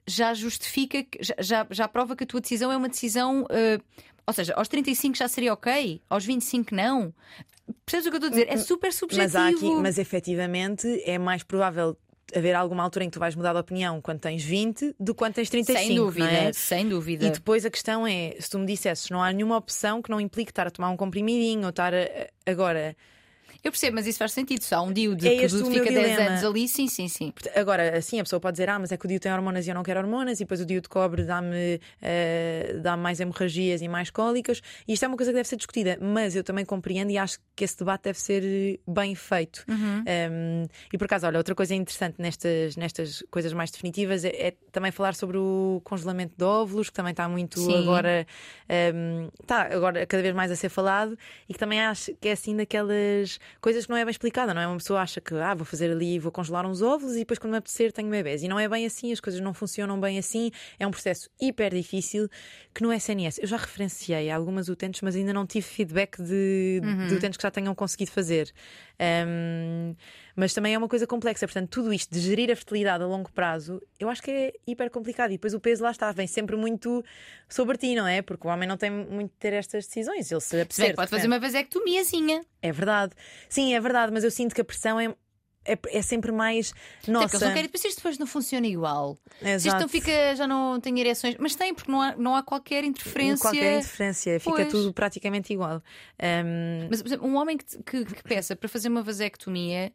já 0.09 0.34
justifica, 0.34 1.05
que- 1.05 1.22
já, 1.22 1.34
já, 1.38 1.66
já 1.70 1.86
prova 1.86 2.16
que 2.16 2.24
a 2.24 2.26
tua 2.26 2.40
decisão 2.40 2.72
é 2.72 2.76
uma 2.76 2.88
decisão. 2.88 3.46
eh, 3.48 3.78
ou 4.26 4.32
seja, 4.32 4.54
aos 4.54 4.68
35 4.68 5.16
já 5.16 5.28
seria 5.28 5.52
ok, 5.52 6.00
aos 6.08 6.24
25 6.24 6.74
não. 6.74 7.12
Percebes 7.86 8.06
o 8.06 8.10
que 8.10 8.16
eu 8.16 8.18
estou 8.18 8.28
a 8.28 8.30
dizer? 8.30 8.48
É 8.48 8.56
super 8.56 8.92
subjetivo. 8.92 9.32
Mas, 9.32 9.36
há 9.36 9.48
aqui, 9.48 9.70
mas 9.76 9.98
efetivamente 9.98 11.02
é 11.04 11.18
mais 11.18 11.42
provável 11.42 11.96
haver 12.34 12.54
alguma 12.54 12.82
altura 12.82 13.04
em 13.04 13.08
que 13.10 13.14
tu 13.14 13.20
vais 13.20 13.34
mudar 13.34 13.52
de 13.52 13.58
opinião 13.58 14.00
quando 14.00 14.18
tens 14.20 14.42
20 14.42 14.94
do 14.98 15.14
que 15.14 15.18
quando 15.18 15.34
tens 15.34 15.50
35. 15.50 15.86
sem 15.86 15.96
dúvida, 15.96 16.26
não 16.26 16.32
é? 16.48 16.52
sem 16.52 16.88
dúvida. 16.88 17.26
E 17.26 17.30
depois 17.30 17.64
a 17.66 17.70
questão 17.70 18.06
é: 18.06 18.34
se 18.40 18.48
tu 18.50 18.58
me 18.58 18.66
dissesses, 18.66 19.10
não 19.10 19.22
há 19.22 19.32
nenhuma 19.32 19.56
opção 19.56 20.00
que 20.02 20.10
não 20.10 20.20
implique 20.20 20.50
estar 20.50 20.66
a 20.66 20.70
tomar 20.70 20.90
um 20.90 20.96
comprimidinho 20.96 21.62
ou 21.64 21.70
estar 21.70 21.92
a- 21.94 22.08
agora. 22.46 22.96
Eu 23.64 23.70
percebo, 23.70 23.94
mas 23.94 24.08
isso 24.08 24.18
faz 24.18 24.32
sentido. 24.32 24.62
Se 24.62 24.74
há 24.74 24.82
um 24.82 24.92
DIU 24.92 25.14
de 25.14 25.28
É 25.28 25.36
que 25.36 25.44
este 25.44 25.62
o 25.62 25.66
fica 25.66 25.84
meu 25.84 25.84
10 25.84 26.10
dilema. 26.10 26.30
anos 26.30 26.44
ali, 26.44 26.66
sim, 26.66 26.88
sim, 26.88 27.06
sim. 27.06 27.32
Agora, 27.54 27.96
assim, 27.96 28.18
a 28.18 28.24
pessoa 28.24 28.40
pode 28.40 28.54
dizer: 28.54 28.68
Ah, 28.68 28.78
mas 28.78 28.90
é 28.90 28.96
que 28.96 29.04
o 29.04 29.08
DIU 29.08 29.20
tem 29.20 29.32
hormonas 29.32 29.66
e 29.66 29.70
eu 29.70 29.74
não 29.74 29.84
quero 29.84 30.00
hormonas, 30.00 30.40
e 30.40 30.44
depois 30.44 30.60
o 30.60 30.66
DIU 30.66 30.80
de 30.80 30.88
cobre 30.88 31.22
dá-me 31.22 31.80
eh, 32.00 32.76
dá 32.82 32.96
mais 32.96 33.20
hemorragias 33.20 33.80
e 33.80 33.86
mais 33.86 34.10
cólicas. 34.10 34.60
E 34.86 34.92
isto 34.94 35.04
é 35.04 35.08
uma 35.08 35.16
coisa 35.16 35.30
que 35.30 35.36
deve 35.36 35.48
ser 35.48 35.56
discutida, 35.56 35.96
mas 36.00 36.34
eu 36.34 36.42
também 36.42 36.64
compreendo 36.64 37.10
e 37.12 37.18
acho 37.18 37.38
que 37.54 37.62
esse 37.62 37.78
debate 37.78 38.02
deve 38.04 38.18
ser 38.18 38.42
eh, 38.44 38.80
bem 38.86 39.14
feito. 39.14 39.64
Um, 39.68 40.64
e 40.92 40.98
por 40.98 41.04
acaso, 41.04 41.26
olha, 41.28 41.38
outra 41.38 41.54
coisa 41.54 41.72
interessante 41.74 42.16
nestas, 42.18 42.76
nestas 42.76 43.22
coisas 43.30 43.52
mais 43.52 43.70
definitivas 43.70 44.24
é, 44.24 44.48
é 44.48 44.54
também 44.72 44.90
falar 44.90 45.14
sobre 45.14 45.38
o 45.38 45.80
congelamento 45.84 46.34
de 46.36 46.44
óvulos, 46.44 46.88
que 46.90 46.94
também 46.96 47.12
está 47.12 47.28
muito 47.28 47.60
Sim. 47.60 47.78
agora, 47.78 48.26
um, 48.94 49.28
está 49.40 49.62
agora 49.72 50.04
cada 50.04 50.20
vez 50.22 50.34
mais 50.34 50.50
a 50.50 50.56
ser 50.56 50.68
falado, 50.68 51.16
e 51.48 51.52
que 51.52 51.58
também 51.60 51.80
acho 51.80 52.12
que 52.20 52.28
é 52.28 52.32
assim 52.32 52.56
daquelas 52.56 53.38
coisas 53.61 53.84
que 53.84 53.90
não 53.90 53.96
é 53.96 54.05
bem 54.05 54.11
explicada, 54.11 54.53
não 54.53 54.61
é? 54.61 54.66
Uma 54.66 54.76
pessoa 54.76 55.00
acha 55.00 55.20
que 55.20 55.34
ah, 55.34 55.55
vou 55.55 55.64
fazer 55.64 55.90
ali, 55.90 56.18
vou 56.18 56.32
congelar 56.32 56.66
uns 56.66 56.82
óvulos 56.82 57.14
e 57.16 57.20
depois 57.20 57.38
quando 57.38 57.53
me 57.53 57.59
apetecer 57.59 57.92
tenho 57.92 58.09
bebés. 58.09 58.42
E 58.42 58.48
não 58.48 58.59
é 58.59 58.68
bem 58.68 58.86
assim, 58.86 59.12
as 59.12 59.20
coisas 59.20 59.40
não 59.40 59.53
funcionam 59.55 60.00
bem 60.00 60.18
assim, 60.18 60.50
é 60.78 60.86
um 60.86 60.90
processo 60.90 61.28
hiper 61.40 61.74
difícil 61.74 62.28
que 62.74 62.82
no 62.82 62.92
SNS 62.92 63.38
eu 63.38 63.46
já 63.46 63.57
referenciei 63.57 64.30
algumas 64.30 64.68
utentes, 64.68 65.00
mas 65.03 65.14
ainda 65.16 65.32
não 65.32 65.46
tive 65.46 65.66
feedback 65.66 66.20
de, 66.22 66.80
de 67.09 67.14
utentes 67.14 67.36
que 67.36 67.42
já 67.42 67.50
tenham 67.50 67.74
conseguido 67.74 68.11
fazer. 68.11 68.53
Um, 69.26 69.94
mas 70.35 70.55
também 70.55 70.74
é 70.74 70.78
uma 70.78 70.89
coisa 70.89 71.07
complexa, 71.07 71.47
portanto, 71.47 71.68
tudo 71.68 71.93
isto 71.93 72.12
de 72.12 72.20
gerir 72.20 72.51
a 72.51 72.57
fertilidade 72.57 73.03
a 73.03 73.07
longo 73.07 73.30
prazo, 73.33 73.80
eu 73.99 74.09
acho 74.09 74.22
que 74.22 74.30
é 74.30 74.53
hiper 74.66 74.91
complicado. 74.91 75.30
E 75.30 75.35
depois 75.35 75.55
o 75.55 75.61
peso 75.61 75.83
lá 75.83 75.91
está, 75.91 76.11
vem 76.12 76.26
sempre 76.26 76.57
muito 76.57 77.05
sobre 77.49 77.76
ti, 77.76 77.95
não 77.95 78.07
é? 78.07 78.22
Porque 78.22 78.47
o 78.47 78.51
homem 78.51 78.68
não 78.68 78.76
tem 78.76 78.91
muito 78.91 79.30
de 79.30 79.39
ter 79.39 79.53
estas 79.53 79.87
decisões. 79.87 80.30
Ele 80.30 80.41
se 80.41 80.53
bem 80.53 80.62
apetecer, 80.62 80.91
que 80.91 80.97
pode 80.97 81.11
de 81.11 81.16
fazer 81.16 81.26
uma 81.26 81.39
vasectomiazinha. 81.39 82.43
É 82.61 82.72
verdade. 82.72 83.12
Sim, 83.49 83.74
é 83.74 83.80
verdade, 83.80 84.12
mas 84.12 84.24
eu 84.24 84.30
sinto 84.30 84.55
que 84.55 84.61
a 84.61 84.64
pressão 84.64 84.99
é. 84.99 85.14
É, 85.64 85.78
é 85.93 86.03
sempre 86.03 86.33
mais. 86.33 86.74
Até 87.03 87.12
Nossa, 87.12 87.26
porque 87.26 87.37
eles 87.37 87.47
não 87.47 87.55
querem, 87.55 87.62
depois 87.70 87.85
isto 87.85 87.99
depois 87.99 88.18
não 88.18 88.26
funciona 88.26 88.66
igual. 88.66 89.16
Se 89.39 89.45
isto 89.45 89.68
Exato. 89.68 89.83
não 89.83 89.89
fica, 89.89 90.35
já 90.35 90.45
não 90.45 90.80
tem 90.80 90.99
ereções. 90.99 91.37
Mas 91.39 91.55
tem, 91.55 91.72
porque 91.72 91.89
não 91.89 92.03
há, 92.03 92.16
não 92.16 92.35
há 92.35 92.43
qualquer 92.43 92.83
interferência. 92.83 93.41
qualquer 93.41 93.78
interferência, 93.78 94.41
fica 94.41 94.57
Pois. 94.57 94.68
tudo 94.68 94.93
praticamente 94.93 95.53
igual. 95.53 95.80
Um, 96.20 96.89
Mas, 96.91 97.01
por 97.01 97.09
exemplo, 97.09 97.28
um 97.28 97.37
homem 97.37 97.57
que, 97.57 97.64
que, 97.85 98.05
que 98.05 98.24
peça 98.24 98.57
para 98.57 98.68
fazer 98.68 98.89
uma 98.89 99.05
vasectomia. 99.05 99.93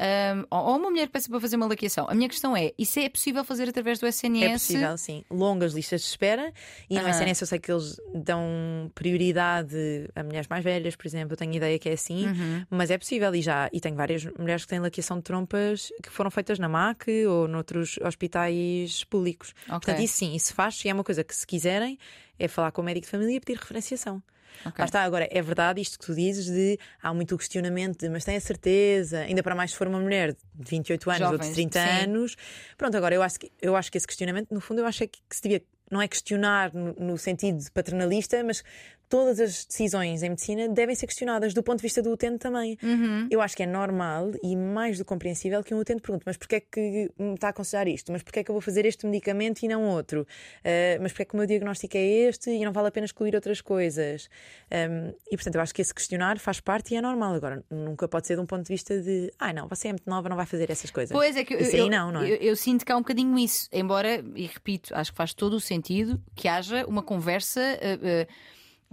Hum, 0.00 0.44
ou 0.50 0.76
uma 0.78 0.90
mulher 0.90 1.06
que 1.06 1.12
peça 1.12 1.28
para 1.28 1.38
fazer 1.40 1.56
uma 1.56 1.66
laqueação. 1.66 2.06
A 2.08 2.14
minha 2.14 2.28
questão 2.28 2.56
é: 2.56 2.72
isso 2.78 2.98
é 2.98 3.08
possível 3.08 3.44
fazer 3.44 3.68
através 3.68 3.98
do 3.98 4.06
SNS? 4.06 4.44
É 4.46 4.50
possível, 4.52 4.96
sim. 4.98 5.24
Longas 5.30 5.72
listas 5.74 6.00
de 6.00 6.06
espera 6.08 6.52
e 6.88 6.94
no 6.94 7.00
Aham. 7.02 7.10
SNS 7.10 7.40
eu 7.42 7.46
sei 7.46 7.58
que 7.58 7.70
eles 7.70 8.00
dão 8.14 8.90
prioridade 8.94 9.76
a 10.14 10.22
mulheres 10.22 10.48
mais 10.48 10.64
velhas, 10.64 10.96
por 10.96 11.06
exemplo. 11.06 11.34
Eu 11.34 11.36
tenho 11.36 11.52
ideia 11.54 11.78
que 11.78 11.88
é 11.88 11.92
assim, 11.92 12.26
Uhum. 12.26 12.66
mas 12.70 12.90
é 12.90 12.98
possível 12.98 13.34
e 13.34 13.42
já. 13.42 13.68
E 13.72 13.80
tenho 13.80 13.96
várias 13.96 14.24
mulheres 14.38 14.62
que 14.64 14.68
têm 14.68 14.80
laqueação 14.80 15.18
de 15.18 15.22
trompas 15.24 15.92
que 16.02 16.10
foram 16.10 16.30
feitas 16.30 16.58
na 16.58 16.68
MAC 16.68 17.08
ou 17.28 17.46
noutros 17.48 17.98
hospitais 18.02 19.04
públicos. 19.04 19.54
Ok. 19.66 19.78
Portanto, 19.80 20.00
isso 20.00 20.16
sim, 20.16 20.34
isso 20.34 20.54
faz 20.54 20.82
e 20.84 20.88
é 20.88 20.94
uma 20.94 21.04
coisa 21.04 21.22
que, 21.22 21.34
se 21.34 21.46
quiserem, 21.46 21.98
é 22.40 22.48
falar 22.48 22.72
com 22.72 22.80
o 22.80 22.84
médico 22.84 23.04
de 23.04 23.10
família 23.10 23.36
e 23.36 23.40
pedir 23.40 23.58
referenciação. 23.58 24.22
Ok. 24.64 24.74
Lá 24.78 24.84
está, 24.84 25.02
agora, 25.02 25.28
é 25.30 25.40
verdade 25.40 25.80
isto 25.80 25.98
que 25.98 26.06
tu 26.06 26.14
dizes 26.14 26.46
de 26.46 26.78
há 27.02 27.14
muito 27.14 27.36
questionamento 27.38 28.00
de 28.00 28.08
mas 28.08 28.24
tem 28.24 28.36
a 28.36 28.40
certeza, 28.40 29.20
ainda 29.20 29.42
para 29.42 29.54
mais 29.54 29.70
se 29.70 29.76
for 29.76 29.86
uma 29.86 30.00
mulher 30.00 30.32
de 30.54 30.70
28 30.70 31.10
anos 31.10 31.22
ou 31.22 31.38
de 31.38 31.44
Jovens, 31.44 31.54
30 31.54 31.80
sim. 31.80 32.04
anos. 32.04 32.36
Pronto, 32.76 32.96
agora 32.96 33.14
eu 33.14 33.22
acho, 33.22 33.38
que, 33.38 33.52
eu 33.62 33.76
acho 33.76 33.90
que 33.92 33.98
esse 33.98 34.06
questionamento, 34.06 34.52
no 34.52 34.60
fundo, 34.60 34.80
eu 34.80 34.86
acho 34.86 35.04
é 35.04 35.06
que, 35.06 35.20
que 35.28 35.36
se 35.36 35.42
devia, 35.42 35.62
não 35.90 36.02
é 36.02 36.08
questionar 36.08 36.74
no, 36.74 36.94
no 36.94 37.18
sentido 37.18 37.64
paternalista, 37.72 38.42
mas 38.42 38.62
todas 39.10 39.40
as 39.40 39.64
decisões 39.66 40.22
em 40.22 40.30
medicina 40.30 40.68
devem 40.68 40.94
ser 40.94 41.06
questionadas 41.06 41.52
do 41.52 41.62
ponto 41.62 41.78
de 41.78 41.82
vista 41.82 42.00
do 42.00 42.12
utente 42.12 42.38
também. 42.38 42.78
Uhum. 42.82 43.26
Eu 43.30 43.42
acho 43.42 43.56
que 43.56 43.62
é 43.64 43.66
normal 43.66 44.30
e 44.42 44.56
mais 44.56 44.96
do 44.96 45.04
compreensível 45.04 45.62
que 45.62 45.74
um 45.74 45.78
utente 45.80 46.00
pergunte: 46.00 46.22
mas 46.24 46.36
porquê 46.36 46.56
é 46.56 46.60
que 46.60 47.10
me 47.18 47.34
está 47.34 47.48
a 47.48 47.50
aconselhar 47.50 47.86
isto? 47.88 48.10
Mas 48.12 48.22
porquê 48.22 48.40
é 48.40 48.44
que 48.44 48.50
eu 48.50 48.54
vou 48.54 48.62
fazer 48.62 48.86
este 48.86 49.04
medicamento 49.04 49.62
e 49.62 49.68
não 49.68 49.84
outro? 49.88 50.26
Ah, 50.64 50.98
mas 51.02 51.12
porquê 51.12 51.22
é 51.22 51.24
que 51.26 51.34
o 51.34 51.36
meu 51.36 51.46
diagnóstico 51.46 51.96
é 51.96 52.00
este 52.00 52.50
e 52.50 52.64
não 52.64 52.72
vale 52.72 52.88
a 52.88 52.90
pena 52.90 53.04
excluir 53.04 53.34
outras 53.34 53.60
coisas? 53.60 54.30
Um, 54.70 55.12
e 55.30 55.36
portanto, 55.36 55.56
eu 55.56 55.60
acho 55.60 55.74
que 55.74 55.82
esse 55.82 55.92
questionar 55.92 56.38
faz 56.38 56.60
parte 56.60 56.94
e 56.94 56.96
é 56.96 57.02
normal. 57.02 57.34
Agora, 57.34 57.64
nunca 57.68 58.06
pode 58.06 58.28
ser 58.28 58.36
de 58.36 58.40
um 58.40 58.46
ponto 58.46 58.62
de 58.62 58.72
vista 58.72 59.00
de: 59.00 59.32
ai 59.40 59.52
não, 59.52 59.66
você 59.66 59.88
é 59.88 59.92
muito 59.92 60.08
nova, 60.08 60.28
não 60.28 60.36
vai 60.36 60.46
fazer 60.46 60.70
essas 60.70 60.90
coisas. 60.90 61.12
Pois 61.12 61.36
é 61.36 61.44
que 61.44 61.54
eu, 61.54 61.60
Isso 61.60 61.74
aí 61.74 61.80
eu, 61.82 61.90
não, 61.90 62.12
não 62.12 62.22
é? 62.22 62.30
eu, 62.30 62.36
eu 62.36 62.56
sinto 62.56 62.86
que 62.86 62.92
há 62.92 62.96
um 62.96 63.00
bocadinho 63.00 63.36
isso. 63.38 63.68
Embora, 63.72 64.24
e 64.36 64.46
repito, 64.46 64.94
acho 64.94 65.10
que 65.10 65.16
faz 65.16 65.34
todo 65.34 65.54
o 65.54 65.60
sentido 65.60 66.20
que 66.36 66.46
haja 66.46 66.86
uma 66.86 67.02
conversa. 67.02 67.60
eh, 67.60 67.98
eh, 68.02 68.26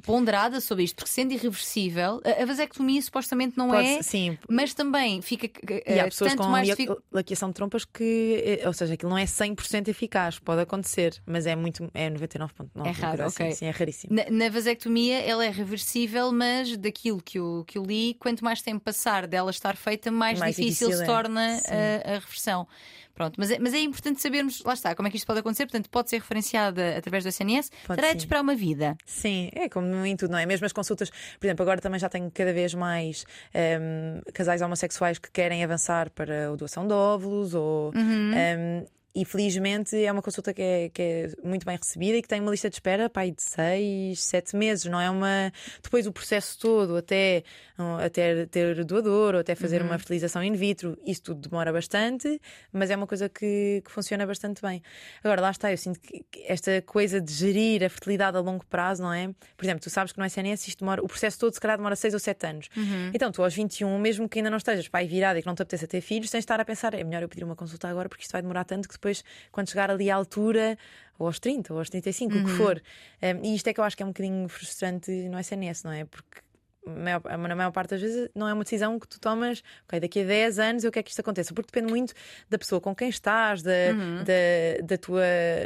ponderada 0.04 0.62
sobre 0.62 0.84
isto, 0.84 0.96
porque 0.96 1.10
sendo 1.12 1.34
irreversível, 1.34 2.22
a 2.24 2.46
vasectomia 2.46 3.02
supostamente 3.02 3.58
não 3.58 3.70
Pode, 3.70 3.88
é, 3.88 4.02
sim. 4.02 4.38
mas 4.50 4.74
também 4.74 5.22
fica 5.22 5.50
e 5.88 6.00
há 6.00 6.06
pessoas 6.06 6.32
tanto 6.32 6.44
com 6.44 6.50
mais 6.50 6.70
laqueação 7.12 7.50
de 7.50 7.56
trompas 7.56 7.84
que, 7.84 8.62
ou 8.66 8.74
seja, 8.74 8.94
aquilo 8.94 9.10
não 9.10 9.18
é 9.18 9.26
100% 9.26 9.88
eficaz, 9.88 10.40
pode 10.40 10.62
acontecer, 10.62 11.22
mas 11.26 11.46
é 11.46 11.56
muito 11.56 11.90
é 11.94 12.10
99.9. 12.10 12.86
É 12.86 12.92
raro, 12.92 13.24
assim, 13.24 13.44
ok. 13.44 13.52
Sim, 13.54 13.66
é 13.66 13.72
raríssimo. 13.72 14.16
Na, 14.16 14.26
na, 14.30 14.50
vasectomia 14.50 15.20
ela 15.20 15.46
é 15.46 15.50
reversível, 15.50 16.32
mas 16.32 16.78
daquilo 16.78 17.22
que 17.22 17.40
eu, 17.40 17.64
que 17.66 17.78
eu 17.78 17.84
li, 17.84 18.16
quanto 18.20 18.44
mais 18.44 18.62
tempo 18.62 18.84
passar 18.84 19.28
dela 19.28 19.52
estar 19.52 19.76
feita, 19.76 20.12
mais, 20.12 20.40
mais 20.40 20.56
difícil, 20.56 20.90
difícil, 20.90 20.98
se 20.98 21.04
é. 21.04 21.06
torna 21.06 21.60
a, 21.68 22.12
a 22.12 22.20
reversão. 22.20 22.68
Pronto, 23.18 23.34
mas 23.36 23.50
é, 23.50 23.58
mas 23.58 23.74
é 23.74 23.80
importante 23.80 24.22
sabermos, 24.22 24.62
lá 24.64 24.76
está, 24.76 24.94
como 24.94 25.08
é 25.08 25.12
que 25.12 25.18
isto 25.18 25.26
pode 25.26 25.40
acontecer. 25.40 25.66
Portanto, 25.66 25.90
pode 25.90 26.08
ser 26.08 26.18
referenciada 26.18 26.96
através 26.96 27.24
do 27.24 27.30
SNS. 27.30 27.72
Pode 27.88 28.00
Terá 28.00 28.14
de 28.14 28.20
esperar 28.20 28.42
uma 28.42 28.54
vida. 28.54 28.96
Sim, 29.08 29.50
é 29.56 29.68
como 29.68 30.06
em 30.06 30.16
tudo, 30.16 30.30
não 30.30 30.38
é? 30.38 30.46
Mesmo 30.46 30.68
as 30.68 30.72
consultas, 30.72 31.10
por 31.10 31.48
exemplo, 31.48 31.64
agora 31.64 31.82
também 31.82 32.00
já 32.00 32.10
tenho 32.10 32.30
cada 32.30 32.54
vez 32.54 32.76
mais 32.76 33.26
um, 33.56 33.58
ehm, 33.60 34.22
casais 34.36 34.62
homossexuais 34.62 35.18
que 35.18 35.32
querem 35.32 35.64
avançar 35.64 36.12
para 36.12 36.52
a 36.52 36.56
doação 36.56 36.86
de 36.86 36.94
óvulos 36.94 37.56
ou. 37.56 37.92
Uhum. 37.96 38.04
Um, 38.04 38.34
ehm, 38.36 38.86
e 39.18 39.26
felizmente 39.26 39.98
é 39.98 40.12
uma 40.12 40.22
consulta 40.22 40.54
que 40.54 40.62
é, 40.62 40.90
que 40.90 41.02
é 41.02 41.32
muito 41.44 41.66
bem 41.66 41.76
recebida 41.76 42.18
e 42.18 42.22
que 42.22 42.28
tem 42.28 42.40
uma 42.40 42.52
lista 42.52 42.70
de 42.70 42.76
espera 42.76 43.10
pai, 43.10 43.32
de 43.32 43.42
seis, 43.42 44.22
sete 44.22 44.56
meses, 44.56 44.86
não 44.86 45.02
é 45.02 45.10
uma. 45.10 45.52
Depois 45.82 46.06
o 46.06 46.12
processo 46.12 46.60
todo, 46.60 46.96
até, 46.96 47.44
até 48.06 48.46
ter 48.46 48.86
doador 48.86 49.34
ou 49.34 49.40
até 49.40 49.56
fazer 49.56 49.82
uhum. 49.82 49.88
uma 49.88 49.98
fertilização 49.98 50.44
in 50.44 50.54
vitro, 50.54 50.96
isso 51.04 51.24
tudo 51.24 51.50
demora 51.50 51.74
bastante, 51.74 52.40
mas 52.72 52.92
é 52.92 52.96
uma 52.96 53.08
coisa 53.08 53.28
que, 53.28 53.82
que 53.84 53.92
funciona 53.92 54.24
bastante 54.28 54.62
bem. 54.62 54.84
Agora, 55.24 55.42
lá 55.42 55.50
está, 55.50 55.72
eu 55.72 55.78
sinto 55.80 56.00
que 56.00 56.24
esta 56.46 56.80
coisa 56.84 57.20
de 57.20 57.34
gerir 57.34 57.84
a 57.84 57.90
fertilidade 57.90 58.38
a 58.38 58.40
longo 58.40 58.68
prazo, 58.68 59.02
não 59.02 59.12
é? 59.12 59.34
Por 59.58 59.66
exemplo, 59.66 59.82
tu 59.82 59.90
sabes 59.90 60.14
que 60.14 60.20
no 60.20 60.26
SNS 60.26 60.68
isto 60.68 60.80
demora, 60.82 61.04
o 61.04 61.08
processo 61.08 61.40
todo 61.40 61.56
se 61.56 61.60
calhar 61.60 61.78
demora 61.78 61.96
seis 61.96 62.14
ou 62.14 62.20
sete 62.20 62.46
anos. 62.46 62.70
Uhum. 62.78 63.10
Então, 63.16 63.32
tu 63.32 63.42
aos 63.42 63.56
21, 63.56 63.98
mesmo 63.98 64.30
que 64.30 64.38
ainda 64.38 64.52
não 64.52 64.58
estejas 64.58 64.88
pai 64.88 65.08
virado 65.08 65.40
e 65.40 65.42
que 65.42 65.48
não 65.48 65.56
te 65.56 65.64
apeteça 65.64 65.88
ter 65.88 66.02
filhos, 66.02 66.30
tens 66.30 66.42
de 66.42 66.44
estar 66.44 66.60
a 66.60 66.66
pensar, 66.66 66.94
é 66.94 67.04
melhor 67.04 67.24
eu 67.24 67.30
pedir 67.30 67.44
uma 67.44 67.56
consulta 67.56 67.88
agora 67.88 68.08
porque 68.08 68.22
isto 68.22 68.32
vai 68.32 68.44
demorar 68.44 68.64
tanto 68.64 68.88
que 68.88 68.94
depois 68.94 69.07
depois, 69.08 69.24
quando 69.52 69.70
chegar 69.70 69.90
ali 69.90 70.12
à 70.12 70.16
altura, 70.16 70.78
ou 71.18 71.28
aos 71.28 71.40
30, 71.40 71.74
ou 71.74 71.80
aos 71.80 71.90
35, 71.90 72.34
uhum. 72.34 72.42
o 72.42 72.46
que 72.46 72.52
uhum. 72.52 72.58
for. 72.58 72.82
Um, 73.22 73.46
e 73.46 73.56
isto 73.56 73.68
é 73.68 73.74
que 73.74 73.80
eu 73.80 73.84
acho 73.84 73.96
que 73.96 74.04
é 74.04 74.06
um 74.06 74.10
bocadinho 74.10 74.48
frustrante 74.48 75.12
no 75.12 75.40
SNS, 75.40 75.84
não 75.84 75.92
é? 75.92 76.06
Porque 76.06 76.42
na 76.88 77.56
maior 77.56 77.72
parte 77.72 77.92
das 77.92 78.02
vezes 78.02 78.30
não 78.34 78.48
é 78.48 78.54
uma 78.54 78.64
decisão 78.64 79.00
que 79.00 79.08
tu 79.08 79.20
tomas, 79.20 79.64
ok, 79.86 80.00
daqui 80.00 80.22
a 80.22 80.26
10 80.26 80.60
anos 80.60 80.84
eu 80.84 80.92
quero 80.92 81.04
que 81.04 81.12
isto 81.12 81.20
aconteça, 81.20 81.54
porque 81.54 81.72
depende 81.72 81.92
muito 81.92 82.14
da 82.50 82.58
pessoa 82.58 82.80
com 82.82 82.96
quem 82.96 83.10
estás, 83.10 83.62
da, 83.62 83.72
uhum. 83.72 84.24
da, 84.24 84.86
da, 84.86 84.98
tua, 84.98 85.24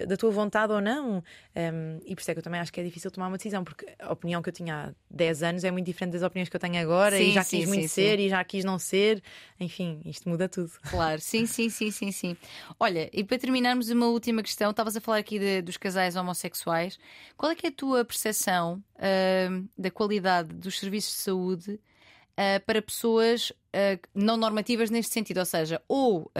da 0.07 0.17
tua 0.17 0.31
vontade 0.31 0.73
ou 0.73 0.81
não. 0.81 1.23
Um, 1.55 1.99
e 2.05 2.15
por 2.15 2.21
isso 2.21 2.31
é 2.31 2.33
que 2.33 2.39
eu 2.39 2.43
também 2.43 2.59
acho 2.59 2.71
que 2.71 2.79
é 2.79 2.83
difícil 2.83 3.11
tomar 3.11 3.27
uma 3.27 3.37
decisão, 3.37 3.63
porque 3.63 3.85
a 3.99 4.11
opinião 4.11 4.41
que 4.41 4.49
eu 4.49 4.53
tinha 4.53 4.89
há 4.89 4.93
10 5.09 5.43
anos 5.43 5.63
é 5.63 5.71
muito 5.71 5.85
diferente 5.85 6.13
das 6.13 6.23
opiniões 6.23 6.49
que 6.49 6.55
eu 6.55 6.59
tenho 6.59 6.81
agora, 6.81 7.17
sim, 7.17 7.29
e 7.29 7.31
já 7.33 7.43
sim, 7.43 7.59
quis 7.59 7.67
muito 7.67 7.81
sim, 7.81 7.87
ser 7.87 8.19
e 8.19 8.29
já 8.29 8.43
quis 8.43 8.63
não 8.63 8.79
ser. 8.79 9.21
Enfim, 9.59 10.01
isto 10.05 10.27
muda 10.29 10.47
tudo. 10.47 10.71
Claro, 10.89 11.19
sim, 11.19 11.45
sim, 11.45 11.69
sim, 11.69 11.91
sim, 11.91 12.11
sim. 12.11 12.37
Olha, 12.79 13.09
e 13.13 13.23
para 13.23 13.37
terminarmos 13.37 13.89
uma 13.89 14.07
última 14.07 14.41
questão, 14.41 14.71
estavas 14.71 14.95
a 14.95 15.01
falar 15.01 15.17
aqui 15.17 15.39
de, 15.39 15.61
dos 15.61 15.77
casais 15.77 16.15
homossexuais. 16.15 16.97
Qual 17.37 17.51
é 17.51 17.55
que 17.55 17.67
é 17.67 17.69
a 17.69 17.73
tua 17.73 18.05
percepção 18.05 18.83
uh, 18.95 19.69
da 19.77 19.91
qualidade 19.91 20.53
dos 20.53 20.79
serviços 20.79 21.10
de 21.13 21.21
saúde 21.21 21.73
uh, 21.73 22.65
para 22.65 22.81
pessoas 22.81 23.49
uh, 23.49 23.99
não 24.13 24.37
normativas 24.37 24.89
neste 24.89 25.13
sentido, 25.13 25.37
ou 25.37 25.45
seja, 25.45 25.81
ou 25.87 26.31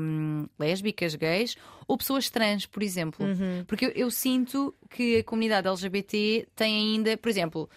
um, 0.00 0.44
ah, 0.44 0.50
lésbicas, 0.58 1.14
gays, 1.14 1.56
ou 1.86 1.96
pessoas 1.96 2.30
trans, 2.30 2.66
por 2.66 2.82
exemplo. 2.82 3.26
Uhum. 3.26 3.64
Porque 3.66 3.86
eu, 3.86 3.90
eu, 3.90 4.10
sinto 4.10 4.74
que 4.90 5.18
a 5.18 5.24
comunidade 5.24 5.68
LGBT 5.68 6.48
tem 6.54 6.94
ainda, 6.94 7.16
por 7.16 7.28
exemplo, 7.28 7.68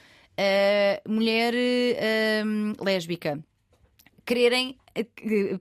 mulher 1.08 1.54
lésbica 2.80 3.44
quererem 4.26 4.78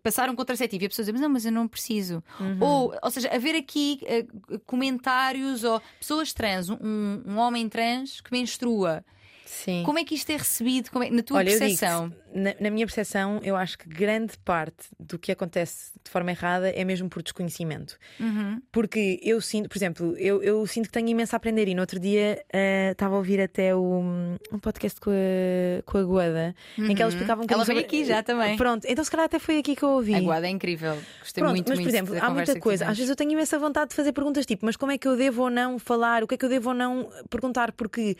passar 0.03 0.29
um 0.29 0.37
contraceptivo 0.37 0.85
e 0.85 0.87
a 0.87 0.89
pessoa 0.89 1.05
diz, 1.05 1.13
mas 1.13 1.21
não, 1.21 1.29
mas 1.29 1.45
eu 1.45 1.53
não 1.53 1.69
preciso. 1.69 2.23
Uhum. 2.39 2.59
Ou, 2.61 2.95
ou 3.03 3.11
seja, 3.11 3.29
haver 3.33 3.55
aqui 3.55 4.01
uh, 4.03 4.59
comentários 4.61 5.65
ou 5.65 5.81
pessoas 5.99 6.33
trans, 6.33 6.69
um, 6.69 7.23
um 7.27 7.37
homem 7.39 7.69
trans 7.69 8.21
que 8.21 8.33
menstrua. 8.33 9.05
Sim. 9.51 9.83
Como 9.85 9.99
é 9.99 10.05
que 10.05 10.15
isto 10.15 10.31
é 10.31 10.37
recebido 10.37 10.89
é, 11.03 11.11
na 11.11 11.25
tua 11.25 11.39
Olha, 11.39 11.59
percepção? 11.59 12.13
Na, 12.33 12.55
na, 12.61 12.71
minha 12.71 12.87
percepção, 12.87 13.41
eu 13.43 13.57
acho 13.57 13.77
que 13.77 13.89
grande 13.89 14.39
parte 14.45 14.87
do 14.99 15.19
que 15.19 15.33
acontece 15.33 15.91
de 16.05 16.09
forma 16.09 16.31
errada 16.31 16.71
é 16.71 16.85
mesmo 16.85 17.09
por 17.09 17.21
desconhecimento. 17.21 17.99
Uhum. 18.21 18.63
Porque 18.71 19.19
eu 19.25 19.41
sinto, 19.41 19.69
por 19.69 19.77
exemplo, 19.77 20.17
eu, 20.17 20.41
eu, 20.41 20.65
sinto 20.69 20.87
que 20.87 20.93
tenho 20.93 21.09
imenso 21.09 21.35
a 21.35 21.37
aprender. 21.37 21.67
E 21.67 21.75
no 21.75 21.81
outro 21.81 21.99
dia 21.99 22.41
uh, 22.55 22.93
estava 22.93 23.17
a 23.17 23.19
ouvir 23.19 23.41
até 23.41 23.75
o, 23.75 23.83
um 23.83 24.59
podcast 24.63 25.01
com 25.01 25.11
a, 25.11 25.83
com 25.83 25.99
a 25.99 26.03
Guada, 26.05 26.55
uhum. 26.79 26.87
em 26.89 26.95
que 26.95 27.03
uhum. 27.03 27.09
explicavam 27.09 27.45
que. 27.45 27.53
Ela 27.53 27.65
veio 27.65 27.81
aqui 27.81 28.05
já 28.05 28.23
também. 28.23 28.57
Pronto, 28.57 28.87
então 28.89 29.03
se 29.03 29.11
calhar 29.11 29.27
até 29.27 29.41
foi 29.41 29.59
aqui 29.59 29.75
que 29.75 29.83
eu 29.83 29.91
ouvi. 29.91 30.15
A 30.15 30.21
Guada 30.21 30.47
é 30.47 30.51
incrível. 30.51 30.97
Gostei 31.19 31.43
Pronto, 31.43 31.57
muito 31.57 31.69
Mas, 31.69 31.79
por 31.79 31.83
muito 31.83 31.95
exemplo, 31.95 32.17
há 32.25 32.31
muita 32.31 32.59
coisa. 32.61 32.87
Às 32.87 32.97
vezes 32.97 33.11
eu 33.11 33.17
tenho 33.17 33.33
imensa 33.33 33.59
vontade 33.59 33.91
de 33.91 33.97
fazer 33.97 34.13
perguntas 34.13 34.47
tipo, 34.47 34.65
mas 34.65 34.77
como 34.77 34.93
é 34.93 34.97
que 34.97 35.09
eu 35.09 35.17
devo 35.17 35.43
ou 35.43 35.51
não 35.51 35.77
falar? 35.77 36.23
O 36.23 36.29
que 36.29 36.37
é 36.37 36.39
que 36.39 36.45
eu 36.45 36.49
devo 36.49 36.69
ou 36.69 36.75
não 36.75 37.11
perguntar? 37.29 37.73
Porque 37.73 38.17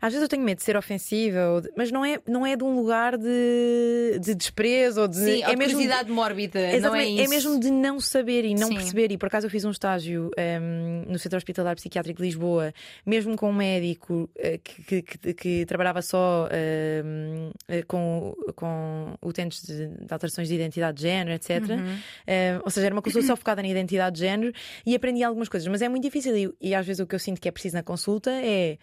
às 0.00 0.12
vezes 0.12 0.22
eu 0.22 0.28
tenho 0.28 0.42
medo 0.42 0.58
de 0.58 0.64
ser 0.64 0.76
ofensiva, 0.76 1.62
mas 1.76 1.92
não 1.92 2.02
é, 2.02 2.18
não 2.26 2.46
é 2.46 2.56
de 2.56 2.64
um 2.64 2.74
lugar 2.74 3.18
de, 3.18 4.18
de 4.18 4.34
desprezo 4.34 5.02
ou 5.02 5.08
de. 5.08 5.16
Sim, 5.16 5.42
é 5.42 5.54
mesmo 5.54 5.78
de, 5.78 6.10
mórbida. 6.10 6.80
Não 6.80 6.94
é, 6.94 7.06
é, 7.06 7.28
mesmo 7.28 7.60
de 7.60 7.70
não 7.70 8.00
saber 8.00 8.46
e 8.46 8.54
não 8.54 8.68
Sim. 8.68 8.74
perceber. 8.76 9.12
E 9.12 9.18
por 9.18 9.26
acaso 9.26 9.46
eu 9.46 9.50
fiz 9.50 9.64
um 9.64 9.70
estágio 9.70 10.30
um, 10.62 11.12
no 11.12 11.18
Centro 11.18 11.36
Hospitalar 11.36 11.76
Psiquiátrico 11.76 12.18
de 12.18 12.28
Lisboa, 12.28 12.72
mesmo 13.04 13.36
com 13.36 13.50
um 13.50 13.52
médico 13.52 14.30
uh, 14.36 14.58
que, 14.64 15.02
que, 15.02 15.34
que, 15.34 15.66
trabalhava 15.66 16.00
só 16.00 16.48
uh, 16.48 17.86
com, 17.86 18.34
com 18.56 19.14
utentes 19.22 19.66
de, 19.66 19.86
de, 19.86 20.12
alterações 20.12 20.48
de 20.48 20.54
identidade 20.54 20.96
de 20.96 21.02
género, 21.02 21.32
etc. 21.32 21.60
Uhum. 21.68 21.94
Uh, 21.94 22.62
ou 22.64 22.70
seja, 22.70 22.86
era 22.86 22.94
uma 22.94 23.02
consulta 23.02 23.26
só 23.26 23.36
focada 23.36 23.60
na 23.60 23.68
identidade 23.68 24.16
de 24.16 24.20
género 24.22 24.52
e 24.86 24.94
aprendi 24.94 25.22
algumas 25.22 25.48
coisas, 25.50 25.68
mas 25.68 25.82
é 25.82 25.90
muito 25.90 26.04
difícil. 26.04 26.34
E, 26.34 26.70
e 26.70 26.74
às 26.74 26.86
vezes 26.86 27.00
o 27.00 27.06
que 27.06 27.14
eu 27.14 27.18
sinto 27.18 27.38
que 27.38 27.48
é 27.48 27.52
preciso 27.52 27.76
na 27.76 27.82
consulta 27.82 28.30
é 28.30 28.78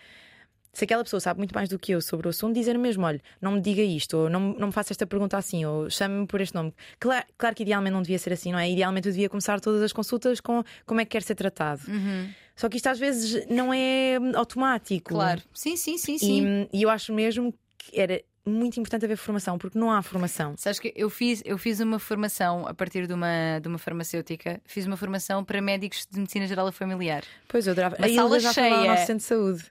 se 0.74 0.84
aquela 0.84 1.04
pessoa 1.04 1.20
sabe 1.20 1.40
muito 1.40 1.54
mais 1.54 1.70
do 1.70 1.80
que 1.80 1.92
eu 1.92 2.02
sobre 2.02 2.28
o 2.28 2.30
assunto, 2.30 2.54
dizer 2.54 2.78
mesmo: 2.78 3.06
olha, 3.06 3.22
não 3.42 3.54
me 3.54 3.62
diga 3.62 3.82
isto, 3.82 4.18
ou 4.18 4.30
não, 4.30 4.54
não 4.54 4.68
me 4.68 4.74
faça 4.74 4.94
esta 4.94 5.08
pergunta 5.08 5.38
assim, 5.38 5.66
ou 5.66 5.90
chame-me 5.90 6.28
por 6.28 6.40
este 6.40 6.56
nome. 6.56 6.74
Claro, 7.00 7.26
claro 7.38 7.56
que 7.56 7.64
idealmente 7.64 7.94
não 7.94 8.02
devia 8.02 8.20
ser 8.20 8.34
assim, 8.34 8.52
não 8.52 8.60
é? 8.60 8.70
Idealmente 8.70 9.08
eu 9.08 9.12
devia 9.12 9.30
começar 9.30 9.60
todas 9.60 9.82
as 9.82 9.92
consultas 9.92 10.40
com 10.40 10.64
como 10.86 11.02
é 11.02 11.06
que 11.06 11.12
quer 11.12 11.24
ser 11.24 11.36
tratado. 11.36 11.82
Uhum. 11.88 12.30
Só 12.56 12.70
que 12.70 12.78
isto 12.78 12.88
às 12.88 13.00
vezes 13.00 13.48
não 13.50 13.74
é 13.74 14.18
automático. 14.36 15.14
Claro, 15.14 15.42
sim, 15.54 15.76
sim, 15.76 15.98
sim, 15.98 16.18
sim. 16.18 16.68
E, 16.72 16.80
e 16.80 16.84
eu 16.84 16.90
acho 16.90 17.14
mesmo 17.14 17.54
que 17.78 18.00
era 18.00 18.22
muito 18.48 18.80
importante 18.80 19.06
haver 19.06 19.18
formação, 19.18 19.58
porque 19.58 19.78
não 19.78 19.92
há 19.92 20.02
formação. 20.02 20.56
Sabes 20.58 20.80
que 20.80 20.94
eu 20.96 21.10
fiz, 21.10 21.42
eu 21.46 21.58
fiz 21.58 21.80
uma 21.80 22.00
formação 22.00 22.68
a 22.68 22.74
partir 22.74 23.06
de 23.06 23.14
uma, 23.14 23.60
de 23.62 23.68
uma 23.68 23.78
farmacêutica, 23.78 24.62
fiz 24.66 24.86
uma 24.86 24.98
formação 24.98 25.44
para 25.44 25.62
médicos 25.62 26.08
de 26.10 26.20
medicina 26.20 26.48
geral 26.48 26.70
e 26.70 26.72
familiar. 26.72 27.24
Pois 27.48 27.68
eu 27.68 27.74
adorava. 27.74 27.98
Uma 27.98 28.08
a 28.08 28.14
sala 28.14 28.40
já 28.40 28.54
cheia. 28.54 28.78
no 28.78 28.88
nosso 28.88 29.06
centro 29.06 29.18
de 29.18 29.24
saúde 29.24 29.66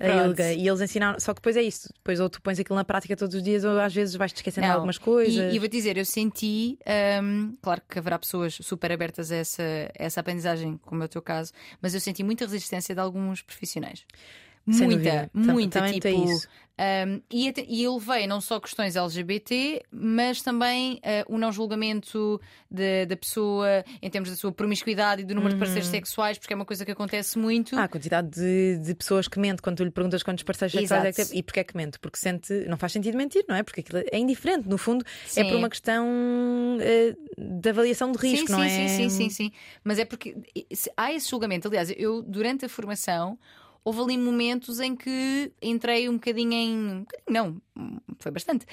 a 0.00 0.26
Ilga. 0.26 0.52
E 0.52 0.66
eles 0.66 0.80
ensinaram, 0.80 1.18
só 1.18 1.32
que 1.32 1.40
depois 1.40 1.56
é 1.56 1.62
isso. 1.62 1.88
Depois 1.94 2.20
ou 2.20 2.28
tu 2.28 2.40
pões 2.40 2.58
aquilo 2.58 2.76
na 2.76 2.84
prática 2.84 3.16
todos 3.16 3.34
os 3.34 3.42
dias, 3.42 3.64
ou 3.64 3.78
às 3.80 3.94
vezes 3.94 4.14
vais-te 4.14 4.36
esquecendo 4.36 4.66
de 4.66 4.72
algumas 4.72 4.98
coisas. 4.98 5.52
E, 5.52 5.56
e 5.56 5.58
vou 5.58 5.68
dizer, 5.68 5.96
eu 5.96 6.04
senti, 6.04 6.78
um, 7.22 7.54
claro 7.62 7.82
que 7.88 7.98
haverá 7.98 8.18
pessoas 8.18 8.58
super 8.60 8.92
abertas 8.92 9.30
a 9.30 9.36
essa, 9.36 9.62
a 9.62 10.04
essa 10.04 10.20
aprendizagem, 10.20 10.78
como 10.84 11.02
é 11.02 11.06
o 11.06 11.08
teu 11.08 11.22
caso, 11.22 11.52
mas 11.80 11.94
eu 11.94 12.00
senti 12.00 12.22
muita 12.22 12.44
resistência 12.46 12.94
de 12.94 13.00
alguns 13.00 13.42
profissionais. 13.42 14.04
Sem 14.70 14.86
muita, 14.86 15.30
dúvida. 15.32 15.52
muita, 15.52 15.80
Também 15.80 16.00
tipo, 16.00 16.30
isso. 16.30 16.48
Um, 16.78 17.22
e, 17.30 17.54
e 17.68 17.84
eu 17.84 17.94
levei 17.94 18.26
não 18.26 18.38
só 18.38 18.60
questões 18.60 18.96
LGBT, 18.96 19.82
mas 19.90 20.42
também 20.42 20.96
uh, 20.96 21.34
o 21.34 21.38
não 21.38 21.50
julgamento 21.50 22.38
da 23.08 23.16
pessoa 23.16 23.82
em 24.02 24.10
termos 24.10 24.28
da 24.28 24.36
sua 24.36 24.52
promiscuidade 24.52 25.22
e 25.22 25.24
do 25.24 25.34
número 25.34 25.54
uhum. 25.54 25.58
de 25.58 25.64
parceiros 25.64 25.88
sexuais, 25.88 26.36
porque 26.36 26.52
é 26.52 26.56
uma 26.56 26.66
coisa 26.66 26.84
que 26.84 26.90
acontece 26.90 27.38
muito. 27.38 27.74
Ah, 27.76 27.84
a 27.84 27.88
quantidade 27.88 28.28
de, 28.28 28.78
de 28.78 28.94
pessoas 28.94 29.26
que 29.26 29.38
mente 29.38 29.62
quando 29.62 29.78
tu 29.78 29.84
lhe 29.84 29.90
perguntas 29.90 30.22
quantos 30.22 30.44
parceiros 30.44 30.72
sexuais 30.74 31.04
é 31.04 31.12
que 31.12 31.16
teve. 31.16 31.38
E 31.38 31.42
porquê 31.42 31.60
é 31.60 31.64
que 31.64 31.76
mente? 31.76 31.98
Porque 31.98 32.18
sente. 32.18 32.52
Não 32.68 32.76
faz 32.76 32.92
sentido 32.92 33.16
mentir, 33.16 33.44
não 33.48 33.56
é? 33.56 33.62
Porque 33.62 33.80
aquilo 33.80 34.02
é 34.12 34.18
indiferente. 34.18 34.68
No 34.68 34.76
fundo, 34.76 35.02
sim. 35.26 35.40
é 35.40 35.44
por 35.44 35.56
uma 35.56 35.70
questão 35.70 36.06
uh, 36.06 37.60
de 37.60 37.70
avaliação 37.70 38.12
de 38.12 38.18
risco, 38.18 38.48
sim, 38.48 38.52
não 38.52 38.60
sim, 38.60 38.66
é? 38.66 38.88
Sim, 38.88 38.88
sim, 38.88 39.08
sim, 39.08 39.30
sim. 39.30 39.52
Mas 39.82 39.98
é 39.98 40.04
porque 40.04 40.36
há 40.94 41.10
esse 41.10 41.30
julgamento. 41.30 41.68
Aliás, 41.68 41.90
eu, 41.96 42.20
durante 42.20 42.66
a 42.66 42.68
formação 42.68 43.38
houve 43.86 44.00
ali 44.00 44.18
momentos 44.18 44.80
em 44.80 44.96
que 44.96 45.52
entrei 45.62 46.08
um 46.08 46.14
bocadinho 46.14 46.52
em. 46.52 47.06
Não, 47.30 47.62
foi 48.18 48.32
bastante. 48.32 48.66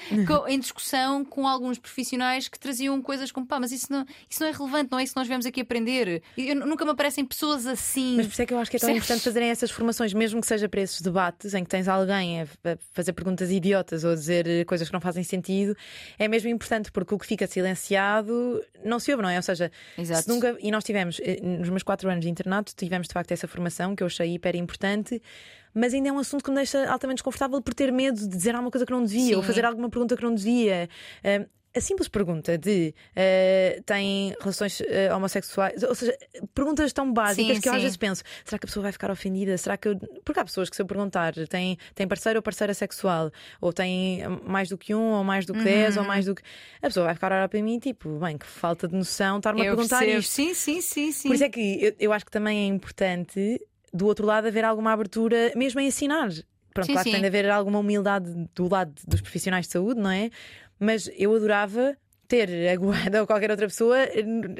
em 0.48 0.58
discussão 0.58 1.24
com 1.24 1.46
alguns 1.46 1.78
profissionais 1.78 2.48
que 2.48 2.58
traziam 2.58 3.00
coisas 3.02 3.30
como 3.30 3.46
pá, 3.46 3.60
mas 3.60 3.72
isso 3.72 3.86
não, 3.90 4.06
isso 4.28 4.40
não 4.40 4.48
é 4.48 4.52
relevante, 4.52 4.90
não 4.90 4.98
é 4.98 5.04
isso 5.04 5.14
que 5.14 5.20
nós 5.20 5.28
vemos 5.28 5.46
aqui 5.46 5.60
aprender. 5.60 6.22
Eu, 6.36 6.54
nunca 6.54 6.84
me 6.84 6.90
aparecem 6.90 7.24
pessoas 7.24 7.66
assim. 7.66 8.16
Mas 8.16 8.26
por 8.26 8.32
isso 8.32 8.42
é 8.42 8.46
que 8.46 8.54
eu 8.54 8.58
acho 8.58 8.70
que 8.70 8.76
é 8.76 8.80
tão 8.80 8.90
importante 8.90 9.20
fazerem 9.20 9.50
essas 9.50 9.70
formações, 9.70 10.12
mesmo 10.12 10.40
que 10.40 10.46
seja 10.46 10.68
para 10.68 10.80
esses 10.80 11.00
debates 11.00 11.54
em 11.54 11.62
que 11.62 11.70
tens 11.70 11.88
alguém 11.88 12.42
a 12.42 12.46
fazer 12.92 13.12
perguntas 13.12 13.50
idiotas 13.50 14.04
ou 14.04 14.12
a 14.12 14.14
dizer 14.14 14.64
coisas 14.66 14.88
que 14.88 14.94
não 14.94 15.00
fazem 15.00 15.22
sentido. 15.22 15.76
É 16.18 16.28
mesmo 16.28 16.48
importante 16.48 16.90
porque 16.90 17.14
o 17.14 17.18
que 17.18 17.26
fica 17.26 17.46
silenciado 17.46 18.62
não 18.84 18.98
se 18.98 19.10
ouve, 19.10 19.22
não 19.22 19.30
é? 19.30 19.36
Ou 19.36 19.42
seja, 19.42 19.70
se 19.96 20.28
nunca. 20.28 20.56
E 20.60 20.70
nós 20.70 20.84
tivemos, 20.84 21.20
eh, 21.22 21.40
nos 21.42 21.68
meus 21.68 21.82
quatro 21.82 22.08
anos 22.08 22.24
de 22.24 22.30
internato, 22.30 22.72
tivemos 22.74 23.08
de 23.08 23.12
facto 23.12 23.32
essa 23.32 23.46
formação 23.46 23.94
que 23.94 24.02
eu 24.02 24.06
achei 24.06 24.34
hiper 24.34 24.56
importante 24.56 25.20
mas 25.74 25.92
ainda 25.92 26.08
é 26.08 26.12
um 26.12 26.18
assunto 26.18 26.44
que 26.44 26.50
me 26.50 26.56
deixa 26.56 26.88
altamente 26.90 27.16
desconfortável 27.16 27.60
por 27.60 27.74
ter 27.74 27.92
medo 27.92 28.18
de 28.18 28.28
dizer 28.28 28.54
alguma 28.54 28.70
coisa 28.70 28.86
que 28.86 28.92
não 28.92 29.02
devia 29.02 29.28
Sim. 29.28 29.34
ou 29.34 29.42
fazer 29.42 29.64
alguma 29.64 29.90
pergunta 29.90 30.16
que 30.16 30.22
não 30.22 30.34
devia. 30.34 30.88
Uh, 31.24 31.48
a 31.76 31.80
simples 31.80 32.08
pergunta 32.08 32.56
de 32.56 32.94
uh, 33.10 33.82
tem 33.82 34.34
relações 34.38 34.78
uh, 34.80 35.14
homossexuais, 35.14 35.82
ou 35.82 35.94
seja, 35.94 36.16
perguntas 36.54 36.92
tão 36.92 37.12
básicas 37.12 37.56
sim, 37.56 37.60
que 37.60 37.68
eu 37.68 37.72
sim. 37.72 37.76
às 37.78 37.82
vezes 37.82 37.96
penso: 37.96 38.22
será 38.44 38.58
que 38.58 38.64
a 38.64 38.68
pessoa 38.68 38.82
vai 38.84 38.92
ficar 38.92 39.10
ofendida? 39.10 39.58
Será 39.58 39.76
que 39.76 39.88
eu... 39.88 39.98
Porque 40.24 40.38
há 40.38 40.44
pessoas 40.44 40.70
que, 40.70 40.76
se 40.76 40.82
eu 40.82 40.86
perguntar, 40.86 41.34
tem, 41.48 41.76
tem 41.94 42.06
parceiro 42.06 42.38
ou 42.38 42.42
parceira 42.42 42.72
sexual, 42.72 43.30
ou 43.60 43.72
tem 43.72 44.22
mais 44.46 44.68
do 44.68 44.78
que 44.78 44.94
um, 44.94 45.12
ou 45.14 45.24
mais 45.24 45.44
do 45.46 45.52
que 45.52 45.58
uhum. 45.58 45.64
dez, 45.64 45.96
ou 45.96 46.04
mais 46.04 46.26
do 46.26 46.34
que. 46.34 46.42
A 46.80 46.86
pessoa 46.86 47.06
vai 47.06 47.14
ficar 47.14 47.32
a 47.32 47.36
olhar 47.38 47.48
para 47.48 47.62
mim 47.62 47.78
tipo, 47.80 48.20
bem, 48.20 48.38
que 48.38 48.46
falta 48.46 48.86
de 48.86 48.94
noção 48.94 49.38
estar-me 49.38 49.62
a 49.62 49.64
perguntar 49.64 49.98
percebo. 49.98 50.20
isto. 50.20 50.30
Sim, 50.30 50.54
sim, 50.54 50.80
sim, 50.80 51.12
sim. 51.12 51.28
Por 51.28 51.34
isso 51.34 51.44
é 51.44 51.48
que 51.48 51.84
eu, 51.84 51.94
eu 51.98 52.12
acho 52.12 52.24
que 52.24 52.30
também 52.30 52.60
é 52.60 52.66
importante, 52.66 53.60
do 53.94 54.06
outro 54.06 54.26
lado, 54.26 54.48
haver 54.48 54.64
alguma 54.64 54.92
abertura, 54.92 55.52
mesmo 55.54 55.78
em 55.80 55.86
ensinar. 55.86 56.30
Pronto, 56.74 56.86
sim, 56.86 56.92
claro 56.92 57.04
sim. 57.04 57.10
que 57.10 57.10
tem 57.12 57.20
de 57.20 57.26
haver 57.28 57.48
alguma 57.48 57.78
humildade 57.78 58.28
do 58.52 58.68
lado 58.68 58.92
dos 59.06 59.20
profissionais 59.20 59.66
de 59.66 59.72
saúde, 59.72 60.00
não 60.00 60.10
é? 60.10 60.30
Mas 60.80 61.08
eu 61.16 61.32
adorava 61.32 61.96
ter 62.26 62.48
a 62.68 62.76
Guada 62.76 63.20
ou 63.20 63.26
qualquer 63.26 63.50
outra 63.52 63.68
pessoa 63.68 63.98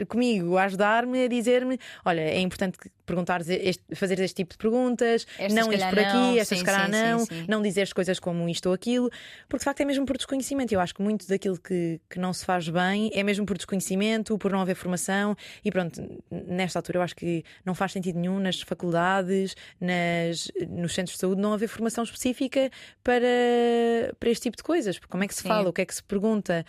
comigo 0.09 0.57
a 0.57 0.65
ajudar-me 0.65 1.25
a 1.25 1.29
dizer-me: 1.29 1.79
olha, 2.05 2.21
é 2.21 2.41
importante 2.41 2.79
perguntar 3.05 3.41
este, 3.47 3.83
fazer 3.95 4.19
este 4.21 4.37
tipo 4.37 4.53
de 4.53 4.59
perguntas, 4.59 5.27
não 5.53 5.73
ir 5.73 5.79
por 5.89 5.99
aqui, 5.99 6.39
estas 6.39 6.59
se 6.59 6.65
calhar 6.65 6.91
não, 6.91 7.21
sim, 7.21 7.27
sim. 7.27 7.45
não 7.49 7.63
dizer 7.63 7.93
coisas 7.93 8.19
como 8.19 8.49
isto 8.49 8.67
ou 8.67 8.75
aquilo, 8.75 9.11
porque 9.49 9.61
de 9.61 9.65
facto 9.65 9.81
é 9.81 9.85
mesmo 9.85 10.05
por 10.07 10.17
desconhecimento. 10.17 10.73
Eu 10.73 10.81
acho 10.81 10.95
que 10.95 11.03
muito 11.03 11.29
daquilo 11.29 11.59
que, 11.59 12.01
que 12.09 12.19
não 12.19 12.33
se 12.33 12.45
faz 12.45 12.69
bem 12.69 13.11
é 13.15 13.23
mesmo 13.23 13.47
por 13.47 13.57
desconhecimento, 13.57 14.37
por 14.39 14.53
não 14.53 14.61
haver 14.61 14.75
formação, 14.75 15.37
e 15.65 15.71
pronto, 15.71 16.03
nesta 16.31 16.79
altura 16.79 16.99
eu 16.99 17.03
acho 17.03 17.17
que 17.17 17.45
não 17.65 17.75
faz 17.75 17.93
sentido 17.93 18.19
nenhum 18.19 18.39
nas 18.39 18.61
faculdades, 18.61 19.55
nas, 19.81 20.51
nos 20.69 20.95
centros 20.95 21.17
de 21.17 21.21
saúde, 21.21 21.41
não 21.41 21.53
haver 21.53 21.69
formação 21.69 22.05
específica 22.05 22.71
para, 23.03 24.15
para 24.19 24.31
este 24.31 24.45
tipo 24.45 24.57
de 24.57 24.63
coisas. 24.63 24.99
Como 24.99 25.23
é 25.23 25.29
que 25.29 25.35
se 25.35 25.43
sim. 25.43 25.49
fala, 25.49 25.69
o 25.69 25.73
que 25.73 25.83
é 25.83 25.87
que 25.87 25.95
se 25.95 26.03
pergunta. 26.03 26.65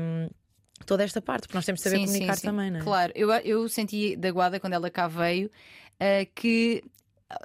Um, 0.00 0.28
toda 0.84 1.04
esta 1.04 1.20
parte, 1.20 1.42
porque 1.42 1.56
nós 1.56 1.64
temos 1.64 1.80
de 1.80 1.84
saber 1.84 1.96
sim, 1.98 2.06
comunicar 2.06 2.34
sim, 2.34 2.40
sim. 2.40 2.46
também, 2.46 2.70
não 2.70 2.80
é? 2.80 2.82
Claro, 2.82 3.12
eu, 3.14 3.30
eu 3.30 3.68
senti 3.68 4.16
da 4.16 4.30
Guada 4.30 4.60
quando 4.60 4.72
ela 4.72 4.90
cá 4.90 5.08
veio 5.08 5.46
uh, 5.46 6.30
que 6.34 6.82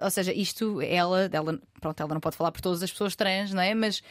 ou 0.01 0.09
seja, 0.09 0.33
isto, 0.33 0.81
ela, 0.81 1.29
ela, 1.31 1.59
pronto, 1.79 1.99
ela 1.99 2.13
não 2.13 2.21
pode 2.21 2.35
falar 2.35 2.51
por 2.51 2.61
todas 2.61 2.83
as 2.83 2.91
pessoas 2.91 3.15
trans, 3.15 3.53
não 3.53 3.61
é? 3.61 3.73
Mas, 3.73 4.01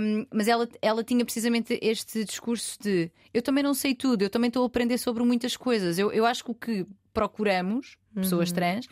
um, 0.00 0.26
mas 0.32 0.48
ela, 0.48 0.68
ela 0.80 1.04
tinha 1.04 1.24
precisamente 1.24 1.78
este 1.82 2.24
discurso 2.24 2.78
de 2.80 3.10
eu 3.32 3.42
também 3.42 3.62
não 3.62 3.74
sei 3.74 3.94
tudo, 3.94 4.22
eu 4.22 4.30
também 4.30 4.48
estou 4.48 4.62
a 4.62 4.66
aprender 4.66 4.98
sobre 4.98 5.22
muitas 5.22 5.56
coisas. 5.56 5.98
Eu, 5.98 6.12
eu 6.12 6.26
acho 6.26 6.44
que 6.44 6.50
o 6.50 6.54
que 6.54 6.86
procuramos, 7.12 7.96
pessoas 8.14 8.50
uhum. 8.50 8.54
trans, 8.54 8.86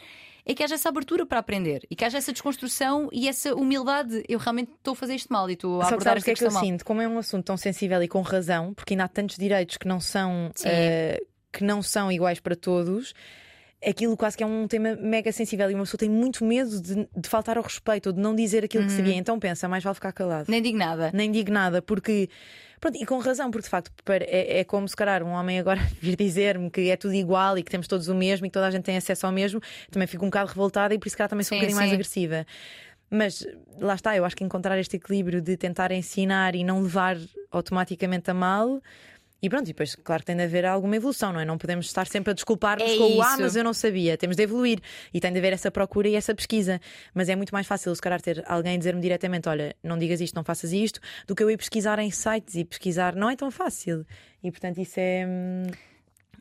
é 0.44 0.54
que 0.54 0.62
haja 0.62 0.74
essa 0.74 0.88
abertura 0.88 1.26
para 1.26 1.38
aprender 1.38 1.86
e 1.90 1.94
que 1.94 2.04
haja 2.04 2.18
essa 2.18 2.32
desconstrução 2.32 3.08
e 3.12 3.28
essa 3.28 3.54
humildade. 3.54 4.24
Eu 4.28 4.38
realmente 4.38 4.72
estou 4.72 4.92
a 4.92 4.96
fazer 4.96 5.14
isto 5.14 5.32
mal 5.32 5.48
e 5.48 5.54
estou 5.54 5.80
a 5.80 5.84
Só 5.84 5.94
abordar 5.94 6.16
que 6.16 6.24
que 6.24 6.30
é 6.30 6.34
que 6.34 6.44
eu 6.44 6.50
mal. 6.50 6.62
sinto? 6.62 6.84
Como 6.84 7.00
é 7.00 7.08
um 7.08 7.18
assunto 7.18 7.44
tão 7.44 7.56
sensível 7.56 8.02
e 8.02 8.08
com 8.08 8.20
razão, 8.22 8.74
porque 8.74 8.94
ainda 8.94 9.04
há 9.04 9.08
tantos 9.08 9.36
direitos 9.36 9.76
que 9.76 9.86
não 9.86 10.00
são, 10.00 10.48
uh, 10.48 11.26
que 11.52 11.62
não 11.62 11.82
são 11.82 12.10
iguais 12.10 12.40
para 12.40 12.56
todos 12.56 13.14
aquilo 13.84 14.16
quase 14.16 14.36
que 14.36 14.42
é 14.42 14.46
um 14.46 14.68
tema 14.68 14.94
mega 14.96 15.32
sensível 15.32 15.70
e 15.70 15.74
uma 15.74 15.84
pessoa 15.84 15.98
tem 15.98 16.08
muito 16.08 16.44
medo 16.44 16.80
de, 16.80 17.08
de 17.16 17.28
faltar 17.28 17.56
ao 17.56 17.62
respeito 17.62 18.08
ou 18.08 18.12
de 18.12 18.20
não 18.20 18.34
dizer 18.34 18.64
aquilo 18.64 18.82
uhum. 18.82 18.88
que 18.88 18.94
sabia. 18.94 19.14
Então 19.14 19.38
pensa, 19.38 19.68
mais 19.68 19.82
vale 19.82 19.94
ficar 19.94 20.12
calado. 20.12 20.46
Nem 20.48 20.60
digo 20.60 20.76
nada. 20.76 21.10
Nem 21.14 21.30
digo 21.30 21.50
nada, 21.50 21.80
porque. 21.80 22.28
Pronto, 22.78 22.96
e 22.96 23.04
com 23.04 23.18
razão, 23.18 23.50
porque 23.50 23.64
de 23.64 23.70
facto 23.70 23.92
é, 24.08 24.60
é 24.60 24.64
como 24.64 24.88
se 24.88 24.96
calhar 24.96 25.22
um 25.22 25.32
homem 25.32 25.58
agora 25.58 25.80
vir 26.00 26.16
dizer-me 26.16 26.70
que 26.70 26.88
é 26.90 26.96
tudo 26.96 27.12
igual 27.14 27.58
e 27.58 27.62
que 27.62 27.70
temos 27.70 27.86
todos 27.86 28.08
o 28.08 28.14
mesmo 28.14 28.46
e 28.46 28.48
que 28.48 28.54
toda 28.54 28.66
a 28.66 28.70
gente 28.70 28.84
tem 28.84 28.96
acesso 28.96 29.26
ao 29.26 29.32
mesmo, 29.32 29.60
também 29.90 30.08
fico 30.08 30.24
um 30.24 30.28
bocado 30.28 30.48
revoltada 30.48 30.94
e 30.94 30.98
por 30.98 31.06
isso 31.06 31.16
que 31.16 31.28
também 31.28 31.44
sou 31.44 31.50
sim, 31.50 31.56
um 31.56 31.58
bocadinho 31.58 31.76
sim. 31.76 31.82
mais 31.82 31.92
agressiva. 31.92 32.46
Mas 33.10 33.46
lá 33.78 33.96
está, 33.96 34.16
eu 34.16 34.24
acho 34.24 34.36
que 34.36 34.44
encontrar 34.44 34.78
este 34.78 34.96
equilíbrio 34.96 35.42
de 35.42 35.56
tentar 35.56 35.90
ensinar 35.90 36.54
e 36.54 36.64
não 36.64 36.80
levar 36.80 37.18
automaticamente 37.50 38.30
a 38.30 38.34
mal 38.34 38.80
e 39.42 39.48
pronto, 39.48 39.64
e 39.64 39.72
depois, 39.72 39.94
claro 39.94 40.22
que 40.22 40.26
tem 40.26 40.36
de 40.36 40.42
haver 40.42 40.66
alguma 40.66 40.96
evolução, 40.96 41.32
não 41.32 41.40
é? 41.40 41.44
Não 41.44 41.56
podemos 41.56 41.86
estar 41.86 42.06
sempre 42.06 42.30
a 42.30 42.34
desculpar-nos 42.34 42.90
é 42.90 42.96
com 42.96 43.16
o 43.16 43.22
Ah, 43.22 43.36
mas 43.38 43.56
eu 43.56 43.64
não 43.64 43.72
sabia. 43.72 44.16
Temos 44.18 44.36
de 44.36 44.42
evoluir 44.42 44.80
e 45.14 45.20
tem 45.20 45.32
de 45.32 45.38
haver 45.38 45.52
essa 45.52 45.70
procura 45.70 46.08
e 46.08 46.14
essa 46.14 46.34
pesquisa. 46.34 46.80
Mas 47.14 47.28
é 47.28 47.36
muito 47.36 47.50
mais 47.50 47.66
fácil, 47.66 47.94
se 47.94 48.02
calhar, 48.02 48.20
ter 48.20 48.44
alguém 48.46 48.78
dizer-me 48.78 49.00
diretamente: 49.00 49.48
olha, 49.48 49.74
não 49.82 49.98
digas 49.98 50.20
isto, 50.20 50.34
não 50.34 50.44
faças 50.44 50.72
isto, 50.72 51.00
do 51.26 51.34
que 51.34 51.42
eu 51.42 51.50
ir 51.50 51.56
pesquisar 51.56 51.98
em 51.98 52.10
sites 52.10 52.54
e 52.54 52.64
pesquisar. 52.64 53.14
Não 53.14 53.30
é 53.30 53.36
tão 53.36 53.50
fácil. 53.50 54.06
E 54.42 54.50
portanto, 54.50 54.78
isso 54.78 54.98
é. 54.98 55.26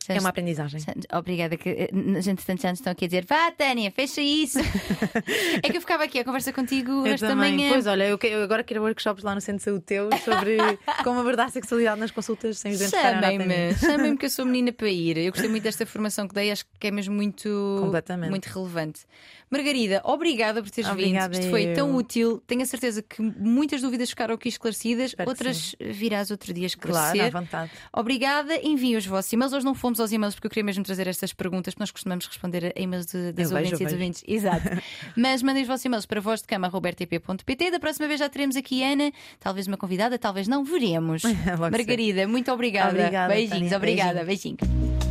É 0.08 0.18
uma 0.18 0.30
aprendizagem. 0.30 0.80
Obrigada, 1.12 1.56
que 1.56 1.68
eh, 1.68 1.90
a 2.16 2.20
gente 2.20 2.44
tantos 2.44 2.64
anos 2.64 2.78
estão 2.80 2.92
aqui 2.92 3.04
a 3.04 3.08
dizer 3.08 3.26
vá, 3.26 3.50
Tânia, 3.50 3.90
fecha 3.90 4.20
isso. 4.20 4.58
é 5.62 5.68
que 5.68 5.76
eu 5.76 5.80
ficava 5.80 6.04
aqui 6.04 6.18
a 6.18 6.24
conversa 6.24 6.52
contigo 6.52 7.06
eu 7.06 7.14
esta 7.14 7.28
também. 7.28 7.52
manhã. 7.52 7.70
Pois, 7.70 7.86
olha, 7.86 8.04
eu, 8.04 8.18
eu 8.22 8.42
agora 8.42 8.64
quero 8.64 8.82
workshops 8.82 9.22
lá 9.22 9.34
no 9.34 9.40
Centro 9.40 9.58
de 9.58 9.64
Saúde 9.64 9.84
teu 9.84 10.08
sobre 10.24 10.56
como 11.04 11.20
abordar 11.20 11.46
a 11.46 11.50
sexualidade 11.50 12.00
nas 12.00 12.10
consultas 12.10 12.58
sem 12.58 12.72
os 12.72 12.78
dentes 12.78 12.98
Chamem-me, 12.98 13.74
chamem-me 13.74 14.16
que 14.16 14.26
eu 14.26 14.30
sou 14.30 14.44
menina 14.46 14.72
para 14.72 14.88
ir. 14.88 15.18
Eu 15.18 15.32
gostei 15.32 15.48
muito 15.48 15.62
desta 15.62 15.84
formação 15.86 16.26
que 16.26 16.34
dei, 16.34 16.50
acho 16.50 16.64
que 16.78 16.86
é 16.86 16.90
mesmo 16.90 17.14
muito, 17.14 17.48
muito 18.28 18.46
relevante. 18.46 19.00
Margarida, 19.50 20.00
obrigada 20.04 20.62
por 20.62 20.70
teres 20.70 20.88
obrigada 20.88 21.34
vindo. 21.34 21.40
Isto 21.40 21.50
foi 21.50 21.66
eu. 21.66 21.74
tão 21.74 21.96
útil. 21.96 22.40
Tenho 22.46 22.62
a 22.62 22.66
certeza 22.66 23.02
que 23.02 23.20
muitas 23.20 23.82
dúvidas 23.82 24.08
ficaram 24.08 24.36
aqui 24.36 24.48
esclarecidas, 24.48 25.10
Espero 25.10 25.28
outras 25.28 25.74
virás 25.80 26.30
outro 26.30 26.52
dia 26.54 26.66
esclarecer. 26.66 27.16
Claro, 27.16 27.36
à 27.36 27.40
vontade. 27.40 27.70
Obrigada. 27.92 28.54
Enviem 28.62 28.96
os 28.96 29.04
vossos 29.04 29.32
e-mails. 29.32 29.52
Hoje 29.52 29.64
não 29.64 29.74
fomos 29.74 29.89
aos 29.98 30.12
e-mails 30.12 30.34
porque 30.34 30.46
eu 30.46 30.50
queria 30.50 30.64
mesmo 30.64 30.84
trazer 30.84 31.06
estas 31.08 31.32
perguntas, 31.32 31.74
porque 31.74 31.82
nós 31.82 31.90
costumamos 31.90 32.26
responder 32.26 32.72
a 32.76 32.80
e-mails 32.80 33.06
de, 33.06 33.32
das 33.32 33.50
eu 33.50 33.56
ouvintes 33.56 33.78
vejo, 33.78 33.82
e 33.82 33.84
dos 33.84 33.92
ouvintes. 33.94 34.24
Exato. 34.26 34.68
Mas 35.16 35.42
mandem 35.42 35.62
os 35.62 35.68
vossos 35.68 35.84
e-mails 35.84 36.06
para 36.06 36.20
voz 36.20 36.42
de 36.42 36.46
cama. 36.46 36.70
Da 37.70 37.80
próxima 37.80 38.06
vez 38.06 38.20
já 38.20 38.28
teremos 38.28 38.56
aqui 38.56 38.82
Ana, 38.84 39.12
talvez 39.38 39.66
uma 39.66 39.76
convidada, 39.76 40.18
talvez 40.18 40.46
não, 40.46 40.64
veremos. 40.64 41.22
Margarida, 41.58 42.26
muito 42.28 42.52
obrigada. 42.52 42.90
obrigada 42.90 43.32
Beijinhos, 43.32 43.60
Tânia. 43.60 43.76
obrigada. 43.76 44.24
Beijinho. 44.24 44.56
Beijinho. 44.60 45.09